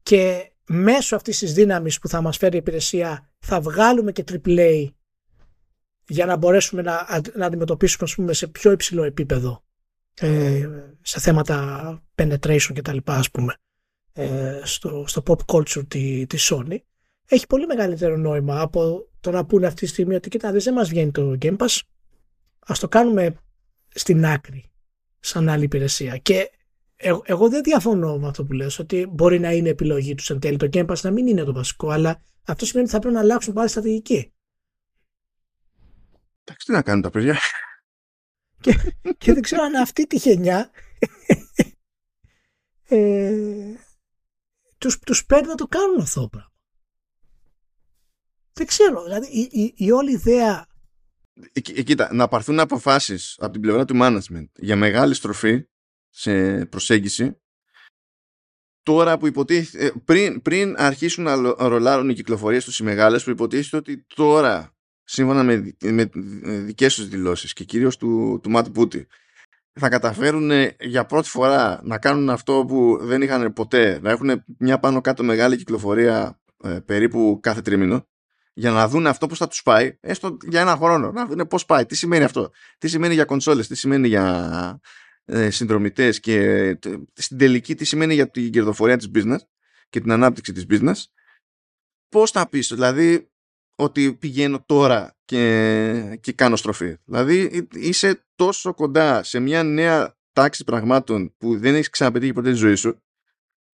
και 0.02 0.52
μέσω 0.66 1.16
αυτής 1.16 1.38
της 1.38 1.52
δύναμης 1.52 1.98
που 1.98 2.08
θα 2.08 2.20
μας 2.20 2.36
φέρει 2.36 2.54
η 2.54 2.58
υπηρεσία 2.58 3.32
θα 3.38 3.60
βγάλουμε 3.60 4.12
και 4.12 4.24
AAA 4.26 4.88
για 6.06 6.26
να 6.26 6.36
μπορέσουμε 6.36 6.82
να, 6.82 7.20
να 7.34 7.46
αντιμετωπίσουμε 7.46 8.04
ας 8.08 8.14
πούμε, 8.14 8.32
σε 8.32 8.46
πιο 8.46 8.70
υψηλό 8.70 9.02
επίπεδο 9.02 9.64
ε, 10.20 10.68
σε 11.02 11.20
θέματα 11.20 12.02
penetration 12.14 12.70
και 12.72 12.82
τα 12.82 12.92
λοιπά 12.92 13.14
ας 13.14 13.30
πούμε 13.30 13.54
ε, 14.12 14.60
στο, 14.64 15.04
στο 15.06 15.22
pop 15.26 15.38
culture 15.46 15.88
τη, 15.88 16.26
τη 16.26 16.38
Sony 16.40 16.76
έχει 17.26 17.46
πολύ 17.46 17.66
μεγαλύτερο 17.66 18.16
νόημα 18.16 18.60
από 18.60 19.08
το 19.20 19.30
να 19.30 19.46
πούνε 19.46 19.66
αυτή 19.66 19.80
τη 19.80 19.86
στιγμή 19.86 20.14
ότι 20.14 20.28
κοίτα 20.28 20.52
δεν 20.52 20.72
μας 20.72 20.88
βγαίνει 20.88 21.10
το 21.10 21.36
Game 21.40 21.56
Pass 21.56 21.78
ας 22.58 22.78
το 22.78 22.88
κάνουμε 22.88 23.34
στην 23.88 24.26
άκρη 24.26 24.70
σαν 25.20 25.48
άλλη 25.48 25.64
υπηρεσία 25.64 26.16
και 26.16 26.50
εγώ, 26.96 27.22
εγώ 27.24 27.48
δεν 27.48 27.62
διαφωνώ 27.62 28.18
με 28.18 28.28
αυτό 28.28 28.44
που 28.44 28.52
λες 28.52 28.78
ότι 28.78 29.06
μπορεί 29.10 29.38
να 29.38 29.52
είναι 29.52 29.68
επιλογή 29.68 30.14
τους 30.14 30.30
εν 30.30 30.40
τέλει. 30.40 30.56
Το 30.56 30.68
Game 30.72 30.86
Pass 30.86 31.00
να 31.02 31.10
μην 31.10 31.26
είναι 31.26 31.44
το 31.44 31.52
βασικό 31.52 31.90
αλλά 31.90 32.22
αυτό 32.46 32.64
σημαίνει 32.64 32.84
ότι 32.84 32.94
θα 32.94 33.00
πρέπει 33.00 33.14
να 33.14 33.20
αλλάξουν 33.20 33.54
πάλι 33.54 33.68
στρατηγική. 33.68 34.32
Εντάξει 36.44 36.66
τι 36.66 36.72
να 36.72 36.82
κάνουν 36.82 37.02
τα 37.02 37.10
παιδιά 37.10 37.38
και, 38.60 38.94
και 39.18 39.32
δεν 39.32 39.42
ξέρω 39.42 39.62
αν 39.62 39.74
αυτή 39.74 40.06
τη 40.06 40.16
γενιά 40.16 40.70
ε, 42.88 43.74
τους, 44.78 44.98
τους 44.98 45.26
παίρνει 45.26 45.48
να 45.48 45.54
το 45.54 45.66
κάνουν 45.66 46.00
αυτό 46.00 46.28
πράγμα. 46.28 46.48
Δεν 48.52 48.66
ξέρω, 48.66 49.02
δηλαδή 49.02 49.26
η, 49.26 49.48
η, 49.52 49.74
η 49.76 49.90
όλη 49.90 50.12
ιδέα 50.12 50.66
ε, 51.52 51.60
ε, 51.74 51.82
κοίτα, 51.82 52.14
να 52.14 52.28
πάρθουν 52.28 52.60
αποφάσεις 52.60 53.36
από 53.38 53.52
την 53.52 53.60
πλευρά 53.60 53.84
του 53.84 53.98
management 54.00 54.48
για 54.54 54.76
μεγάλη 54.76 55.14
στροφή 55.14 55.64
σε 56.08 56.66
προσέγγιση 56.66 57.40
τώρα 58.82 59.18
που 59.18 59.26
υποτίθεται, 59.26 59.86
ε, 59.86 59.92
πριν, 60.04 60.42
πριν 60.42 60.74
αρχίσουν 60.78 61.24
να 61.24 61.34
ρολάρουν 61.68 62.08
οι 62.08 62.14
κυκλοφορίες 62.14 62.64
τους 62.64 62.78
οι 62.78 62.82
μεγάλες 62.82 63.24
που 63.24 63.30
υποτίθεται 63.30 63.76
ότι 63.76 64.06
τώρα 64.14 64.74
σύμφωνα 65.12 65.42
με, 65.42 65.74
με 65.80 66.10
δικές 66.42 66.94
τους 66.94 67.08
δηλώσεις 67.08 67.52
και 67.52 67.64
κυρίως 67.64 67.96
του, 67.96 68.40
του 68.42 68.50
Ματ 68.50 68.68
Μπούτι 68.68 69.06
θα 69.72 69.88
καταφέρουν 69.88 70.50
για 70.80 71.04
πρώτη 71.04 71.28
φορά 71.28 71.80
να 71.82 71.98
κάνουν 71.98 72.30
αυτό 72.30 72.64
που 72.68 72.98
δεν 73.00 73.22
είχαν 73.22 73.52
ποτέ 73.52 73.98
να 74.02 74.10
έχουν 74.10 74.44
μια 74.58 74.78
πάνω 74.78 75.00
κάτω 75.00 75.24
μεγάλη 75.24 75.56
κυκλοφορία 75.56 76.40
ε, 76.62 76.78
περίπου 76.84 77.38
κάθε 77.42 77.60
τρίμηνο 77.60 78.08
για 78.52 78.70
να 78.70 78.88
δουν 78.88 79.06
αυτό 79.06 79.26
πώς 79.26 79.38
θα 79.38 79.48
τους 79.48 79.62
πάει 79.62 79.96
έστω 80.00 80.36
για 80.48 80.60
ένα 80.60 80.76
χρόνο. 80.76 81.12
Να 81.12 81.26
δουν 81.26 81.46
πώς 81.46 81.64
πάει, 81.64 81.86
τι 81.86 81.96
σημαίνει 81.96 82.24
αυτό. 82.24 82.50
Τι 82.78 82.88
σημαίνει 82.88 83.14
για 83.14 83.24
κονσόλες, 83.24 83.66
τι 83.66 83.74
σημαίνει 83.74 84.08
για 84.08 84.80
ε, 85.24 85.50
συνδρομητές 85.50 86.20
και 86.20 86.78
στην 87.12 87.38
τελική 87.38 87.74
τι 87.74 87.84
σημαίνει 87.84 88.14
για 88.14 88.30
την 88.30 88.50
κερδοφορία 88.50 88.96
της 88.96 89.10
business 89.14 89.40
και 89.88 90.00
την 90.00 90.12
ανάπτυξη 90.12 90.52
της 90.52 90.66
business. 90.70 91.04
Πώς 92.08 92.30
θα 92.30 92.48
πεις, 92.48 92.68
δηλαδή 92.68 93.30
ότι 93.80 94.14
πηγαίνω 94.14 94.62
τώρα 94.66 95.16
και, 95.24 96.18
και 96.20 96.32
κάνω 96.32 96.56
στροφή. 96.56 96.96
Δηλαδή 97.04 97.68
είσαι 97.74 98.24
τόσο 98.34 98.74
κοντά 98.74 99.22
σε 99.22 99.38
μια 99.38 99.62
νέα 99.62 100.16
τάξη 100.32 100.64
πραγμάτων 100.64 101.34
που 101.38 101.58
δεν 101.58 101.74
έχεις 101.74 101.90
ξαναπετύχει 101.90 102.32
ποτέ 102.32 102.50
τη 102.50 102.56
ζωή 102.56 102.74
σου 102.74 103.02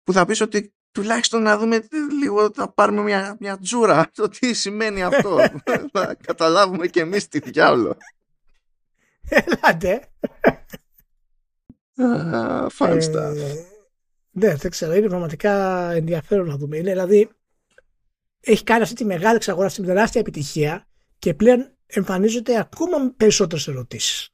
που 0.03 0.13
θα 0.13 0.25
πεις 0.25 0.41
ότι 0.41 0.73
τουλάχιστον 0.91 1.41
να 1.41 1.57
δούμε 1.57 1.87
λίγο, 2.19 2.51
να 2.55 2.69
πάρουμε 2.69 3.01
μια, 3.01 3.37
μια 3.39 3.57
τζούρα 3.57 4.09
το 4.15 4.27
τι 4.27 4.53
σημαίνει 4.53 5.03
αυτό. 5.03 5.37
να 5.93 6.13
καταλάβουμε 6.13 6.87
και 6.87 6.99
εμείς 6.99 7.27
τι 7.27 7.39
διάολο. 7.39 7.97
Έλατε. 9.29 10.07
Φάνστα. 12.69 13.27
Ε, 13.27 13.65
ναι, 14.31 14.55
δεν 14.55 14.71
ξέρω. 14.71 14.93
Είναι 14.93 15.07
πραγματικά 15.07 15.91
ενδιαφέρον 15.91 16.47
να 16.47 16.57
δούμε. 16.57 16.77
Είναι 16.77 16.91
δηλαδή 16.91 17.29
έχει 18.41 18.63
κάνει 18.63 18.81
αυτή 18.81 18.95
τη 18.95 19.05
μεγάλη 19.05 19.35
εξαγορά, 19.35 19.65
αυτή 19.65 19.81
τη 19.81 19.87
τεράστια 19.87 20.21
επιτυχία 20.21 20.87
και 21.19 21.33
πλέον 21.33 21.77
εμφανίζονται 21.85 22.59
ακόμα 22.59 23.13
περισσότερες 23.17 23.67
ερωτήσεις 23.67 24.29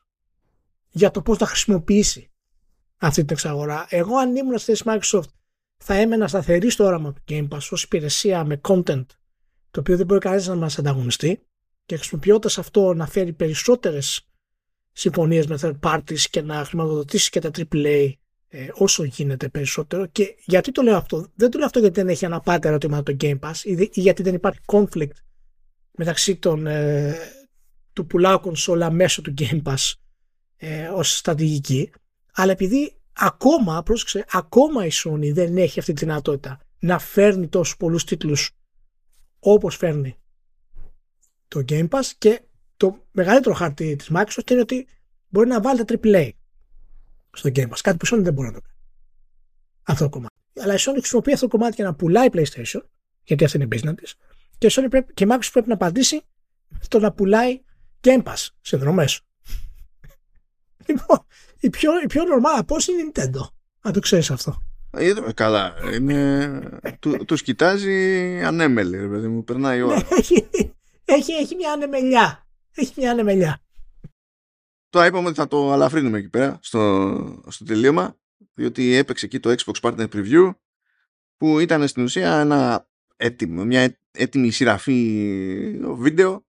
για 0.89 1.11
το 1.11 1.21
πώς 1.21 1.37
θα 1.37 1.45
χρησιμοποιήσει 1.45 2.31
αυτή 2.97 3.21
την 3.21 3.35
εξαγορά. 3.35 3.85
Εγώ 3.89 4.17
αν 4.17 4.35
ήμουν 4.35 4.57
στη 4.57 4.73
Microsoft 4.83 5.29
θα 5.77 5.93
έμενα 5.93 6.27
σταθερή 6.27 6.69
στο 6.69 6.83
όραμα 6.83 7.13
του 7.13 7.21
Game 7.27 7.47
Pass 7.47 7.67
ως 7.69 7.83
υπηρεσία 7.83 8.43
με 8.43 8.61
content 8.67 9.05
το 9.71 9.79
οποίο 9.79 9.97
δεν 9.97 10.05
μπορεί 10.05 10.19
κανείς 10.19 10.47
να 10.47 10.55
μας 10.55 10.79
ανταγωνιστεί 10.79 11.47
και 11.85 11.95
χρησιμοποιώντας 11.95 12.57
αυτό 12.57 12.93
να 12.93 13.07
φέρει 13.07 13.33
περισσότερες 13.33 14.29
συμφωνίες 14.91 15.47
με 15.47 15.57
third 15.61 15.79
parties 15.79 16.19
και 16.19 16.41
να 16.41 16.63
χρηματοδοτήσεις 16.63 17.29
και 17.29 17.39
τα 17.39 17.51
AAA 17.53 18.11
ε, 18.49 18.67
όσο 18.73 19.03
γίνεται 19.03 19.49
περισσότερο. 19.49 20.05
Και 20.05 20.35
γιατί 20.45 20.71
το 20.71 20.81
λέω 20.81 20.97
αυτό, 20.97 21.27
δεν 21.35 21.49
το 21.49 21.57
λέω 21.57 21.65
αυτό 21.65 21.79
γιατί 21.79 21.99
δεν 21.99 22.09
έχει 22.09 22.25
αναπάτερα 22.25 22.69
ερωτήματα 22.69 23.03
το 23.03 23.17
Game 23.19 23.39
Pass 23.39 23.55
ή, 23.63 23.89
γιατί 23.91 24.23
δεν 24.23 24.33
υπάρχει 24.33 24.59
conflict 24.65 25.11
μεταξύ 25.91 26.35
των, 26.35 26.67
ε, 26.67 27.15
του 27.93 28.05
πουλάω 28.05 28.39
κονσόλα 28.39 28.91
μέσω 28.91 29.21
του 29.21 29.33
Game 29.37 29.61
Pass 29.63 29.93
ε, 30.57 30.87
ως 30.87 31.17
στρατηγική, 31.17 31.91
αλλά 32.33 32.51
επειδή 32.51 32.95
ακόμα, 33.13 33.83
πρόσεξε, 33.83 34.25
ακόμα 34.31 34.85
η 34.85 34.89
Sony 34.93 35.33
δεν 35.33 35.57
έχει 35.57 35.79
αυτή 35.79 35.93
τη 35.93 36.05
δυνατότητα 36.05 36.59
να 36.79 36.99
φέρνει 36.99 37.47
τόσους 37.47 37.77
πολλούς 37.77 38.03
τίτλους 38.03 38.51
όπως 39.39 39.75
φέρνει 39.75 40.17
το 41.47 41.63
Game 41.69 41.87
Pass 41.87 42.11
και 42.17 42.41
το 42.77 43.07
μεγαλύτερο 43.11 43.55
χαρτί 43.55 43.95
της 43.95 44.09
Microsoft 44.13 44.51
είναι 44.51 44.61
ότι 44.61 44.87
μπορεί 45.27 45.47
να 45.47 45.61
βάλει 45.61 45.85
τα 45.85 45.95
AAA 46.03 46.29
στο 47.37 47.49
Game 47.55 47.69
Pass. 47.69 47.79
Κάτι 47.81 47.97
που 47.97 48.05
η 48.05 48.09
Sony 48.11 48.23
δεν 48.23 48.33
μπορεί 48.33 48.47
να 48.47 48.53
το 48.53 48.61
κάνει. 48.61 48.77
Αυτό 49.83 50.03
το 50.03 50.09
κομμάτι. 50.09 50.33
Αλλά 50.61 50.73
η 50.73 50.77
Sony 50.79 50.97
χρησιμοποιεί 50.97 51.33
αυτό 51.33 51.47
το 51.47 51.57
κομμάτι 51.57 51.75
για 51.75 51.85
να 51.85 51.93
πουλάει 51.93 52.27
PlayStation, 52.31 52.81
γιατί 53.23 53.43
αυτή 53.43 53.57
είναι 53.57 53.75
η 53.75 53.79
business 53.79 53.93
της, 53.95 54.15
και, 54.57 54.67
η 54.67 54.69
Sony 54.73 54.87
πρέπει, 54.89 55.13
και 55.13 55.23
η 55.23 55.27
Microsoft 55.31 55.49
πρέπει 55.51 55.67
να 55.67 55.73
απαντήσει 55.73 56.21
στο 56.79 56.99
να 56.99 57.11
πουλάει 57.11 57.61
Game 58.01 58.23
Pass 58.23 58.47
συνδρομέ. 58.61 59.05
λοιπόν, 60.87 61.25
η 61.59 61.69
πιο, 61.69 61.91
η 62.03 62.07
πιο 62.07 62.23
normal 62.23 62.65
πώς 62.67 62.87
είναι 62.87 63.01
η 63.01 63.11
Nintendo. 63.13 63.49
Αν 63.81 63.93
το 63.93 63.99
ξέρεις 63.99 64.31
αυτό. 64.31 64.61
Ε, 64.91 65.13
καλά. 65.33 65.73
Είναι... 65.93 66.61
του, 66.99 67.25
τους 67.25 67.41
κοιτάζει 67.41 68.41
ανέμελη, 68.43 68.97
ρε 68.97 69.07
παιδί 69.07 69.27
μου. 69.27 69.43
Περνάει 69.43 69.77
η 69.77 69.81
ώρα. 69.81 69.95
Ναι, 69.95 70.01
έχει, 70.09 70.49
έχει, 71.05 71.31
έχει 71.31 71.55
μια 71.55 71.71
ανεμελιά. 71.71 72.47
Έχει 72.75 72.93
μια 72.97 73.11
ανεμελιά. 73.11 73.61
Τώρα 74.89 75.05
είπαμε 75.05 75.27
ότι 75.27 75.37
θα 75.37 75.47
το 75.47 75.71
αλαφρύνουμε 75.71 76.17
εκεί 76.17 76.29
πέρα 76.29 76.59
στο, 76.61 77.43
στο 77.47 77.65
τελείωμα 77.65 78.17
διότι 78.53 78.93
έπαιξε 78.93 79.25
εκεί 79.25 79.39
το 79.39 79.55
Xbox 79.57 79.79
Partner 79.81 80.07
Preview 80.13 80.51
που 81.37 81.59
ήταν 81.59 81.87
στην 81.87 82.03
ουσία 82.03 82.39
ένα 82.39 82.89
έτοιμο, 83.15 83.65
μια 83.65 83.99
έτοιμη 84.11 84.51
σειραφή 84.51 85.79
βίντεο 85.95 86.46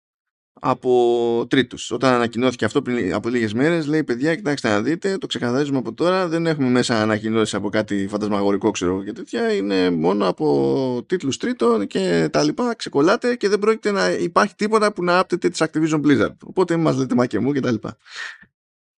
από 0.60 1.46
τρίτους. 1.48 1.90
Όταν 1.90 2.14
ανακοινώθηκε 2.14 2.64
αυτό 2.64 2.82
πριν 2.82 3.14
από 3.14 3.28
λίγες 3.28 3.52
μέρες 3.52 3.86
λέει 3.86 4.04
παιδιά 4.04 4.34
κοιτάξτε 4.34 4.68
να 4.68 4.82
δείτε 4.82 5.18
το 5.18 5.26
ξεκαθαρίζουμε 5.26 5.78
από 5.78 5.94
τώρα. 5.94 6.28
Δεν 6.28 6.46
έχουμε 6.46 6.68
μέσα 6.68 7.02
ανακοινώσεις 7.02 7.54
από 7.54 7.68
κάτι 7.68 8.06
φαντασμαγορικό 8.10 8.70
ξέρω 8.70 9.04
και 9.04 9.12
τέτοια. 9.12 9.52
Είναι 9.52 9.90
μόνο 9.90 10.28
από 10.28 11.04
τίτλους 11.06 11.36
τρίτων 11.36 11.86
και 11.86 12.28
τα 12.32 12.42
λοιπά. 12.42 12.74
Ξεκολλάτε 12.74 13.36
και 13.36 13.48
δεν 13.48 13.58
πρόκειται 13.58 13.90
να 13.90 14.10
υπάρχει 14.10 14.54
τίποτα 14.54 14.92
που 14.92 15.04
να 15.04 15.18
άπτεται 15.18 15.48
της 15.48 15.62
Activision 15.64 16.00
Blizzard 16.04 16.36
οπότε 16.44 16.76
μας 16.76 16.96
λέτε 16.96 17.14
μα 17.14 17.26
και 17.26 17.38
μου 17.38 17.52
και 17.52 17.60
τα 17.60 17.70
λοιπά. 17.70 17.96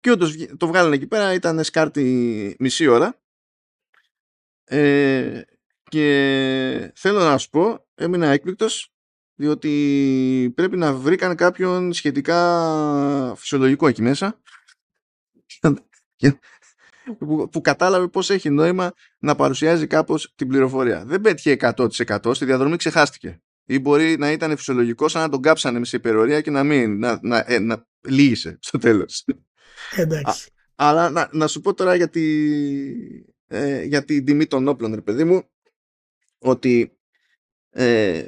Και 0.00 0.10
όντως 0.10 0.34
το 0.56 0.66
βγάλανε 0.66 0.94
εκεί 0.94 1.06
πέρα 1.06 1.34
ήταν 1.34 1.64
σκάρτη 1.64 2.56
μισή 2.58 2.86
ώρα. 2.86 3.20
Ε, 4.64 5.40
και 5.90 6.92
θέλω 6.94 7.18
να 7.18 7.38
σου 7.38 7.50
πω 7.50 7.86
έμεινα 7.94 8.26
έκπληκτος 8.26 8.92
διότι 9.40 10.52
πρέπει 10.54 10.76
να 10.76 10.92
βρήκαν 10.92 11.34
κάποιον 11.34 11.92
σχετικά 11.92 13.34
φυσιολογικό 13.36 13.86
εκεί 13.86 14.02
μέσα 14.02 14.40
που, 17.18 17.48
που 17.48 17.60
κατάλαβε 17.60 18.08
πώς 18.08 18.30
έχει 18.30 18.50
νόημα 18.50 18.92
να 19.18 19.34
παρουσιάζει 19.34 19.86
κάπως 19.86 20.32
την 20.36 20.48
πληροφορία. 20.48 21.04
Δεν 21.04 21.20
πέτυχε 21.20 21.56
100% 21.60 22.34
στη 22.34 22.44
διαδρομή 22.44 22.76
ξεχάστηκε. 22.76 23.42
ή 23.64 23.78
μπορεί 23.78 24.18
να 24.18 24.30
ήταν 24.30 24.56
φυσιολογικό 24.56 25.08
σαν 25.08 25.22
να 25.22 25.28
τον 25.28 25.42
κάψανε 25.42 25.84
σε 25.84 25.96
υπερορία 25.96 26.40
και 26.40 26.50
να 26.50 26.64
μην, 26.64 26.98
να, 26.98 27.18
να, 27.22 27.44
ε, 27.46 27.58
να 27.58 27.86
λύγησε 28.08 28.58
στο 28.60 28.78
τέλος. 28.78 29.24
Εντάξει. 29.96 30.50
αλλά 30.74 31.10
να, 31.10 31.28
να 31.32 31.46
σου 31.46 31.60
πω 31.60 31.74
τώρα 31.74 31.94
για, 31.94 32.08
τη, 32.08 32.46
ε, 33.46 33.82
για 33.82 34.04
την 34.04 34.24
τιμή 34.24 34.46
των 34.46 34.68
όπλων, 34.68 34.94
ρε 34.94 35.00
παιδί 35.00 35.24
μου, 35.24 35.42
ότι 36.38 36.98
ε, 37.70 38.26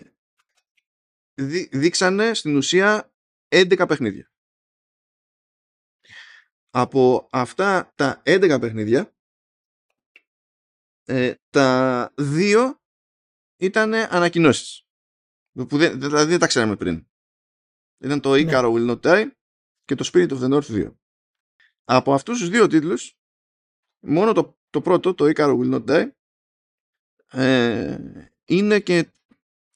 δεί, 1.46 1.68
δείξανε 1.72 2.34
στην 2.34 2.56
ουσία 2.56 3.12
11 3.48 3.84
παιχνίδια. 3.88 4.30
Από 6.70 7.28
αυτά 7.32 7.92
τα 7.94 8.22
11 8.24 8.58
παιχνίδια, 8.60 9.14
ε, 11.04 11.34
τα 11.50 12.12
δύο 12.16 12.80
ήταν 13.56 13.94
ανακοινώσεις. 13.94 14.86
Που 15.52 15.76
δεν, 15.76 16.00
δηλαδή 16.00 16.30
δεν 16.30 16.38
τα 16.38 16.46
ξέραμε 16.46 16.76
πριν. 16.76 17.06
Ήταν 17.98 18.20
το 18.20 18.34
ναι. 18.34 18.42
Icaro 18.46 18.72
Will 18.72 18.90
Not 18.90 19.00
Die 19.00 19.30
και 19.84 19.94
το 19.94 20.10
Spirit 20.12 20.28
of 20.28 20.38
the 20.38 20.52
North 20.52 20.86
2. 20.86 20.96
Από 21.84 22.14
αυτούς 22.14 22.38
τους 22.38 22.48
δύο 22.48 22.66
τίτλους, 22.66 23.18
μόνο 24.06 24.32
το, 24.32 24.58
το 24.70 24.80
πρώτο, 24.80 25.14
το 25.14 25.24
Icaro 25.24 25.58
Will 25.58 25.74
Not 25.74 25.84
Die, 25.88 26.10
ε, 27.30 28.28
είναι 28.44 28.80
και 28.80 29.12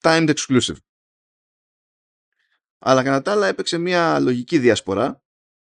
timed 0.00 0.34
exclusive. 0.34 0.76
Αλλά 2.88 3.02
κατά 3.02 3.22
τα 3.22 3.32
άλλα 3.32 3.46
έπαιξε 3.46 3.78
μια 3.78 4.20
λογική 4.20 4.58
διασπορά 4.58 5.22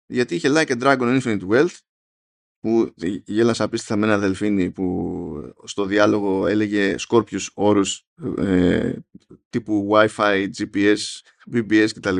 γιατί 0.07 0.35
είχε 0.35 0.49
Like 0.53 0.69
a 0.69 0.83
Dragon 0.83 1.21
Infinite 1.21 1.49
Wealth 1.49 1.77
που 2.61 2.95
γέλασα 3.25 3.65
απίστευτα 3.65 3.97
με 3.97 4.07
ένα 4.07 4.19
δελφίνι 4.19 4.71
που 4.71 5.55
στο 5.65 5.85
διάλογο 5.85 6.47
έλεγε 6.47 6.99
σκόρπιους 6.99 7.51
όρους 7.55 8.07
ε, 8.39 8.93
τύπου 9.49 9.89
Wi-Fi, 9.93 10.49
GPS, 10.59 10.99
BBS 11.53 11.89
κτλ. 11.95 12.17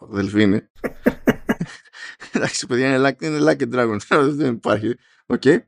Δελφίνι. 0.00 0.60
Εντάξει, 2.32 2.66
παιδιά, 2.66 2.88
είναι 2.88 3.08
like, 3.08 3.22
είναι 3.22 3.38
like 3.40 3.62
a 3.62 3.74
dragon. 3.74 3.98
Δεν 4.30 4.52
υπάρχει. 4.54 4.94
OK. 5.26 5.42
Okay. 5.44 5.58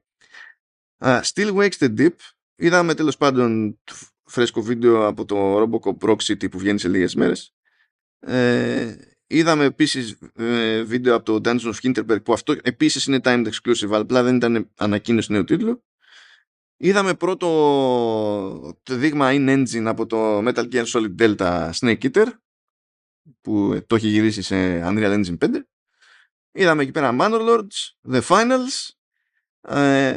Uh, 1.04 1.20
still 1.22 1.54
wakes 1.54 1.78
the 1.78 1.94
deep. 1.98 2.16
Είδαμε 2.56 2.94
τέλος 2.94 3.16
πάντων 3.16 3.78
φρέσκο 4.24 4.62
βίντεο 4.62 5.06
από 5.06 5.24
το 5.24 5.62
RoboCop 5.62 6.08
Rogue 6.08 6.32
City 6.32 6.50
που 6.50 6.58
βγαίνει 6.58 6.78
σε 6.78 6.88
λίγες 6.88 7.14
μέρες. 7.14 7.52
Ε, 8.20 8.96
είδαμε 9.26 9.64
επίσης 9.64 10.18
ε, 10.34 10.82
βίντεο 10.82 11.14
από 11.14 11.24
το 11.24 11.40
Dungeons 11.44 11.72
of 11.72 11.74
Hinterberg 11.82 12.22
που 12.24 12.32
αυτό 12.32 12.56
επίσης 12.62 13.06
είναι 13.06 13.20
timed 13.24 13.46
exclusive 13.46 13.86
αλλά 13.88 14.00
απλά 14.00 14.22
δεν 14.22 14.36
ήταν 14.36 14.70
ανακοίνωση 14.76 15.32
νέου 15.32 15.44
τίτλου. 15.44 15.82
Είδαμε 16.76 17.14
πρώτο 17.14 17.46
το 18.82 18.94
δείγμα 18.94 19.28
in 19.32 19.48
engine 19.48 19.84
από 19.84 20.06
το 20.06 20.38
Metal 20.38 20.68
Gear 20.72 20.84
Solid 20.84 21.14
Delta 21.18 21.70
Snake 21.70 22.02
Eater 22.02 22.26
που 23.40 23.80
το 23.86 23.94
έχει 23.94 24.08
γυρίσει 24.08 24.42
σε 24.42 24.82
Unreal 24.84 25.24
Engine 25.24 25.38
5. 25.38 25.48
Είδαμε 26.52 26.82
εκεί 26.82 26.90
πέρα 26.90 27.16
Manor 27.20 27.40
Lords, 27.40 28.12
The 28.12 28.20
Finals, 28.20 28.88
ε, 29.60 30.14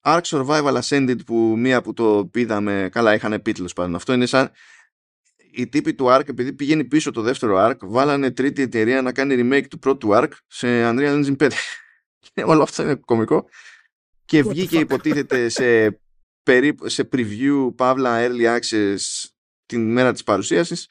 Ark 0.00 0.20
Survival 0.22 0.80
Ascended 0.80 1.26
που 1.26 1.54
μία 1.58 1.82
που 1.82 1.92
το 1.92 2.30
είδαμε, 2.34 2.88
καλά 2.92 3.14
είχαν 3.14 3.42
πει 3.42 3.54
πάντων. 3.74 3.94
Αυτό 3.94 4.12
είναι 4.12 4.26
σαν 4.26 4.50
οι 5.56 5.68
τύποι 5.68 5.94
του 5.94 6.06
Ark 6.08 6.28
επειδή 6.28 6.52
πηγαίνει 6.52 6.84
πίσω 6.84 7.10
το 7.10 7.20
δεύτερο 7.22 7.66
Ark 7.68 7.76
βάλανε 7.80 8.30
τρίτη 8.30 8.62
εταιρεία 8.62 9.02
να 9.02 9.12
κάνει 9.12 9.34
remake 9.38 9.66
του 9.70 9.78
πρώτου 9.78 10.08
Ark 10.12 10.30
σε 10.46 10.66
Unreal 10.68 11.24
Engine 11.24 11.36
5. 11.36 11.50
Όλο 12.52 12.62
αυτό 12.62 12.82
είναι 12.82 12.94
κωμικό. 12.94 13.48
Και 14.24 14.42
βγήκε 14.42 14.78
υποτίθεται 14.78 15.48
σε, 15.48 15.98
σε 16.84 17.08
preview, 17.12 17.76
παύλα, 17.76 18.18
early 18.20 18.58
access 18.58 19.28
την 19.66 19.92
μέρα 19.92 20.12
της 20.12 20.22
παρουσίασης 20.22 20.88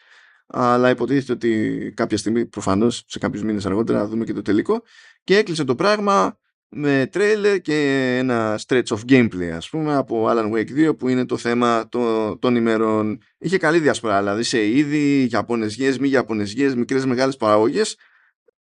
αλλά 0.48 0.90
υποτίθεται 0.90 1.32
ότι 1.32 1.94
κάποια 1.96 2.18
στιγμή 2.18 2.46
προφανώς 2.46 3.04
σε 3.08 3.20
κάποιους 3.20 3.44
μήνες 3.44 3.66
αργότερα 3.66 4.00
θα 4.00 4.08
δούμε 4.08 4.26
και 4.26 4.34
το 4.34 4.42
τελικό 4.42 4.84
και 5.24 5.38
έκλεισε 5.38 5.64
το 5.64 5.76
πράγμα 5.76 6.40
με 6.70 7.08
τρέιλερ 7.12 7.62
και 7.62 7.76
ένα 8.18 8.60
stretch 8.66 8.88
of 8.88 9.00
gameplay 9.08 9.50
ας 9.50 9.70
πούμε 9.70 9.96
από 9.96 10.28
Alan 10.30 10.52
Wake 10.52 10.90
2 10.90 10.98
που 10.98 11.08
είναι 11.08 11.26
το 11.26 11.38
θέμα 11.38 11.90
το, 11.90 12.38
των 12.38 12.56
ημερών. 12.56 13.22
Είχε 13.38 13.58
καλή 13.58 13.80
διασπορά 13.80 14.20
δηλαδή 14.20 14.44
σε 14.44 14.68
είδη, 14.68 15.24
γιαπωνεζιές, 15.24 16.00
μη 16.00 16.08
γιαπωνεζιές 16.08 16.76
μικρές 16.76 17.06
μεγάλες 17.06 17.38
παραγωγές. 17.38 17.98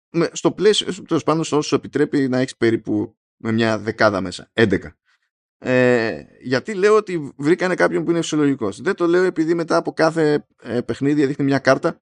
Με, 0.10 0.30
στο 0.32 0.52
πλαίσιο, 0.52 1.04
τέλος 1.08 1.24
πάντων 1.24 1.42
όσο 1.42 1.62
σου 1.62 1.76
επιτρέπει 1.76 2.30
να 2.30 2.38
έχεις 2.38 2.58
περίπου 2.58 3.18
με 3.38 3.52
μια 3.52 3.80
δεκάδα 3.80 4.22
μέσα, 4.22 4.52
11 4.54 4.78
ε, 5.58 6.26
γιατί 6.42 6.74
λέω 6.74 6.96
ότι 6.96 7.34
βρήκανε 7.38 7.76
κάποιον 7.76 8.04
που 8.04 8.12
είναι 8.12 8.22
φυσιολογικός. 8.22 8.82
Δεν 8.82 8.96
το 8.96 9.08
λέω 9.08 9.24
επειδή 9.24 9.54
μετά 9.54 9.76
από 9.76 9.94
κάθε 9.94 10.48
ε, 10.62 10.82
παιχνίδι 10.82 11.26
δείχνει 11.26 11.46
μια 11.46 11.60
κάρτα 11.60 12.02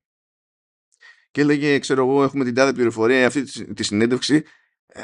και 1.32 1.41
έλεγε, 1.41 1.80
ξέρω 1.80 2.07
εγώ, 2.07 2.24
έχουμε 2.24 2.44
την 2.44 2.53
τάδε 2.53 2.74
πληροφορία 2.74 3.28
αυτή 3.28 3.44
τη, 3.44 3.74
τη 3.74 3.84
συνέντευξη 3.84 4.36
ε, 4.36 4.40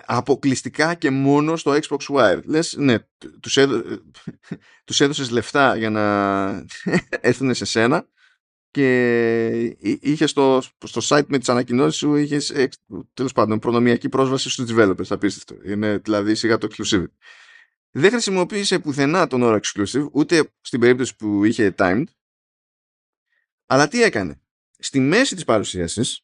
αποκλειστικά 0.05 0.93
και 0.93 1.09
μόνο 1.09 1.55
στο 1.55 1.77
Xbox 1.81 1.99
Wire. 2.07 2.41
Λες, 2.43 2.75
ναι, 2.77 2.97
τους, 3.39 3.57
έδω, 3.57 3.83
τους 4.85 4.99
έδωσες 4.99 5.29
λεφτά 5.29 5.75
για 5.75 5.89
να 5.89 6.65
έρθουν 7.29 7.53
σε 7.53 7.65
σένα 7.65 8.07
και 8.71 9.57
είχες 10.01 10.29
στο, 10.29 10.61
στο 10.83 11.01
site 11.03 11.25
με 11.27 11.37
τις 11.37 11.49
ανακοινώσεις 11.49 11.99
σου 11.99 12.15
είχες 12.15 12.53
τέλος 13.13 13.31
πάντων 13.31 13.59
προνομιακή 13.59 14.09
πρόσβαση 14.09 14.49
στους 14.49 14.71
developers 14.71 15.07
απίστευτο 15.09 15.69
είναι 15.71 15.97
δηλαδή 15.97 16.35
σιγά 16.35 16.57
το 16.57 16.67
exclusive. 16.71 17.05
Δεν 17.91 18.11
χρησιμοποίησε 18.11 18.79
πουθενά 18.79 19.27
τον 19.27 19.41
όρο 19.41 19.59
exclusive 19.63 20.07
ούτε 20.11 20.53
στην 20.61 20.79
περίπτωση 20.79 21.15
που 21.15 21.43
είχε 21.43 21.75
timed. 21.77 22.03
Αλλά 23.65 23.87
τι 23.87 24.03
έκανε; 24.03 24.41
Στη 24.77 24.99
μέση 24.99 25.35
της 25.35 25.43
παρουσίασης 25.43 26.23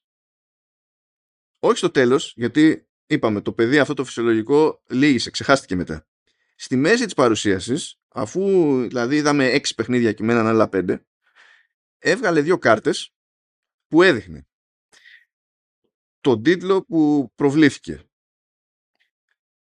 όχι 1.60 1.78
στο 1.78 1.90
τέλος 1.90 2.34
γιατί 2.36 2.85
είπαμε, 3.08 3.42
το 3.42 3.52
παιδί 3.52 3.80
αυτό 3.80 3.94
το 3.94 4.04
φυσιολογικό 4.04 4.84
λύγησε, 4.90 5.30
ξεχάστηκε 5.30 5.76
μετά. 5.76 6.08
Στη 6.56 6.76
μέση 6.76 7.06
της 7.06 7.14
παρουσίασης, 7.14 8.00
αφού 8.08 8.42
δηλαδή 8.88 9.16
είδαμε 9.16 9.46
έξι 9.46 9.76
παιχνίδια 9.76 10.14
και 10.14 10.24
μέναν 10.24 10.48
άλλα 10.48 10.70
πέντε, 10.70 11.06
έβγαλε 12.00 12.42
δύο 12.42 12.58
κάρτες 12.58 13.14
που 13.88 14.02
έδειχνε 14.02 14.48
τον 16.26 16.44
τίτλο 16.44 16.84
που 16.84 17.32
προβλήθηκε. 17.36 18.02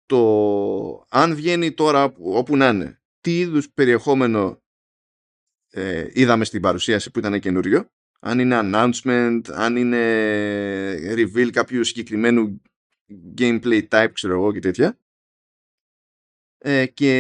Το 0.06 1.06
αν 1.10 1.36
βγαίνει 1.36 1.74
τώρα 1.74 2.14
όπου 2.18 2.58
να 2.58 2.68
είναι, 2.68 3.02
τι 3.22 3.40
είδους 3.40 3.72
περιεχόμενο 3.72 4.64
ε, 5.70 6.08
είδαμε 6.12 6.46
στην 6.46 6.62
παρουσίαση 6.62 7.12
που 7.12 7.20
ήταν 7.20 7.40
καινούριο, 7.40 7.90
αν 8.20 8.40
είναι 8.40 8.60
announcement, 8.64 9.42
αν 9.52 9.76
είναι 9.76 11.14
reveal 11.16 11.50
κάποιου 11.52 11.84
συγκεκριμένου 11.84 12.62
gameplay 13.38 13.88
type 13.90 14.10
ξέρω 14.14 14.34
εγώ 14.34 14.52
και 14.52 14.60
τέτοια 14.60 14.98
ε, 16.58 16.86
και 16.86 17.12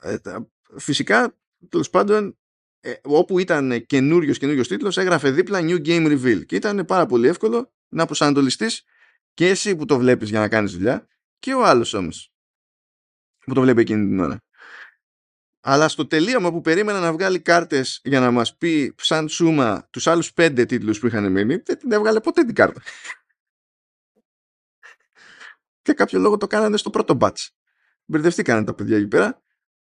ε, 0.00 0.16
φυσικά 0.76 1.36
τέλος 1.68 1.90
πάντων 1.90 2.38
ε, 2.80 2.94
όπου 3.02 3.38
ήταν 3.38 3.86
καινούριος 3.86 4.38
καινούριος 4.38 4.68
τίτλος 4.68 4.96
έγραφε 4.96 5.30
δίπλα 5.30 5.60
New 5.62 5.86
Game 5.86 6.06
Reveal 6.06 6.46
και 6.46 6.56
ήταν 6.56 6.84
πάρα 6.84 7.06
πολύ 7.06 7.28
εύκολο 7.28 7.72
να 7.88 8.06
προσανατολιστείς 8.06 8.84
και 9.34 9.48
εσύ 9.48 9.76
που 9.76 9.84
το 9.84 9.98
βλέπεις 9.98 10.30
για 10.30 10.40
να 10.40 10.48
κάνεις 10.48 10.72
δουλειά 10.72 11.06
και 11.38 11.54
ο 11.54 11.64
άλλος 11.64 11.94
όμως 11.94 12.32
που 13.44 13.54
το 13.54 13.60
βλέπει 13.60 13.80
εκείνη 13.80 14.06
την 14.06 14.20
ώρα. 14.20 14.42
Αλλά 15.60 15.88
στο 15.88 16.06
τελείωμα 16.06 16.52
που 16.52 16.60
περίμενα 16.60 17.00
να 17.00 17.12
βγάλει 17.12 17.40
κάρτες 17.40 18.00
για 18.04 18.20
να 18.20 18.30
μας 18.30 18.56
πει 18.56 18.94
σαν 18.98 19.28
σούμα 19.28 19.88
τους 19.90 20.06
άλλους 20.06 20.32
πέντε 20.32 20.64
τίτλους 20.64 20.98
που 20.98 21.06
είχαν 21.06 21.32
μείνει, 21.32 21.56
δεν 21.56 21.78
την 21.78 21.92
έβγαλε 21.92 22.20
ποτέ 22.20 22.44
την 22.44 22.54
κάρτα 22.54 22.82
και 25.84 25.92
κάποιο 25.92 26.18
λόγο 26.18 26.36
το 26.36 26.46
κάνανε 26.46 26.76
στο 26.76 26.90
πρώτο 26.90 27.16
batch. 27.20 27.48
Μπερδευτήκανε 28.04 28.64
τα 28.64 28.74
παιδιά 28.74 28.96
εκεί 28.96 29.08
πέρα. 29.08 29.42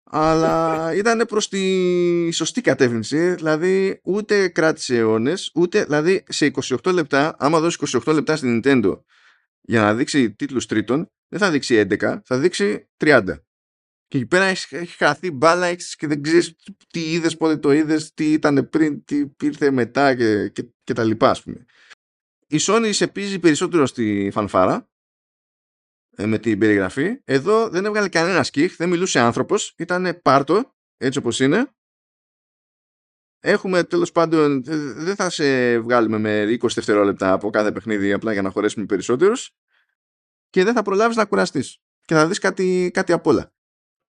Αλλά 0.04 0.78
ήταν 1.02 1.26
προς 1.28 1.50
τη 1.50 2.32
σωστή 2.32 2.62
κατεύθυνση. 2.62 3.34
Δηλαδή 3.34 4.00
ούτε 4.04 4.48
κράτησε 4.48 4.96
αιώνες, 4.96 5.52
ούτε 5.56 5.84
δηλαδή 5.84 6.24
σε 6.28 6.52
28 6.84 6.94
λεπτά, 6.94 7.36
άμα 7.40 7.60
δώσει 7.60 7.78
28 8.06 8.14
λεπτά 8.14 8.36
στην 8.36 8.62
Nintendo 8.64 9.00
για 9.62 9.82
να 9.82 9.96
δείξει 9.96 10.34
τίτλους 10.34 10.66
τρίτων, 10.66 11.12
δεν 11.28 11.40
θα 11.40 11.52
δείξει 11.52 11.88
11, 11.90 12.20
θα 12.24 12.38
δείξει 12.40 12.90
30. 12.98 13.24
Και 14.08 14.18
εκεί 14.18 14.26
πέρα 14.26 14.44
έχεις, 14.44 14.72
έχει 14.72 14.98
χαθεί 14.98 15.32
μπάλα 15.32 15.74
και 15.74 16.08
δεν 16.08 16.22
ξέρεις 16.22 16.56
τι 16.92 17.12
είδες, 17.12 17.38
πότε 17.38 17.58
το 17.58 17.72
είδες, 17.72 18.14
τι 18.14 18.32
ήταν 18.32 18.70
πριν, 18.70 19.04
τι 19.04 19.26
ήρθε 19.42 19.72
μετά 19.72 20.16
και, 20.16 20.50
και, 20.50 20.66
και 20.84 20.94
τα 20.94 21.04
λοιπά, 21.04 21.30
ας 21.30 21.44
πούμε. 21.44 21.66
Η 22.48 22.58
Sony 22.62 22.90
σε 22.92 23.08
πίζει 23.08 23.40
περισσότερο 23.40 23.86
στη 23.86 24.30
φανφάρα 24.34 24.76
ε, 24.76 24.91
με 26.26 26.38
την 26.38 26.60
περιγραφή. 26.60 27.22
Εδώ 27.24 27.70
δεν 27.70 27.86
έβγαλε 27.86 28.10
κανένα 28.10 28.44
σκιχ, 28.44 28.76
δεν 28.76 28.90
μιλούσε 28.90 29.20
άνθρωπος, 29.20 29.74
ήταν 29.78 30.20
πάρτο, 30.22 30.76
έτσι 30.98 31.20
όπως 31.20 31.40
είναι. 31.40 31.72
Έχουμε 33.40 33.84
τέλος 33.84 34.12
πάντων, 34.12 34.64
δεν 34.96 35.16
θα 35.16 35.30
σε 35.30 35.80
βγάλουμε 35.80 36.18
με 36.18 36.58
20 36.62 36.68
δευτερόλεπτα 36.74 37.34
από 37.34 37.50
κάθε 37.50 37.72
παιχνίδι 37.72 38.14
απλά 38.14 38.34
για 38.34 38.42
να 38.42 38.50
χωρέσουμε 38.50 38.86
περισσότερους 38.86 39.52
και 40.50 40.64
δεν 40.64 40.74
θα 40.74 40.82
προλάβεις 40.82 41.16
να 41.16 41.26
κουραστείς 41.26 41.78
και 42.02 42.14
θα 42.14 42.28
δεις 42.28 42.40
κάτι, 42.40 42.92
κάτι 42.94 43.12
απ' 43.12 43.28
όλα. 43.28 43.54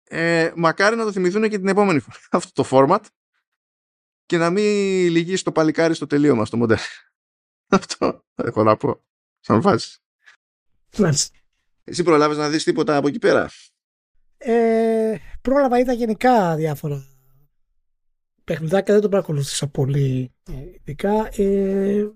Ε, 0.03 0.51
μακάρι 0.55 0.95
να 0.95 1.03
το 1.03 1.11
θυμηθούν 1.11 1.49
και 1.49 1.57
την 1.57 1.67
επόμενη 1.67 1.99
φορά 1.99 2.17
αυτό 2.31 2.63
το 2.63 2.69
format 2.71 3.05
και 4.25 4.37
να 4.37 4.49
μην 4.49 4.63
λυγίσει 5.09 5.43
το 5.43 5.51
παλικάρι 5.51 5.93
στο 5.93 6.07
τελείωμα 6.07 6.45
στο 6.45 6.57
μοντέλο. 6.57 6.79
Αυτό 7.79 8.25
έχω 8.35 8.63
να 8.63 8.77
πω. 8.77 9.03
Σαν 9.39 9.61
φάση. 9.61 9.99
Εσύ 11.83 12.03
προλάβες 12.03 12.37
να 12.37 12.49
δεις 12.49 12.63
τίποτα 12.63 12.95
από 12.95 13.07
εκεί 13.07 13.19
πέρα; 13.19 13.49
Ε, 14.37 15.15
πρόλαβα, 15.41 15.79
είδα 15.79 15.93
γενικά 15.93 16.55
διάφορα 16.55 17.05
παιχνιδάκια, 18.43 18.93
δεν 18.93 19.03
το 19.03 19.09
παρακολούθησα 19.09 19.67
πολύ 19.67 20.33
ε, 20.49 20.53
ειδικά. 20.73 21.41
Ε, 21.41 22.07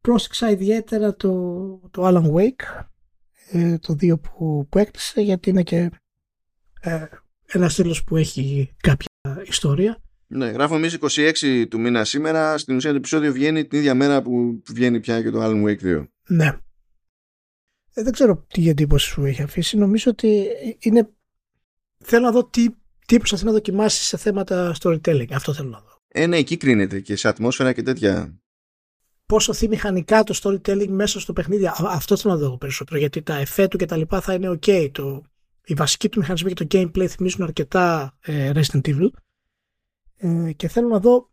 πρόσεξα 0.00 0.50
ιδιαίτερα 0.50 1.14
το, 1.14 1.30
το 1.90 2.06
Alan 2.06 2.32
Wake, 2.32 2.84
ε, 3.50 3.78
το 3.78 3.92
2 4.00 4.20
που, 4.20 4.66
που 4.68 4.78
έκλεισε, 4.78 5.20
γιατί 5.20 5.50
είναι 5.50 5.62
και 5.62 5.90
ε, 6.80 7.06
ένας 7.46 7.74
τέλο 7.74 7.96
που 8.06 8.16
έχει 8.16 8.74
κάποια 8.80 9.08
ιστορία. 9.46 10.02
Ναι, 10.26 10.46
γράφω 10.46 10.76
εμείς 10.76 10.98
26 11.00 11.66
του 11.68 11.80
μήνα 11.80 12.04
σήμερα. 12.04 12.58
Στην 12.58 12.76
ουσία 12.76 12.90
το 12.90 12.96
επεισόδιο 12.96 13.32
βγαίνει 13.32 13.66
την 13.66 13.78
ίδια 13.78 13.94
μέρα 13.94 14.22
που 14.22 14.62
βγαίνει 14.68 15.00
πια 15.00 15.22
και 15.22 15.30
το 15.30 15.44
Alan 15.44 15.64
Wake 15.64 15.82
2. 15.82 16.06
Ναι. 16.28 16.58
Ε, 17.94 18.02
δεν 18.02 18.12
ξέρω 18.12 18.44
τι 18.48 18.68
εντύπωση 18.68 19.06
σου 19.06 19.24
έχει 19.24 19.42
αφήσει. 19.42 19.76
Νομίζω 19.76 20.10
ότι 20.10 20.46
είναι. 20.78 21.10
Θέλω 22.04 22.24
να 22.24 22.32
δω 22.32 22.44
τι, 22.44 22.66
τι 23.06 23.16
προσπαθεί 23.16 23.44
να 23.44 23.52
δοκιμάσει 23.52 24.04
σε 24.04 24.16
θέματα 24.16 24.76
storytelling. 24.80 25.32
Αυτό 25.32 25.52
θέλω 25.52 25.68
να 25.68 25.78
δω. 25.78 25.98
Ε, 26.08 26.26
ναι, 26.26 26.36
εκεί 26.36 26.56
κρίνεται 26.56 27.00
και 27.00 27.16
σε 27.16 27.28
ατμόσφαιρα 27.28 27.72
και 27.72 27.82
τέτοια. 27.82 28.40
Πόσο 29.26 29.52
θεί 29.52 29.68
μηχανικά 29.68 30.22
το 30.22 30.38
storytelling 30.42 30.88
μέσα 30.88 31.20
στο 31.20 31.32
παιχνίδι. 31.32 31.70
Αυτό 31.88 32.16
θέλω 32.16 32.34
να 32.34 32.40
δω 32.40 32.58
περισσότερο. 32.58 32.98
Γιατί 32.98 33.22
τα 33.22 33.36
εφέ 33.36 33.68
του 33.68 33.76
και 33.76 33.86
τα 33.86 33.96
λοιπά 33.96 34.20
θα 34.20 34.34
είναι 34.34 34.50
OK. 34.50 34.90
Το, 34.92 35.22
οι 35.64 35.74
βασικοί 35.74 36.08
του 36.08 36.18
μηχανισμοί 36.18 36.52
και 36.52 36.64
το 36.64 36.78
gameplay 36.78 37.06
θυμίζουν 37.06 37.42
αρκετά 37.42 38.16
ε, 38.20 38.52
Resident 38.54 38.80
Evil. 38.80 39.10
Ε, 40.16 40.52
και 40.52 40.68
θέλω 40.68 40.88
να 40.88 41.00
δω 41.00 41.29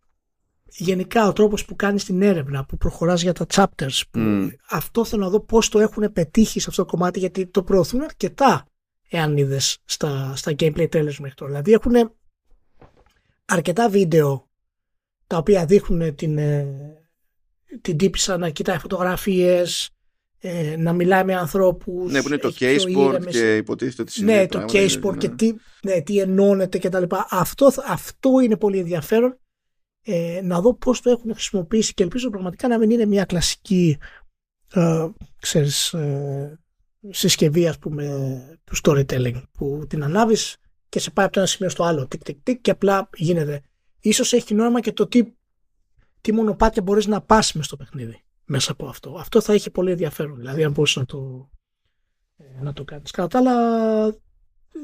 γενικά 0.70 1.28
ο 1.28 1.34
τρόπος 1.34 1.66
που 1.66 1.76
κάνεις 1.76 2.04
την 2.04 2.22
έρευνα, 2.22 2.66
που 2.66 2.78
προχωράς 2.78 3.22
για 3.22 3.34
τα 3.34 3.46
chapters. 3.54 4.02
Που 4.12 4.52
Αυτό 4.70 5.06
θέλω 5.06 5.24
να 5.24 5.30
δω 5.30 5.40
πώς 5.40 5.70
το 5.70 5.80
έχουν 5.80 6.12
πετύχει 6.14 6.60
σε 6.60 6.70
αυτό 6.70 6.84
το 6.84 6.90
κομμάτι 6.92 7.20
γιατί 7.20 7.46
το 7.46 7.64
προωθούν 7.64 8.02
αρκετά 8.02 8.66
εάν 9.10 9.38
είδες 9.38 9.78
στα, 9.86 10.34
στα 10.36 10.52
gameplay 10.60 10.88
trailers 10.90 11.16
μέχρι 11.18 11.34
τώρα. 11.36 11.52
Δηλαδή 11.52 11.72
έχουν 11.72 12.12
αρκετά 13.46 13.90
βίντεο 13.90 14.48
τα 15.28 15.38
οποία 15.38 15.66
δείχνουν 15.66 16.16
την, 16.16 16.38
ε, 16.38 16.68
την 17.82 17.98
τύπησα 17.98 18.38
να 18.38 18.50
κοιτάει 18.50 18.78
φωτογραφίες, 18.78 19.90
ε, 20.40 20.76
να 20.78 20.94
μιλάει 20.94 21.24
με 21.24 21.36
ανθρώπους. 21.36 22.12
Ναι, 22.12 22.22
που 22.22 22.28
είναι 22.28 22.38
το 22.38 22.54
K-Sport 22.60 23.28
και 23.30 23.56
υποτίθεται 23.56 24.02
ότι 24.02 24.24
Ναι, 24.24 24.48
το 24.48 24.66
K-Sport 24.68 25.18
και 25.18 25.30
τι, 25.30 25.54
ναι, 25.84 26.02
τι 26.02 26.20
ενώνεται 26.20 26.78
και 26.78 26.90
τα 26.90 27.00
λοιπά. 27.00 27.28
Αυτό, 27.30 27.70
αυτό 27.88 28.40
είναι 28.44 28.58
πολύ 28.58 28.78
ενδιαφέρον 28.78 29.40
ε, 30.10 30.42
να 30.44 30.62
δω 30.62 30.74
πώς 30.74 31.02
το 31.02 31.10
έχουν 31.10 31.34
χρησιμοποιήσει 31.34 31.94
και 31.94 32.04
ελπίζω 32.04 32.30
πραγματικά 32.30 32.68
να 32.68 32.78
μην 32.78 32.90
είναι 32.90 33.06
μια 33.06 33.26
κλασική 33.26 33.98
ε, 34.74 35.08
ξέρεις, 35.40 35.94
ε, 35.94 36.60
συσκευή 37.10 37.68
ας 37.68 37.80
πούμε 37.80 38.06
του 38.64 38.76
storytelling 38.84 39.42
που 39.52 39.86
την 39.88 40.04
ανάβεις 40.04 40.58
και 40.90 41.00
σε 41.00 41.12
πάει 41.12 41.26
από 41.26 41.34
το 41.34 41.40
ένα 41.40 41.50
σημείο 41.50 41.70
στο 41.70 41.84
άλλο 41.84 42.08
τικ 42.08 42.24
τικ 42.24 42.38
τικ 42.44 42.62
και 42.62 42.72
απλά 42.72 43.10
γίνεται. 43.16 43.62
Ίσως 44.00 44.34
έχει 44.34 44.54
νόημα 44.54 44.80
και 44.80 44.92
το 44.92 45.08
τι, 45.08 45.34
τι 46.22 46.32
μονοπάτια 46.32 46.82
μπορείς 46.82 47.08
να 47.08 47.22
πας 47.22 47.54
μες 47.54 47.66
στο 47.66 47.78
παιχνίδι 47.78 48.24
μέσα 48.46 48.72
από 48.72 48.88
αυτό. 48.88 49.16
Αυτό 49.20 49.42
θα 49.42 49.54
είχε 49.54 49.70
πολύ 49.70 49.92
ενδιαφέρον, 49.92 50.38
δηλαδή 50.38 50.64
αν 50.64 50.72
μπορούσε 50.72 51.00
να 51.00 51.06
το, 51.06 51.50
ε, 52.38 52.62
να 52.62 52.74
το 52.74 52.84
κάνεις. 52.84 53.12
Κατά 53.12 53.28
τα 53.28 53.38
άλλα 53.38 54.18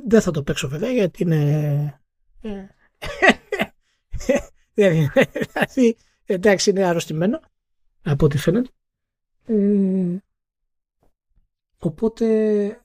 δεν 0.07 0.21
θα 0.21 0.31
το 0.31 0.43
παίξω 0.43 0.67
βέβαια 0.67 0.91
γιατί 0.91 1.23
είναι... 1.23 2.01
Ε, 4.73 5.07
δηλαδή, 5.33 5.97
εντάξει 6.25 6.69
είναι 6.69 6.83
αρρωστημένο 6.83 7.39
από 8.03 8.25
ό,τι 8.25 8.37
φαίνεται. 8.37 8.69
Ε, 9.45 10.17
οπότε 11.77 12.25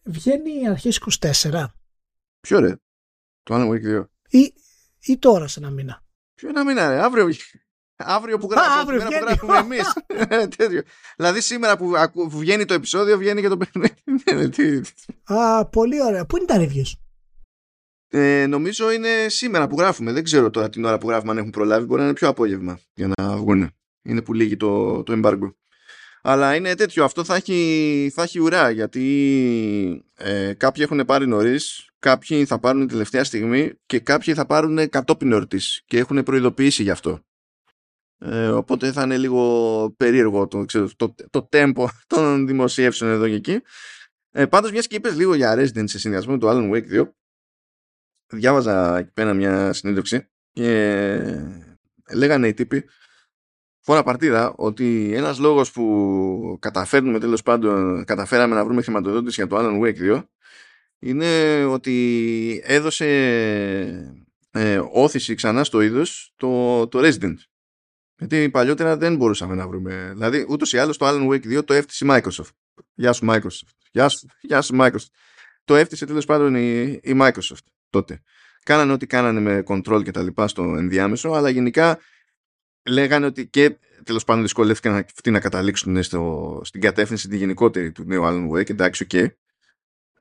βγαίνει 0.03 0.69
αρχές 0.69 1.01
24. 1.21 1.65
Ποιο 2.41 2.59
ρε, 2.59 2.77
το 3.43 3.55
Alan 3.55 3.69
Wake 3.69 4.01
2. 4.01 4.05
Ή, 4.29 4.53
ή 5.01 5.19
τώρα 5.19 5.49
σε 5.49 5.61
ένα 5.61 5.71
μήνα. 5.71 6.03
Ποιο 6.35 6.49
ένα 6.49 6.65
μήνα 6.65 6.89
ρε, 6.89 7.03
αύριο 7.03 7.29
Αύριο 8.01 8.39
που 8.39 8.49
γράφουμε, 8.51 8.81
αύριο 8.81 9.01
που 9.03 9.25
γράφουμε 9.25 9.59
εμείς. 9.59 9.93
δηλαδή 11.17 11.41
σήμερα 11.41 11.77
που, 11.77 12.31
βγαίνει 12.31 12.65
το 12.65 12.75
επεισόδιο, 12.75 13.19
βγαίνει 13.19 13.41
και 13.41 13.49
το 13.49 13.57
παιχνίδι. 14.25 14.83
Α, 15.25 15.67
πολύ 15.67 16.03
ωραία. 16.03 16.27
Πού 16.27 16.37
είναι 16.37 16.47
τα 16.47 16.57
reviews; 16.59 16.93
Ε, 18.11 18.47
νομίζω 18.47 18.93
είναι 18.93 19.09
σήμερα 19.29 19.67
που 19.67 19.77
γράφουμε. 19.79 20.13
Δεν 20.13 20.25
ξέρω 20.25 20.51
τώρα 20.51 20.69
την 20.69 20.85
ώρα 20.85 20.99
που 20.99 21.09
γράφουμε 21.09 21.33
αν 21.33 21.39
έχουν 21.39 21.51
προλάβει. 21.51 21.87
Μπορεί 21.87 22.01
να 22.01 22.07
είναι 22.07 22.15
πιο 22.15 22.29
απόγευμα 22.29 22.81
για 22.95 23.11
να 23.17 23.37
βγουν. 23.37 23.71
Είναι 24.03 24.23
που 24.23 24.35
λύγει 24.35 24.57
το, 24.57 25.03
το 25.03 25.21
embargo. 25.23 25.53
Αλλά 26.23 26.55
είναι 26.55 26.75
τέτοιο. 26.75 27.05
Αυτό 27.05 27.25
θα 27.25 27.35
έχει, 27.35 28.11
θα 28.15 28.23
έχει 28.23 28.39
ουρά 28.41 28.71
γιατί 28.71 30.05
ε, 30.15 30.53
κάποιοι 30.53 30.83
έχουν 30.87 31.05
πάρει 31.05 31.27
νωρίς, 31.27 31.89
κάποιοι 31.99 32.45
θα 32.45 32.59
πάρουν 32.59 32.89
τελευταία 32.89 33.25
στιγμή 33.25 33.73
και 33.87 34.01
κάποιοι 34.01 34.35
θα 34.35 34.47
πάρουν 34.47 34.89
κατόπιν 34.89 35.33
εορτής 35.33 35.83
και 35.87 35.99
έχουν 35.99 36.23
προειδοποιήσει 36.23 36.83
γι' 36.83 36.91
αυτό. 36.91 37.21
Ε, 38.19 38.49
οπότε 38.49 38.93
θα 38.93 39.03
είναι 39.03 39.17
λίγο 39.17 39.95
περίεργο 39.97 40.49
το, 40.49 40.65
ξέρω, 40.65 40.89
το, 40.97 41.15
το 41.31 41.49
tempo 41.53 41.87
των 42.07 42.47
δημοσίευσεων 42.47 43.11
εδώ 43.11 43.29
και 43.29 43.35
εκεί. 43.35 43.61
Ε, 44.31 44.47
πάντως 44.47 44.71
μιας 44.71 44.87
και 44.87 44.97
είπες 44.97 45.17
λίγο 45.17 45.35
για 45.35 45.55
Resident 45.57 45.85
σε 45.85 45.99
συνδυασμό 45.99 46.33
με 46.33 46.39
το 46.39 46.51
Alan 46.51 46.71
Wake 46.75 47.01
2 47.01 47.09
διάβαζα 48.31 48.99
εκεί 48.99 49.11
πέρα 49.13 49.35
μια 49.35 49.73
συνέντευξη 49.73 50.29
και 50.53 50.65
λέγανε 52.15 52.49
οι 52.49 52.55
τύποι 52.55 52.85
φορά 53.81 54.03
παρτίδα 54.03 54.55
ότι 54.57 55.13
ένας 55.15 55.39
λόγος 55.39 55.71
που 55.71 56.57
καταφέρνουμε 56.61 57.19
τέλος 57.19 57.43
πάντων 57.43 58.05
καταφέραμε 58.05 58.55
να 58.55 58.65
βρούμε 58.65 58.83
χρηματοδότηση 58.83 59.45
για 59.45 59.47
το 59.47 59.57
Alan 59.59 59.81
Wake 59.85 60.17
2 60.17 60.25
είναι 60.99 61.65
ότι 61.65 62.63
έδωσε 62.65 63.07
ε, 64.51 64.81
ώθηση 64.93 65.35
ξανά 65.35 65.65
στο 65.65 65.81
είδος 65.81 66.33
το, 66.37 66.87
το 66.89 66.99
Resident 67.03 67.37
γιατί 68.19 68.51
παλιότερα 68.51 68.97
δεν 68.97 69.17
μπορούσαμε 69.17 69.55
να 69.55 69.69
βρούμε. 69.69 70.11
Δηλαδή, 70.13 70.47
ούτως 70.49 70.73
ή 70.73 70.79
άλλως 70.79 70.97
το 70.97 71.09
Alan 71.09 71.29
Wake 71.29 71.59
2 71.59 71.65
το 71.65 71.75
έφτιασε 71.75 72.05
η 72.05 72.09
Microsoft. 72.11 72.51
Γεια 72.95 73.13
σου, 73.13 73.27
Microsoft. 73.29 73.73
Γεια 73.93 74.09
σου, 74.09 74.27
γεια 74.41 74.63
σου 74.63 74.77
Microsoft. 74.81 75.11
Το 75.65 75.77
έφτιασε 75.77 76.07
τέλος 76.07 76.25
πάντων 76.25 76.55
η, 76.55 76.83
η 77.03 77.19
Microsoft 77.21 77.65
τότε. 77.91 78.23
Κάνανε 78.63 78.93
ό,τι 78.93 79.07
κάνανε 79.07 79.41
με 79.41 79.63
Control 79.67 80.03
και 80.05 80.11
τα 80.11 80.23
λοιπά 80.23 80.49
στο 80.49 80.63
ενδιάμεσο, 80.63 81.31
αλλά 81.31 81.49
γενικά 81.49 81.99
λέγανε 82.89 83.27
ότι 83.27 83.47
και 83.47 83.79
τέλος 84.05 84.25
πάντων 84.25 84.43
δυσκολεύτηκαν 84.43 84.97
αυτοί 84.97 85.31
να 85.31 85.41
καταλήξουν 85.41 86.03
στο, 86.03 86.61
στην 86.65 86.81
κατεύθυνση 86.81 87.29
τη 87.29 87.37
γενικότερη 87.37 87.93
του 87.93 88.05
νέου 88.05 88.23
Alan 88.25 88.49
Wake. 88.51 88.71
Εντάξει, 88.71 89.03
OK. 89.03 89.11
Okay, 89.13 89.27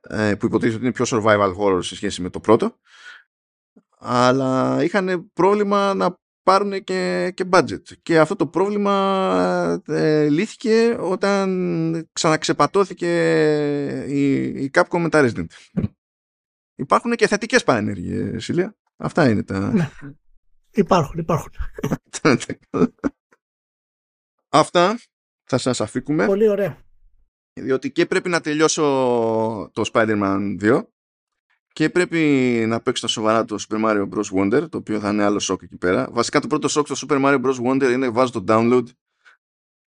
ε, 0.00 0.34
που 0.34 0.46
υποτίθεται 0.46 0.76
ότι 0.76 0.84
είναι 0.84 0.92
πιο 0.92 1.04
survival 1.08 1.54
horror 1.56 1.84
σε 1.84 1.94
σχέση 1.94 2.22
με 2.22 2.30
το 2.30 2.40
πρώτο. 2.40 2.76
Αλλά 3.98 4.78
είχαν 4.82 5.30
πρόβλημα 5.32 5.94
να 5.94 6.18
πάρουν 6.42 6.84
και, 6.84 7.32
και 7.34 7.44
budget. 7.50 7.82
Και 8.02 8.18
αυτό 8.18 8.36
το 8.36 8.46
πρόβλημα 8.46 9.82
ε, 9.86 10.28
λύθηκε 10.28 10.96
όταν 11.00 12.08
ξαναξεπατώθηκε 12.12 13.12
η, 14.08 14.42
η 14.42 14.70
Capcom 14.74 14.98
με 14.98 15.08
τα 15.08 15.24
Resident. 15.24 15.46
Υπάρχουν 16.78 17.12
και 17.12 17.26
θετικές 17.26 17.64
παρενέργειες, 17.64 18.44
Σιλία. 18.44 18.76
Αυτά 18.96 19.30
είναι 19.30 19.42
τα... 19.42 19.72
Ναι. 19.72 19.90
Υπάρχουν, 20.70 21.18
υπάρχουν. 21.18 21.52
Αυτά 24.48 24.98
θα 25.44 25.58
σας 25.58 25.80
αφήκουμε. 25.80 26.26
Πολύ 26.26 26.48
ωραία. 26.48 26.78
Διότι 27.52 27.92
και 27.92 28.06
πρέπει 28.06 28.28
να 28.28 28.40
τελειώσω 28.40 28.82
το 29.72 29.90
Spider-Man 29.92 30.56
2 30.60 30.82
και 31.72 31.90
πρέπει 31.90 32.18
να 32.68 32.80
παίξει 32.80 33.02
τα 33.02 33.08
σοβαρά 33.08 33.44
το 33.44 33.64
Super 33.68 33.84
Mario 33.84 34.08
Bros. 34.08 34.38
Wonder, 34.38 34.70
το 34.70 34.78
οποίο 34.78 35.00
θα 35.00 35.10
είναι 35.10 35.24
άλλο 35.24 35.38
σοκ 35.38 35.62
εκεί 35.62 35.76
πέρα. 35.76 36.08
Βασικά 36.10 36.40
το 36.40 36.46
πρώτο 36.46 36.68
σοκ 36.68 36.86
στο 36.86 37.06
Super 37.08 37.24
Mario 37.24 37.44
Bros. 37.44 37.66
Wonder 37.66 37.90
είναι 37.92 38.08
βάζω 38.08 38.32
το 38.32 38.44
download 38.48 38.84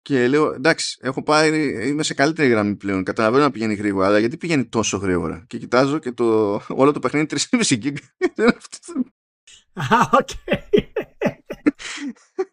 και 0.08 0.28
λέω 0.28 0.52
εντάξει, 0.52 0.98
έχω 1.00 1.22
πάει, 1.22 1.72
είμαι 1.88 2.02
σε 2.02 2.14
καλύτερη 2.14 2.48
γραμμή 2.48 2.74
πλέον. 2.74 3.04
Καταλαβαίνω 3.04 3.42
να 3.42 3.50
πηγαίνει 3.50 3.74
γρήγορα, 3.74 4.06
αλλά 4.06 4.18
γιατί 4.18 4.36
πηγαίνει 4.36 4.64
τόσο 4.64 4.96
γρήγορα; 4.96 5.44
Και 5.46 5.58
κοιτάζω 5.58 5.98
και 5.98 6.12
το, 6.12 6.54
όλο 6.82 6.92
το 6.92 6.98
παιχνίδι 6.98 7.26
3,5 7.50 7.82
gig. 7.82 7.96
Α, 9.72 10.08
οκ. 10.12 10.28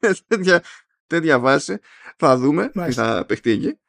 τέτοια, 0.28 0.64
τέτοια 1.08 1.40
βάση. 1.40 1.78
Θα 2.18 2.38
δούμε 2.38 2.72
τι 2.86 2.92
θα 2.92 3.26
παιχτεί 3.28 3.50
εκεί. 3.50 3.80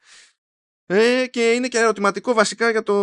Ε, 0.86 1.26
και 1.30 1.52
είναι 1.52 1.68
και 1.68 1.78
ερωτηματικό 1.78 2.32
βασικά 2.32 2.70
για 2.70 2.82
το 2.82 2.94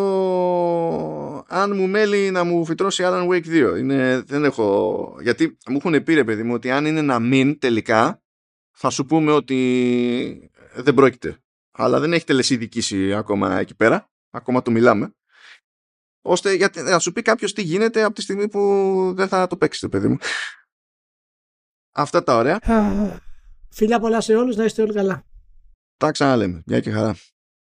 αν 1.48 1.76
μου 1.76 1.88
μέλει 1.88 2.31
να 2.31 2.44
μου 2.44 2.65
φυτρώσει 2.65 3.03
Alan 3.06 3.27
Wake 3.27 3.73
2. 3.73 3.77
Είναι, 3.77 4.23
δεν 4.26 4.44
έχω... 4.44 5.18
Γιατί 5.22 5.57
μου 5.68 5.77
έχουν 5.84 6.03
πει 6.03 6.14
ρε 6.14 6.23
παιδί 6.23 6.44
μου 6.44 6.53
ότι 6.53 6.72
αν 6.72 6.85
είναι 6.85 7.02
να 7.02 7.19
μην 7.19 7.60
τελικά 7.60 8.23
θα 8.73 8.90
σου 8.90 9.06
πούμε 9.06 9.31
ότι 9.31 10.52
δεν 10.76 10.94
πρόκειται. 10.94 11.38
Αλλά 11.72 12.00
δεν 12.00 12.14
έχει 12.14 12.26
τελεσίδικηση 12.26 13.14
ακόμα 13.14 13.60
εκεί 13.60 13.76
πέρα. 13.76 14.10
Ακόμα 14.30 14.62
το 14.62 14.72
μιλάμε. 14.72 15.14
Ώστε 16.22 16.54
γιατί, 16.54 16.82
να 16.82 17.00
σου 17.00 17.12
πει 17.12 17.22
κάποιος 17.22 17.54
τι 17.54 17.62
γίνεται 17.62 18.04
από 18.04 18.16
τη 18.16 18.22
στιγμή 18.22 18.50
που 18.50 19.14
δεν 19.16 19.28
θα 19.28 19.48
το 19.48 19.58
παίξετε, 19.58 19.88
παιδί 19.88 20.08
μου. 20.08 20.18
Αυτά 21.91 22.24
τα 22.24 22.36
ωραία. 22.36 22.60
Φιλιά 23.70 24.00
πολλά 24.00 24.22
σε 24.22 24.36
όλους, 24.36 24.56
να 24.56 24.64
είστε 24.64 24.82
όλοι 24.82 24.94
καλά. 24.94 25.24
Τα 25.98 26.12
ξαναλέμε. 26.12 26.64
Γεια 26.66 26.80
και 26.80 26.91
χαρά. 26.91 27.16